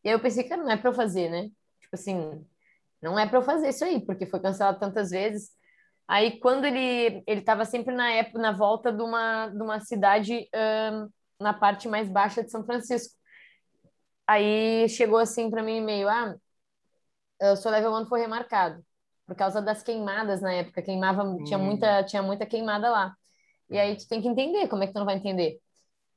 E 0.04 0.10
aí 0.10 0.16
eu 0.16 0.20
pensei, 0.22 0.44
cara, 0.48 0.64
não 0.64 0.72
é 0.72 0.78
para 0.78 0.90
eu 0.90 0.94
fazer, 0.94 1.30
né? 1.30 1.50
Tipo 1.82 1.96
assim, 1.96 2.46
não 3.02 3.20
é 3.20 3.28
para 3.28 3.40
eu 3.40 3.44
fazer 3.44 3.70
isso 3.70 3.84
aí, 3.84 4.04
porque 4.06 4.26
foi 4.26 4.40
cancelado 4.40 4.80
tantas 4.80 5.10
vezes. 5.12 5.52
Aí 6.08 6.40
quando 6.40 6.66
ele 6.66 7.24
ele 7.28 7.40
estava 7.42 7.66
sempre 7.66 7.94
na 7.94 8.12
época 8.12 8.40
na 8.40 8.52
volta 8.52 8.92
de 8.94 9.02
uma 9.02 9.50
de 9.50 9.62
uma 9.62 9.80
cidade 9.80 10.48
um, 10.54 11.10
na 11.40 11.54
parte 11.54 11.88
mais 11.88 12.10
baixa 12.10 12.44
de 12.44 12.52
São 12.52 12.64
Francisco. 12.66 13.16
Aí 14.28 14.88
chegou 14.90 15.20
assim 15.20 15.50
para 15.50 15.64
mim 15.64 15.78
e-mail, 15.78 16.10
ah, 16.10 16.36
o 17.42 17.56
seu 17.56 17.72
level 17.72 17.94
1 17.94 18.08
foi 18.08 18.22
remarcado 18.22 18.84
por 19.26 19.36
causa 19.36 19.62
das 19.62 19.82
queimadas 19.82 20.42
na 20.42 20.54
época, 20.54 20.82
queimava, 20.82 21.24
hum. 21.24 21.44
tinha 21.44 21.58
muita 21.58 22.04
tinha 22.04 22.22
muita 22.22 22.46
queimada 22.46 22.90
lá. 22.90 23.16
E 23.70 23.78
aí 23.78 23.96
tu 23.96 24.08
tem 24.08 24.22
que 24.22 24.28
entender, 24.28 24.68
como 24.68 24.84
é 24.84 24.88
que 24.88 24.94
tu 24.94 25.00
não 25.00 25.06
vai 25.06 25.16
entender? 25.16 25.60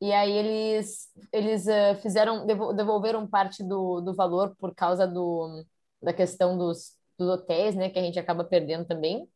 E 0.01 0.13
aí 0.13 0.31
eles 0.31 1.09
eles 1.33 1.67
uh, 1.67 2.01
fizeram 2.01 2.47
devolveram 2.47 3.27
parte 3.27 3.65
do, 3.65 4.01
do 4.01 4.15
valor 4.15 4.55
por 4.59 4.75
causa 4.75 5.07
do 5.07 5.65
da 6.01 6.13
questão 6.13 6.57
dos, 6.57 6.97
dos 7.19 7.29
hotéis, 7.29 7.75
né, 7.75 7.91
que 7.91 7.99
a 7.99 8.03
gente 8.03 8.19
acaba 8.19 8.45
perdendo 8.45 8.85
também 8.85 9.29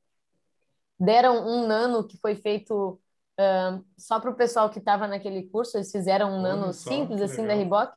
deram 1.03 1.47
um 1.47 1.67
nano 1.67 2.07
que 2.07 2.17
foi 2.19 2.37
feito 2.37 3.01
uh, 3.39 3.85
só 3.99 4.21
para 4.21 4.31
o 4.31 4.37
pessoal 4.37 4.71
que 4.71 4.79
estava 4.79 5.09
naquele 5.09 5.43
curso, 5.49 5.77
eles 5.77 5.91
fizeram 5.91 6.31
um 6.31 6.41
nano 6.41 6.65
Olha 6.65 6.73
simples 6.73 7.19
só, 7.19 7.25
assim 7.25 7.43
legal. 7.43 7.49
da 7.49 7.55
Reebok 7.55 7.93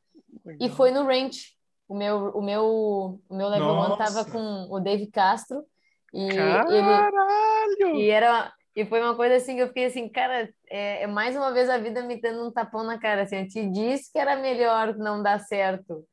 e 0.59 0.69
foi 0.69 0.91
no 0.91 1.05
range. 1.05 1.55
O 1.87 1.95
meu, 1.95 2.29
o 2.31 2.41
meu, 2.41 3.21
o 3.29 3.35
meu 3.35 3.47
level 3.47 3.67
Nossa. 3.67 4.03
1 4.03 4.05
estava 4.05 4.31
com 4.31 4.67
o 4.71 4.79
Dave 4.79 5.05
Castro 5.05 5.63
e 6.11 6.29
Caralho! 6.29 7.87
ele 7.89 7.99
e 7.99 8.09
era 8.09 8.51
e 8.75 8.85
foi 8.85 9.01
uma 9.01 9.15
coisa 9.15 9.35
assim 9.35 9.55
que 9.55 9.61
eu 9.61 9.67
fiquei 9.67 9.85
assim, 9.85 10.09
cara, 10.09 10.49
é, 10.69 11.03
é 11.03 11.07
mais 11.07 11.35
uma 11.35 11.53
vez 11.53 11.69
a 11.69 11.77
vida 11.77 12.03
me 12.03 12.19
dando 12.19 12.45
um 12.45 12.51
tapão 12.51 12.83
na 12.83 12.99
cara, 12.99 13.21
assim, 13.21 13.37
eu 13.37 13.47
te 13.47 13.65
disse 13.69 14.11
que 14.11 14.19
era 14.19 14.35
melhor 14.35 14.95
não 14.97 15.23
dar 15.23 15.39
certo. 15.39 16.05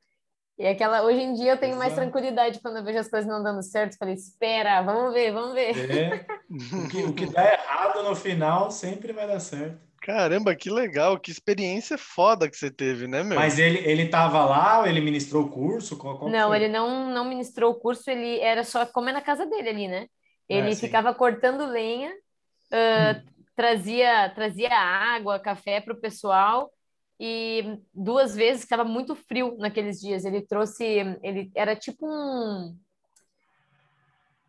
E 0.58 0.66
aquela, 0.66 1.02
hoje 1.02 1.20
em 1.20 1.32
dia 1.34 1.52
eu 1.52 1.56
tenho 1.56 1.72
Exato. 1.72 1.78
mais 1.80 1.94
tranquilidade 1.94 2.60
quando 2.60 2.76
eu 2.76 2.84
vejo 2.84 2.98
as 2.98 3.08
coisas 3.08 3.28
não 3.28 3.42
dando 3.42 3.62
certo. 3.62 3.96
Falei, 3.98 4.14
espera, 4.14 4.82
vamos 4.82 5.12
ver, 5.12 5.32
vamos 5.32 5.54
ver. 5.54 5.90
É, 5.90 6.26
o, 6.50 6.88
que, 6.88 7.02
o 7.04 7.12
que 7.14 7.26
dá 7.26 7.52
errado 7.52 8.02
no 8.04 8.14
final 8.14 8.70
sempre 8.70 9.12
vai 9.12 9.26
dar 9.26 9.40
certo. 9.40 9.80
Caramba, 10.00 10.54
que 10.54 10.68
legal, 10.68 11.18
que 11.18 11.30
experiência 11.30 11.96
foda 11.96 12.50
que 12.50 12.56
você 12.56 12.70
teve, 12.70 13.06
né, 13.06 13.22
meu? 13.22 13.38
Mas 13.38 13.58
ele, 13.58 13.78
ele 13.78 14.08
tava 14.08 14.44
lá 14.44 14.88
ele 14.88 15.00
ministrou 15.00 15.44
o 15.44 15.48
curso? 15.48 15.96
Qual, 15.96 16.18
qual 16.18 16.30
não, 16.30 16.48
foi? 16.48 16.56
ele 16.56 16.68
não, 16.68 17.10
não 17.10 17.24
ministrou 17.24 17.72
o 17.72 17.74
curso, 17.76 18.10
ele 18.10 18.40
era 18.40 18.64
só 18.64 18.84
comer 18.84 19.12
na 19.12 19.20
casa 19.20 19.46
dele 19.46 19.68
ali, 19.68 19.88
né? 19.88 20.06
Ele 20.48 20.72
é, 20.72 20.74
ficava 20.74 21.14
cortando 21.14 21.66
lenha, 21.66 22.12
uh, 22.72 23.18
hum. 23.18 23.22
trazia, 23.54 24.30
trazia 24.30 24.74
água, 24.74 25.38
café 25.38 25.80
para 25.80 25.92
o 25.92 26.00
pessoal 26.00 26.70
e 27.20 27.78
duas 27.94 28.34
vezes 28.34 28.62
estava 28.62 28.84
muito 28.84 29.14
frio 29.14 29.56
naqueles 29.58 30.00
dias. 30.00 30.24
Ele 30.24 30.40
trouxe, 30.40 30.84
ele 31.22 31.50
era 31.54 31.76
tipo 31.76 32.06
um 32.06 32.76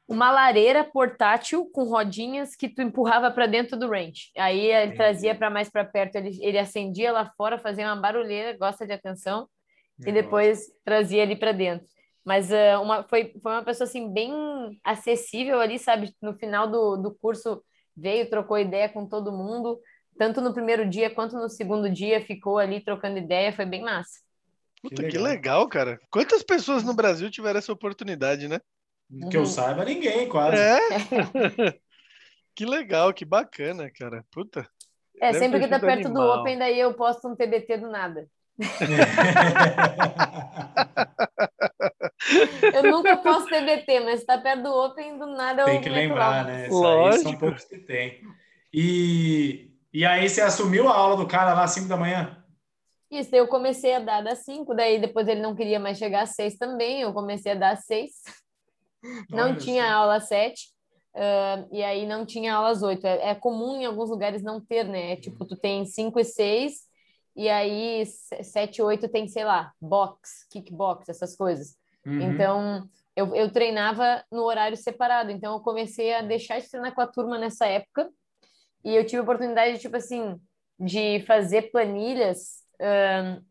uma 0.07 0.31
lareira 0.31 0.83
portátil 0.83 1.65
com 1.71 1.85
rodinhas 1.85 2.55
que 2.55 2.67
tu 2.67 2.81
empurrava 2.81 3.31
para 3.31 3.47
dentro 3.47 3.77
do 3.77 3.89
range. 3.89 4.31
Aí 4.37 4.67
ele 4.67 4.95
trazia 4.95 5.33
para 5.33 5.49
mais 5.49 5.69
para 5.69 5.85
perto, 5.85 6.17
ele, 6.17 6.37
ele 6.41 6.59
acendia 6.59 7.11
lá 7.11 7.31
fora, 7.37 7.57
fazia 7.57 7.85
uma 7.85 7.95
barulheira, 7.95 8.57
gosta 8.57 8.85
de 8.85 8.93
atenção, 8.93 9.47
e 10.05 10.11
depois 10.11 10.65
trazia 10.83 11.23
ali 11.23 11.35
para 11.35 11.51
dentro. 11.51 11.87
Mas 12.25 12.51
uh, 12.51 12.81
uma, 12.81 13.03
foi, 13.03 13.33
foi 13.41 13.51
uma 13.53 13.63
pessoa 13.63 13.87
assim 13.87 14.11
bem 14.11 14.31
acessível 14.83 15.59
ali, 15.59 15.79
sabe? 15.79 16.13
No 16.21 16.33
final 16.33 16.67
do, 16.67 16.97
do 16.97 17.13
curso 17.15 17.63
veio, 17.95 18.29
trocou 18.29 18.57
ideia 18.57 18.89
com 18.89 19.07
todo 19.07 19.31
mundo 19.31 19.79
tanto 20.17 20.41
no 20.41 20.53
primeiro 20.53 20.87
dia 20.87 21.09
quanto 21.09 21.35
no 21.35 21.49
segundo 21.49 21.89
dia, 21.89 22.25
ficou 22.25 22.57
ali 22.57 22.81
trocando 22.81 23.17
ideia, 23.17 23.53
foi 23.53 23.65
bem 23.65 23.81
massa. 23.81 24.21
Puta, 24.81 24.95
que 24.95 25.01
legal, 25.01 25.13
que 25.13 25.23
legal 25.23 25.67
cara. 25.67 25.99
Quantas 26.11 26.43
pessoas 26.43 26.83
no 26.83 26.93
Brasil 26.93 27.31
tiveram 27.31 27.59
essa 27.59 27.71
oportunidade, 27.71 28.47
né? 28.47 28.59
Que 29.29 29.37
eu 29.37 29.41
uhum. 29.41 29.45
saiba, 29.45 29.85
ninguém, 29.85 30.27
quase. 30.27 30.57
É? 30.57 30.79
que 32.55 32.65
legal, 32.65 33.13
que 33.13 33.25
bacana, 33.25 33.89
cara. 33.91 34.25
Puta. 34.31 34.67
É, 35.21 35.31
Deve 35.31 35.39
sempre 35.39 35.59
que 35.59 35.67
tá 35.67 35.79
perto 35.79 36.07
animal. 36.07 36.35
do 36.35 36.41
Open, 36.41 36.57
daí 36.57 36.79
eu 36.79 36.93
posto 36.93 37.27
um 37.27 37.35
TBT 37.35 37.77
do 37.77 37.89
nada. 37.89 38.27
eu 42.73 42.83
nunca 42.91 43.17
posto 43.17 43.49
TBT, 43.49 43.99
mas 44.01 44.21
se 44.21 44.25
tá 44.25 44.37
perto 44.37 44.63
do 44.63 44.73
Open, 44.73 45.17
do 45.17 45.27
nada 45.27 45.63
eu 45.63 45.65
Tem 45.65 45.81
que 45.81 45.89
lembrar, 45.89 46.45
né? 46.45 46.67
Isso 46.67 46.79
Lógico. 46.79 47.15
aí 47.15 47.23
são 47.23 47.39
poucos 47.39 47.65
que 47.65 47.77
tem. 47.79 48.21
E 48.73 49.73
e 49.93 50.05
aí 50.05 50.27
você 50.27 50.41
assumiu 50.41 50.89
a 50.89 50.95
aula 50.95 51.15
do 51.15 51.27
cara 51.27 51.53
lá 51.53 51.65
às 51.65 51.71
5 51.71 51.87
da 51.87 51.95
manhã? 51.95 52.43
Isso, 53.11 53.35
eu 53.35 53.47
comecei 53.47 53.93
a 53.93 53.99
dar 53.99 54.21
das 54.21 54.39
5, 54.39 54.73
daí 54.73 54.99
depois 54.99 55.27
ele 55.27 55.39
não 55.39 55.55
queria 55.55 55.79
mais 55.79 55.99
chegar 55.99 56.23
às 56.23 56.31
6 56.31 56.57
também, 56.57 57.01
eu 57.01 57.13
comecei 57.13 57.51
a 57.51 57.55
dar 57.55 57.73
às 57.73 57.85
6. 57.85 58.11
Não 59.29 59.49
Olha 59.49 59.57
tinha 59.57 59.83
assim. 59.83 59.93
aula 59.93 60.15
às 60.15 60.27
7, 60.27 60.69
uh, 61.13 61.67
e 61.71 61.83
aí 61.83 62.07
não 62.07 62.25
tinha 62.25 62.55
aula 62.55 62.69
às 62.69 62.81
8. 62.81 63.05
É, 63.05 63.29
é, 63.29 63.35
comum 63.35 63.75
em 63.75 63.85
alguns 63.85 64.09
lugares 64.09 64.41
não 64.41 64.59
ter, 64.59 64.85
né? 64.85 65.11
É, 65.11 65.15
tipo, 65.15 65.45
tu 65.45 65.55
tem 65.55 65.85
5 65.85 66.19
e 66.19 66.23
6, 66.23 66.73
e 67.35 67.47
aí 67.47 68.03
7 68.05 68.77
e 68.77 68.81
8 68.81 69.07
tem, 69.09 69.27
sei 69.27 69.45
lá, 69.45 69.73
box, 69.79 70.47
kickbox, 70.49 71.07
essas 71.07 71.35
coisas. 71.35 71.75
Uhum. 72.05 72.21
Então, 72.21 72.89
eu, 73.15 73.35
eu 73.35 73.51
treinava 73.51 74.23
no 74.31 74.43
horário 74.43 74.75
separado, 74.75 75.31
então 75.31 75.53
eu 75.53 75.59
comecei 75.59 76.13
a 76.13 76.21
deixar 76.21 76.59
de 76.59 76.69
treinar 76.69 76.93
com 76.93 77.01
a 77.01 77.07
turma 77.07 77.37
nessa 77.37 77.65
época 77.65 78.09
e 78.83 78.95
eu 78.95 79.05
tive 79.05 79.19
a 79.19 79.23
oportunidade, 79.23 79.79
tipo 79.79 79.95
assim, 79.95 80.39
de 80.79 81.21
fazer 81.21 81.71
planilhas 81.71 82.63
um, 82.81 83.43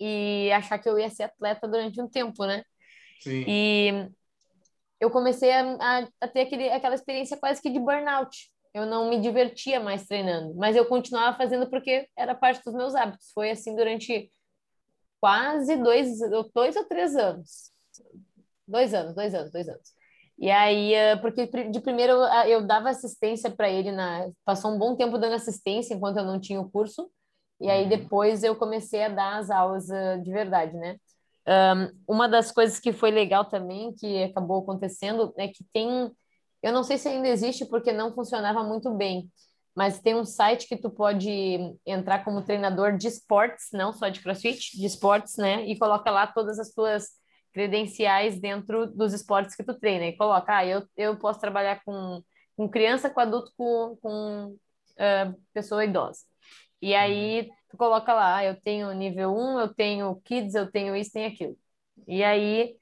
e 0.00 0.50
achar 0.52 0.78
que 0.78 0.88
eu 0.88 0.98
ia 0.98 1.08
ser 1.08 1.24
atleta 1.24 1.68
durante 1.68 2.00
um 2.00 2.08
tempo, 2.08 2.44
né? 2.44 2.64
Sim. 3.20 3.44
E 3.46 4.08
eu 5.00 5.10
comecei 5.10 5.52
a, 5.52 5.76
a, 5.80 6.08
a, 6.20 6.28
ter 6.28 6.40
aquele, 6.40 6.68
aquela 6.70 6.94
experiência 6.94 7.36
quase 7.36 7.62
que 7.62 7.70
de 7.70 7.78
burnout. 7.78 8.50
Eu 8.74 8.86
não 8.86 9.10
me 9.10 9.20
divertia 9.20 9.78
mais 9.78 10.06
treinando, 10.06 10.54
mas 10.54 10.74
eu 10.74 10.86
continuava 10.86 11.36
fazendo 11.36 11.68
porque 11.68 12.08
era 12.16 12.34
parte 12.34 12.62
dos 12.64 12.74
meus 12.74 12.94
hábitos. 12.94 13.30
Foi 13.32 13.50
assim 13.50 13.76
durante 13.76 14.32
quase 15.22 15.76
dois, 15.76 16.18
dois 16.52 16.74
ou 16.74 16.84
três 16.84 17.14
anos. 17.14 17.70
Dois 18.66 18.92
anos, 18.92 19.14
dois 19.14 19.32
anos, 19.32 19.52
dois 19.52 19.68
anos. 19.68 19.92
E 20.36 20.50
aí, 20.50 20.92
eh, 20.94 21.14
porque 21.16 21.46
de 21.46 21.80
primeiro 21.80 22.14
eu 22.48 22.66
dava 22.66 22.90
assistência 22.90 23.48
para 23.48 23.70
ele, 23.70 23.92
na, 23.92 24.28
passou 24.44 24.72
um 24.72 24.78
bom 24.78 24.96
tempo 24.96 25.18
dando 25.18 25.34
assistência 25.34 25.94
enquanto 25.94 26.16
eu 26.16 26.24
não 26.24 26.40
tinha 26.40 26.60
o 26.60 26.68
curso, 26.68 27.08
e 27.60 27.70
aí 27.70 27.84
uhum. 27.84 27.88
depois 27.88 28.42
eu 28.42 28.56
comecei 28.56 29.04
a 29.04 29.08
dar 29.08 29.38
as 29.38 29.48
aulas 29.48 29.88
eh, 29.90 30.18
de 30.18 30.32
verdade, 30.32 30.76
né? 30.76 30.96
Um, 31.46 32.14
uma 32.14 32.28
das 32.28 32.50
coisas 32.50 32.80
que 32.80 32.92
foi 32.92 33.12
legal 33.12 33.44
também, 33.44 33.94
que 33.94 34.24
acabou 34.24 34.62
acontecendo, 34.62 35.32
é 35.36 35.46
que 35.46 35.64
tem, 35.72 36.10
eu 36.62 36.72
não 36.72 36.82
sei 36.82 36.98
se 36.98 37.08
ainda 37.08 37.28
existe 37.28 37.64
porque 37.66 37.92
não 37.92 38.12
funcionava 38.12 38.64
muito 38.64 38.90
bem, 38.92 39.30
mas 39.74 40.00
tem 40.00 40.14
um 40.14 40.24
site 40.24 40.68
que 40.68 40.76
tu 40.76 40.90
pode 40.90 41.30
entrar 41.86 42.24
como 42.24 42.44
treinador 42.44 42.96
de 42.96 43.08
esportes, 43.08 43.68
não 43.72 43.92
só 43.92 44.08
de 44.08 44.20
crossfit, 44.20 44.76
de 44.78 44.86
esportes, 44.86 45.36
né? 45.36 45.64
E 45.66 45.78
coloca 45.78 46.10
lá 46.10 46.26
todas 46.26 46.58
as 46.58 46.72
tuas 46.72 47.08
credenciais 47.52 48.38
dentro 48.38 48.86
dos 48.86 49.12
esportes 49.12 49.54
que 49.54 49.64
tu 49.64 49.78
treina 49.78 50.06
e 50.06 50.16
coloca, 50.16 50.56
ah, 50.56 50.66
eu, 50.66 50.86
eu 50.96 51.18
posso 51.18 51.40
trabalhar 51.40 51.82
com, 51.84 52.22
com 52.56 52.68
criança, 52.68 53.10
com 53.10 53.20
adulto, 53.20 53.52
com, 53.56 53.96
com 54.00 54.46
uh, 54.48 55.40
pessoa 55.52 55.84
idosa. 55.84 56.20
E 56.80 56.94
aí 56.94 57.50
tu 57.68 57.76
coloca 57.76 58.12
lá, 58.12 58.36
ah, 58.36 58.44
eu 58.44 58.60
tenho 58.60 58.92
nível 58.92 59.34
1, 59.34 59.60
eu 59.60 59.74
tenho 59.74 60.20
kids, 60.24 60.54
eu 60.54 60.70
tenho 60.70 60.96
isso, 60.96 61.12
tenho 61.12 61.28
aquilo. 61.28 61.56
E 62.06 62.22
aí 62.22 62.76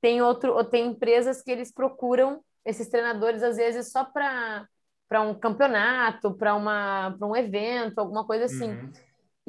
tem 0.00 0.22
outro, 0.22 0.62
tem 0.64 0.86
empresas 0.88 1.42
que 1.42 1.50
eles 1.50 1.72
procuram 1.72 2.42
esses 2.64 2.88
treinadores 2.88 3.42
às 3.42 3.56
vezes 3.56 3.90
só 3.92 4.04
para 4.04 4.66
para 5.08 5.20
um 5.22 5.34
campeonato, 5.34 6.34
para 6.34 6.56
um 6.56 7.36
evento, 7.36 7.98
alguma 7.98 8.26
coisa 8.26 8.44
assim. 8.44 8.70
Uhum. 8.70 8.92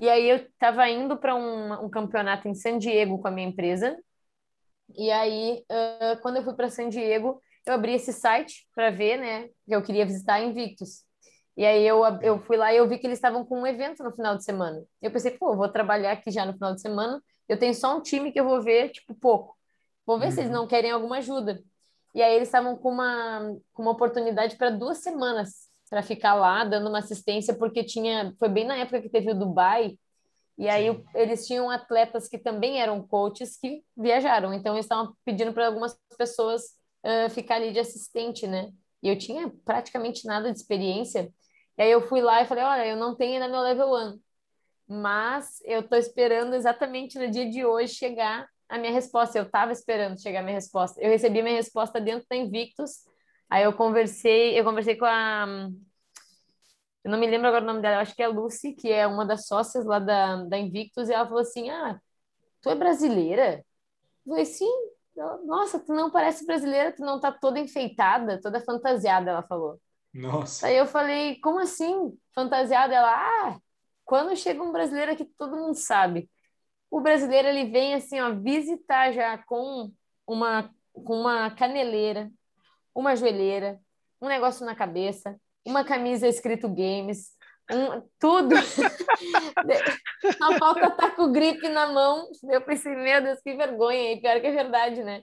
E 0.01 0.09
aí 0.09 0.29
eu 0.29 0.37
estava 0.37 0.89
indo 0.89 1.17
para 1.17 1.35
um, 1.35 1.85
um 1.85 1.89
campeonato 1.89 2.47
em 2.47 2.53
San 2.53 2.77
Diego 2.77 3.19
com 3.19 3.27
a 3.27 3.31
minha 3.31 3.47
empresa 3.47 3.97
e 4.93 5.09
aí, 5.11 5.63
uh, 5.71 6.21
quando 6.21 6.37
eu 6.37 6.43
fui 6.43 6.53
para 6.53 6.69
San 6.69 6.89
Diego, 6.89 7.41
eu 7.65 7.73
abri 7.73 7.93
esse 7.93 8.13
site 8.13 8.67
para 8.73 8.91
ver, 8.91 9.17
né, 9.17 9.49
que 9.65 9.75
eu 9.75 9.81
queria 9.81 10.05
visitar 10.05 10.41
Invictus. 10.41 11.03
E 11.57 11.65
aí 11.65 11.87
eu, 11.87 12.03
eu 12.21 12.39
fui 12.43 12.57
lá 12.57 12.73
e 12.73 12.77
eu 12.77 12.87
vi 12.87 12.97
que 12.97 13.07
eles 13.07 13.17
estavam 13.17 13.45
com 13.45 13.61
um 13.61 13.67
evento 13.67 14.03
no 14.03 14.11
final 14.11 14.35
de 14.35 14.43
semana. 14.43 14.83
Eu 15.01 15.09
pensei, 15.09 15.31
pô, 15.31 15.53
eu 15.53 15.57
vou 15.57 15.69
trabalhar 15.69 16.11
aqui 16.11 16.29
já 16.29 16.45
no 16.45 16.53
final 16.53 16.75
de 16.75 16.81
semana. 16.81 17.21
Eu 17.47 17.57
tenho 17.57 17.73
só 17.73 17.97
um 17.97 18.01
time 18.01 18.31
que 18.31 18.39
eu 18.39 18.43
vou 18.43 18.61
ver, 18.61 18.89
tipo, 18.89 19.15
pouco. 19.15 19.57
Vou 20.05 20.19
ver 20.19 20.25
uhum. 20.25 20.31
se 20.31 20.39
eles 20.41 20.51
uhum. 20.51 20.57
não 20.57 20.67
querem 20.67 20.91
alguma 20.91 21.17
ajuda. 21.17 21.63
E 22.15 22.23
aí 22.23 22.33
eles 22.33 22.47
estavam 22.47 22.77
com 22.77 22.89
uma, 22.89 23.55
com 23.73 23.81
uma 23.81 23.91
oportunidade 23.91 24.55
para 24.55 24.69
duas 24.69 24.99
semanas 24.99 25.69
para 25.89 26.01
ficar 26.01 26.33
lá 26.33 26.63
dando 26.63 26.87
uma 26.87 26.99
assistência, 26.99 27.53
porque 27.53 27.83
tinha. 27.83 28.33
Foi 28.39 28.47
bem 28.47 28.65
na 28.65 28.77
época 28.77 29.01
que 29.01 29.09
teve 29.09 29.31
o 29.31 29.37
Dubai, 29.37 29.97
e 30.57 30.69
aí 30.69 30.87
Sim. 30.87 31.03
eles 31.13 31.45
tinham 31.45 31.69
atletas 31.69 32.29
que 32.29 32.37
também 32.37 32.81
eram 32.81 33.05
coaches 33.05 33.57
que 33.57 33.83
viajaram, 33.95 34.53
então 34.53 34.73
eles 34.73 34.85
estavam 34.85 35.13
pedindo 35.25 35.53
para 35.53 35.67
algumas 35.67 35.99
pessoas 36.17 36.63
uh, 37.03 37.29
ficar 37.29 37.55
ali 37.55 37.73
de 37.73 37.79
assistente, 37.79 38.47
né? 38.47 38.71
E 39.03 39.09
eu 39.09 39.17
tinha 39.17 39.51
praticamente 39.65 40.25
nada 40.25 40.51
de 40.51 40.57
experiência. 40.57 41.29
E 41.77 41.83
aí 41.83 41.91
eu 41.91 42.07
fui 42.07 42.21
lá 42.21 42.41
e 42.41 42.45
falei, 42.45 42.63
olha, 42.63 42.87
eu 42.87 42.95
não 42.95 43.13
tenho 43.13 43.33
ainda 43.33 43.49
meu 43.49 43.61
level 43.61 43.93
1, 43.93 44.19
mas 44.87 45.59
eu 45.65 45.81
estou 45.81 45.97
esperando 45.97 46.55
exatamente 46.55 47.19
no 47.19 47.29
dia 47.29 47.49
de 47.49 47.65
hoje 47.65 47.93
chegar 47.93 48.47
a 48.69 48.77
minha 48.77 48.91
resposta. 48.91 49.37
Eu 49.37 49.43
estava 49.43 49.71
esperando 49.71 50.21
chegar 50.21 50.39
a 50.39 50.43
minha 50.43 50.55
resposta. 50.55 51.01
Eu 51.01 51.09
recebi 51.09 51.41
minha 51.41 51.55
resposta 51.55 51.99
dentro 52.01 52.25
da 52.29 52.35
Invictus. 52.35 53.05
Aí 53.49 53.63
eu 53.63 53.73
conversei, 53.73 54.59
eu 54.59 54.63
conversei 54.63 54.95
com 54.95 55.05
a 55.05 55.69
eu 57.05 57.11
não 57.11 57.19
me 57.19 57.27
lembro 57.27 57.47
agora 57.47 57.63
o 57.63 57.67
nome 57.67 57.81
dela, 57.83 58.01
acho 58.01 58.15
que 58.15 58.23
é 58.23 58.27
Lucy, 58.27 58.73
que 58.73 58.91
é 58.91 59.05
uma 59.05 59.23
das 59.23 59.45
sócias 59.45 59.85
lá 59.85 59.99
da, 59.99 60.43
da 60.45 60.57
Invictus, 60.57 61.07
e 61.07 61.13
ela 61.13 61.27
falou 61.27 61.41
assim: 61.41 61.69
Ah, 61.69 62.01
tu 62.59 62.67
é 62.67 62.73
brasileira? 62.73 63.63
Eu 64.25 64.31
falei, 64.31 64.45
sim. 64.45 64.71
Nossa, 65.45 65.79
tu 65.79 65.93
não 65.93 66.09
parece 66.09 66.45
brasileira, 66.47 66.91
tu 66.91 67.03
não 67.03 67.19
tá 67.19 67.31
toda 67.31 67.59
enfeitada, 67.59 68.41
toda 68.41 68.59
fantasiada, 68.59 69.29
ela 69.29 69.43
falou. 69.43 69.79
Nossa. 70.11 70.65
Aí 70.67 70.75
eu 70.75 70.87
falei, 70.87 71.39
como 71.41 71.59
assim? 71.59 72.17
Fantasiada? 72.33 72.93
Ela, 72.93 73.13
ah, 73.13 73.59
quando 74.03 74.35
chega 74.35 74.63
um 74.63 74.71
brasileiro 74.71 75.11
aqui, 75.11 75.25
todo 75.37 75.55
mundo 75.55 75.75
sabe. 75.75 76.29
O 76.95 77.01
brasileiro, 77.01 77.49
ele 77.49 77.65
vem 77.65 77.93
assim, 77.93 78.21
ó, 78.21 78.31
visitar 78.31 79.11
já 79.11 79.37
com 79.37 79.91
uma, 80.25 80.73
com 80.93 81.19
uma 81.19 81.51
caneleira, 81.51 82.31
uma 82.95 83.17
joelheira, 83.17 83.77
um 84.21 84.29
negócio 84.29 84.65
na 84.65 84.73
cabeça, 84.73 85.35
uma 85.65 85.83
camisa 85.83 86.25
escrito 86.25 86.69
games, 86.69 87.31
um, 87.69 88.01
tudo. 88.17 88.55
a 90.41 90.57
falta 90.57 90.89
tá 90.91 91.11
com 91.11 91.33
gripe 91.33 91.67
na 91.67 91.87
mão. 91.87 92.29
Eu 92.49 92.61
pensei, 92.61 92.95
meu 92.95 93.21
Deus, 93.21 93.41
que 93.41 93.57
vergonha. 93.57 94.13
E 94.13 94.21
pior 94.21 94.39
que 94.39 94.47
é 94.47 94.51
verdade, 94.51 95.03
né? 95.03 95.21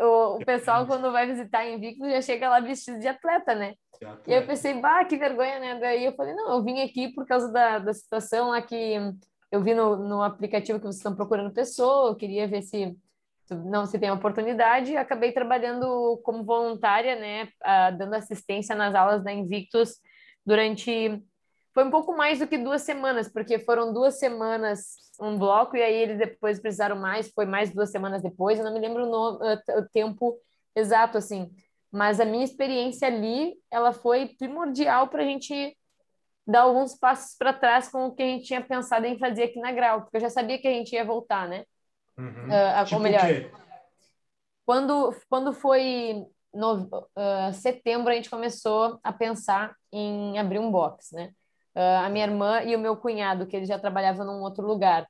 O, 0.00 0.36
o 0.36 0.44
pessoal, 0.46 0.86
quando 0.86 1.12
vai 1.12 1.26
visitar 1.26 1.66
em 1.66 1.74
Invictus, 1.74 2.10
já 2.10 2.22
chega 2.22 2.48
lá 2.48 2.58
vestido 2.58 2.98
de 2.98 3.08
atleta, 3.08 3.54
né? 3.54 3.74
E 4.26 4.32
eu 4.32 4.46
pensei, 4.46 4.80
bah, 4.80 5.04
que 5.04 5.18
vergonha, 5.18 5.60
né? 5.60 5.78
Daí 5.78 6.06
eu 6.06 6.14
falei, 6.14 6.34
não, 6.34 6.54
eu 6.54 6.64
vim 6.64 6.80
aqui 6.80 7.12
por 7.12 7.26
causa 7.26 7.52
da, 7.52 7.80
da 7.80 7.92
situação 7.92 8.48
lá 8.48 8.62
que 8.62 8.98
eu 9.52 9.62
vi 9.62 9.74
no, 9.74 9.96
no 9.96 10.22
aplicativo 10.22 10.78
que 10.78 10.86
vocês 10.86 10.96
estão 10.96 11.14
procurando 11.14 11.52
pessoa, 11.52 12.10
eu 12.10 12.16
queria 12.16 12.48
ver 12.48 12.62
se 12.62 12.96
não 13.66 13.84
se 13.84 13.98
tem 13.98 14.10
oportunidade, 14.10 14.96
acabei 14.96 15.30
trabalhando 15.30 16.18
como 16.24 16.42
voluntária, 16.42 17.14
né, 17.16 17.44
uh, 17.44 17.96
dando 17.98 18.14
assistência 18.14 18.74
nas 18.74 18.94
aulas 18.94 19.22
da 19.22 19.30
Invictus 19.30 20.00
durante 20.44 21.22
foi 21.74 21.84
um 21.84 21.90
pouco 21.90 22.14
mais 22.16 22.38
do 22.38 22.46
que 22.46 22.58
duas 22.58 22.82
semanas, 22.82 23.30
porque 23.30 23.58
foram 23.58 23.92
duas 23.92 24.18
semanas 24.18 24.96
um 25.20 25.38
bloco 25.38 25.76
e 25.76 25.82
aí 25.82 25.94
eles 25.94 26.18
depois 26.18 26.60
precisaram 26.60 26.96
mais, 26.96 27.30
foi 27.30 27.44
mais 27.44 27.72
duas 27.72 27.90
semanas 27.90 28.22
depois, 28.22 28.58
eu 28.58 28.64
não 28.64 28.72
me 28.72 28.80
lembro 28.80 29.04
o, 29.04 29.10
no, 29.10 29.38
o 29.78 29.88
tempo 29.92 30.38
exato 30.74 31.18
assim, 31.18 31.50
mas 31.90 32.20
a 32.20 32.24
minha 32.24 32.44
experiência 32.44 33.06
ali, 33.06 33.54
ela 33.70 33.92
foi 33.92 34.34
primordial 34.38 35.08
para 35.08 35.22
a 35.22 35.26
gente 35.26 35.76
dar 36.46 36.62
alguns 36.62 36.94
passos 36.94 37.36
para 37.36 37.52
trás 37.52 37.88
com 37.88 38.06
o 38.06 38.14
que 38.14 38.22
a 38.22 38.26
gente 38.26 38.46
tinha 38.46 38.60
pensado 38.60 39.06
em 39.06 39.18
fazer 39.18 39.44
aqui 39.44 39.60
na 39.60 39.72
Grau, 39.72 40.02
porque 40.02 40.16
eu 40.16 40.20
já 40.20 40.30
sabia 40.30 40.58
que 40.58 40.66
a 40.66 40.72
gente 40.72 40.92
ia 40.92 41.04
voltar, 41.04 41.48
né? 41.48 41.64
Uhum. 42.18 42.46
Uh, 42.46 42.84
tipo 42.84 43.00
melhor, 43.00 43.22
quando, 44.66 45.14
quando 45.28 45.52
foi 45.52 46.26
no, 46.52 46.84
uh, 46.84 47.52
setembro, 47.54 48.10
a 48.10 48.14
gente 48.14 48.30
começou 48.30 48.98
a 49.02 49.12
pensar 49.12 49.74
em 49.92 50.38
abrir 50.38 50.58
um 50.58 50.70
box, 50.70 51.14
né? 51.14 51.32
Uh, 51.74 52.04
a 52.04 52.08
minha 52.08 52.26
irmã 52.26 52.62
e 52.62 52.76
o 52.76 52.78
meu 52.78 52.96
cunhado, 52.96 53.46
que 53.46 53.56
ele 53.56 53.66
já 53.66 53.78
trabalhava 53.78 54.24
num 54.24 54.42
outro 54.42 54.66
lugar, 54.66 55.08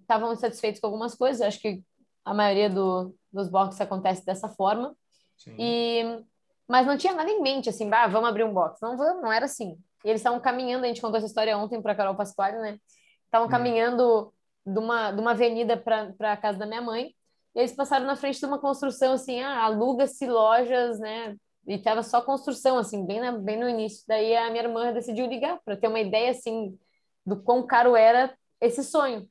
estavam 0.00 0.34
satisfeitos 0.34 0.80
com 0.80 0.86
algumas 0.86 1.14
coisas. 1.14 1.42
Acho 1.42 1.60
que 1.60 1.82
a 2.24 2.32
maioria 2.32 2.70
do, 2.70 3.14
dos 3.32 3.48
boxes 3.48 3.80
acontece 3.80 4.24
dessa 4.24 4.48
forma. 4.48 4.96
Sim. 5.36 5.54
E 5.58 6.24
mas 6.68 6.86
não 6.86 6.98
tinha 6.98 7.14
nada 7.14 7.30
em 7.30 7.40
mente, 7.40 7.70
assim, 7.70 7.90
ah, 7.92 8.06
vamos 8.06 8.28
abrir 8.28 8.44
um 8.44 8.52
box. 8.52 8.78
Não, 8.82 8.94
não 8.94 9.32
era 9.32 9.46
assim. 9.46 9.78
E 10.04 10.08
eles 10.08 10.20
estavam 10.20 10.40
caminhando, 10.40 10.84
a 10.84 10.88
gente 10.88 11.00
contou 11.00 11.18
essa 11.18 11.26
história 11.26 11.56
ontem 11.56 11.80
para 11.82 11.94
Carol 11.94 12.14
Pasquale, 12.14 12.58
né? 12.58 12.78
Estavam 13.24 13.46
hum. 13.46 13.50
caminhando 13.50 14.32
de 14.64 14.78
uma, 14.78 15.10
de 15.10 15.20
uma 15.20 15.32
avenida 15.32 15.76
para 15.76 16.32
a 16.32 16.36
casa 16.36 16.58
da 16.58 16.66
minha 16.66 16.82
mãe. 16.82 17.14
E 17.54 17.58
eles 17.60 17.74
passaram 17.74 18.06
na 18.06 18.16
frente 18.16 18.38
de 18.38 18.46
uma 18.46 18.58
construção 18.58 19.14
assim, 19.14 19.40
ah, 19.40 19.62
aluga-se 19.64 20.26
lojas, 20.26 20.98
né? 20.98 21.36
E 21.66 21.78
tava 21.78 22.02
só 22.02 22.20
construção, 22.22 22.78
assim, 22.78 23.04
bem, 23.04 23.20
na, 23.20 23.32
bem 23.32 23.58
no 23.58 23.68
início. 23.68 24.04
Daí 24.06 24.36
a 24.36 24.50
minha 24.50 24.62
irmã 24.64 24.92
decidiu 24.92 25.26
ligar 25.26 25.60
para 25.64 25.76
ter 25.76 25.88
uma 25.88 26.00
ideia, 26.00 26.30
assim, 26.30 26.78
do 27.26 27.42
quão 27.42 27.66
caro 27.66 27.94
era 27.94 28.34
esse 28.60 28.82
sonho. 28.82 29.28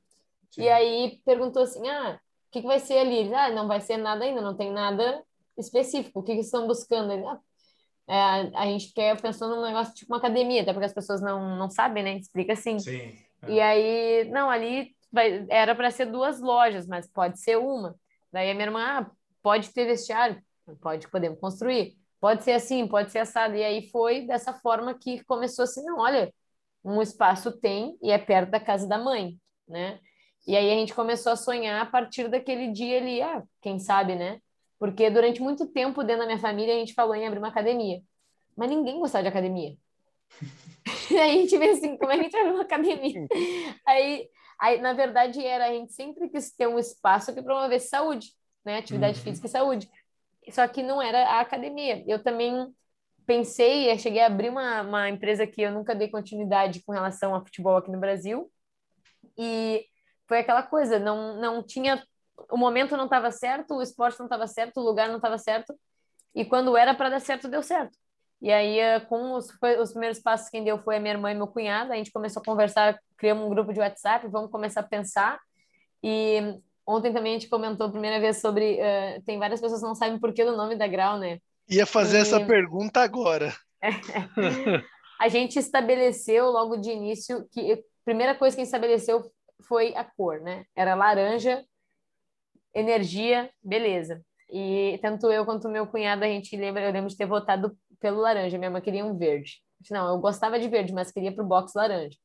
Sim. 0.51 0.63
E 0.63 0.69
aí 0.69 1.21
perguntou 1.25 1.63
assim, 1.63 1.87
ah, 1.87 2.19
o 2.47 2.51
que, 2.51 2.61
que 2.61 2.67
vai 2.67 2.79
ser 2.79 2.99
ali? 2.99 3.33
ah, 3.33 3.49
não 3.49 3.67
vai 3.67 3.81
ser 3.81 3.97
nada 3.97 4.23
ainda, 4.23 4.41
não 4.41 4.55
tem 4.55 4.71
nada 4.71 5.23
específico. 5.57 6.19
O 6.19 6.23
que, 6.23 6.35
que 6.35 6.41
estão 6.41 6.67
buscando? 6.67 7.11
Ele, 7.11 7.25
ah, 7.25 7.39
é, 8.07 8.15
a 8.55 8.65
gente 8.65 8.93
quer 8.93 9.19
pensando 9.19 9.55
num 9.55 9.65
negócio 9.65 9.93
tipo 9.93 10.13
uma 10.13 10.19
academia, 10.19 10.61
até 10.61 10.71
porque 10.71 10.85
as 10.85 10.93
pessoas 10.93 11.21
não, 11.21 11.57
não 11.57 11.69
sabem, 11.69 12.03
né? 12.03 12.17
Explica 12.17 12.53
assim. 12.53 12.79
Sim. 12.79 13.13
É. 13.41 13.51
E 13.51 13.59
aí, 13.59 14.29
não, 14.29 14.49
ali 14.49 14.95
vai, 15.11 15.45
era 15.49 15.75
para 15.75 15.91
ser 15.91 16.05
duas 16.05 16.39
lojas, 16.39 16.87
mas 16.87 17.07
pode 17.07 17.39
ser 17.39 17.57
uma. 17.57 17.95
Daí 18.31 18.49
a 18.49 18.53
minha 18.53 18.67
irmã, 18.67 18.81
ah, 18.81 19.11
pode 19.41 19.69
ter 19.69 19.85
vestiário, 19.85 20.41
pode, 20.81 21.07
podemos 21.09 21.39
construir. 21.39 21.97
Pode 22.19 22.43
ser 22.43 22.53
assim, 22.53 22.87
pode 22.87 23.11
ser 23.11 23.19
assado. 23.19 23.55
E 23.55 23.63
aí 23.63 23.89
foi 23.89 24.21
dessa 24.25 24.53
forma 24.53 24.97
que 24.97 25.23
começou 25.25 25.63
assim, 25.63 25.83
não, 25.83 25.99
olha, 25.99 26.33
um 26.83 27.01
espaço 27.01 27.51
tem 27.59 27.97
e 28.01 28.11
é 28.11 28.17
perto 28.17 28.51
da 28.51 28.59
casa 28.59 28.87
da 28.87 28.97
mãe, 28.97 29.37
né? 29.67 29.99
E 30.47 30.55
aí 30.55 30.71
a 30.71 30.75
gente 30.75 30.93
começou 30.93 31.33
a 31.33 31.35
sonhar 31.35 31.81
a 31.81 31.85
partir 31.85 32.29
daquele 32.29 32.71
dia 32.71 32.97
ali, 32.99 33.21
ah, 33.21 33.43
quem 33.61 33.79
sabe, 33.79 34.15
né? 34.15 34.39
Porque 34.79 35.09
durante 35.09 35.41
muito 35.41 35.67
tempo 35.67 36.03
dentro 36.03 36.21
da 36.21 36.27
minha 36.27 36.39
família 36.39 36.75
a 36.75 36.79
gente 36.79 36.93
falou 36.93 37.15
em 37.15 37.25
abrir 37.25 37.39
uma 37.39 37.47
academia. 37.47 38.01
Mas 38.55 38.69
ninguém 38.69 38.99
gostava 38.99 39.23
de 39.23 39.29
academia. 39.29 39.75
aí 41.11 41.19
a 41.19 41.41
gente 41.41 41.57
vê 41.57 41.69
assim, 41.69 41.97
como 41.97 42.11
é 42.11 42.15
que 42.15 42.21
a 42.21 42.23
gente 42.23 42.37
abre 42.37 42.51
uma 42.51 42.61
academia? 42.61 43.27
aí, 43.87 44.29
aí, 44.59 44.81
na 44.81 44.93
verdade, 44.93 45.43
era 45.43 45.67
a 45.67 45.71
gente 45.71 45.93
sempre 45.93 46.29
quis 46.29 46.51
ter 46.51 46.67
um 46.67 46.79
espaço 46.79 47.33
que 47.33 47.41
promovesse 47.41 47.89
saúde, 47.89 48.27
né? 48.65 48.77
Atividade 48.77 49.17
uhum. 49.19 49.23
física 49.23 49.47
e 49.47 49.49
saúde. 49.49 49.89
Só 50.51 50.67
que 50.67 50.81
não 50.81 51.01
era 51.01 51.27
a 51.27 51.41
academia. 51.41 52.03
Eu 52.07 52.23
também 52.23 52.73
pensei, 53.25 53.95
cheguei 53.99 54.21
a 54.21 54.27
abrir 54.27 54.49
uma, 54.49 54.81
uma 54.81 55.09
empresa 55.09 55.45
que 55.45 55.61
eu 55.61 55.71
nunca 55.71 55.93
dei 55.93 56.07
continuidade 56.07 56.81
com 56.83 56.93
relação 56.93 57.35
a 57.35 57.41
futebol 57.41 57.75
aqui 57.75 57.91
no 57.91 57.99
Brasil. 57.99 58.49
E 59.37 59.85
foi 60.27 60.39
aquela 60.39 60.63
coisa, 60.63 60.97
não, 60.97 61.39
não 61.39 61.61
tinha. 61.61 62.01
O 62.49 62.57
momento 62.57 62.95
não 62.95 63.05
estava 63.05 63.31
certo, 63.31 63.75
o 63.75 63.81
esporte 63.81 64.19
não 64.19 64.25
estava 64.25 64.47
certo, 64.47 64.79
o 64.79 64.83
lugar 64.83 65.09
não 65.09 65.17
estava 65.17 65.37
certo. 65.37 65.73
E 66.35 66.45
quando 66.45 66.77
era 66.77 66.93
para 66.93 67.09
dar 67.09 67.19
certo, 67.19 67.47
deu 67.47 67.63
certo. 67.63 67.97
E 68.41 68.51
aí, 68.51 68.79
eh, 68.79 68.99
com 68.99 69.33
os, 69.33 69.47
os 69.81 69.91
primeiros 69.91 70.19
passos, 70.19 70.49
quem 70.49 70.63
deu 70.63 70.77
foi 70.77 70.97
a 70.97 70.99
minha 70.99 71.13
irmã 71.13 71.31
e 71.31 71.35
meu 71.35 71.47
cunhado. 71.47 71.91
A 71.91 71.95
gente 71.95 72.11
começou 72.11 72.41
a 72.41 72.45
conversar, 72.45 72.99
criamos 73.17 73.45
um 73.45 73.49
grupo 73.49 73.73
de 73.73 73.79
WhatsApp, 73.79 74.27
vamos 74.27 74.51
começar 74.51 74.81
a 74.81 74.87
pensar. 74.87 75.39
E 76.03 76.55
ontem 76.85 77.11
também 77.11 77.35
a 77.35 77.39
gente 77.39 77.49
comentou 77.49 77.87
a 77.87 77.91
primeira 77.91 78.19
vez 78.19 78.39
sobre. 78.39 78.75
Uh, 78.75 79.21
tem 79.25 79.39
várias 79.39 79.59
pessoas 79.59 79.81
que 79.81 79.87
não 79.87 79.95
sabem 79.95 80.19
por 80.19 80.31
que 80.33 80.45
do 80.45 80.55
nome 80.55 80.75
da 80.75 80.87
Grau, 80.87 81.17
né? 81.17 81.39
Ia 81.67 81.85
fazer 81.85 82.19
e... 82.19 82.21
essa 82.21 82.45
pergunta 82.45 83.01
agora. 83.01 83.53
a 85.19 85.27
gente 85.27 85.57
estabeleceu 85.57 86.51
logo 86.51 86.77
de 86.77 86.91
início 86.91 87.47
que 87.51 87.73
a 87.73 87.77
primeira 88.05 88.35
coisa 88.35 88.55
que 88.55 88.61
a 88.61 88.63
gente 88.63 88.73
estabeleceu 88.73 89.31
foi 89.67 89.95
a 89.95 90.03
cor, 90.03 90.39
né? 90.41 90.65
Era 90.75 90.93
laranja, 90.93 91.63
energia, 92.77 93.49
beleza. 93.63 94.23
E 94.49 94.97
tanto 95.01 95.31
eu 95.31 95.43
quanto 95.45 95.67
meu 95.67 95.87
cunhado, 95.87 96.23
a 96.23 96.27
gente 96.27 96.55
lembra, 96.55 96.85
eu 96.85 96.91
lembro 96.91 97.09
de 97.09 97.17
ter 97.17 97.25
votado 97.25 97.77
pelo 97.99 98.21
laranja. 98.21 98.57
Minha 98.57 98.71
mãe 98.71 98.81
queria 98.81 99.05
um 99.05 99.17
verde. 99.17 99.61
Não, 99.91 100.07
eu 100.13 100.19
gostava 100.19 100.59
de 100.59 100.67
verde, 100.69 100.93
mas 100.93 101.11
queria 101.11 101.33
pro 101.33 101.45
box 101.45 101.73
laranja. 101.75 102.17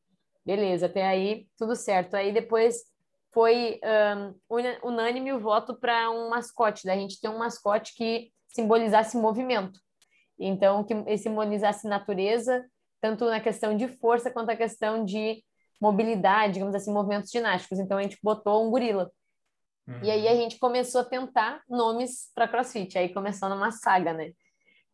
Beleza, 0.44 0.86
até 0.86 1.06
aí 1.06 1.46
tudo 1.56 1.74
certo. 1.74 2.14
Aí 2.14 2.32
depois 2.32 2.82
foi 3.32 3.80
um, 4.50 4.88
unânime 4.88 5.32
o 5.32 5.40
voto 5.40 5.74
para 5.74 6.10
um 6.10 6.28
mascote. 6.28 6.84
Da 6.84 6.94
gente 6.94 7.20
ter 7.20 7.28
um 7.28 7.38
mascote 7.38 7.94
que 7.94 8.30
simbolizasse 8.48 9.16
movimento. 9.16 9.80
Então, 10.38 10.84
que 10.84 11.16
simbolizasse 11.18 11.88
natureza, 11.88 12.64
tanto 13.00 13.24
na 13.26 13.40
questão 13.40 13.76
de 13.76 13.88
força 13.88 14.30
quanto 14.30 14.48
na 14.48 14.56
questão 14.56 15.04
de 15.04 15.42
mobilidade, 15.80 16.54
digamos 16.54 16.74
assim, 16.74 16.92
movimentos 16.92 17.30
ginásticos. 17.30 17.78
Então, 17.78 17.98
a 17.98 18.02
gente 18.02 18.18
botou 18.22 18.66
um 18.66 18.70
gorila. 18.70 19.10
Uhum. 19.86 20.00
E 20.02 20.10
aí 20.10 20.28
a 20.28 20.34
gente 20.34 20.58
começou 20.58 21.00
a 21.00 21.04
tentar 21.04 21.62
nomes 21.68 22.30
para 22.34 22.48
CrossFit. 22.48 22.98
Aí 22.98 23.12
começou 23.12 23.48
numa 23.48 23.70
saga, 23.70 24.12
né? 24.12 24.32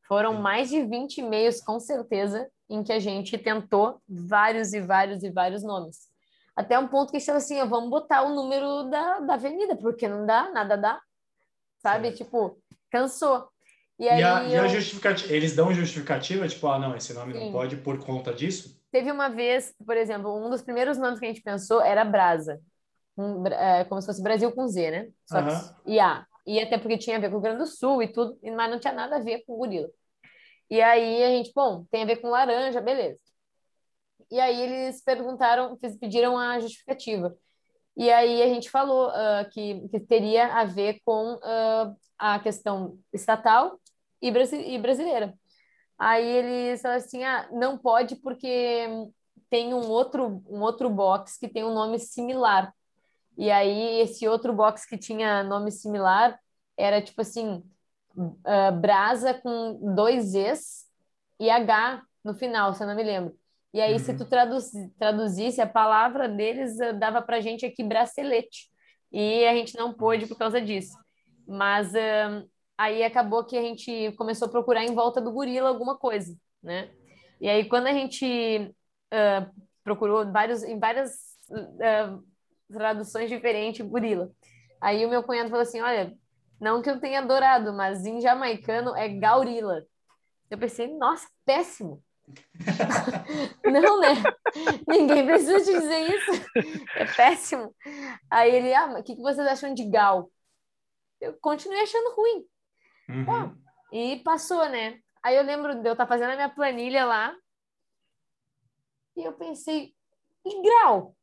Foram 0.06 0.34
mais 0.34 0.70
de 0.70 0.82
20 0.82 1.18
e-mails, 1.18 1.60
com 1.60 1.78
certeza, 1.78 2.48
em 2.68 2.82
que 2.82 2.92
a 2.92 2.98
gente 2.98 3.36
tentou 3.36 4.00
vários 4.08 4.72
e 4.72 4.80
vários 4.80 5.22
e 5.22 5.30
vários 5.30 5.62
nomes. 5.62 6.08
Até 6.56 6.78
um 6.78 6.88
ponto 6.88 7.10
que 7.10 7.18
estava 7.18 7.38
assim, 7.38 7.62
vamos 7.66 7.90
botar 7.90 8.22
o 8.22 8.34
número 8.34 8.84
da, 8.84 9.20
da 9.20 9.34
avenida, 9.34 9.76
porque 9.76 10.08
não 10.08 10.26
dá, 10.26 10.50
nada 10.50 10.76
dá. 10.76 11.00
Sabe? 11.78 12.10
Tipo, 12.12 12.58
cansou. 12.90 13.48
E, 13.98 14.08
aí 14.08 14.20
e 14.20 14.24
a, 14.24 14.42
eu... 14.44 14.48
e 14.50 14.56
a 14.56 14.68
justificativa, 14.68 15.32
eles 15.32 15.54
dão 15.54 15.72
justificativa, 15.72 16.48
tipo, 16.48 16.66
ah, 16.68 16.78
não, 16.78 16.96
esse 16.96 17.12
nome 17.12 17.32
Sim. 17.32 17.44
não 17.44 17.52
pode 17.52 17.76
por 17.76 17.98
conta 17.98 18.32
disso? 18.32 18.80
Teve 18.90 19.12
uma 19.12 19.28
vez, 19.28 19.74
por 19.84 19.96
exemplo, 19.96 20.34
um 20.34 20.48
dos 20.48 20.62
primeiros 20.62 20.96
nomes 20.96 21.18
que 21.18 21.26
a 21.26 21.28
gente 21.28 21.42
pensou 21.42 21.82
era 21.82 22.04
Brasa. 22.04 22.60
Um, 23.18 23.44
é, 23.48 23.84
como 23.84 24.00
se 24.00 24.06
fosse 24.06 24.22
Brasil 24.22 24.52
com 24.52 24.68
Z, 24.68 24.90
né? 24.90 25.08
Só 25.26 25.42
que 25.42 25.90
IA. 25.92 26.24
E 26.46 26.60
até 26.60 26.78
porque 26.78 26.96
tinha 26.96 27.16
a 27.16 27.20
ver 27.20 27.28
com 27.28 27.36
o 27.36 27.40
Rio 27.40 27.42
Grande 27.42 27.58
do 27.58 27.66
Sul 27.66 28.02
e 28.02 28.08
tudo, 28.08 28.38
mas 28.56 28.70
não 28.70 28.78
tinha 28.78 28.92
nada 28.92 29.16
a 29.16 29.20
ver 29.20 29.44
com 29.44 29.54
o 29.54 29.56
gorila. 29.58 29.90
E 30.70 30.80
aí 30.80 31.24
a 31.24 31.28
gente, 31.28 31.52
bom, 31.54 31.84
tem 31.90 32.02
a 32.02 32.06
ver 32.06 32.16
com 32.16 32.28
laranja, 32.28 32.80
beleza. 32.80 33.20
E 34.30 34.38
aí 34.38 34.60
eles 34.60 35.02
perguntaram, 35.02 35.76
pediram 36.00 36.38
a 36.38 36.60
justificativa. 36.60 37.36
E 37.96 38.10
aí 38.10 38.42
a 38.42 38.46
gente 38.46 38.70
falou 38.70 39.08
uh, 39.08 39.50
que, 39.50 39.88
que 39.88 39.98
teria 39.98 40.54
a 40.54 40.64
ver 40.64 41.00
com 41.04 41.34
uh, 41.34 41.96
a 42.16 42.38
questão 42.38 42.98
estatal 43.12 43.80
e, 44.22 44.28
e 44.28 44.78
brasileira. 44.78 45.34
Aí 45.98 46.24
eles 46.24 46.80
falaram 46.80 47.02
assim, 47.02 47.24
ah, 47.24 47.48
não 47.50 47.76
pode 47.76 48.14
porque 48.16 48.86
tem 49.50 49.74
um 49.74 49.88
outro, 49.88 50.42
um 50.48 50.60
outro 50.60 50.88
box 50.88 51.38
que 51.38 51.48
tem 51.48 51.64
um 51.64 51.74
nome 51.74 51.98
similar. 51.98 52.72
E 53.38 53.50
aí 53.50 54.00
esse 54.00 54.26
outro 54.26 54.52
box 54.52 54.84
que 54.84 54.98
tinha 54.98 55.44
nome 55.44 55.70
similar 55.70 56.38
era 56.76 57.00
tipo 57.00 57.20
assim, 57.22 57.62
uh, 58.16 58.72
Brasa 58.80 59.32
com 59.32 59.94
dois 59.94 60.32
Zs 60.32 60.86
e 61.38 61.48
H 61.48 62.02
no 62.24 62.34
final, 62.34 62.74
se 62.74 62.82
eu 62.82 62.86
não 62.88 62.96
me 62.96 63.02
lembro. 63.04 63.38
E 63.72 63.80
aí, 63.80 63.92
uhum. 63.92 63.98
se 63.98 64.16
tu 64.16 64.24
traduz, 64.24 64.72
traduzisse 64.98 65.60
a 65.60 65.66
palavra 65.66 66.28
deles, 66.28 66.76
dava 66.98 67.20
pra 67.20 67.40
gente 67.40 67.66
aqui 67.66 67.84
bracelete. 67.84 68.68
E 69.12 69.46
a 69.46 69.54
gente 69.54 69.76
não 69.76 69.92
pôde 69.92 70.26
por 70.26 70.36
causa 70.36 70.60
disso. 70.60 70.96
Mas 71.46 71.92
uh, 71.92 72.48
aí 72.76 73.02
acabou 73.04 73.44
que 73.44 73.56
a 73.56 73.62
gente 73.62 74.12
começou 74.12 74.48
a 74.48 74.50
procurar 74.50 74.84
em 74.84 74.94
volta 74.94 75.20
do 75.20 75.32
gorila 75.32 75.68
alguma 75.68 75.96
coisa, 75.96 76.36
né? 76.62 76.90
E 77.40 77.48
aí 77.48 77.68
quando 77.68 77.86
a 77.86 77.92
gente 77.92 78.74
uh, 79.12 79.62
procurou 79.84 80.30
vários, 80.30 80.62
em 80.62 80.78
várias 80.78 81.12
uh, 81.50 82.22
traduções 82.72 83.28
diferentes, 83.28 83.86
gorila. 83.86 84.30
Aí 84.80 85.04
o 85.04 85.10
meu 85.10 85.22
cunhado 85.22 85.50
falou 85.50 85.62
assim, 85.62 85.80
olha, 85.80 86.14
não 86.60 86.82
que 86.82 86.90
eu 86.90 87.00
tenha 87.00 87.20
adorado, 87.20 87.72
mas 87.72 88.04
em 88.06 88.20
jamaicano 88.20 88.94
é 88.96 89.08
gaurila. 89.08 89.84
Eu 90.50 90.58
pensei, 90.58 90.86
nossa, 90.96 91.28
péssimo. 91.44 92.02
não, 93.64 94.00
né? 94.00 94.14
Ninguém 94.86 95.24
precisa 95.24 95.58
te 95.60 95.78
dizer 95.78 96.00
isso. 96.10 96.30
É 96.94 97.04
péssimo. 97.06 97.74
Aí 98.30 98.54
ele, 98.54 98.74
ah, 98.74 98.98
o 98.98 99.02
que, 99.02 99.16
que 99.16 99.22
vocês 99.22 99.46
acham 99.46 99.72
de 99.72 99.84
gal? 99.84 100.30
eu 101.20 101.36
continuei 101.40 101.80
achando 101.80 102.14
ruim. 102.14 102.46
Uhum. 103.08 103.24
Bom, 103.24 103.54
e 103.92 104.16
passou, 104.22 104.68
né? 104.68 105.00
Aí 105.22 105.36
eu 105.36 105.42
lembro 105.42 105.74
de 105.74 105.88
eu 105.88 105.92
estar 105.92 106.04
tá 106.04 106.06
fazendo 106.06 106.30
a 106.30 106.36
minha 106.36 106.48
planilha 106.48 107.04
lá 107.04 107.34
e 109.16 109.24
eu 109.24 109.32
pensei, 109.32 109.94
e 110.44 110.62
grau? 110.62 111.16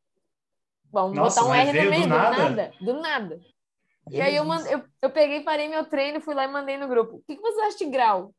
Vamos 0.95 1.17
Nossa, 1.17 1.41
botar 1.41 1.51
um 1.51 1.55
R 1.55 1.83
no 1.83 1.89
meio, 1.89 2.03
do 2.03 2.07
nada, 2.07 2.35
do 2.35 2.41
nada. 2.41 2.73
Do 2.79 2.93
nada. 3.01 3.41
E 4.09 4.21
aí 4.21 4.33
eu, 4.33 4.45
mand... 4.45 4.65
eu, 4.67 4.81
eu 5.01 5.09
peguei, 5.09 5.41
parei 5.41 5.67
meu 5.67 5.83
treino, 5.83 6.21
fui 6.21 6.33
lá 6.33 6.45
e 6.45 6.47
mandei 6.47 6.77
no 6.77 6.87
grupo. 6.87 7.17
O 7.17 7.21
que, 7.27 7.35
que 7.35 7.41
você 7.41 7.61
acha 7.63 7.77
de 7.79 7.85
grau? 7.87 8.33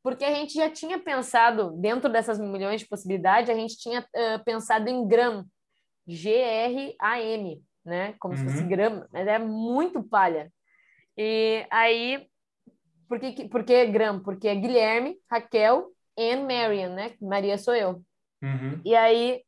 Porque 0.00 0.24
a 0.24 0.32
gente 0.32 0.54
já 0.54 0.70
tinha 0.70 1.00
pensado, 1.00 1.72
dentro 1.72 2.08
dessas 2.08 2.38
milhões 2.38 2.80
de 2.80 2.86
possibilidades, 2.86 3.50
a 3.50 3.54
gente 3.54 3.76
tinha 3.76 4.02
uh, 4.02 4.44
pensado 4.44 4.88
em 4.88 5.06
gram, 5.08 5.44
G-R-A-M, 6.06 7.60
né? 7.84 8.14
Como 8.20 8.34
uhum. 8.34 8.38
se 8.38 8.44
fosse 8.44 8.62
uhum. 8.62 8.68
grama, 8.68 9.08
mas 9.12 9.26
é 9.26 9.38
muito 9.40 10.00
palha. 10.00 10.48
E 11.18 11.66
aí, 11.70 12.24
por 13.08 13.18
que, 13.18 13.48
por 13.48 13.64
que 13.64 13.86
Gram? 13.86 14.20
Porque 14.20 14.46
é 14.46 14.54
Guilherme, 14.54 15.18
Raquel 15.28 15.90
e 16.16 16.36
Marian, 16.36 16.94
né? 16.94 17.14
Maria 17.20 17.58
sou 17.58 17.74
eu. 17.74 18.00
Uhum. 18.40 18.80
E 18.84 18.94
aí, 18.94 19.42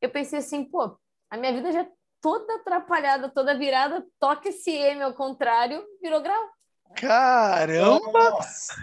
eu 0.00 0.08
pensei 0.08 0.38
assim, 0.38 0.64
pô, 0.64 0.98
a 1.30 1.36
minha 1.36 1.52
vida 1.52 1.72
já 1.72 1.80
é 1.80 1.88
toda 2.20 2.56
atrapalhada, 2.56 3.28
toda 3.28 3.56
virada, 3.56 4.04
toca 4.18 4.48
esse 4.48 4.70
M 4.70 5.02
ao 5.02 5.14
contrário, 5.14 5.84
virou 6.00 6.22
grau. 6.22 6.50
Caramba! 6.96 8.38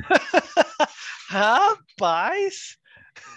Rapaz! 1.29 2.77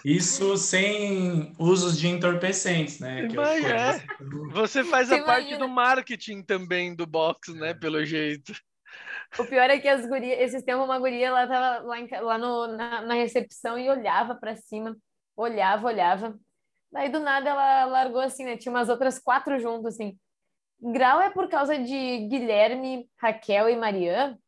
Isso 0.04 0.56
sem 0.56 1.54
usos 1.58 1.98
de 1.98 2.08
entorpecentes, 2.08 3.00
né? 3.00 3.28
Mas 3.34 3.64
é. 3.64 4.06
Você 4.52 4.84
faz 4.84 5.08
Você 5.08 5.16
a 5.16 5.24
parte 5.24 5.48
imagina. 5.48 5.58
do 5.58 5.68
marketing 5.68 6.42
também 6.42 6.94
do 6.94 7.06
box, 7.06 7.52
né? 7.54 7.74
Pelo 7.74 8.04
jeito. 8.04 8.52
O 9.38 9.44
pior 9.44 9.68
é 9.68 9.78
que 9.78 9.88
as 9.88 10.06
gurias, 10.06 10.38
esses 10.38 10.62
tempos 10.62 10.84
uma 10.84 10.98
guria 10.98 11.26
ela 11.26 11.46
tava 11.46 11.84
lá, 11.84 11.98
em, 11.98 12.08
lá 12.08 12.38
no, 12.38 12.68
na, 12.68 13.02
na 13.02 13.14
recepção 13.14 13.78
e 13.78 13.90
olhava 13.90 14.34
para 14.34 14.56
cima, 14.56 14.96
olhava, 15.36 15.86
olhava. 15.88 16.38
Daí 16.92 17.08
do 17.08 17.20
nada 17.20 17.50
ela 17.50 17.84
largou 17.86 18.20
assim, 18.20 18.44
né? 18.44 18.56
Tinha 18.56 18.72
umas 18.72 18.88
outras 18.88 19.18
quatro 19.18 19.58
juntos, 19.58 19.86
assim. 19.86 20.18
Grau 20.80 21.20
é 21.20 21.30
por 21.30 21.48
causa 21.48 21.78
de 21.78 22.28
Guilherme, 22.28 23.08
Raquel 23.18 23.68
e 23.68 23.76
Mariana. 23.76 24.38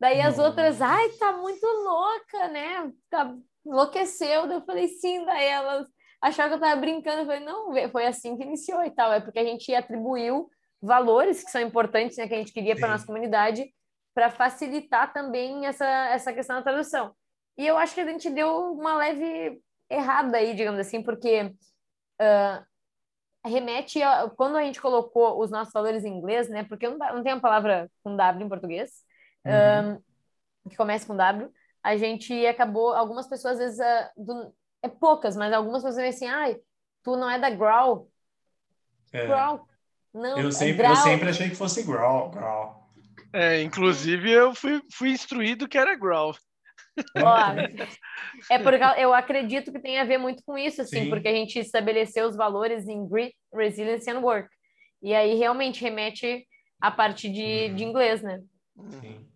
Daí 0.00 0.20
as 0.20 0.36
Nossa. 0.36 0.48
outras, 0.48 0.82
ai, 0.82 1.08
tá 1.18 1.32
muito 1.32 1.66
louca, 1.66 2.48
né? 2.48 2.92
Tá 3.10 3.34
enlouqueceu. 3.66 4.46
eu 4.46 4.60
falei, 4.62 4.88
sim, 4.88 5.24
daí 5.24 5.46
elas 5.46 5.86
acharam 6.22 6.50
que 6.50 6.56
eu 6.56 6.60
tava 6.60 6.80
brincando. 6.80 7.22
Eu 7.22 7.26
falei, 7.26 7.40
não, 7.40 7.90
foi 7.90 8.06
assim 8.06 8.36
que 8.36 8.42
iniciou 8.42 8.84
e 8.84 8.90
tal. 8.90 9.12
É 9.12 9.20
porque 9.20 9.38
a 9.38 9.44
gente 9.44 9.74
atribuiu 9.74 10.48
valores 10.80 11.42
que 11.42 11.50
são 11.50 11.60
importantes, 11.60 12.16
né, 12.16 12.28
que 12.28 12.34
a 12.34 12.38
gente 12.38 12.52
queria 12.52 12.76
para 12.76 12.88
nossa 12.88 13.06
comunidade, 13.06 13.72
para 14.14 14.30
facilitar 14.30 15.12
também 15.12 15.66
essa, 15.66 15.86
essa 16.08 16.32
questão 16.32 16.56
da 16.56 16.62
tradução. 16.62 17.12
E 17.56 17.66
eu 17.66 17.76
acho 17.76 17.94
que 17.94 18.00
a 18.00 18.06
gente 18.06 18.30
deu 18.30 18.72
uma 18.72 18.96
leve 18.96 19.60
errada 19.90 20.38
aí, 20.38 20.54
digamos 20.54 20.78
assim, 20.78 21.02
porque 21.02 21.52
uh, 22.20 22.64
remete 23.48 24.02
a, 24.02 24.28
quando 24.30 24.56
a 24.56 24.62
gente 24.62 24.80
colocou 24.80 25.40
os 25.40 25.50
nossos 25.50 25.72
valores 25.72 26.04
em 26.04 26.16
inglês, 26.16 26.48
né? 26.48 26.64
Porque 26.64 26.88
não, 26.88 26.98
não 26.98 27.22
tem 27.22 27.32
uma 27.32 27.40
palavra 27.40 27.90
com 28.02 28.16
W 28.16 28.44
em 28.44 28.48
português, 28.48 29.02
uhum. 29.44 30.00
um, 30.64 30.68
que 30.68 30.76
começa 30.76 31.06
com 31.06 31.16
W. 31.16 31.50
A 31.82 31.96
gente 31.96 32.46
acabou, 32.46 32.92
algumas 32.92 33.26
pessoas 33.26 33.54
às 33.54 33.58
vezes, 33.58 33.78
uh, 33.78 34.24
do, 34.24 34.54
é 34.82 34.88
poucas, 34.88 35.36
mas 35.36 35.52
algumas 35.52 35.82
pessoas 35.82 35.96
dizem 35.96 36.08
assim, 36.08 36.26
ai, 36.26 36.60
tu 37.02 37.16
não 37.16 37.30
é 37.30 37.38
da 37.38 37.50
Growl. 37.50 38.10
É. 39.12 39.26
Growl. 39.26 39.66
Não, 40.12 40.38
eu, 40.38 40.48
é 40.48 40.52
sempre, 40.52 40.86
eu 40.86 40.96
sempre 40.96 41.28
achei 41.28 41.48
que 41.48 41.56
fosse 41.56 41.82
Growl, 41.82 42.30
Growl. 42.30 42.88
É, 43.32 43.62
inclusive 43.62 44.30
eu 44.30 44.54
fui, 44.54 44.82
fui 44.92 45.10
instruído 45.10 45.68
que 45.68 45.78
era 45.78 45.96
Growl. 45.96 46.34
É 48.50 48.58
porque 48.58 48.84
eu 49.00 49.12
acredito 49.14 49.72
que 49.72 49.78
tem 49.78 49.98
a 49.98 50.04
ver 50.04 50.18
muito 50.18 50.42
com 50.44 50.56
isso, 50.56 50.82
assim, 50.82 51.04
Sim. 51.04 51.10
porque 51.10 51.28
a 51.28 51.32
gente 51.32 51.58
estabeleceu 51.58 52.26
os 52.26 52.36
valores 52.36 52.86
em 52.88 53.06
Grit, 53.08 53.34
Resilience 53.52 54.10
and 54.10 54.20
Work. 54.20 54.48
E 55.02 55.14
aí 55.14 55.34
realmente 55.34 55.82
remete 55.82 56.46
à 56.80 56.90
parte 56.90 57.28
de, 57.28 57.68
de 57.70 57.84
inglês, 57.84 58.22
né? 58.22 58.40
Sim. 59.00 59.26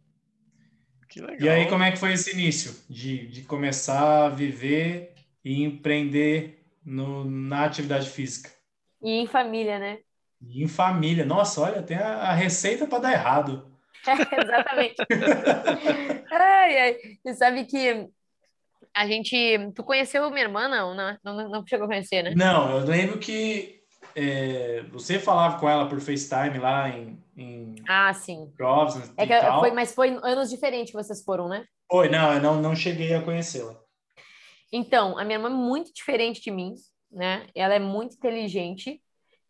Que 1.09 1.21
legal. 1.21 1.41
E 1.41 1.49
aí, 1.49 1.69
como 1.69 1.85
é 1.85 1.93
que 1.93 1.99
foi 1.99 2.15
esse 2.15 2.33
início 2.33 2.75
de, 2.89 3.27
de 3.27 3.43
começar 3.43 4.25
a 4.25 4.29
viver 4.31 5.15
e 5.45 5.63
empreender 5.63 6.65
no, 6.83 7.25
na 7.25 7.65
atividade 7.65 8.09
física? 8.09 8.51
E 9.03 9.11
em 9.11 9.27
família, 9.27 9.79
né? 9.79 9.99
E 10.41 10.63
em 10.65 10.69
família. 10.69 11.27
Nossa, 11.27 11.61
olha, 11.61 11.83
tem 11.83 11.99
a, 11.99 12.15
a 12.15 12.33
receita 12.33 12.87
para 12.87 12.99
dar 12.99 13.13
errado. 13.13 13.72
É, 14.07 14.13
exatamente. 14.43 14.97
ai, 16.31 16.79
ai. 16.79 16.97
E 17.25 17.35
sabe 17.35 17.65
que 17.65 18.09
a 18.95 19.07
gente. 19.07 19.73
Tu 19.75 19.83
conheceu 19.83 20.31
minha 20.31 20.43
irmã, 20.43 20.69
não, 20.69 20.95
né? 20.95 21.19
Não, 21.25 21.35
não, 21.35 21.49
não 21.49 21.67
chegou 21.67 21.85
a 21.85 21.89
conhecer, 21.89 22.23
né? 22.23 22.33
Não, 22.37 22.79
eu 22.79 22.85
lembro 22.85 23.19
que 23.19 23.83
é, 24.15 24.85
você 24.91 25.19
falava 25.19 25.59
com 25.59 25.69
ela 25.69 25.89
por 25.89 26.01
FaceTime 26.01 26.59
lá 26.59 26.89
em. 26.89 27.19
em 27.37 27.75
ah, 27.89 28.13
sim. 28.13 28.53
Provas 28.57 29.13
é 29.17 29.27
que 29.27 29.41
foi, 29.59 29.71
mas 29.73 29.95
foi 29.95 30.19
anos 30.23 30.51
diferentes 30.51 30.91
que 30.91 30.97
vocês 30.97 31.23
foram, 31.23 31.49
né? 31.49 31.65
Foi, 31.91 32.09
não, 32.09 32.33
eu 32.33 32.41
não, 32.41 32.61
não 32.61 32.75
cheguei 32.75 33.15
a 33.15 33.23
conhecê-la. 33.23 33.79
Então, 34.73 35.19
a 35.19 35.25
minha 35.25 35.37
irmã 35.37 35.49
é 35.49 35.53
muito 35.53 35.93
diferente 35.93 36.41
de 36.41 36.51
mim, 36.51 36.75
né? 37.11 37.47
Ela 37.55 37.75
é 37.75 37.79
muito 37.79 38.17
inteligente. 38.17 39.01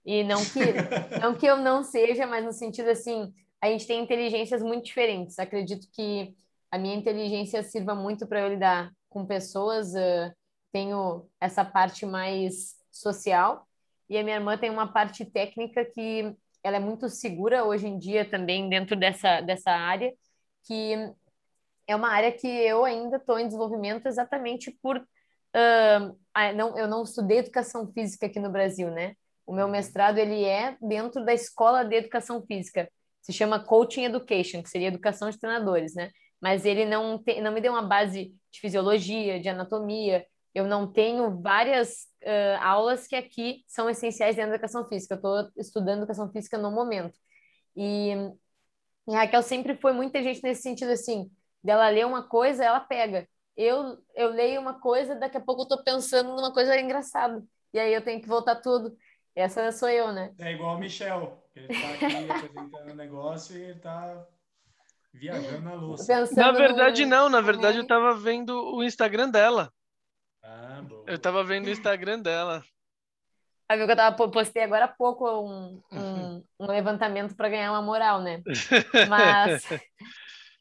E 0.04 0.24
não 0.24 0.44
que, 0.44 0.60
não 1.20 1.34
que 1.34 1.46
eu 1.46 1.56
não 1.56 1.84
seja, 1.84 2.26
mas 2.26 2.44
no 2.44 2.52
sentido 2.52 2.90
assim, 2.90 3.32
a 3.62 3.68
gente 3.68 3.86
tem 3.86 4.02
inteligências 4.02 4.60
muito 4.60 4.84
diferentes. 4.84 5.38
Acredito 5.38 5.86
que 5.92 6.34
a 6.70 6.76
minha 6.76 6.96
inteligência 6.96 7.62
sirva 7.62 7.94
muito 7.94 8.26
para 8.26 8.40
eu 8.40 8.48
lidar 8.48 8.90
com 9.08 9.24
pessoas. 9.24 9.94
Uh, 9.94 10.34
tenho 10.72 11.28
essa 11.40 11.64
parte 11.64 12.04
mais 12.04 12.76
social 12.90 13.68
e 14.08 14.18
a 14.18 14.24
minha 14.24 14.36
irmã 14.36 14.58
tem 14.58 14.70
uma 14.70 14.92
parte 14.92 15.24
técnica 15.24 15.84
que 15.84 16.34
ela 16.62 16.76
é 16.76 16.80
muito 16.80 17.08
segura 17.08 17.64
hoje 17.64 17.86
em 17.86 17.98
dia 17.98 18.28
também 18.28 18.68
dentro 18.68 18.96
dessa, 18.96 19.40
dessa 19.42 19.70
área, 19.70 20.12
que 20.64 20.94
é 21.86 21.94
uma 21.94 22.08
área 22.08 22.32
que 22.32 22.46
eu 22.46 22.84
ainda 22.84 23.18
estou 23.18 23.38
em 23.38 23.46
desenvolvimento 23.46 24.06
exatamente 24.06 24.70
por 24.82 24.96
uh, 24.98 26.18
não, 26.56 26.78
eu 26.78 26.88
não 26.88 27.02
estudei 27.02 27.38
educação 27.38 27.92
física 27.92 28.26
aqui 28.26 28.40
no 28.40 28.50
Brasil, 28.50 28.90
né? 28.90 29.14
O 29.46 29.52
meu 29.52 29.68
mestrado 29.68 30.18
ele 30.18 30.44
é 30.44 30.76
dentro 30.80 31.24
da 31.24 31.34
escola 31.34 31.84
de 31.84 31.96
educação 31.96 32.42
física 32.46 32.88
se 33.22 33.32
chama 33.32 33.64
Coaching 33.64 34.04
Education, 34.04 34.62
que 34.62 34.68
seria 34.68 34.88
educação 34.88 35.30
de 35.30 35.38
treinadores, 35.38 35.94
né? 35.94 36.10
Mas 36.40 36.66
ele 36.66 36.84
não, 36.84 37.22
te, 37.22 37.40
não 37.40 37.52
me 37.52 37.60
deu 37.60 37.72
uma 37.72 37.82
base 37.82 38.34
de 38.50 38.60
fisiologia, 38.60 39.40
de 39.40 39.48
anatomia. 39.48 40.26
Eu 40.52 40.66
não 40.66 40.92
tenho 40.92 41.40
várias 41.40 42.08
uh, 42.22 42.60
aulas 42.60 43.06
que 43.06 43.14
aqui 43.14 43.62
são 43.66 43.88
essenciais 43.88 44.34
dentro 44.34 44.50
da 44.50 44.56
educação 44.56 44.86
física. 44.88 45.14
Eu 45.14 45.16
estou 45.16 45.50
estudando 45.56 45.98
educação 45.98 46.30
física 46.30 46.58
no 46.58 46.72
momento. 46.72 47.16
E, 47.76 48.10
e 49.08 49.14
Raquel 49.14 49.42
sempre 49.42 49.76
foi 49.76 49.92
muito 49.92 50.10
inteligente 50.10 50.42
nesse 50.42 50.62
sentido, 50.62 50.90
assim, 50.90 51.30
dela 51.62 51.88
ler 51.88 52.06
uma 52.06 52.28
coisa, 52.28 52.64
ela 52.64 52.80
pega. 52.80 53.26
Eu, 53.56 53.98
eu 54.16 54.30
leio 54.30 54.60
uma 54.60 54.80
coisa, 54.80 55.14
daqui 55.14 55.36
a 55.36 55.40
pouco 55.40 55.62
eu 55.62 55.64
estou 55.64 55.84
pensando 55.84 56.34
numa 56.34 56.52
coisa 56.52 56.78
engraçada. 56.78 57.42
E 57.72 57.78
aí 57.78 57.94
eu 57.94 58.02
tenho 58.02 58.20
que 58.20 58.28
voltar 58.28 58.56
tudo. 58.56 58.96
Essa 59.34 59.70
sou 59.72 59.88
eu, 59.88 60.12
né? 60.12 60.34
É 60.38 60.52
igual 60.52 60.76
o 60.76 60.78
Michel. 60.78 61.41
Ele 61.54 61.72
está 61.72 61.88
aqui 61.92 62.04
apresentando 62.30 62.90
o 62.90 62.94
negócio 62.94 63.56
e 63.56 63.62
ele 63.62 63.72
está 63.72 64.26
viajando 65.12 65.62
na 65.62 65.74
louça. 65.74 66.06
Pensando 66.06 66.36
na 66.36 66.52
verdade, 66.52 67.04
no... 67.04 67.10
não. 67.10 67.28
Na 67.28 67.40
verdade, 67.40 67.78
eu 67.78 67.82
estava 67.82 68.14
vendo 68.14 68.74
o 68.74 68.82
Instagram 68.82 69.30
dela. 69.30 69.72
Ah, 70.42 70.82
bom. 70.82 71.04
Eu 71.06 71.16
estava 71.16 71.44
vendo 71.44 71.66
o 71.66 71.70
Instagram 71.70 72.20
dela. 72.20 72.62
Viu 73.76 73.86
que 73.86 73.92
eu 73.92 73.96
tava, 73.96 74.28
postei 74.28 74.62
agora 74.62 74.84
há 74.84 74.88
pouco 74.88 75.26
um, 75.26 75.82
um, 75.90 76.44
um 76.60 76.66
levantamento 76.66 77.34
para 77.34 77.48
ganhar 77.48 77.72
uma 77.72 77.82
moral, 77.82 78.20
né? 78.20 78.42
Mas 79.08 79.66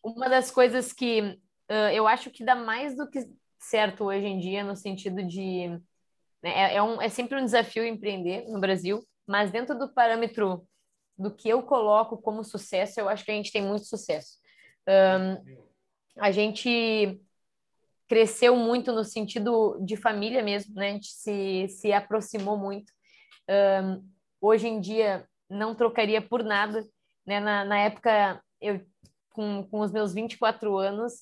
uma 0.03 0.29
das 0.29 0.49
coisas 0.49 0.93
que 0.93 1.21
uh, 1.69 1.91
eu 1.93 2.07
acho 2.07 2.29
que 2.29 2.43
dá 2.43 2.55
mais 2.55 2.95
do 2.95 3.09
que 3.09 3.19
certo 3.59 4.05
hoje 4.05 4.25
em 4.25 4.39
dia, 4.39 4.63
no 4.63 4.75
sentido 4.75 5.23
de. 5.23 5.67
Né, 6.41 6.51
é, 6.51 6.75
é, 6.75 6.81
um, 6.81 7.01
é 7.01 7.09
sempre 7.09 7.39
um 7.39 7.45
desafio 7.45 7.85
empreender 7.85 8.47
no 8.47 8.59
Brasil, 8.59 9.05
mas 9.27 9.51
dentro 9.51 9.77
do 9.77 9.93
parâmetro 9.93 10.65
do 11.21 11.31
que 11.31 11.47
eu 11.47 11.61
coloco 11.61 12.17
como 12.17 12.43
sucesso, 12.43 12.99
eu 12.99 13.07
acho 13.07 13.23
que 13.23 13.31
a 13.31 13.33
gente 13.33 13.51
tem 13.51 13.61
muito 13.61 13.85
sucesso. 13.85 14.39
Um, 14.87 15.61
a 16.17 16.31
gente 16.31 17.21
cresceu 18.07 18.55
muito 18.55 18.91
no 18.91 19.03
sentido 19.03 19.79
de 19.81 19.95
família 19.95 20.43
mesmo, 20.43 20.75
né? 20.75 20.89
A 20.89 20.91
gente 20.93 21.11
se, 21.11 21.67
se 21.69 21.93
aproximou 21.93 22.57
muito. 22.57 22.91
Um, 23.49 24.03
hoje 24.41 24.67
em 24.67 24.81
dia, 24.81 25.27
não 25.49 25.75
trocaria 25.75 26.21
por 26.21 26.43
nada. 26.43 26.85
Né? 27.25 27.39
Na, 27.39 27.63
na 27.63 27.77
época, 27.79 28.43
eu, 28.59 28.81
com, 29.29 29.63
com 29.69 29.79
os 29.79 29.91
meus 29.91 30.13
24 30.13 30.75
anos, 30.77 31.13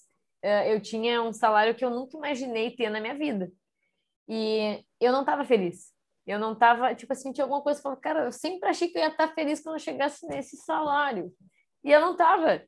uh, 0.43 0.65
eu 0.65 0.81
tinha 0.81 1.21
um 1.21 1.33
salário 1.33 1.75
que 1.75 1.83
eu 1.83 1.89
nunca 1.89 2.17
imaginei 2.17 2.71
ter 2.71 2.89
na 2.89 3.01
minha 3.01 3.15
vida. 3.15 3.51
E 4.27 4.83
eu 4.99 5.11
não 5.11 5.21
estava 5.21 5.43
feliz. 5.43 5.93
Eu 6.29 6.37
não 6.37 6.53
tava, 6.53 6.93
tipo 6.93 7.11
assim, 7.11 7.31
tinha 7.31 7.43
alguma 7.43 7.63
coisa 7.63 7.81
falando, 7.81 7.99
cara, 7.99 8.25
eu 8.25 8.31
sempre 8.31 8.69
achei 8.69 8.87
que 8.87 8.95
eu 8.99 9.01
ia 9.01 9.07
estar 9.07 9.29
feliz 9.29 9.61
quando 9.61 9.77
eu 9.77 9.79
chegasse 9.79 10.27
nesse 10.27 10.57
salário. 10.57 11.33
E 11.83 11.91
eu 11.91 11.99
não 11.99 12.15
tava. 12.15 12.63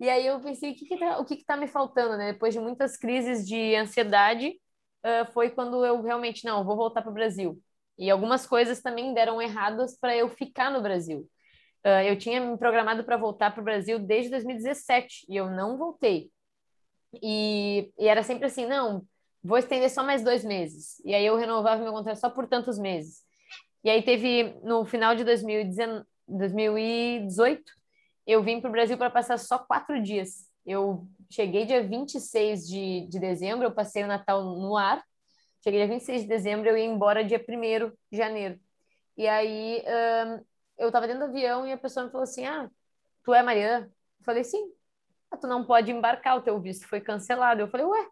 E 0.00 0.10
aí 0.10 0.26
eu 0.26 0.40
pensei, 0.40 0.72
o 0.72 0.74
que 0.74 0.98
tá, 0.98 1.18
o 1.20 1.24
que 1.24 1.36
que 1.36 1.44
tá 1.44 1.56
me 1.56 1.68
faltando, 1.68 2.16
né? 2.16 2.32
Depois 2.32 2.52
de 2.52 2.58
muitas 2.58 2.96
crises 2.96 3.46
de 3.46 3.76
ansiedade, 3.76 4.60
uh, 5.04 5.32
foi 5.32 5.50
quando 5.50 5.86
eu 5.86 6.02
realmente, 6.02 6.44
não, 6.44 6.64
vou 6.64 6.76
voltar 6.76 7.00
para 7.00 7.10
o 7.12 7.14
Brasil. 7.14 7.62
E 7.96 8.10
algumas 8.10 8.44
coisas 8.44 8.82
também 8.82 9.14
deram 9.14 9.40
erradas 9.40 9.96
para 9.96 10.16
eu 10.16 10.28
ficar 10.28 10.72
no 10.72 10.82
Brasil. 10.82 11.30
Uh, 11.86 12.02
eu 12.08 12.18
tinha 12.18 12.40
me 12.40 12.58
programado 12.58 13.04
para 13.04 13.16
voltar 13.16 13.52
para 13.52 13.60
o 13.60 13.64
Brasil 13.64 14.00
desde 14.00 14.30
2017 14.32 15.26
e 15.28 15.36
eu 15.36 15.48
não 15.48 15.78
voltei. 15.78 16.28
E, 17.22 17.92
e 17.96 18.08
era 18.08 18.24
sempre 18.24 18.46
assim, 18.46 18.66
não, 18.66 19.06
vou 19.46 19.58
estender 19.58 19.90
só 19.90 20.02
mais 20.02 20.22
dois 20.22 20.44
meses. 20.44 21.00
E 21.04 21.14
aí 21.14 21.24
eu 21.24 21.36
renovava 21.36 21.82
meu 21.82 21.92
contrato 21.92 22.18
só 22.18 22.28
por 22.28 22.46
tantos 22.46 22.78
meses. 22.78 23.24
E 23.84 23.90
aí 23.90 24.02
teve, 24.02 24.58
no 24.62 24.84
final 24.84 25.14
de 25.14 25.24
2018, 25.24 27.62
eu 28.26 28.42
vim 28.42 28.60
para 28.60 28.68
o 28.68 28.72
Brasil 28.72 28.98
para 28.98 29.10
passar 29.10 29.38
só 29.38 29.58
quatro 29.58 30.02
dias. 30.02 30.46
Eu 30.66 31.06
cheguei 31.30 31.64
dia 31.64 31.86
26 31.86 32.66
de, 32.66 33.06
de 33.08 33.20
dezembro, 33.20 33.66
eu 33.66 33.72
passei 33.72 34.02
o 34.02 34.08
Natal 34.08 34.44
no 34.44 34.76
ar. 34.76 35.02
Cheguei 35.62 35.80
dia 35.80 35.88
26 35.88 36.22
de 36.22 36.28
dezembro, 36.28 36.68
eu 36.68 36.76
ia 36.76 36.84
embora 36.84 37.24
dia 37.24 37.38
1 37.38 37.92
de 38.10 38.16
janeiro. 38.16 38.58
E 39.16 39.28
aí 39.28 39.84
um, 39.86 40.44
eu 40.78 40.88
estava 40.88 41.06
dentro 41.06 41.26
do 41.26 41.30
avião 41.30 41.66
e 41.66 41.72
a 41.72 41.78
pessoa 41.78 42.06
me 42.06 42.12
falou 42.12 42.24
assim: 42.24 42.44
Ah, 42.44 42.68
tu 43.24 43.32
é 43.32 43.42
Mariana? 43.42 43.86
Eu 44.18 44.24
falei: 44.24 44.44
Sim. 44.44 44.72
Ah, 45.30 45.36
tu 45.36 45.46
não 45.46 45.64
pode 45.64 45.90
embarcar, 45.90 46.36
o 46.36 46.42
teu 46.42 46.60
visto 46.60 46.88
foi 46.88 47.00
cancelado. 47.00 47.60
Eu 47.60 47.68
falei: 47.68 47.86
Ué, 47.86 48.08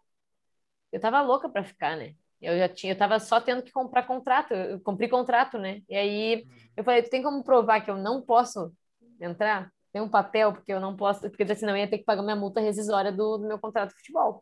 eu 0.95 1.01
tava 1.01 1.21
louca 1.21 1.49
para 1.49 1.61
ficar, 1.61 1.97
né? 1.97 2.15
Eu 2.41 2.57
já 2.57 2.69
tinha, 2.69 2.93
eu 2.93 2.97
tava 2.97 3.19
só 3.19 3.41
tendo 3.41 3.61
que 3.61 3.71
comprar 3.71 4.03
contrato, 4.03 4.53
eu 4.53 4.79
comprei 4.79 5.09
contrato, 5.09 5.57
né? 5.57 5.81
E 5.89 5.95
aí 5.95 6.47
eu 6.75 6.85
falei, 6.85 7.03
tu 7.03 7.09
tem 7.09 7.21
como 7.21 7.43
provar 7.43 7.81
que 7.81 7.91
eu 7.91 7.97
não 7.97 8.21
posso 8.21 8.71
entrar? 9.19 9.69
Tem 9.91 10.01
um 10.01 10.07
papel, 10.07 10.53
porque 10.53 10.71
eu 10.71 10.79
não 10.79 10.95
posso, 10.95 11.19
porque 11.29 11.53
senão 11.53 11.73
eu 11.73 11.79
ia 11.79 11.89
ter 11.89 11.97
que 11.97 12.05
pagar 12.05 12.23
minha 12.23 12.35
multa 12.35 12.61
rescisória 12.61 13.11
do, 13.11 13.37
do 13.37 13.45
meu 13.45 13.59
contrato 13.59 13.89
de 13.89 13.95
futebol. 13.97 14.41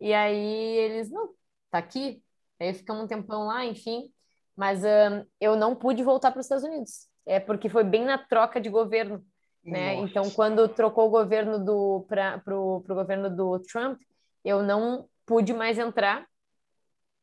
E 0.00 0.14
aí 0.14 0.76
eles, 0.78 1.10
não, 1.10 1.34
tá 1.70 1.78
aqui. 1.78 2.22
Aí 2.58 2.72
ficamos 2.72 3.04
um 3.04 3.06
tempão 3.06 3.44
lá, 3.44 3.62
enfim. 3.66 4.10
Mas 4.56 4.82
um, 4.82 5.26
eu 5.38 5.54
não 5.54 5.76
pude 5.76 6.02
voltar 6.02 6.30
para 6.30 6.40
os 6.40 6.46
Estados 6.46 6.64
Unidos. 6.64 7.08
É 7.26 7.38
porque 7.40 7.68
foi 7.68 7.84
bem 7.84 8.06
na 8.06 8.16
troca 8.16 8.58
de 8.58 8.70
governo, 8.70 9.22
né? 9.62 9.96
Nossa. 9.96 10.08
Então, 10.08 10.30
quando 10.30 10.66
trocou 10.66 11.08
o 11.08 11.10
governo 11.10 11.62
do 11.62 12.06
para 12.08 12.42
o 12.48 12.80
governo 12.80 13.28
do 13.28 13.58
Trump, 13.58 14.00
eu 14.42 14.62
não 14.62 15.08
pude 15.26 15.52
mais 15.52 15.78
entrar 15.78 16.26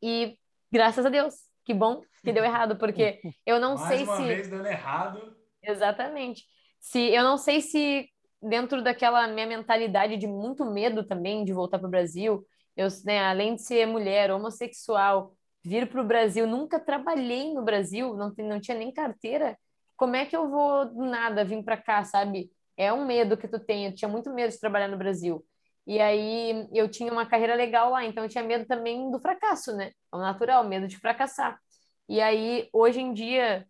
e 0.01 0.37
graças 0.71 1.05
a 1.05 1.09
Deus, 1.09 1.35
que 1.63 1.73
bom 1.73 2.01
que 2.23 2.31
deu 2.31 2.43
errado, 2.43 2.77
porque 2.77 3.19
eu 3.45 3.59
não 3.59 3.75
mais 3.75 3.87
sei 3.87 4.03
uma 4.03 4.15
se 4.15 4.23
vez 4.23 4.49
dando 4.49 4.67
errado. 4.67 5.35
Exatamente. 5.63 6.45
Se 6.79 6.99
eu 7.13 7.23
não 7.23 7.37
sei 7.37 7.61
se 7.61 8.09
dentro 8.41 8.83
daquela 8.83 9.27
minha 9.27 9.45
mentalidade 9.45 10.17
de 10.17 10.27
muito 10.27 10.65
medo 10.65 11.03
também 11.03 11.45
de 11.45 11.53
voltar 11.53 11.77
para 11.77 11.87
o 11.87 11.91
Brasil, 11.91 12.45
eu, 12.75 12.87
né, 13.05 13.23
além 13.23 13.55
de 13.55 13.61
ser 13.61 13.85
mulher, 13.85 14.31
homossexual, 14.31 15.35
vir 15.63 15.87
para 15.87 16.01
o 16.01 16.05
Brasil, 16.05 16.47
nunca 16.47 16.79
trabalhei 16.79 17.53
no 17.53 17.63
Brasil, 17.63 18.15
não, 18.15 18.33
não 18.37 18.59
tinha 18.59 18.77
nem 18.77 18.91
carteira. 18.91 19.57
Como 19.95 20.15
é 20.15 20.25
que 20.25 20.35
eu 20.35 20.49
vou 20.49 20.85
do 20.85 21.05
nada 21.05 21.43
vir 21.43 21.63
para 21.63 21.77
cá, 21.77 22.03
sabe? 22.03 22.51
É 22.75 22.91
um 22.91 23.05
medo 23.05 23.37
que 23.37 23.47
tu 23.47 23.59
tem. 23.59 23.85
Eu 23.85 23.93
tinha 23.93 24.09
muito 24.09 24.33
medo 24.33 24.51
de 24.51 24.59
trabalhar 24.59 24.87
no 24.87 24.97
Brasil. 24.97 25.45
E 25.91 25.99
aí 25.99 26.69
eu 26.71 26.87
tinha 26.89 27.11
uma 27.11 27.25
carreira 27.25 27.53
legal 27.53 27.89
lá, 27.91 28.05
então 28.05 28.23
eu 28.23 28.29
tinha 28.29 28.45
medo 28.45 28.65
também 28.65 29.11
do 29.11 29.19
fracasso, 29.19 29.75
né? 29.75 29.91
É 30.13 30.15
o 30.15 30.19
natural, 30.19 30.63
medo 30.65 30.87
de 30.87 30.97
fracassar. 30.97 31.59
E 32.07 32.21
aí, 32.21 32.69
hoje 32.71 33.01
em 33.01 33.13
dia, 33.13 33.67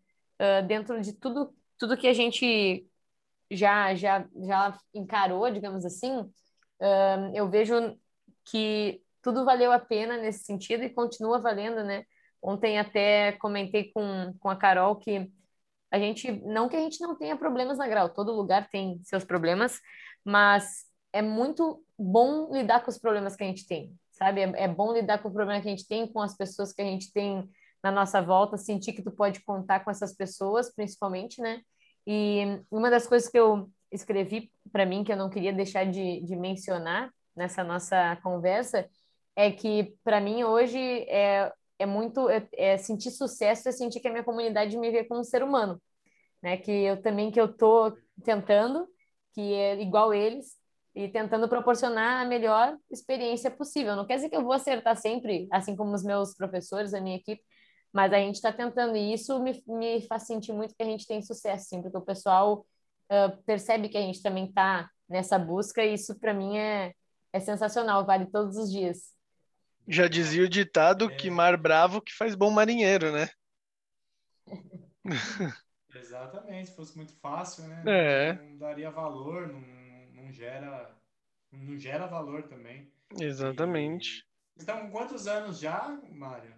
dentro 0.68 1.02
de 1.02 1.14
tudo, 1.14 1.52
tudo 1.80 1.98
que 1.98 2.08
a 2.08 2.14
gente 2.14 2.88
já, 3.50 3.96
já, 3.96 4.24
já 4.36 4.78
encarou, 4.94 5.50
digamos 5.50 5.84
assim, 5.84 6.32
eu 7.34 7.50
vejo 7.50 7.74
que 8.46 9.02
tudo 9.24 9.44
valeu 9.44 9.72
a 9.72 9.80
pena 9.80 10.16
nesse 10.16 10.44
sentido 10.44 10.84
e 10.84 10.94
continua 10.94 11.42
valendo, 11.42 11.84
né? 11.84 12.04
Ontem 12.40 12.78
até 12.78 13.32
comentei 13.32 13.92
com, 13.92 14.32
com 14.40 14.48
a 14.48 14.56
Carol 14.56 14.96
que 14.96 15.28
a 15.90 15.98
gente, 15.98 16.32
não 16.46 16.70
que 16.70 16.76
a 16.76 16.82
gente 16.82 17.02
não 17.02 17.18
tenha 17.18 17.36
problemas 17.36 17.80
na 17.80 17.88
Grau, 17.88 18.10
todo 18.10 18.32
lugar 18.32 18.70
tem 18.70 19.02
seus 19.04 19.24
problemas, 19.26 19.80
mas 20.24 20.91
é 21.14 21.22
muito 21.22 21.84
bom 21.98 22.52
lidar 22.52 22.84
com 22.84 22.90
os 22.90 22.98
problemas 22.98 23.36
que 23.36 23.44
a 23.44 23.48
gente 23.48 23.68
tem, 23.68 23.94
sabe? 24.12 24.42
É, 24.42 24.64
é 24.64 24.68
bom 24.68 24.94
lidar 24.94 25.20
com 25.20 25.30
o 25.30 25.34
problema 25.34 25.62
que 25.62 25.68
a 25.68 25.72
gente 25.72 25.88
tem, 25.88 26.08
com 26.08 26.22
as 26.22 26.36
pessoas 26.36 26.74
que 26.74 26.82
a 26.82 26.86
gente 26.86 27.12
tem 27.12 27.50
na 27.84 27.92
nossa 27.92 28.22
volta, 28.22 28.58
sentir 28.58 28.94
que 28.94 29.02
tu 29.02 29.12
pode 29.12 29.44
contar 29.44 29.84
com 29.84 29.92
essas 29.92 30.16
pessoas, 30.16 30.74
principalmente, 30.74 31.42
né? 31.42 31.62
E 32.06 32.60
uma 32.70 32.90
das 32.90 33.08
coisas 33.08 33.30
que 33.30 33.38
eu 33.38 33.70
escrevi 33.92 34.52
para 34.72 34.86
mim, 34.86 35.04
que 35.04 35.12
eu 35.12 35.18
não 35.18 35.30
queria 35.30 35.54
deixar 35.54 35.86
de, 35.86 36.22
de 36.22 36.36
mencionar 36.36 37.12
nessa 37.36 37.64
nossa 37.64 38.16
conversa, 38.18 38.88
é 39.36 39.52
que 39.52 39.96
para 40.04 40.20
mim 40.22 40.44
hoje 40.44 40.78
é, 40.78 41.52
é 41.80 41.86
muito 41.86 42.30
é, 42.30 42.48
é, 42.54 42.78
sentir 42.78 43.12
sucesso 43.12 43.68
é 43.68 43.72
sentir 43.72 44.00
que 44.00 44.08
a 44.08 44.12
minha 44.12 44.24
comunidade 44.24 44.78
me 44.78 44.92
vê 44.92 45.04
como 45.04 45.22
um 45.22 45.24
ser 45.24 45.44
humano, 45.44 45.82
né? 46.42 46.58
Que 46.58 46.72
eu 46.72 47.02
também 47.02 47.32
que 47.32 47.42
eu 47.42 47.52
tô 47.52 47.96
tentando, 48.24 48.88
que 49.34 49.54
é 49.54 49.82
igual 49.82 50.14
eles 50.14 50.61
e 50.94 51.08
tentando 51.08 51.48
proporcionar 51.48 52.22
a 52.22 52.26
melhor 52.26 52.78
experiência 52.90 53.50
possível. 53.50 53.96
Não 53.96 54.06
quer 54.06 54.16
dizer 54.16 54.30
que 54.30 54.36
eu 54.36 54.44
vou 54.44 54.54
acertar 54.54 54.96
sempre, 54.98 55.48
assim 55.52 55.76
como 55.76 55.94
os 55.94 56.04
meus 56.04 56.36
professores, 56.36 56.94
a 56.94 57.02
minha 57.02 57.16
equipe, 57.16 57.42
mas 57.94 58.12
a 58.14 58.18
gente 58.18 58.36
está 58.36 58.52
tentando 58.52 58.96
e 58.96 59.14
isso 59.14 59.40
me, 59.42 59.64
me 59.68 60.02
faz 60.08 60.24
sentir 60.24 60.54
muito 60.54 60.76
que 60.76 60.84
a 60.84 60.86
gente 60.86 61.08
tem 61.08 61.22
sucesso, 61.22 61.66
sim, 61.66 61.82
porque 61.82 61.98
o 61.98 62.02
pessoal 62.02 62.66
uh, 63.10 63.44
percebe 63.46 63.90
que 63.90 63.98
a 63.98 64.02
gente 64.02 64.22
também 64.22 64.46
está 64.46 64.90
nessa 65.08 65.38
busca 65.38 65.84
e 65.84 65.94
isso 65.94 66.18
para 66.20 66.34
mim 66.34 66.58
é, 66.58 66.94
é 67.34 67.40
sensacional, 67.40 68.06
vale 68.06 68.26
todos 68.26 68.58
os 68.58 68.72
dias. 68.72 69.12
Já 69.88 70.08
dizia 70.08 70.44
o 70.44 70.50
ditado 70.50 71.06
é... 71.06 71.16
que 71.16 71.30
mar 71.30 71.58
bravo 71.58 72.02
que 72.02 72.14
faz 72.14 72.36
bom 72.36 72.50
marinheiro, 72.50 73.12
né? 73.12 73.30
Exatamente, 75.94 76.70
se 76.70 76.76
fosse 76.76 76.96
muito 76.96 77.14
fácil, 77.20 77.66
né? 77.68 77.84
É. 77.86 78.34
Não, 78.34 78.50
não 78.52 78.58
daria 78.58 78.90
valor, 78.90 79.48
não, 79.48 79.60
não 80.22 80.32
gera 80.32 80.96
não 81.52 81.78
gera 81.78 82.08
valor 82.08 82.44
também. 82.44 82.92
Exatamente. 83.20 84.26
E... 84.58 84.64
Então, 84.64 84.90
quantos 84.90 85.28
anos 85.28 85.60
já, 85.60 86.00
Mário? 86.12 86.54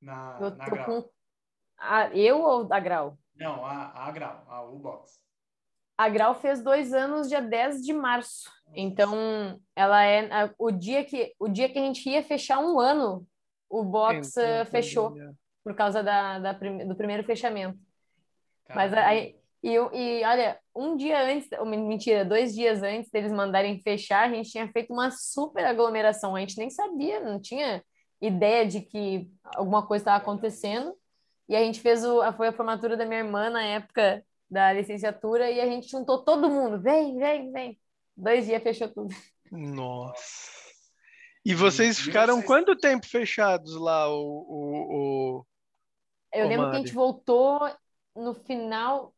Na, 0.00 0.38
eu 0.40 0.50
na 0.56 0.64
Grau? 0.64 0.86
Com... 0.86 1.10
A, 1.76 2.16
eu 2.16 2.40
ou 2.40 2.72
a 2.72 2.80
Grau? 2.80 3.18
Não, 3.36 3.64
a, 3.64 4.06
a 4.06 4.10
Grau, 4.10 4.44
a 4.48 4.62
U-Box. 4.62 5.20
A 5.96 6.08
Grau 6.08 6.34
fez 6.34 6.62
dois 6.62 6.94
anos 6.94 7.28
dia 7.28 7.42
10 7.42 7.84
de 7.84 7.92
março. 7.92 8.50
Então, 8.74 9.60
ela 9.74 10.04
é 10.04 10.52
o 10.58 10.70
dia 10.70 11.04
que 11.04 11.34
o 11.38 11.48
dia 11.48 11.68
que 11.68 11.78
a 11.78 11.82
gente 11.82 12.08
ia 12.08 12.22
fechar 12.22 12.60
um 12.60 12.78
ano, 12.78 13.26
o 13.68 13.82
box 13.82 14.36
uh, 14.36 14.64
fechou 14.70 15.14
por 15.64 15.74
causa 15.74 16.02
da, 16.02 16.38
da, 16.38 16.52
do 16.52 16.94
primeiro 16.94 17.24
fechamento. 17.24 17.78
Caramba. 18.66 18.96
Mas 18.96 19.06
aí 19.06 19.38
e, 19.68 20.20
e 20.20 20.24
olha, 20.24 20.58
um 20.74 20.96
dia 20.96 21.22
antes, 21.22 21.48
mentira, 21.66 22.24
dois 22.24 22.54
dias 22.54 22.82
antes 22.82 23.10
deles 23.10 23.32
mandarem 23.32 23.80
fechar, 23.80 24.28
a 24.28 24.32
gente 24.34 24.50
tinha 24.50 24.70
feito 24.72 24.92
uma 24.92 25.10
super 25.10 25.64
aglomeração. 25.64 26.36
A 26.36 26.40
gente 26.40 26.58
nem 26.58 26.70
sabia, 26.70 27.20
não 27.20 27.40
tinha 27.40 27.82
ideia 28.20 28.66
de 28.66 28.80
que 28.80 29.30
alguma 29.44 29.86
coisa 29.86 30.02
estava 30.02 30.18
acontecendo. 30.18 30.94
E 31.48 31.56
a 31.56 31.60
gente 31.60 31.80
fez 31.80 32.04
o, 32.04 32.20
foi 32.32 32.48
a 32.48 32.52
formatura 32.52 32.96
da 32.96 33.06
minha 33.06 33.20
irmã 33.20 33.48
na 33.50 33.62
época 33.62 34.24
da 34.50 34.72
licenciatura 34.72 35.50
e 35.50 35.60
a 35.60 35.66
gente 35.66 35.88
juntou 35.88 36.24
todo 36.24 36.50
mundo. 36.50 36.80
Vem, 36.80 37.16
vem, 37.16 37.50
vem. 37.52 37.80
Dois 38.16 38.46
dias 38.46 38.62
fechou 38.62 38.88
tudo. 38.88 39.14
Nossa. 39.50 40.58
E 41.44 41.54
vocês 41.54 41.98
ficaram 41.98 42.34
vocês... 42.34 42.46
quanto 42.46 42.76
tempo 42.76 43.06
fechados 43.06 43.74
lá, 43.74 44.08
o... 44.08 44.20
o, 44.20 45.38
o... 45.40 45.46
Eu 46.32 46.44
o 46.44 46.48
lembro 46.48 46.66
Mari? 46.66 46.70
que 46.70 46.76
a 46.76 46.86
gente 46.86 46.94
voltou 46.94 47.60
no 48.14 48.34
final, 48.34 49.14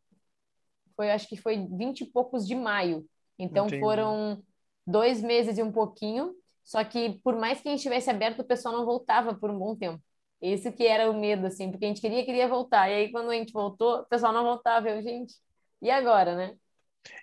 foi 1.00 1.10
acho 1.10 1.26
que 1.26 1.36
foi 1.38 1.66
vinte 1.66 2.02
e 2.02 2.04
poucos 2.04 2.46
de 2.46 2.54
maio. 2.54 3.06
Então 3.38 3.66
Entendi. 3.68 3.80
foram 3.80 4.42
dois 4.86 5.22
meses 5.22 5.56
e 5.56 5.62
um 5.62 5.72
pouquinho. 5.72 6.34
Só 6.62 6.84
que 6.84 7.18
por 7.24 7.34
mais 7.36 7.58
que 7.58 7.68
a 7.68 7.70
gente 7.70 7.80
tivesse 7.80 8.10
aberto, 8.10 8.40
o 8.40 8.44
pessoal 8.44 8.76
não 8.76 8.84
voltava 8.84 9.34
por 9.34 9.50
um 9.50 9.58
bom 9.58 9.74
tempo. 9.74 9.98
Esse 10.42 10.70
que 10.70 10.86
era 10.86 11.10
o 11.10 11.18
medo, 11.18 11.46
assim, 11.46 11.70
porque 11.70 11.86
a 11.86 11.88
gente 11.88 12.02
queria, 12.02 12.22
queria 12.22 12.46
voltar. 12.46 12.90
E 12.90 12.94
aí, 12.94 13.10
quando 13.10 13.30
a 13.30 13.34
gente 13.34 13.50
voltou, 13.50 14.00
o 14.00 14.04
pessoal 14.04 14.30
não 14.30 14.44
voltava. 14.44 14.90
Eu, 14.90 15.02
gente, 15.02 15.34
e 15.80 15.90
agora, 15.90 16.36
né? 16.36 16.54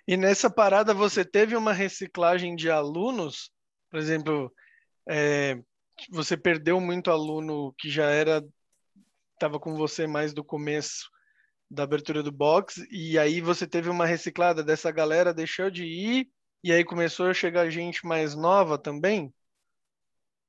E 0.08 0.16
nessa 0.16 0.50
parada, 0.50 0.92
você 0.92 1.24
teve 1.24 1.54
uma 1.54 1.72
reciclagem 1.72 2.56
de 2.56 2.68
alunos? 2.68 3.52
Por 3.88 4.00
exemplo, 4.00 4.52
é, 5.08 5.56
você 6.10 6.36
perdeu 6.36 6.80
muito 6.80 7.12
aluno 7.12 7.72
que 7.78 7.88
já 7.88 8.10
era 8.10 8.44
estava 9.34 9.60
com 9.60 9.76
você 9.76 10.04
mais 10.04 10.34
do 10.34 10.42
começo 10.42 11.08
da 11.70 11.82
abertura 11.82 12.22
do 12.22 12.32
box 12.32 12.86
e 12.90 13.18
aí 13.18 13.40
você 13.40 13.66
teve 13.66 13.90
uma 13.90 14.06
reciclada 14.06 14.62
dessa 14.62 14.90
galera 14.90 15.34
deixou 15.34 15.70
de 15.70 15.84
ir 15.84 16.28
e 16.62 16.72
aí 16.72 16.84
começou 16.84 17.26
a 17.26 17.34
chegar 17.34 17.68
gente 17.70 18.06
mais 18.06 18.34
nova 18.34 18.78
também? 18.78 19.32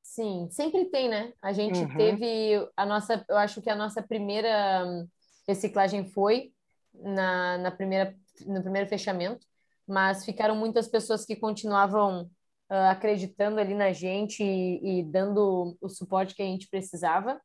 Sim, 0.01 0.47
sempre 0.49 0.85
tem, 0.85 1.07
né? 1.07 1.33
A 1.41 1.53
gente 1.53 1.79
uhum. 1.79 1.95
teve 1.95 2.67
a 2.75 2.85
nossa, 2.85 3.23
eu 3.29 3.37
acho 3.37 3.61
que 3.61 3.69
a 3.69 3.75
nossa 3.75 4.01
primeira 4.01 4.83
hum, 4.85 5.07
reciclagem 5.47 6.05
foi 6.05 6.51
na, 6.93 7.57
na 7.59 7.71
primeira, 7.71 8.15
no 8.45 8.61
primeiro 8.61 8.89
fechamento, 8.89 9.45
mas 9.87 10.25
ficaram 10.25 10.55
muitas 10.55 10.87
pessoas 10.87 11.25
que 11.25 11.35
continuavam 11.35 12.23
uh, 12.23 12.89
acreditando 12.89 13.59
ali 13.59 13.75
na 13.75 13.91
gente 13.91 14.43
e, 14.43 14.99
e 14.99 15.03
dando 15.03 15.77
o 15.79 15.87
suporte 15.87 16.33
que 16.33 16.41
a 16.41 16.45
gente 16.45 16.67
precisava. 16.69 17.39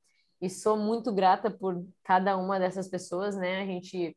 E 0.45 0.51
sou 0.51 0.77
muito 0.77 1.11
grata 1.11 1.51
por 1.51 1.83
cada 2.03 2.37
uma 2.37 2.59
dessas 2.59 2.87
pessoas, 2.87 3.35
né? 3.35 3.63
A 3.63 3.65
gente 3.65 4.15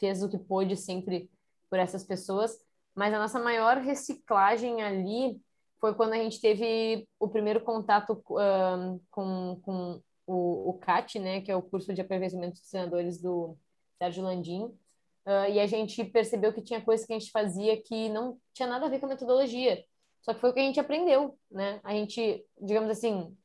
fez 0.00 0.20
o 0.20 0.28
que 0.28 0.36
pôde 0.36 0.76
sempre 0.76 1.30
por 1.70 1.78
essas 1.78 2.02
pessoas, 2.02 2.58
mas 2.92 3.14
a 3.14 3.20
nossa 3.20 3.38
maior 3.38 3.76
reciclagem 3.76 4.82
ali 4.82 5.40
foi 5.78 5.94
quando 5.94 6.14
a 6.14 6.16
gente 6.16 6.40
teve 6.40 7.08
o 7.20 7.28
primeiro 7.28 7.60
contato 7.60 8.20
um, 8.30 9.00
com, 9.12 9.60
com 9.62 10.02
o, 10.26 10.70
o 10.70 10.78
CAT, 10.80 11.20
né, 11.20 11.40
que 11.40 11.52
é 11.52 11.56
o 11.56 11.62
curso 11.62 11.94
de 11.94 12.00
aperfeiçoamento 12.00 12.58
dos 12.58 12.68
treinadores 12.68 13.22
do 13.22 13.56
Sérgio 13.96 14.24
Landim, 14.24 14.64
uh, 14.64 15.48
e 15.52 15.60
a 15.60 15.68
gente 15.68 16.02
percebeu 16.04 16.52
que 16.52 16.62
tinha 16.62 16.80
coisas 16.80 17.06
que 17.06 17.12
a 17.12 17.18
gente 17.18 17.30
fazia 17.30 17.80
que 17.80 18.08
não 18.08 18.38
tinha 18.52 18.68
nada 18.68 18.86
a 18.86 18.88
ver 18.88 18.98
com 18.98 19.06
a 19.06 19.10
metodologia, 19.10 19.84
só 20.20 20.34
que 20.34 20.40
foi 20.40 20.50
o 20.50 20.52
que 20.52 20.60
a 20.60 20.64
gente 20.64 20.80
aprendeu, 20.80 21.38
né? 21.48 21.80
A 21.84 21.92
gente, 21.92 22.44
digamos 22.60 22.90
assim, 22.90 23.36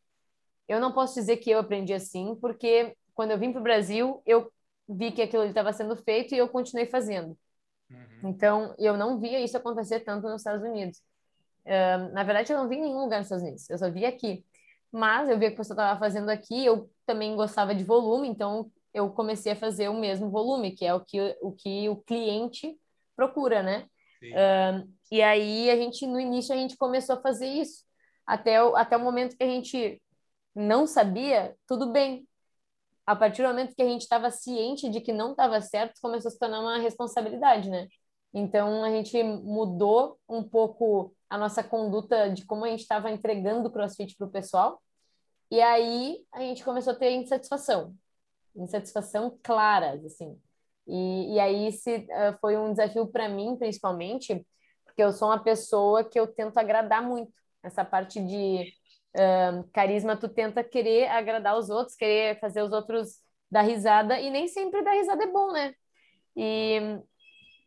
eu 0.69 0.79
não 0.79 0.93
posso 0.93 1.15
dizer 1.15 1.37
que 1.37 1.49
eu 1.49 1.59
aprendi 1.59 1.93
assim, 1.93 2.35
porque 2.39 2.95
quando 3.13 3.31
eu 3.31 3.37
vim 3.37 3.51
para 3.51 3.59
o 3.59 3.63
Brasil, 3.63 4.21
eu 4.25 4.49
vi 4.87 5.11
que 5.11 5.21
aquilo 5.21 5.43
estava 5.43 5.73
sendo 5.73 5.95
feito 5.97 6.33
e 6.33 6.37
eu 6.37 6.47
continuei 6.47 6.85
fazendo. 6.85 7.37
Uhum. 7.89 8.29
Então, 8.29 8.75
eu 8.77 8.95
não 8.95 9.19
via 9.19 9.41
isso 9.41 9.57
acontecer 9.57 9.99
tanto 10.01 10.27
nos 10.27 10.41
Estados 10.41 10.63
Unidos 10.63 11.01
na 12.13 12.23
verdade, 12.23 12.51
eu 12.51 12.57
não 12.57 12.67
vi 12.67 12.75
em 12.75 12.81
nenhum 12.81 13.03
lugar 13.03 13.17
nos 13.17 13.27
Estados 13.27 13.43
Unidos, 13.43 13.69
eu 13.69 13.77
só 13.77 13.89
vi 13.89 14.05
aqui. 14.05 14.43
Mas 14.91 15.29
eu 15.29 15.37
vi 15.37 15.47
que 15.47 15.53
o 15.53 15.57
pessoal 15.57 15.77
estava 15.77 15.99
fazendo 15.99 16.29
aqui, 16.29 16.65
eu 16.65 16.89
também 17.05 17.35
gostava 17.35 17.75
de 17.75 17.83
volume, 17.83 18.27
então 18.27 18.71
eu 18.91 19.09
comecei 19.11 19.51
a 19.51 19.55
fazer 19.55 19.87
o 19.87 19.93
mesmo 19.93 20.31
volume, 20.31 20.71
que 20.71 20.83
é 20.83 20.93
o 20.93 20.99
que 20.99 21.37
o, 21.41 21.51
que 21.51 21.87
o 21.89 21.97
cliente 21.97 22.75
procura, 23.15 23.61
né? 23.61 23.85
e 25.11 25.21
aí 25.21 25.69
a 25.69 25.75
gente, 25.75 26.07
no 26.07 26.19
início, 26.19 26.53
a 26.53 26.57
gente 26.57 26.75
começou 26.75 27.15
a 27.15 27.21
fazer 27.21 27.47
isso. 27.47 27.83
Até 28.25 28.63
o, 28.63 28.75
até 28.75 28.97
o 28.97 28.99
momento 28.99 29.37
que 29.37 29.43
a 29.43 29.47
gente 29.47 30.01
não 30.55 30.87
sabia, 30.87 31.55
tudo 31.67 31.91
bem. 31.91 32.27
A 33.05 33.15
partir 33.15 33.41
do 33.41 33.47
momento 33.47 33.75
que 33.75 33.81
a 33.81 33.87
gente 33.87 34.01
estava 34.01 34.29
ciente 34.31 34.89
de 34.89 35.01
que 35.01 35.11
não 35.13 35.31
estava 35.31 35.61
certo, 35.61 35.99
começou 36.01 36.29
a 36.29 36.31
se 36.31 36.39
tornar 36.39 36.61
uma 36.61 36.77
responsabilidade, 36.77 37.69
né? 37.69 37.87
Então 38.33 38.83
a 38.83 38.89
gente 38.91 39.21
mudou 39.23 40.19
um 40.27 40.43
pouco 40.43 41.15
a 41.29 41.37
nossa 41.37 41.63
conduta 41.63 42.29
de 42.29 42.45
como 42.45 42.65
a 42.65 42.69
gente 42.69 42.81
estava 42.81 43.11
entregando 43.11 43.67
o 43.69 43.71
CrossFit 43.71 44.15
para 44.15 44.27
o 44.27 44.31
pessoal. 44.31 44.81
E 45.51 45.61
aí 45.61 46.23
a 46.31 46.41
gente 46.41 46.63
começou 46.63 46.93
a 46.93 46.95
ter 46.95 47.11
insatisfação, 47.11 47.95
insatisfação 48.55 49.37
claras, 49.43 50.05
assim. 50.05 50.39
E, 50.87 51.35
e 51.35 51.39
aí 51.39 51.71
se, 51.71 51.97
uh, 51.97 52.37
foi 52.41 52.57
um 52.57 52.71
desafio 52.71 53.07
para 53.07 53.29
mim, 53.29 53.55
principalmente, 53.57 54.45
porque 54.85 55.03
eu 55.03 55.11
sou 55.11 55.29
uma 55.29 55.43
pessoa 55.43 56.03
que 56.03 56.19
eu 56.19 56.27
tento 56.27 56.57
agradar 56.57 57.01
muito. 57.03 57.31
Essa 57.63 57.83
parte 57.83 58.21
de 58.23 58.73
Uh, 59.15 59.67
carisma, 59.73 60.15
tu 60.15 60.29
tenta 60.29 60.63
querer 60.63 61.07
agradar 61.07 61.57
os 61.57 61.69
outros, 61.69 61.95
querer 61.95 62.39
fazer 62.39 62.61
os 62.61 62.71
outros 62.71 63.19
dar 63.49 63.61
risada, 63.61 64.19
e 64.19 64.29
nem 64.29 64.47
sempre 64.47 64.83
dar 64.83 64.93
risada 64.93 65.23
é 65.23 65.27
bom, 65.27 65.51
né? 65.51 65.73
E 66.35 66.99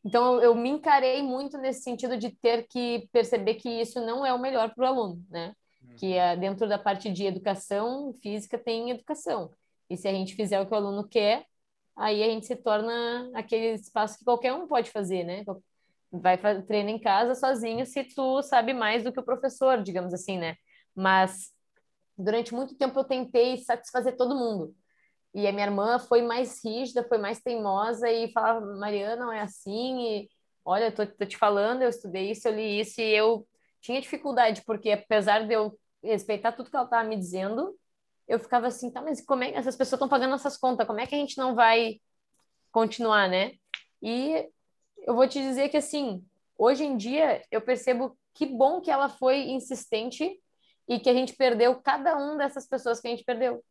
então 0.04 0.34
eu, 0.34 0.42
eu 0.42 0.54
me 0.54 0.68
encarei 0.68 1.22
muito 1.22 1.56
nesse 1.58 1.82
sentido 1.82 2.16
de 2.16 2.30
ter 2.30 2.66
que 2.66 3.08
perceber 3.12 3.54
que 3.54 3.68
isso 3.68 4.04
não 4.04 4.26
é 4.26 4.32
o 4.32 4.38
melhor 4.38 4.74
para 4.74 4.84
o 4.84 4.86
aluno, 4.86 5.24
né? 5.30 5.54
Uhum. 5.82 5.96
Que 5.96 6.14
é, 6.14 6.36
dentro 6.36 6.68
da 6.68 6.78
parte 6.78 7.10
de 7.10 7.24
educação 7.24 8.12
física 8.22 8.58
tem 8.58 8.90
educação. 8.90 9.50
E 9.88 9.96
se 9.96 10.08
a 10.08 10.12
gente 10.12 10.34
fizer 10.34 10.60
o 10.60 10.66
que 10.66 10.72
o 10.72 10.76
aluno 10.76 11.06
quer, 11.06 11.44
aí 11.94 12.22
a 12.22 12.26
gente 12.26 12.46
se 12.46 12.56
torna 12.56 13.30
aquele 13.34 13.74
espaço 13.74 14.18
que 14.18 14.24
qualquer 14.24 14.52
um 14.52 14.66
pode 14.66 14.90
fazer, 14.90 15.24
né? 15.24 15.44
Vai 16.10 16.36
treinar 16.62 16.92
em 16.92 16.98
casa 16.98 17.34
sozinho 17.34 17.86
se 17.86 18.04
tu 18.04 18.42
sabe 18.42 18.74
mais 18.74 19.02
do 19.02 19.12
que 19.12 19.20
o 19.20 19.24
professor, 19.24 19.82
digamos 19.82 20.12
assim, 20.12 20.36
né? 20.36 20.56
Mas 20.94 21.52
durante 22.16 22.54
muito 22.54 22.76
tempo 22.76 22.98
eu 22.98 23.04
tentei 23.04 23.56
satisfazer 23.58 24.16
todo 24.16 24.36
mundo. 24.36 24.74
E 25.34 25.46
a 25.46 25.52
minha 25.52 25.66
irmã 25.66 25.98
foi 25.98 26.22
mais 26.22 26.62
rígida, 26.62 27.06
foi 27.08 27.18
mais 27.18 27.40
teimosa 27.40 28.10
e 28.10 28.30
falava, 28.32 28.60
Mariana, 28.76 29.24
não 29.24 29.32
é 29.32 29.40
assim, 29.40 29.98
e 30.00 30.28
olha, 30.64 30.86
eu 30.86 30.94
tô, 30.94 31.06
tô 31.06 31.24
te 31.24 31.38
falando, 31.38 31.82
eu 31.82 31.88
estudei 31.88 32.30
isso, 32.30 32.46
eu 32.46 32.54
li 32.54 32.80
isso, 32.80 33.00
e 33.00 33.16
eu 33.16 33.46
tinha 33.80 34.00
dificuldade, 34.00 34.62
porque 34.66 34.90
apesar 34.90 35.46
de 35.46 35.54
eu 35.54 35.78
respeitar 36.02 36.52
tudo 36.52 36.70
que 36.70 36.76
ela 36.76 36.84
estava 36.84 37.08
me 37.08 37.16
dizendo, 37.16 37.74
eu 38.28 38.38
ficava 38.38 38.66
assim, 38.66 38.90
tá, 38.90 39.00
mas 39.00 39.24
como 39.24 39.42
é 39.42 39.52
que 39.52 39.58
essas 39.58 39.76
pessoas 39.76 39.94
estão 39.94 40.08
pagando 40.08 40.34
essas 40.34 40.56
contas? 40.56 40.86
Como 40.86 41.00
é 41.00 41.06
que 41.06 41.14
a 41.14 41.18
gente 41.18 41.38
não 41.38 41.54
vai 41.54 42.00
continuar, 42.70 43.28
né? 43.28 43.52
E 44.02 44.48
eu 45.06 45.14
vou 45.14 45.28
te 45.28 45.40
dizer 45.40 45.68
que 45.68 45.76
assim, 45.76 46.24
hoje 46.56 46.84
em 46.84 46.96
dia 46.96 47.42
eu 47.50 47.60
percebo 47.60 48.16
que 48.34 48.46
bom 48.46 48.80
que 48.80 48.90
ela 48.90 49.08
foi 49.08 49.50
insistente 49.50 50.40
e 50.88 50.98
que 50.98 51.08
a 51.08 51.14
gente 51.14 51.34
perdeu 51.34 51.74
cada 51.80 52.16
um 52.16 52.36
dessas 52.36 52.66
pessoas 52.66 53.00
que 53.00 53.08
a 53.08 53.10
gente 53.10 53.24
perdeu. 53.24 53.62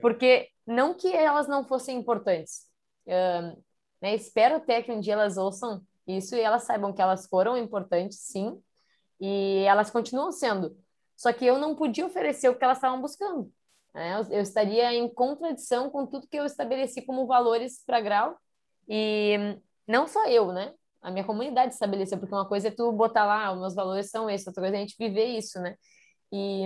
Porque 0.00 0.48
não 0.66 0.94
que 0.94 1.12
elas 1.12 1.48
não 1.48 1.64
fossem 1.64 1.98
importantes. 1.98 2.66
Uh, 3.06 3.62
né? 4.00 4.14
Espero 4.14 4.56
até 4.56 4.82
que 4.82 4.92
um 4.92 5.00
dia 5.00 5.14
elas 5.14 5.36
ouçam 5.36 5.82
isso 6.06 6.34
e 6.36 6.40
elas 6.40 6.64
saibam 6.64 6.92
que 6.92 7.02
elas 7.02 7.26
foram 7.26 7.56
importantes, 7.56 8.18
sim, 8.20 8.60
e 9.20 9.64
elas 9.66 9.90
continuam 9.90 10.30
sendo. 10.30 10.76
Só 11.16 11.32
que 11.32 11.46
eu 11.46 11.58
não 11.58 11.74
podia 11.74 12.06
oferecer 12.06 12.48
o 12.48 12.56
que 12.56 12.62
elas 12.62 12.78
estavam 12.78 13.00
buscando. 13.00 13.50
Né? 13.94 14.14
Eu, 14.14 14.36
eu, 14.36 14.42
estaria 14.42 14.92
em 14.92 15.08
contradição 15.08 15.88
com 15.90 16.06
tudo 16.06 16.28
que 16.28 16.36
eu 16.36 16.44
estabeleci 16.44 17.02
como 17.02 17.26
valores 17.26 17.82
para 17.84 18.00
grau. 18.00 18.36
E 18.88 19.58
não 19.88 20.06
só 20.06 20.28
eu, 20.28 20.52
né? 20.52 20.74
A 21.00 21.10
minha 21.10 21.24
comunidade 21.24 21.72
estabeleceu, 21.72 22.18
porque 22.18 22.34
uma 22.34 22.46
coisa 22.46 22.68
é 22.68 22.70
tu 22.70 22.92
botar 22.92 23.24
lá, 23.24 23.46
ah, 23.46 23.52
os 23.52 23.60
meus 23.60 23.74
valores 23.74 24.10
são 24.10 24.28
esses, 24.28 24.46
outra 24.46 24.62
coisa 24.62 24.76
é 24.76 24.78
a 24.78 24.82
gente 24.82 24.96
viver 24.98 25.24
isso, 25.24 25.60
né? 25.60 25.76
E 26.32 26.64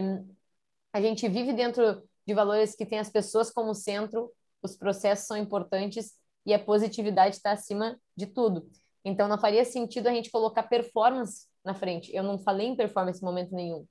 a 0.93 1.01
gente 1.01 1.29
vive 1.29 1.53
dentro 1.53 2.03
de 2.27 2.35
valores 2.35 2.75
que 2.75 2.87
têm 2.87 2.99
as 2.99 3.11
pessoas 3.11 3.51
como 3.51 3.75
centro, 3.75 4.33
os 4.63 4.77
processos 4.77 5.27
são 5.27 5.37
importantes 5.37 6.13
e 6.45 6.53
a 6.53 6.59
positividade 6.59 7.37
está 7.37 7.53
acima 7.53 7.99
de 8.17 8.27
tudo. 8.27 8.69
Então, 9.05 9.29
não 9.29 9.39
faria 9.39 9.65
sentido 9.65 10.09
a 10.09 10.13
gente 10.13 10.31
colocar 10.31 10.65
performance 10.65 11.47
na 11.65 11.75
frente. 11.75 12.15
Eu 12.15 12.23
não 12.23 12.39
falei 12.39 12.67
em 12.67 12.77
performance 12.77 13.21
em 13.21 13.25
momento 13.25 13.55
nenhum. 13.55 13.87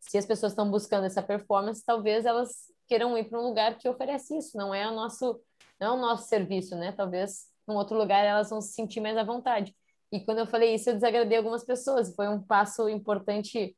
Se 0.00 0.16
as 0.16 0.26
pessoas 0.26 0.52
estão 0.52 0.70
buscando 0.70 1.04
essa 1.04 1.22
performance, 1.22 1.84
talvez 1.84 2.24
elas 2.24 2.72
queiram 2.86 3.16
ir 3.18 3.24
para 3.24 3.40
um 3.40 3.42
lugar 3.42 3.76
que 3.76 3.88
oferece 3.88 4.36
isso. 4.36 4.56
Não 4.56 4.74
é 4.74 4.88
o 4.88 4.94
nosso, 4.94 5.40
não 5.80 5.88
é 5.88 5.90
o 5.98 6.00
nosso 6.00 6.28
serviço, 6.28 6.76
né? 6.76 6.92
Talvez 6.92 7.46
num 7.66 7.74
outro 7.74 7.96
lugar 7.96 8.24
elas 8.24 8.50
vão 8.50 8.60
se 8.60 8.72
sentir 8.72 9.00
mais 9.00 9.16
à 9.16 9.24
vontade. 9.24 9.74
E 10.12 10.20
quando 10.20 10.38
eu 10.38 10.46
falei 10.46 10.74
isso, 10.74 10.90
eu 10.90 10.94
desagradei 10.94 11.38
algumas 11.38 11.64
pessoas. 11.64 12.14
Foi 12.14 12.28
um 12.28 12.40
passo 12.40 12.88
importante 12.88 13.76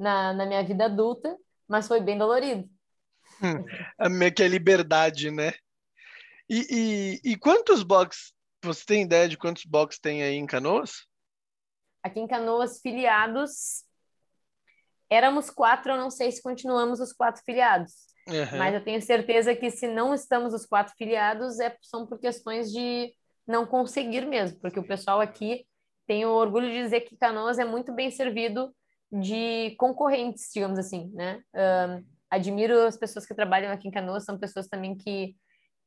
na, 0.00 0.32
na 0.32 0.46
minha 0.46 0.64
vida 0.64 0.86
adulta, 0.86 1.36
mas 1.68 1.86
foi 1.86 2.00
bem 2.00 2.16
dolorido. 2.16 2.68
Hum, 3.42 4.30
que 4.34 4.42
é 4.42 4.48
liberdade, 4.48 5.30
né? 5.30 5.52
E, 6.48 7.20
e, 7.24 7.32
e 7.32 7.36
quantos 7.36 7.82
box? 7.82 8.32
Você 8.64 8.84
tem 8.84 9.02
ideia 9.02 9.28
de 9.28 9.36
quantos 9.36 9.64
box 9.64 10.00
tem 10.00 10.22
aí 10.22 10.34
em 10.34 10.46
Canoas? 10.46 11.06
Aqui 12.02 12.18
em 12.18 12.26
Canoas, 12.26 12.80
filiados, 12.80 13.84
éramos 15.08 15.50
quatro, 15.50 15.92
eu 15.92 15.98
não 15.98 16.10
sei 16.10 16.32
se 16.32 16.42
continuamos 16.42 16.98
os 16.98 17.12
quatro 17.12 17.42
filiados. 17.44 17.92
Uhum. 18.26 18.58
Mas 18.58 18.74
eu 18.74 18.82
tenho 18.82 19.00
certeza 19.02 19.54
que 19.54 19.70
se 19.70 19.86
não 19.86 20.14
estamos 20.14 20.54
os 20.54 20.64
quatro 20.64 20.94
filiados, 20.96 21.60
é, 21.60 21.76
são 21.82 22.06
por 22.06 22.18
questões 22.18 22.72
de 22.72 23.14
não 23.46 23.66
conseguir 23.66 24.26
mesmo, 24.26 24.58
porque 24.60 24.78
o 24.78 24.86
pessoal 24.86 25.20
aqui 25.20 25.66
tem 26.06 26.24
o 26.24 26.30
orgulho 26.30 26.68
de 26.68 26.82
dizer 26.82 27.02
que 27.02 27.16
Canoas 27.16 27.58
é 27.58 27.64
muito 27.64 27.92
bem 27.92 28.10
servido 28.10 28.74
de 29.10 29.74
concorrentes, 29.76 30.50
digamos 30.52 30.78
assim, 30.78 31.10
né? 31.14 31.42
Um, 31.54 32.04
admiro 32.30 32.80
as 32.82 32.96
pessoas 32.96 33.26
que 33.26 33.34
trabalham 33.34 33.72
aqui 33.72 33.88
em 33.88 33.90
Canoas, 33.90 34.24
são 34.24 34.38
pessoas 34.38 34.68
também 34.68 34.96
que 34.96 35.36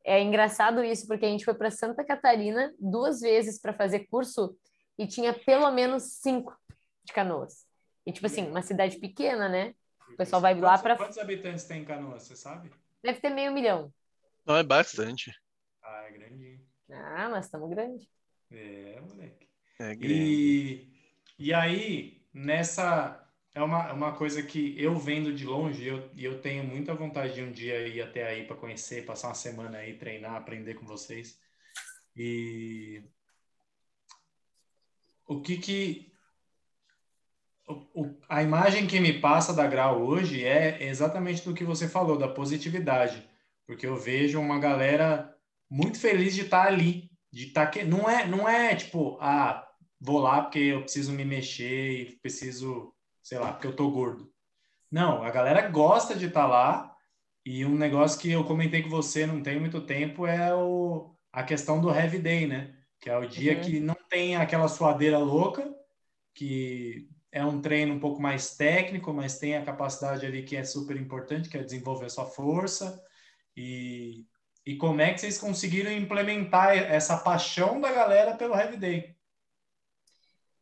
é 0.04 0.22
engraçado 0.22 0.84
isso, 0.84 1.08
porque 1.08 1.26
a 1.26 1.30
gente 1.30 1.46
foi 1.46 1.54
para 1.54 1.72
Santa 1.72 2.04
Catarina 2.04 2.74
duas 2.78 3.22
vezes 3.22 3.60
para 3.60 3.74
fazer 3.74 4.08
curso 4.08 4.56
e 4.98 5.08
tinha 5.08 5.34
pelo 5.34 5.72
menos 5.72 6.04
cinco 6.22 6.58
de 7.04 7.14
Canoas. 7.14 7.66
E, 8.06 8.12
tipo 8.12 8.26
assim, 8.26 8.46
uma 8.48 8.62
cidade 8.62 8.98
pequena, 8.98 9.48
né? 9.48 9.74
O 10.12 10.18
pessoal 10.18 10.42
vai 10.42 10.54
quantos, 10.54 10.70
lá 10.70 10.78
para. 10.78 10.98
Quantos 10.98 11.18
habitantes 11.18 11.64
tem 11.64 11.82
em 11.82 11.86
Canoas, 11.86 12.24
você 12.24 12.36
sabe? 12.36 12.70
Deve 13.02 13.22
ter 13.22 13.30
meio 13.30 13.54
milhão. 13.54 13.94
Não, 14.46 14.58
é 14.58 14.64
bastante. 14.64 15.34
Ah, 15.82 16.04
é 16.08 16.12
grandinho. 16.12 16.62
Ah, 16.92 17.30
mas 17.30 17.46
estamos 17.46 17.70
grande. 17.70 18.10
É, 18.52 19.00
moleque. 19.00 19.48
É 19.80 19.96
grande. 19.96 20.14
E, 20.14 20.94
e 21.40 21.54
aí, 21.54 22.23
nessa 22.34 23.20
é 23.54 23.62
uma, 23.62 23.94
uma 23.94 24.12
coisa 24.14 24.42
que 24.42 24.76
eu 24.82 24.98
vendo 24.98 25.34
de 25.34 25.46
longe, 25.46 25.86
eu, 25.86 26.10
eu 26.18 26.42
tenho 26.42 26.64
muita 26.64 26.94
vontade 26.96 27.36
de 27.36 27.44
um 27.44 27.52
dia 27.52 27.88
ir 27.88 28.02
até 28.02 28.26
aí 28.28 28.46
para 28.48 28.56
conhecer, 28.56 29.06
passar 29.06 29.28
uma 29.28 29.36
semana 29.36 29.78
aí, 29.78 29.98
treinar, 29.98 30.36
aprender 30.36 30.74
com 30.74 30.86
vocês. 30.86 31.40
E 32.16 33.04
o 35.28 35.42
que 35.42 35.58
que 35.58 36.14
o, 37.68 38.02
o, 38.04 38.22
a 38.28 38.44
imagem 38.44 38.88
que 38.88 39.00
me 39.00 39.20
passa 39.20 39.54
da 39.54 39.68
Grau 39.68 40.02
hoje 40.02 40.44
é 40.44 40.84
exatamente 40.84 41.46
do 41.46 41.54
que 41.54 41.64
você 41.64 41.88
falou, 41.88 42.18
da 42.18 42.28
positividade, 42.28 43.28
porque 43.66 43.86
eu 43.88 43.96
vejo 43.96 44.40
uma 44.40 44.60
galera 44.60 45.34
muito 45.70 46.00
feliz 46.00 46.36
de 46.36 46.42
estar 46.42 46.64
tá 46.64 46.68
ali, 46.68 47.10
de 47.32 47.48
estar 47.48 47.66
tá 47.66 47.72
que 47.72 47.84
não 47.84 48.10
é 48.10 48.28
não 48.28 48.50
é 48.50 48.76
tipo, 48.76 49.18
ah, 49.22 49.68
vou 50.04 50.20
lá 50.20 50.42
porque 50.42 50.60
eu 50.60 50.82
preciso 50.82 51.14
me 51.14 51.24
mexer 51.24 51.92
e 51.92 52.16
preciso 52.18 52.94
sei 53.24 53.40
lá, 53.40 53.54
porque 53.54 53.68
eu 53.68 53.76
tô 53.76 53.90
gordo. 53.90 54.30
Não, 54.92 55.24
a 55.24 55.32
galera 55.32 55.68
gosta 55.70 56.14
de 56.14 56.28
estar 56.28 56.42
tá 56.42 56.48
lá. 56.48 56.96
E 57.46 57.66
um 57.66 57.76
negócio 57.76 58.20
que 58.20 58.32
eu 58.32 58.44
comentei 58.44 58.84
com 58.84 58.90
você 58.90 59.26
não 59.26 59.42
tem 59.42 59.60
muito 59.60 59.82
tempo 59.82 60.28
é 60.28 60.54
o, 60.54 61.16
a 61.32 61.44
questão 61.44 61.82
do 61.82 61.90
heavy 61.90 62.20
day, 62.20 62.46
né? 62.46 62.76
Que 63.00 63.10
é 63.10 63.18
o 63.18 63.28
dia 63.28 63.56
uhum. 63.56 63.62
que 63.62 63.80
não 63.80 63.98
tem 64.10 64.36
aquela 64.36 64.68
suadeira 64.68 65.18
louca, 65.18 65.74
que 66.34 67.10
é 67.32 67.44
um 67.44 67.60
treino 67.60 67.96
um 67.96 68.00
pouco 68.00 68.22
mais 68.22 68.56
técnico, 68.56 69.12
mas 69.14 69.40
tem 69.40 69.58
a 69.58 69.66
capacidade 69.66 70.26
ali 70.26 70.44
que 70.44 70.56
é 70.56 70.64
super 70.64 70.96
importante, 70.96 71.50
que 71.50 71.58
é 71.58 71.64
desenvolver 71.64 72.10
sua 72.10 72.26
força. 72.26 73.04
E, 73.58 74.26
e 74.66 74.78
como 74.78 75.02
é 75.02 75.14
que 75.14 75.20
vocês 75.20 75.38
conseguiram 75.38 75.92
implementar 75.92 76.78
essa 76.78 77.18
paixão 77.18 77.82
da 77.82 77.92
galera 77.92 78.36
pelo 78.36 78.56
heavy 78.56 78.78
day? 78.78 79.13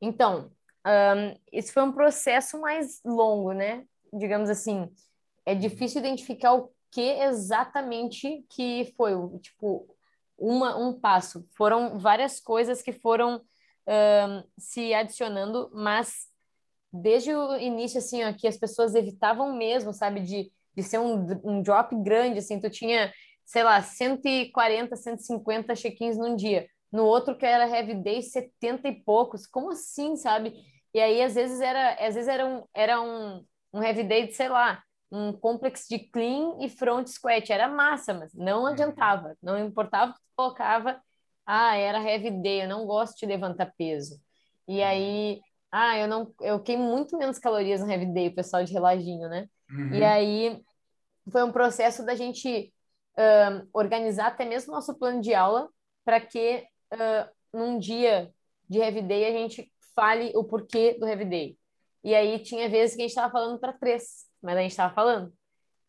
Então, 0.02 0.52
um, 0.86 1.40
esse 1.52 1.72
foi 1.72 1.84
um 1.84 1.91
processo 1.91 2.60
mais 2.60 3.02
longo, 3.06 3.53
né? 3.53 3.86
Digamos 4.11 4.49
assim, 4.49 4.90
é 5.45 5.53
difícil 5.53 5.99
identificar 5.99 6.53
o 6.53 6.72
que 6.90 7.02
exatamente 7.02 8.44
que 8.49 8.94
foi, 8.98 9.14
tipo, 9.40 9.88
uma, 10.38 10.76
um 10.76 10.99
passo. 10.99 11.48
Foram 11.56 11.99
várias 11.99 12.40
coisas 12.40 12.82
que 12.82 12.91
foram 12.91 13.41
um, 13.88 14.44
se 14.57 14.94
adicionando, 14.94 15.69
mas 15.73 16.28
desde 16.91 17.34
o 17.34 17.56
início, 17.57 17.99
assim, 17.99 18.23
ó, 18.23 18.34
que 18.34 18.48
as 18.48 18.57
pessoas 18.57 18.95
evitavam 18.95 19.56
mesmo, 19.56 19.94
sabe, 19.94 20.19
de, 20.19 20.52
de 20.76 20.84
ser 20.84 20.99
um, 20.99 21.28
um 21.44 21.61
drop 21.61 21.95
grande, 22.03 22.40
assim, 22.40 22.60
tu 22.60 22.69
tinha, 22.69 23.14
sei 23.45 23.64
lá, 23.64 23.82
140, 23.82 24.95
150 24.95 25.76
check-ins 25.76 26.18
num 26.18 26.36
dia 26.36 26.68
no 26.92 27.06
outro 27.06 27.38
que 27.38 27.46
era 27.46 27.68
heavy 27.68 27.96
day 27.96 28.22
70 28.22 28.88
e 28.88 29.04
poucos. 29.04 29.48
Como 29.48 29.72
assim, 29.72 30.16
sabe? 30.16 30.54
E 30.94 31.00
aí 31.00 31.22
às 31.22 31.36
vezes 31.36 31.62
era, 31.62 31.94
às 31.94 32.16
vezes 32.16 32.28
era 32.28 32.46
um, 32.46 32.64
era 32.74 33.02
um, 33.02 33.46
um 33.74 33.82
heavy 33.82 34.04
day 34.04 34.28
de, 34.28 34.34
sei 34.34 34.50
lá, 34.50 34.84
um 35.12 35.34
complexo 35.34 35.88
de 35.90 36.00
clean 36.00 36.58
e 36.62 36.70
front 36.70 37.08
squat, 37.08 37.52
era 37.52 37.68
massa, 37.68 38.14
mas 38.14 38.34
não 38.34 38.62
uhum. 38.62 38.68
adiantava, 38.68 39.36
não 39.42 39.60
importava 39.60 40.14
que 40.14 40.20
tu 40.20 40.32
colocava, 40.36 41.02
ah, 41.46 41.76
era 41.76 42.02
heavy 42.02 42.32
day, 42.42 42.64
eu 42.64 42.70
não 42.70 42.86
gosto 42.86 43.20
de 43.20 43.26
levantar 43.26 43.74
peso. 43.78 44.20
E 44.68 44.80
uhum. 44.80 44.86
aí, 44.86 45.42
ah, 45.72 45.98
eu 45.98 46.08
não, 46.08 46.34
eu 46.42 46.62
queimo 46.62 46.84
muito 46.84 47.18
menos 47.18 47.40
calorias 47.40 47.82
no 47.82 47.92
heavy 47.92 48.06
day, 48.06 48.28
o 48.30 48.36
pessoal 48.36 48.64
de 48.64 48.72
reloginho, 48.72 49.28
né? 49.28 49.48
Uhum. 49.70 49.94
E 49.94 50.04
aí 50.04 50.62
foi 51.30 51.44
um 51.44 51.52
processo 51.52 52.06
da 52.06 52.16
gente 52.16 52.74
uh, 53.18 53.68
organizar 53.74 54.28
até 54.28 54.46
mesmo 54.46 54.74
nosso 54.74 54.98
plano 54.98 55.22
de 55.22 55.34
aula 55.34 55.70
para 56.06 56.20
que 56.20 56.66
uh, 56.94 57.30
num 57.54 57.80
dia 57.80 58.32
de 58.70 58.80
heavy 58.80 59.02
day 59.02 59.26
a 59.26 59.32
gente 59.32 59.72
fale 59.96 60.32
o 60.36 60.44
porquê 60.44 60.98
do 61.00 61.08
heavy 61.08 61.26
day. 61.26 61.58
E 62.04 62.16
aí 62.16 62.40
tinha 62.40 62.70
vezes 62.70 62.96
que 62.96 63.02
a 63.02 63.04
gente 63.04 63.12
estava 63.12 63.32
falando 63.32 63.60
para 63.60 63.74
três. 63.74 64.26
mas 64.42 64.58
a 64.58 64.62
gente 64.62 64.72
estava 64.72 64.94
falando. 64.94 65.34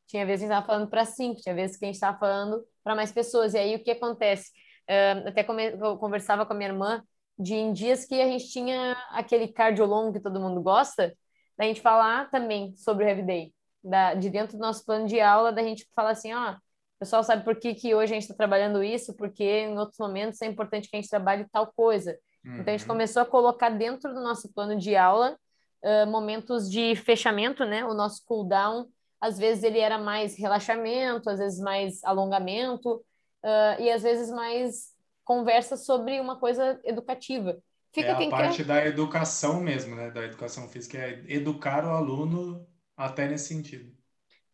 Tinha 0.06 0.26
vezes 0.26 0.40
que 0.40 0.44
a 0.44 0.48
gente 0.48 0.56
estava 0.56 0.66
falando 0.66 0.90
para 0.90 1.04
cinco, 1.04 1.40
tinha 1.40 1.54
vezes 1.54 1.76
que 1.76 1.84
a 1.84 1.88
gente 1.88 1.94
estava 1.94 2.18
falando 2.18 2.64
para 2.84 2.94
mais 2.94 3.12
pessoas. 3.12 3.54
E 3.54 3.58
aí 3.58 3.76
o 3.76 3.82
que 3.82 3.90
acontece? 3.92 4.50
Uh, 4.88 5.28
até 5.28 5.44
conversava 5.44 6.44
com 6.44 6.52
a 6.52 6.56
minha 6.56 6.70
irmã 6.70 7.02
de 7.38 7.54
em 7.54 7.72
dias 7.72 8.04
que 8.04 8.20
a 8.20 8.26
gente 8.26 8.48
tinha 8.48 8.96
aquele 9.10 9.48
cardio 9.48 9.86
longo 9.86 10.12
que 10.12 10.20
todo 10.20 10.40
mundo 10.40 10.60
gosta, 10.60 11.16
da 11.56 11.64
gente 11.64 11.80
falar 11.80 12.30
também 12.30 12.74
sobre 12.76 13.04
o 13.04 13.08
Heavy 13.08 13.22
Day, 13.22 13.54
da, 13.82 14.14
de 14.14 14.28
dentro 14.30 14.56
do 14.56 14.60
nosso 14.60 14.84
plano 14.84 15.06
de 15.06 15.20
aula, 15.20 15.52
da 15.52 15.62
gente 15.62 15.88
falar 15.94 16.10
assim, 16.10 16.32
ó, 16.32 16.56
pessoal 17.02 17.24
sabe 17.24 17.42
por 17.42 17.56
que, 17.56 17.74
que 17.74 17.94
hoje 17.94 18.12
a 18.12 18.14
gente 18.14 18.22
está 18.22 18.34
trabalhando 18.34 18.82
isso, 18.82 19.12
porque 19.14 19.42
em 19.42 19.76
outros 19.76 19.98
momentos 19.98 20.40
é 20.40 20.46
importante 20.46 20.88
que 20.88 20.96
a 20.96 21.00
gente 21.00 21.10
trabalhe 21.10 21.44
tal 21.50 21.66
coisa. 21.66 22.16
Uhum. 22.44 22.60
Então 22.60 22.72
a 22.72 22.76
gente 22.76 22.86
uhum. 22.86 22.94
começou 22.94 23.22
a 23.22 23.26
colocar 23.26 23.70
dentro 23.70 24.14
do 24.14 24.20
nosso 24.20 24.52
plano 24.52 24.78
de 24.78 24.94
aula 24.94 25.36
uh, 25.82 26.06
momentos 26.06 26.70
de 26.70 26.94
fechamento, 26.94 27.64
né? 27.64 27.84
O 27.84 27.92
nosso 27.92 28.22
cooldown, 28.24 28.86
às 29.20 29.36
vezes 29.36 29.64
ele 29.64 29.80
era 29.80 29.98
mais 29.98 30.38
relaxamento, 30.38 31.28
às 31.28 31.40
vezes 31.40 31.58
mais 31.58 32.04
alongamento, 32.04 32.94
uh, 32.94 33.80
e 33.80 33.90
às 33.90 34.04
vezes 34.04 34.30
mais 34.30 34.92
conversa 35.24 35.76
sobre 35.76 36.20
uma 36.20 36.38
coisa 36.38 36.80
educativa. 36.84 37.58
Fica 37.92 38.10
é 38.10 38.26
a 38.26 38.30
parte 38.30 38.58
quer... 38.58 38.64
da 38.64 38.86
educação 38.86 39.60
mesmo, 39.60 39.96
né? 39.96 40.08
Da 40.12 40.24
educação 40.24 40.68
física, 40.68 40.98
é 40.98 41.24
educar 41.26 41.84
o 41.84 41.90
aluno 41.90 42.64
até 42.96 43.26
nesse 43.26 43.48
sentido. 43.48 43.92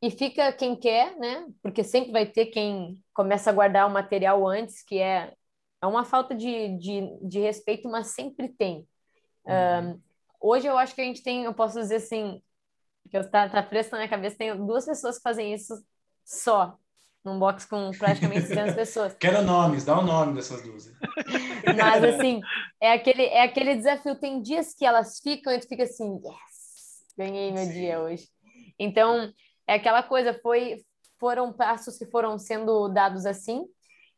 E 0.00 0.10
fica 0.10 0.52
quem 0.52 0.76
quer, 0.76 1.16
né? 1.18 1.46
Porque 1.60 1.82
sempre 1.82 2.12
vai 2.12 2.24
ter 2.24 2.46
quem 2.46 3.02
começa 3.12 3.50
a 3.50 3.52
guardar 3.52 3.86
o 3.86 3.92
material 3.92 4.46
antes, 4.46 4.82
que 4.82 4.98
é, 4.98 5.32
é 5.82 5.86
uma 5.86 6.04
falta 6.04 6.34
de, 6.34 6.76
de, 6.78 7.18
de 7.22 7.40
respeito, 7.40 7.88
mas 7.88 8.08
sempre 8.08 8.48
tem. 8.48 8.86
Uhum. 9.44 9.90
Um, 9.90 10.00
hoje 10.40 10.66
eu 10.66 10.78
acho 10.78 10.94
que 10.94 11.00
a 11.00 11.04
gente 11.04 11.22
tem, 11.22 11.44
eu 11.44 11.54
posso 11.54 11.80
dizer 11.80 11.96
assim, 11.96 12.40
que 13.10 13.16
eu 13.16 13.28
tá, 13.28 13.48
fresco 13.64 13.92
na 13.92 13.98
minha 13.98 14.08
cabeça, 14.08 14.36
tem 14.36 14.54
duas 14.56 14.84
pessoas 14.84 15.16
que 15.16 15.22
fazem 15.22 15.52
isso 15.52 15.74
só, 16.24 16.76
num 17.24 17.38
box 17.38 17.66
com 17.66 17.90
praticamente 17.98 18.48
200 18.48 18.74
pessoas. 18.76 19.14
Quero 19.14 19.42
nomes, 19.42 19.84
dá 19.84 19.98
o 19.98 20.02
nome 20.02 20.34
dessas 20.34 20.62
duas. 20.62 20.92
Mas, 21.76 22.04
assim, 22.04 22.40
é 22.80 22.92
aquele, 22.92 23.24
é 23.24 23.42
aquele 23.42 23.74
desafio. 23.74 24.14
Tem 24.14 24.40
dias 24.40 24.74
que 24.74 24.84
elas 24.84 25.18
ficam 25.20 25.52
e 25.52 25.58
tu 25.58 25.66
fica 25.66 25.82
assim, 25.82 26.16
yes, 26.16 27.04
ganhei 27.16 27.50
meu 27.50 27.64
Sim. 27.64 27.72
dia 27.72 28.00
hoje. 28.00 28.28
Então, 28.78 29.32
é 29.68 29.74
aquela 29.74 30.02
coisa, 30.02 30.32
foi, 30.42 30.82
foram 31.20 31.52
passos 31.52 31.98
que 31.98 32.06
foram 32.06 32.38
sendo 32.38 32.88
dados 32.88 33.26
assim, 33.26 33.66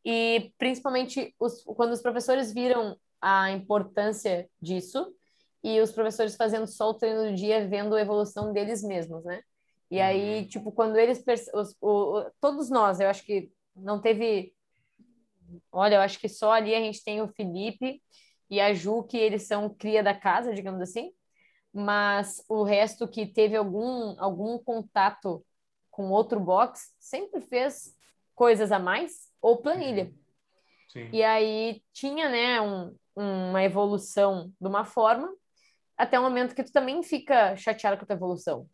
e 0.05 0.52
principalmente 0.56 1.35
os, 1.39 1.62
quando 1.64 1.93
os 1.93 2.01
professores 2.01 2.55
viram 2.55 2.97
a 3.20 3.51
importância 3.51 4.48
disso, 4.62 5.12
e 5.62 5.81
os 5.81 5.93
professores 5.93 6.36
fazendo 6.36 6.66
só 6.66 6.90
o 6.90 6.94
treino 6.94 7.24
do 7.31 7.35
dia, 7.35 7.68
vendo 7.68 7.94
a 7.94 8.01
evolução 8.01 8.52
deles 8.52 8.82
mesmos, 8.82 9.24
né? 9.24 9.43
E 9.90 10.01
aí, 10.01 10.43
uhum. 10.43 10.47
tipo, 10.47 10.72
quando 10.72 10.97
eles. 10.97 11.22
Os, 11.52 11.77
o, 11.81 12.24
todos 12.40 12.70
nós, 12.70 13.01
eu 13.01 13.09
acho 13.09 13.24
que 13.24 13.51
não 13.74 14.01
teve. 14.01 14.55
Olha, 15.72 15.97
eu 15.97 16.01
acho 16.01 16.18
que 16.18 16.28
só 16.28 16.52
ali 16.52 16.74
a 16.74 16.78
gente 16.78 17.02
tem 17.02 17.20
o 17.20 17.28
Felipe 17.28 18.01
e 18.48 18.60
a 18.60 18.72
Ju, 18.72 19.02
que 19.02 19.18
eles 19.18 19.47
são 19.47 19.68
cria 19.68 20.02
da 20.02 20.14
casa, 20.14 20.55
digamos 20.55 20.81
assim. 20.81 21.12
Mas 21.72 22.44
o 22.48 22.62
resto 22.62 23.06
que 23.06 23.26
teve 23.26 23.56
algum, 23.56 24.16
algum 24.18 24.59
contato 24.59 25.44
com 25.90 26.10
outro 26.10 26.40
box 26.40 26.94
sempre 26.98 27.40
fez 27.40 27.94
coisas 28.34 28.72
a 28.72 28.78
mais 28.78 29.28
ou 29.40 29.59
planilha. 29.59 30.05
Uhum. 30.05 30.14
Sim. 30.88 31.10
E 31.12 31.22
aí 31.22 31.82
tinha, 31.92 32.28
né, 32.28 32.60
um, 32.60 32.97
uma 33.14 33.62
evolução 33.62 34.52
de 34.60 34.66
uma 34.66 34.84
forma, 34.84 35.32
até 35.97 36.18
o 36.18 36.22
momento 36.22 36.55
que 36.55 36.64
tu 36.64 36.72
também 36.72 37.02
fica 37.02 37.56
chateado 37.56 37.97
com 37.97 38.05
a 38.05 38.06
tua 38.06 38.16
evolução 38.16 38.68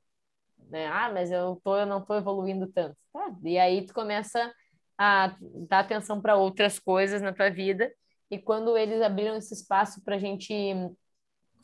né? 0.69 0.87
Ah, 0.87 1.11
mas 1.13 1.31
eu 1.31 1.61
tô, 1.63 1.77
eu 1.77 1.87
não 1.87 2.05
tô 2.05 2.15
evoluindo 2.15 2.67
tanto. 2.69 2.97
Tá? 3.13 3.35
E 3.45 3.59
aí 3.59 3.85
tu 3.87 3.95
começa 3.95 4.53
a 4.99 5.37
dar 5.69 5.81
atenção 5.81 6.21
para 6.21 6.37
outras 6.37 6.79
coisas 6.79 7.23
na 7.23 7.33
tua 7.33 7.51
vida. 7.51 7.93
E 8.31 8.39
quando 8.39 8.77
eles 8.77 9.01
abriram 9.03 9.37
esse 9.37 9.55
espaço 9.55 10.03
para 10.03 10.17
a 10.17 10.19
gente 10.19 10.53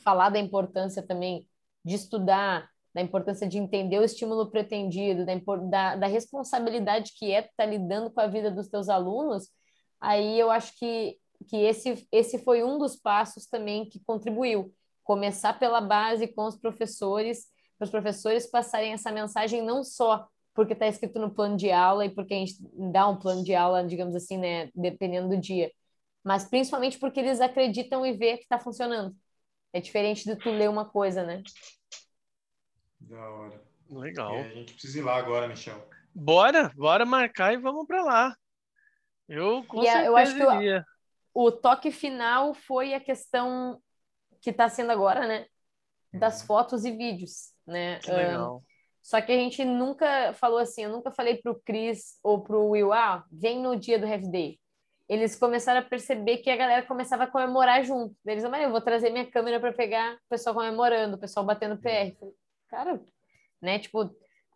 falar 0.03 0.31
da 0.31 0.39
importância 0.39 1.03
também 1.03 1.47
de 1.85 1.95
estudar, 1.95 2.69
da 2.95 3.01
importância 3.01 3.49
de 3.49 3.59
entender 3.59 3.99
o 3.99 4.05
estímulo 4.05 4.51
pretendido, 4.51 5.25
da, 5.25 5.35
da, 5.71 5.97
da 5.97 6.07
responsabilidade 6.07 7.13
que 7.17 7.33
é 7.33 7.41
estar 7.41 7.53
tá 7.57 7.67
lidando 7.67 8.11
com 8.11 8.21
a 8.21 8.27
vida 8.27 8.51
dos 8.51 8.69
teus 8.69 8.89
alunos, 8.89 9.49
aí 10.01 10.39
eu 10.39 10.51
acho 10.51 10.79
que, 10.79 11.17
que 11.49 11.57
esse, 11.57 12.07
esse 12.13 12.39
foi 12.39 12.63
um 12.63 12.79
dos 12.79 12.97
passos 12.97 13.47
também 13.47 13.89
que 13.89 14.01
contribuiu. 14.05 14.73
Começar 15.03 15.59
pela 15.59 15.81
base 15.81 16.29
com 16.29 16.47
os 16.47 16.57
professores 16.57 17.51
para 17.83 17.87
os 17.87 17.91
professores 17.91 18.47
passarem 18.49 18.93
essa 18.93 19.11
mensagem 19.11 19.61
não 19.61 19.83
só 19.83 20.29
porque 20.55 20.73
está 20.73 20.87
escrito 20.87 21.19
no 21.19 21.35
plano 21.35 21.57
de 21.57 21.71
aula 21.73 22.05
e 22.05 22.11
porque 22.11 22.35
a 22.35 22.37
gente 22.37 22.57
dá 22.93 23.09
um 23.09 23.17
plano 23.17 23.43
de 23.43 23.55
aula, 23.55 23.85
digamos 23.85 24.15
assim, 24.15 24.37
né, 24.37 24.71
dependendo 24.75 25.31
do 25.31 25.37
dia, 25.37 25.71
mas 26.23 26.45
principalmente 26.45 26.99
porque 26.99 27.21
eles 27.21 27.41
acreditam 27.41 28.07
e 28.07 28.13
vê 28.13 28.37
que 28.37 28.45
está 28.45 28.59
funcionando. 28.59 29.17
É 29.73 29.81
diferente 29.81 30.25
de 30.25 30.37
tu 30.37 30.51
ler 30.51 30.69
uma 30.69 30.85
coisa, 30.85 31.25
né? 31.25 31.43
Da 33.01 33.31
hora. 33.31 33.63
Legal. 33.91 34.35
E 34.37 34.41
a 34.41 34.49
gente 34.49 34.73
precisa 34.73 34.99
ir 34.99 35.03
lá 35.03 35.17
agora, 35.17 35.49
Michel. 35.49 35.89
Bora, 36.15 36.71
bora 36.77 37.05
marcar 37.05 37.53
e 37.53 37.57
vamos 37.57 37.87
para 37.87 38.03
lá. 38.03 38.37
Eu 39.29 39.65
com 39.65 39.83
e 39.83 39.87
certeza 39.87 40.07
eu 40.07 40.17
acho 40.17 40.35
que 40.35 40.45
o, 41.35 41.47
o 41.47 41.53
toque 41.53 41.91
final 41.91 42.53
foi 42.55 42.95
a 42.95 43.01
questão 43.01 43.81
que 44.41 44.51
está 44.51 44.69
sendo 44.69 44.93
agora, 44.93 45.27
né? 45.27 45.47
Das 46.13 46.41
uhum. 46.41 46.47
fotos 46.47 46.85
e 46.85 46.91
vídeos 46.91 47.53
né? 47.67 47.99
Que 47.99 48.11
legal. 48.11 48.57
Um, 48.57 48.61
só 49.03 49.21
que 49.21 49.33
a 49.33 49.37
gente 49.37 49.65
nunca 49.65 50.33
falou 50.35 50.59
assim, 50.59 50.85
eu 50.85 50.91
nunca 50.91 51.11
falei 51.11 51.37
pro 51.37 51.61
Chris 51.65 52.19
ou 52.23 52.43
pro 52.43 52.69
Will, 52.69 52.93
ah, 52.93 53.25
vem 53.31 53.61
no 53.61 53.77
dia 53.77 53.99
do 53.99 54.07
Heavy 54.07 54.31
Day. 54.31 54.61
Eles 55.13 55.37
começaram 55.37 55.81
a 55.81 55.85
perceber 55.85 56.39
que 56.39 56.51
a 56.51 56.57
galera 56.57 56.87
começava 56.87 57.25
a 57.25 57.27
comemorar 57.27 57.85
junto. 57.85 58.17
Eles 58.25 58.43
falaram, 58.43 58.65
eu 58.65 58.71
vou 58.71 58.81
trazer 58.81 59.11
minha 59.11 59.31
câmera 59.31 59.61
para 59.61 59.73
pegar 59.73 60.15
o 60.15 60.29
pessoal 60.29 60.55
comemorando, 60.55 61.17
o 61.17 61.21
pessoal 61.21 61.45
batendo 61.45 61.77
PR. 61.77 62.17
Cara, 62.69 63.01
né? 63.61 63.79
Tipo, 63.79 64.05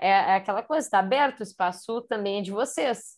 é, 0.00 0.08
é 0.08 0.34
aquela 0.36 0.62
coisa, 0.62 0.86
está 0.86 0.98
aberto, 0.98 1.40
o 1.40 1.42
espaço 1.42 2.02
também 2.02 2.38
é 2.38 2.42
de 2.42 2.50
vocês. 2.52 3.16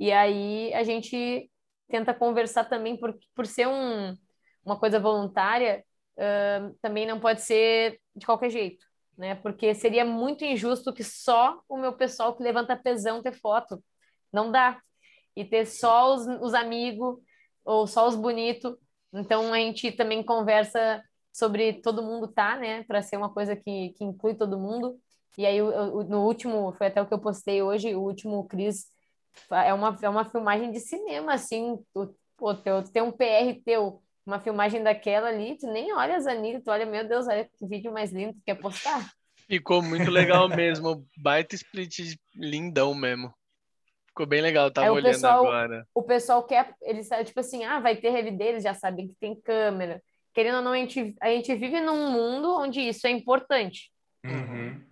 E 0.00 0.12
aí 0.12 0.72
a 0.74 0.82
gente 0.82 1.50
tenta 1.88 2.14
conversar 2.14 2.64
também 2.64 2.96
por, 2.96 3.18
por 3.34 3.46
ser 3.46 3.66
um, 3.68 4.16
uma 4.64 4.78
coisa 4.78 5.00
voluntária, 5.00 5.84
uh, 6.16 6.74
também 6.80 7.06
não 7.06 7.20
pode 7.20 7.42
ser 7.42 8.00
de 8.14 8.26
qualquer 8.26 8.50
jeito 8.50 8.88
né? 9.18 9.34
Porque 9.34 9.74
seria 9.74 10.04
muito 10.04 10.44
injusto 10.44 10.94
que 10.94 11.02
só 11.02 11.60
o 11.68 11.76
meu 11.76 11.92
pessoal 11.92 12.36
que 12.36 12.42
levanta 12.42 12.76
pesão 12.76 13.20
ter 13.20 13.32
foto. 13.32 13.82
Não 14.32 14.52
dá. 14.52 14.80
E 15.38 15.44
ter 15.44 15.66
só 15.66 16.14
os, 16.14 16.26
os 16.40 16.54
amigos 16.54 17.18
ou 17.64 17.86
só 17.86 18.08
os 18.08 18.16
bonitos. 18.16 18.76
Então 19.12 19.52
a 19.52 19.58
gente 19.58 19.92
também 19.92 20.22
conversa 20.22 21.02
sobre 21.32 21.74
todo 21.74 22.02
mundo 22.02 22.26
tá, 22.26 22.56
né? 22.56 22.82
Para 22.84 23.02
ser 23.02 23.16
uma 23.16 23.32
coisa 23.32 23.54
que, 23.54 23.90
que 23.90 24.04
inclui 24.04 24.34
todo 24.34 24.58
mundo. 24.58 24.98
E 25.36 25.46
aí 25.46 25.60
no 25.60 26.24
último, 26.24 26.72
foi 26.72 26.88
até 26.88 27.00
o 27.00 27.06
que 27.06 27.14
eu 27.14 27.20
postei 27.20 27.62
hoje, 27.62 27.94
o 27.94 28.00
último 28.00 28.46
Cris 28.48 28.86
é 29.50 29.72
uma, 29.72 29.96
é 30.02 30.08
uma 30.08 30.24
filmagem 30.24 30.72
de 30.72 30.80
cinema, 30.80 31.34
assim, 31.34 31.78
tu, 31.94 32.14
teu, 32.64 32.82
tem 32.82 33.02
um 33.02 33.12
PR 33.12 33.62
teu 33.64 34.02
uma 34.26 34.38
filmagem 34.38 34.82
daquela 34.82 35.28
ali, 35.28 35.56
tu 35.56 35.66
nem 35.72 35.90
olha 35.94 36.16
as 36.16 36.26
tu 36.62 36.70
olha, 36.70 36.84
meu 36.84 37.08
Deus, 37.08 37.26
olha 37.26 37.44
que 37.44 37.66
vídeo 37.66 37.90
mais 37.90 38.12
lindo, 38.12 38.34
tu 38.34 38.42
quer 38.44 38.56
postar? 38.56 39.10
Ficou 39.48 39.82
muito 39.82 40.10
legal 40.10 40.46
mesmo, 40.50 41.06
baita 41.16 41.54
split 41.54 42.18
lindão 42.34 42.94
mesmo. 42.94 43.32
Ficou 44.18 44.26
bem 44.26 44.42
legal, 44.42 44.70
tava 44.70 44.90
olhando 44.90 45.12
pessoal, 45.12 45.46
agora. 45.46 45.86
O 45.94 46.02
pessoal 46.02 46.42
quer, 46.42 46.74
eles 46.82 47.08
tipo 47.24 47.40
assim, 47.40 47.64
ah, 47.64 47.78
vai 47.78 47.96
ter 47.96 48.10
review 48.10 48.36
deles, 48.36 48.64
já 48.64 48.74
sabem 48.74 49.08
que 49.08 49.14
tem 49.20 49.40
câmera. 49.40 50.02
Querendo 50.34 50.56
ou 50.56 50.62
não, 50.62 50.72
a 50.72 50.76
gente, 50.76 51.14
a 51.20 51.28
gente 51.28 51.54
vive 51.54 51.80
num 51.80 52.10
mundo 52.10 52.56
onde 52.58 52.80
isso 52.80 53.06
é 53.06 53.10
importante. 53.10 53.92
Uhum. 54.24 54.82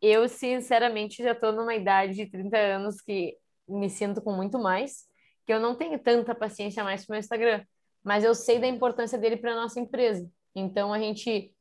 Eu, 0.00 0.28
sinceramente, 0.28 1.22
já 1.22 1.34
tô 1.34 1.52
numa 1.52 1.74
idade 1.74 2.14
de 2.14 2.26
30 2.26 2.56
anos 2.56 3.00
que 3.00 3.36
me 3.68 3.90
sinto 3.90 4.22
com 4.22 4.32
muito 4.32 4.58
mais, 4.58 5.04
que 5.44 5.52
eu 5.52 5.58
não 5.58 5.74
tenho 5.74 5.98
tanta 5.98 6.34
paciência 6.34 6.84
mais 6.84 7.04
pro 7.04 7.14
meu 7.14 7.20
Instagram 7.20 7.64
mas 8.06 8.22
eu 8.22 8.36
sei 8.36 8.60
da 8.60 8.68
importância 8.68 9.18
dele 9.18 9.36
para 9.36 9.56
nossa 9.56 9.80
empresa. 9.80 10.30
Então, 10.54 10.92
a 10.92 10.98
gente 11.00 11.52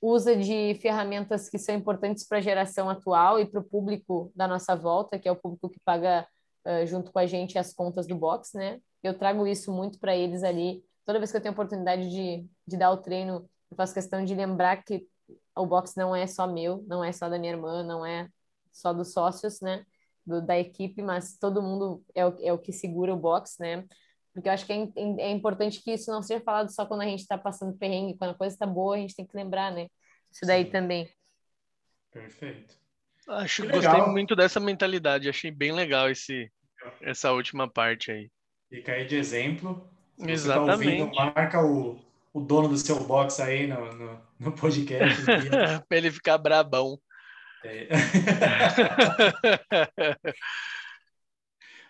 usa 0.00 0.36
de 0.36 0.78
ferramentas 0.80 1.50
que 1.50 1.58
são 1.58 1.74
importantes 1.74 2.24
para 2.24 2.38
a 2.38 2.40
geração 2.40 2.88
atual 2.88 3.40
e 3.40 3.44
para 3.44 3.58
o 3.58 3.64
público 3.64 4.30
da 4.32 4.46
nossa 4.46 4.76
volta, 4.76 5.18
que 5.18 5.28
é 5.28 5.32
o 5.32 5.36
público 5.36 5.68
que 5.68 5.80
paga 5.84 6.24
uh, 6.64 6.86
junto 6.86 7.12
com 7.12 7.18
a 7.18 7.26
gente 7.26 7.58
as 7.58 7.72
contas 7.72 8.06
do 8.06 8.16
box, 8.16 8.56
né? 8.56 8.80
Eu 9.02 9.16
trago 9.16 9.46
isso 9.46 9.72
muito 9.72 9.98
para 9.98 10.14
eles 10.14 10.42
ali. 10.42 10.84
Toda 11.04 11.18
vez 11.18 11.30
que 11.30 11.36
eu 11.36 11.40
tenho 11.40 11.52
oportunidade 11.52 12.08
de, 12.10 12.46
de 12.66 12.76
dar 12.76 12.90
o 12.90 12.98
treino, 12.98 13.48
eu 13.70 13.76
faço 13.76 13.94
questão 13.94 14.24
de 14.24 14.34
lembrar 14.34 14.82
que 14.84 15.06
o 15.56 15.66
box 15.66 15.94
não 15.96 16.14
é 16.14 16.26
só 16.26 16.46
meu, 16.46 16.84
não 16.86 17.02
é 17.02 17.12
só 17.12 17.28
da 17.28 17.38
minha 17.38 17.52
irmã, 17.52 17.82
não 17.82 18.04
é 18.04 18.28
só 18.72 18.92
dos 18.92 19.12
sócios, 19.12 19.60
né? 19.60 19.84
Do, 20.24 20.44
da 20.44 20.58
equipe, 20.58 21.02
mas 21.02 21.38
todo 21.38 21.62
mundo 21.62 22.04
é 22.14 22.26
o, 22.26 22.36
é 22.40 22.52
o 22.52 22.58
que 22.58 22.72
segura 22.72 23.12
o 23.12 23.16
box, 23.16 23.56
né? 23.58 23.86
Porque 24.32 24.48
eu 24.48 24.52
acho 24.52 24.64
que 24.64 24.72
é, 24.72 24.76
é 24.96 25.30
importante 25.30 25.82
que 25.82 25.92
isso 25.92 26.10
não 26.10 26.22
seja 26.22 26.42
falado 26.42 26.72
só 26.72 26.86
quando 26.86 27.02
a 27.02 27.06
gente 27.06 27.20
está 27.20 27.36
passando 27.36 27.76
perrengue, 27.76 28.16
quando 28.16 28.30
a 28.30 28.38
coisa 28.38 28.54
está 28.54 28.66
boa, 28.66 28.96
a 28.96 28.98
gente 28.98 29.16
tem 29.16 29.26
que 29.26 29.36
lembrar, 29.36 29.72
né? 29.72 29.88
Isso 30.30 30.46
daí 30.46 30.64
Sim. 30.64 30.70
também. 30.70 31.10
Perfeito. 32.12 32.79
Acho 33.30 33.62
que 33.62 33.68
gostei 33.68 34.02
muito 34.06 34.34
dessa 34.34 34.58
mentalidade. 34.58 35.28
Achei 35.28 35.50
bem 35.50 35.72
legal 35.72 36.10
esse, 36.10 36.50
essa 37.00 37.32
última 37.32 37.70
parte 37.70 38.10
aí. 38.10 38.30
Fica 38.68 38.92
aí 38.92 39.06
de 39.06 39.16
exemplo. 39.16 39.88
Se 40.18 40.30
Exatamente. 40.30 40.66
Tá 40.66 40.74
ouvindo, 40.74 41.14
marca 41.14 41.64
o, 41.64 41.98
o 42.32 42.40
dono 42.40 42.68
do 42.68 42.76
seu 42.76 43.02
box 43.04 43.40
aí 43.40 43.66
no, 43.66 43.92
no, 43.92 44.20
no 44.38 44.52
podcast. 44.52 45.22
para 45.88 45.98
ele 45.98 46.10
ficar 46.10 46.38
brabão. 46.38 46.98
É. 47.64 47.88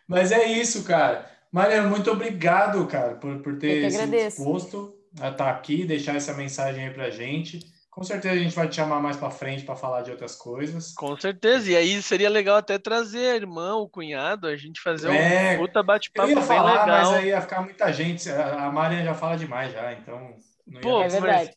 Mas 0.07 0.33
é 0.33 0.45
isso, 0.45 0.85
cara. 0.85 1.31
Mariana, 1.53 1.89
muito 1.89 2.11
obrigado, 2.11 2.87
cara, 2.87 3.15
por, 3.15 3.41
por 3.41 3.59
ter 3.59 3.91
se 3.91 4.07
disposto 4.07 4.95
a 5.21 5.31
estar 5.31 5.51
aqui, 5.51 5.85
deixar 5.85 6.17
essa 6.17 6.35
mensagem 6.35 6.87
aí 6.87 6.95
pra 6.95 7.11
gente. 7.11 7.61
Com 7.91 8.05
certeza 8.05 8.35
a 8.35 8.39
gente 8.39 8.55
vai 8.55 8.69
te 8.69 8.77
chamar 8.77 9.01
mais 9.01 9.17
para 9.17 9.31
frente 9.31 9.65
para 9.65 9.75
falar 9.75 10.03
de 10.03 10.13
outras 10.13 10.37
coisas. 10.37 10.95
Com 10.95 11.17
certeza. 11.17 11.71
E 11.71 11.77
aí 11.77 12.01
seria 12.01 12.31
legal 12.31 12.57
até 12.57 12.79
trazer 12.79 13.33
a 13.33 13.37
irmã, 13.37 13.75
o 13.75 13.89
cunhado, 13.89 14.47
a 14.47 14.57
gente 14.57 14.81
fazer 14.81 15.11
é, 15.11 15.57
um 15.57 15.59
puta 15.59 15.83
bate-papo 15.83 16.33
bem 16.33 16.43
falar, 16.45 16.85
legal. 16.85 17.13
Mas 17.13 17.21
aí 17.21 17.29
ia 17.29 17.41
ficar 17.41 17.63
muita 17.63 17.93
gente. 17.93 18.31
A 18.31 18.71
Mariana 18.71 19.05
já 19.05 19.15
fala 19.15 19.37
demais 19.37 19.73
já, 19.73 19.93
então. 19.93 20.37
Pô, 20.81 21.03
é 21.03 21.09
verdade. 21.09 21.51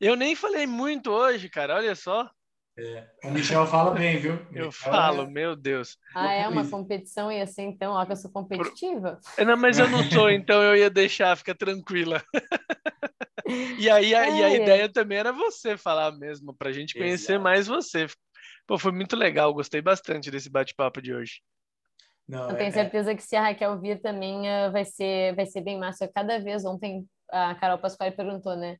Eu 0.00 0.14
nem 0.14 0.36
falei 0.36 0.66
muito 0.66 1.10
hoje, 1.10 1.48
cara. 1.48 1.74
Olha 1.74 1.94
só. 1.94 2.30
É. 2.78 3.08
O 3.24 3.30
Michel 3.32 3.66
fala 3.66 3.90
bem, 3.90 4.18
viu? 4.18 4.38
Eu 4.52 4.70
falo, 4.70 5.22
é... 5.22 5.26
meu 5.26 5.56
Deus. 5.56 5.98
Ah, 6.14 6.32
é 6.32 6.46
uma 6.46 6.64
competição 6.68 7.30
e 7.30 7.40
assim, 7.40 7.64
então, 7.64 7.92
ó, 7.92 8.06
que 8.06 8.12
eu 8.12 8.16
sou 8.16 8.30
competitiva. 8.30 9.18
Não, 9.36 9.56
mas 9.56 9.80
eu 9.80 9.88
não 9.88 10.04
sou, 10.04 10.30
então 10.30 10.62
eu 10.62 10.76
ia 10.76 10.88
deixar, 10.88 11.36
fica 11.36 11.54
tranquila. 11.54 12.22
E 13.78 13.88
aí 13.88 14.14
a, 14.14 14.26
é, 14.26 14.30
e 14.30 14.44
a 14.44 14.54
ideia 14.54 14.92
também 14.92 15.16
era 15.16 15.32
você 15.32 15.74
falar 15.74 16.12
mesmo, 16.12 16.52
para 16.52 16.68
a 16.68 16.72
gente 16.72 16.92
conhecer 16.92 17.32
Exato. 17.32 17.42
mais 17.42 17.66
você. 17.66 18.06
Pô, 18.66 18.78
foi 18.78 18.92
muito 18.92 19.16
legal, 19.16 19.54
gostei 19.54 19.80
bastante 19.80 20.30
desse 20.30 20.50
bate-papo 20.50 21.00
de 21.00 21.14
hoje. 21.14 21.40
Não, 22.28 22.50
eu 22.50 22.56
tenho 22.56 22.66
é, 22.66 22.68
é. 22.68 22.72
certeza 22.72 23.14
que 23.14 23.22
se 23.22 23.34
a 23.36 23.40
Raquel 23.40 23.80
vir 23.80 24.02
também 24.02 24.40
uh, 24.40 24.70
vai, 24.70 24.84
ser, 24.84 25.34
vai 25.34 25.46
ser 25.46 25.62
bem 25.62 25.78
massa. 25.78 26.06
Cada 26.14 26.38
vez, 26.38 26.66
ontem 26.66 27.06
a 27.30 27.54
Carol 27.54 27.78
Pasquale 27.78 28.14
perguntou, 28.14 28.54
né? 28.54 28.76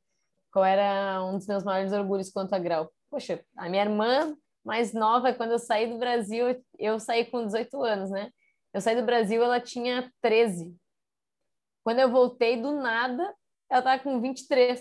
Qual 0.52 0.64
era 0.64 1.24
um 1.24 1.38
dos 1.38 1.46
meus 1.46 1.64
maiores 1.64 1.92
orgulhos 1.92 2.30
quanto 2.30 2.52
a 2.52 2.58
grau? 2.58 2.92
Poxa, 3.10 3.44
a 3.56 3.68
minha 3.68 3.84
irmã 3.84 4.36
mais 4.64 4.92
nova, 4.92 5.32
quando 5.32 5.52
eu 5.52 5.58
saí 5.58 5.86
do 5.86 5.98
Brasil, 5.98 6.62
eu 6.78 7.00
saí 7.00 7.24
com 7.24 7.46
18 7.46 7.82
anos, 7.82 8.10
né? 8.10 8.30
Eu 8.72 8.80
saí 8.80 8.94
do 8.94 9.04
Brasil, 9.04 9.42
ela 9.42 9.60
tinha 9.60 10.12
13. 10.20 10.76
Quando 11.82 12.00
eu 12.00 12.10
voltei 12.10 12.60
do 12.60 12.72
nada, 12.72 13.34
ela 13.70 13.82
tá 13.82 13.98
com 13.98 14.20
23. 14.20 14.80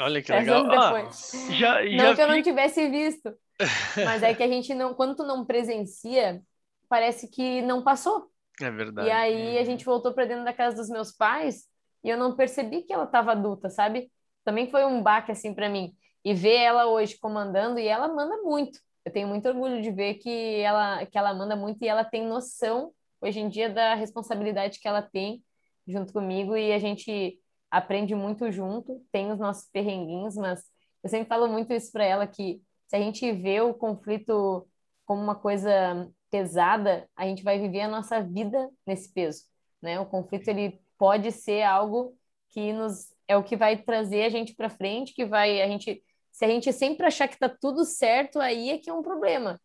Olha 0.00 0.22
que 0.22 0.32
legal. 0.32 0.66
Ah, 0.70 1.10
já, 1.50 1.86
já 1.86 2.04
não 2.04 2.14
que 2.14 2.22
eu 2.22 2.28
não 2.28 2.42
tivesse 2.42 2.88
visto. 2.88 3.32
Mas 4.04 4.22
é 4.22 4.34
que 4.34 4.42
a 4.42 4.48
gente 4.48 4.74
não, 4.74 4.94
quando 4.94 5.16
tu 5.16 5.24
não 5.24 5.44
presencia, 5.44 6.42
parece 6.88 7.28
que 7.28 7.60
não 7.62 7.82
passou. 7.82 8.30
É 8.60 8.70
verdade. 8.70 9.08
E 9.08 9.10
aí 9.10 9.58
a 9.58 9.64
gente 9.64 9.84
voltou 9.84 10.12
para 10.12 10.24
dentro 10.24 10.44
da 10.44 10.52
casa 10.52 10.76
dos 10.76 10.88
meus 10.88 11.12
pais 11.12 11.64
e 12.02 12.08
eu 12.08 12.16
não 12.16 12.36
percebi 12.36 12.82
que 12.82 12.92
ela 12.92 13.04
estava 13.04 13.32
adulta, 13.32 13.68
sabe? 13.68 14.10
Também 14.44 14.70
foi 14.70 14.84
um 14.84 15.02
baque 15.02 15.32
assim 15.32 15.54
para 15.54 15.68
mim. 15.68 15.94
E 16.28 16.34
ver 16.34 16.56
ela 16.56 16.84
hoje 16.88 17.18
comandando 17.18 17.78
e 17.80 17.86
ela 17.86 18.06
manda 18.06 18.36
muito. 18.42 18.78
Eu 19.02 19.10
tenho 19.10 19.26
muito 19.26 19.48
orgulho 19.48 19.80
de 19.80 19.90
ver 19.90 20.16
que 20.16 20.60
ela 20.60 21.06
que 21.06 21.16
ela 21.16 21.32
manda 21.32 21.56
muito 21.56 21.82
e 21.82 21.88
ela 21.88 22.04
tem 22.04 22.26
noção 22.26 22.92
hoje 23.18 23.40
em 23.40 23.48
dia 23.48 23.70
da 23.70 23.94
responsabilidade 23.94 24.78
que 24.78 24.86
ela 24.86 25.00
tem 25.00 25.42
junto 25.86 26.12
comigo 26.12 26.54
e 26.54 26.70
a 26.70 26.78
gente 26.78 27.40
aprende 27.70 28.14
muito 28.14 28.52
junto, 28.52 29.02
tem 29.10 29.32
os 29.32 29.38
nossos 29.38 29.70
perrenguinhos, 29.72 30.36
mas 30.36 30.62
eu 31.02 31.08
sempre 31.08 31.26
falo 31.26 31.48
muito 31.48 31.72
isso 31.72 31.90
para 31.90 32.04
ela 32.04 32.26
que 32.26 32.60
se 32.88 32.96
a 32.96 33.00
gente 33.00 33.32
vê 33.32 33.62
o 33.62 33.72
conflito 33.72 34.68
como 35.06 35.22
uma 35.22 35.34
coisa 35.34 36.10
pesada, 36.30 37.08
a 37.16 37.24
gente 37.24 37.42
vai 37.42 37.58
viver 37.58 37.80
a 37.80 37.88
nossa 37.88 38.22
vida 38.22 38.68
nesse 38.86 39.10
peso, 39.14 39.44
né? 39.80 39.98
O 39.98 40.04
conflito 40.04 40.48
ele 40.48 40.78
pode 40.98 41.32
ser 41.32 41.62
algo 41.62 42.14
que 42.50 42.70
nos 42.70 43.16
é 43.26 43.34
o 43.34 43.42
que 43.42 43.56
vai 43.56 43.78
trazer 43.78 44.24
a 44.24 44.28
gente 44.28 44.54
para 44.54 44.68
frente, 44.68 45.14
que 45.14 45.24
vai 45.24 45.62
a 45.62 45.66
gente 45.66 46.02
se 46.38 46.44
a 46.44 46.48
gente 46.48 46.72
sempre 46.72 47.04
achar 47.04 47.26
que 47.26 47.34
está 47.34 47.48
tudo 47.48 47.84
certo, 47.84 48.38
aí 48.38 48.70
é 48.70 48.78
que 48.78 48.88
é 48.88 48.94
um 48.94 49.02
problema. 49.02 49.60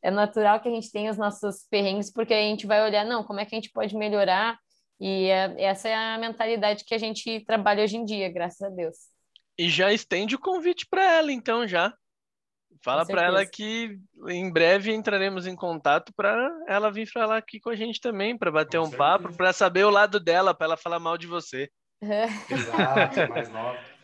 É 0.00 0.08
natural 0.08 0.60
que 0.60 0.68
a 0.68 0.70
gente 0.70 0.92
tenha 0.92 1.10
os 1.10 1.18
nossos 1.18 1.66
perrengues, 1.68 2.12
porque 2.12 2.32
a 2.32 2.42
gente 2.42 2.64
vai 2.64 2.80
olhar, 2.80 3.04
não, 3.04 3.24
como 3.24 3.40
é 3.40 3.44
que 3.44 3.56
a 3.56 3.58
gente 3.58 3.72
pode 3.72 3.96
melhorar 3.96 4.56
e 5.00 5.24
é, 5.24 5.64
essa 5.64 5.88
é 5.88 5.96
a 5.96 6.16
mentalidade 6.16 6.84
que 6.84 6.94
a 6.94 6.98
gente 6.98 7.40
trabalha 7.40 7.82
hoje 7.82 7.96
em 7.96 8.04
dia, 8.04 8.30
graças 8.30 8.62
a 8.62 8.68
Deus. 8.68 8.94
E 9.58 9.68
já 9.68 9.92
estende 9.92 10.36
o 10.36 10.38
convite 10.38 10.86
para 10.88 11.02
ela, 11.02 11.32
então, 11.32 11.66
já. 11.66 11.92
Fala 12.84 13.04
para 13.04 13.24
ela 13.24 13.44
que 13.44 13.98
em 14.28 14.48
breve 14.48 14.94
entraremos 14.94 15.44
em 15.44 15.56
contato 15.56 16.12
para 16.14 16.48
ela 16.68 16.88
vir 16.88 17.06
falar 17.06 17.38
aqui 17.38 17.58
com 17.58 17.70
a 17.70 17.74
gente 17.74 18.00
também, 18.00 18.38
para 18.38 18.52
bater 18.52 18.78
com 18.78 18.84
um 18.84 18.90
certeza. 18.90 19.10
papo, 19.10 19.36
para 19.36 19.52
saber 19.52 19.84
o 19.84 19.90
lado 19.90 20.20
dela, 20.20 20.54
para 20.54 20.66
ela 20.66 20.76
falar 20.76 21.00
mal 21.00 21.18
de 21.18 21.26
você. 21.26 21.68
Exato, 22.00 23.28
mais 23.28 23.48
nova. 23.48 23.95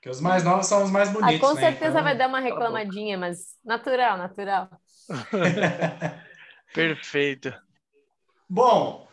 Porque 0.00 0.08
os 0.08 0.20
mais 0.20 0.42
novos 0.42 0.66
são 0.66 0.82
os 0.82 0.90
mais 0.90 1.10
ah, 1.10 1.12
bonitos. 1.12 1.36
Ah, 1.36 1.38
com 1.38 1.54
né? 1.54 1.60
certeza 1.60 1.90
então, 1.90 2.02
vai 2.02 2.16
dar 2.16 2.26
uma 2.26 2.40
reclamadinha, 2.40 3.18
mas 3.18 3.54
natural, 3.62 4.16
natural. 4.16 4.70
Perfeito. 6.72 7.52
Bom, 8.48 9.06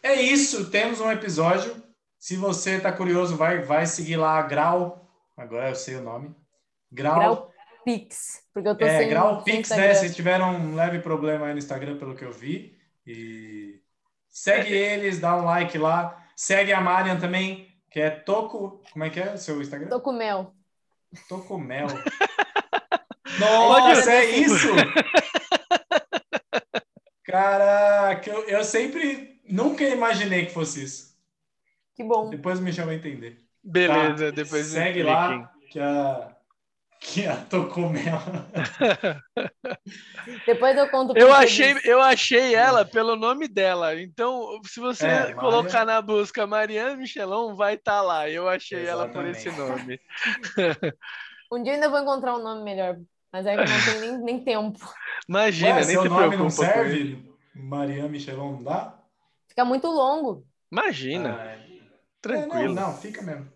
é 0.00 0.14
isso, 0.14 0.70
temos 0.70 1.00
um 1.00 1.10
episódio. 1.10 1.82
Se 2.20 2.36
você 2.36 2.76
está 2.76 2.92
curioso, 2.92 3.36
vai, 3.36 3.62
vai 3.62 3.84
seguir 3.84 4.16
lá 4.16 4.40
Grau. 4.42 5.10
Agora 5.36 5.70
eu 5.70 5.74
sei 5.74 5.96
o 5.96 6.02
nome. 6.02 6.32
Grau, 6.92 7.18
Grau 7.18 7.52
Pix. 7.84 8.44
Porque 8.54 8.68
eu 8.68 8.78
tô 8.78 8.84
é, 8.84 8.98
sem, 8.98 9.08
Grau 9.08 9.42
Pix, 9.42 9.70
né? 9.70 9.92
Se 9.94 10.14
tiveram 10.14 10.54
um 10.54 10.76
leve 10.76 11.00
problema 11.00 11.46
aí 11.46 11.52
no 11.52 11.58
Instagram, 11.58 11.98
pelo 11.98 12.14
que 12.14 12.24
eu 12.24 12.32
vi. 12.32 12.78
E 13.04 13.80
segue 14.28 14.72
eles, 14.72 15.18
dá 15.18 15.36
um 15.36 15.44
like 15.44 15.76
lá. 15.76 16.24
Segue 16.36 16.72
a 16.72 16.80
Marian 16.80 17.18
também, 17.18 17.67
que 17.90 18.00
é 18.00 18.10
Toco. 18.10 18.82
Como 18.92 19.04
é 19.04 19.10
que 19.10 19.20
é 19.20 19.34
o 19.34 19.38
seu 19.38 19.60
Instagram? 19.60 19.88
Tocomel. 19.88 20.54
Tocomel. 21.28 21.86
Nossa, 23.38 24.12
é 24.12 24.30
isso! 24.30 24.68
Caraca, 27.24 28.30
eu, 28.30 28.48
eu 28.48 28.64
sempre 28.64 29.38
Nunca 29.48 29.82
imaginei 29.84 30.44
que 30.44 30.52
fosse 30.52 30.84
isso. 30.84 31.16
Que 31.94 32.04
bom. 32.04 32.28
Depois 32.28 32.60
me 32.60 32.72
chama 32.72 32.92
a 32.92 32.94
entender. 32.94 33.38
Beleza, 33.64 34.26
tá? 34.26 34.30
depois 34.30 34.66
segue 34.66 35.02
lá 35.02 35.50
que 35.70 35.80
a 35.80 36.36
que 37.00 37.26
a 37.26 37.36
Tocomel. 37.36 38.20
depois 40.46 40.76
eu 40.76 40.88
conto. 40.90 41.16
Eu 41.16 41.32
achei, 41.32 41.74
eu 41.84 42.00
achei 42.00 42.54
ela 42.54 42.84
pelo 42.84 43.16
nome 43.16 43.48
dela. 43.48 44.00
Então, 44.00 44.60
se 44.64 44.80
você 44.80 45.06
é, 45.06 45.34
colocar 45.34 45.84
Maria... 45.84 45.94
na 45.94 46.02
busca 46.02 46.46
Mariana 46.46 46.96
Michelon, 46.96 47.54
vai 47.54 47.74
estar 47.74 47.98
tá 47.98 48.02
lá. 48.02 48.28
Eu 48.28 48.48
achei 48.48 48.82
Exatamente. 48.82 49.16
ela 49.16 49.22
por 49.22 49.26
esse 49.26 49.50
nome. 49.50 50.00
um 51.52 51.62
dia 51.62 51.72
eu 51.72 51.74
ainda 51.76 51.88
vou 51.88 52.00
encontrar 52.00 52.34
um 52.34 52.42
nome 52.42 52.62
melhor, 52.64 52.98
mas 53.32 53.46
é 53.46 53.56
que 53.56 53.70
não 53.70 53.84
tem 53.84 54.00
nem, 54.00 54.18
nem 54.22 54.44
tempo. 54.44 54.78
Imagina, 55.28 55.76
Ué, 55.76 55.84
nem 55.84 55.84
seu 55.84 56.02
se 56.02 56.08
nome 56.08 56.36
não 56.36 56.50
serve? 56.50 57.28
Mariana 57.54 58.08
Michelon 58.08 58.52
não 58.52 58.62
dá? 58.62 58.98
Fica 59.48 59.64
muito 59.64 59.86
longo. 59.88 60.44
Imagina. 60.70 61.38
Ah, 61.40 61.68
Tranquilo. 62.20 62.72
É, 62.72 62.74
não, 62.74 62.88
não, 62.88 62.96
fica 62.96 63.22
mesmo. 63.22 63.50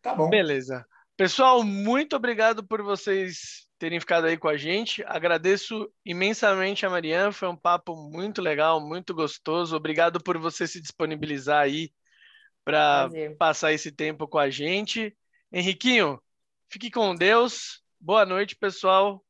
Tá 0.00 0.14
bom. 0.14 0.28
Beleza. 0.28 0.86
Pessoal, 1.16 1.62
muito 1.62 2.16
obrigado 2.16 2.66
por 2.66 2.82
vocês 2.82 3.68
terem 3.78 4.00
ficado 4.00 4.26
aí 4.26 4.36
com 4.36 4.48
a 4.48 4.56
gente. 4.56 5.04
Agradeço 5.06 5.88
imensamente 6.04 6.84
a 6.84 6.90
Mariana, 6.90 7.30
foi 7.30 7.48
um 7.48 7.56
papo 7.56 7.94
muito 8.10 8.42
legal, 8.42 8.80
muito 8.80 9.14
gostoso. 9.14 9.76
Obrigado 9.76 10.20
por 10.20 10.38
você 10.38 10.66
se 10.66 10.80
disponibilizar 10.80 11.62
aí 11.62 11.92
para 12.64 13.08
passar 13.38 13.72
esse 13.72 13.92
tempo 13.92 14.26
com 14.26 14.38
a 14.38 14.50
gente. 14.50 15.16
Henriquinho, 15.52 16.20
fique 16.68 16.90
com 16.90 17.14
Deus. 17.14 17.80
Boa 18.00 18.26
noite, 18.26 18.56
pessoal. 18.56 19.24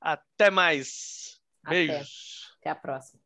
Até 0.00 0.50
mais. 0.50 1.40
Beijos. 1.68 2.56
Até, 2.58 2.70
Até 2.70 2.70
a 2.70 2.74
próxima. 2.74 3.21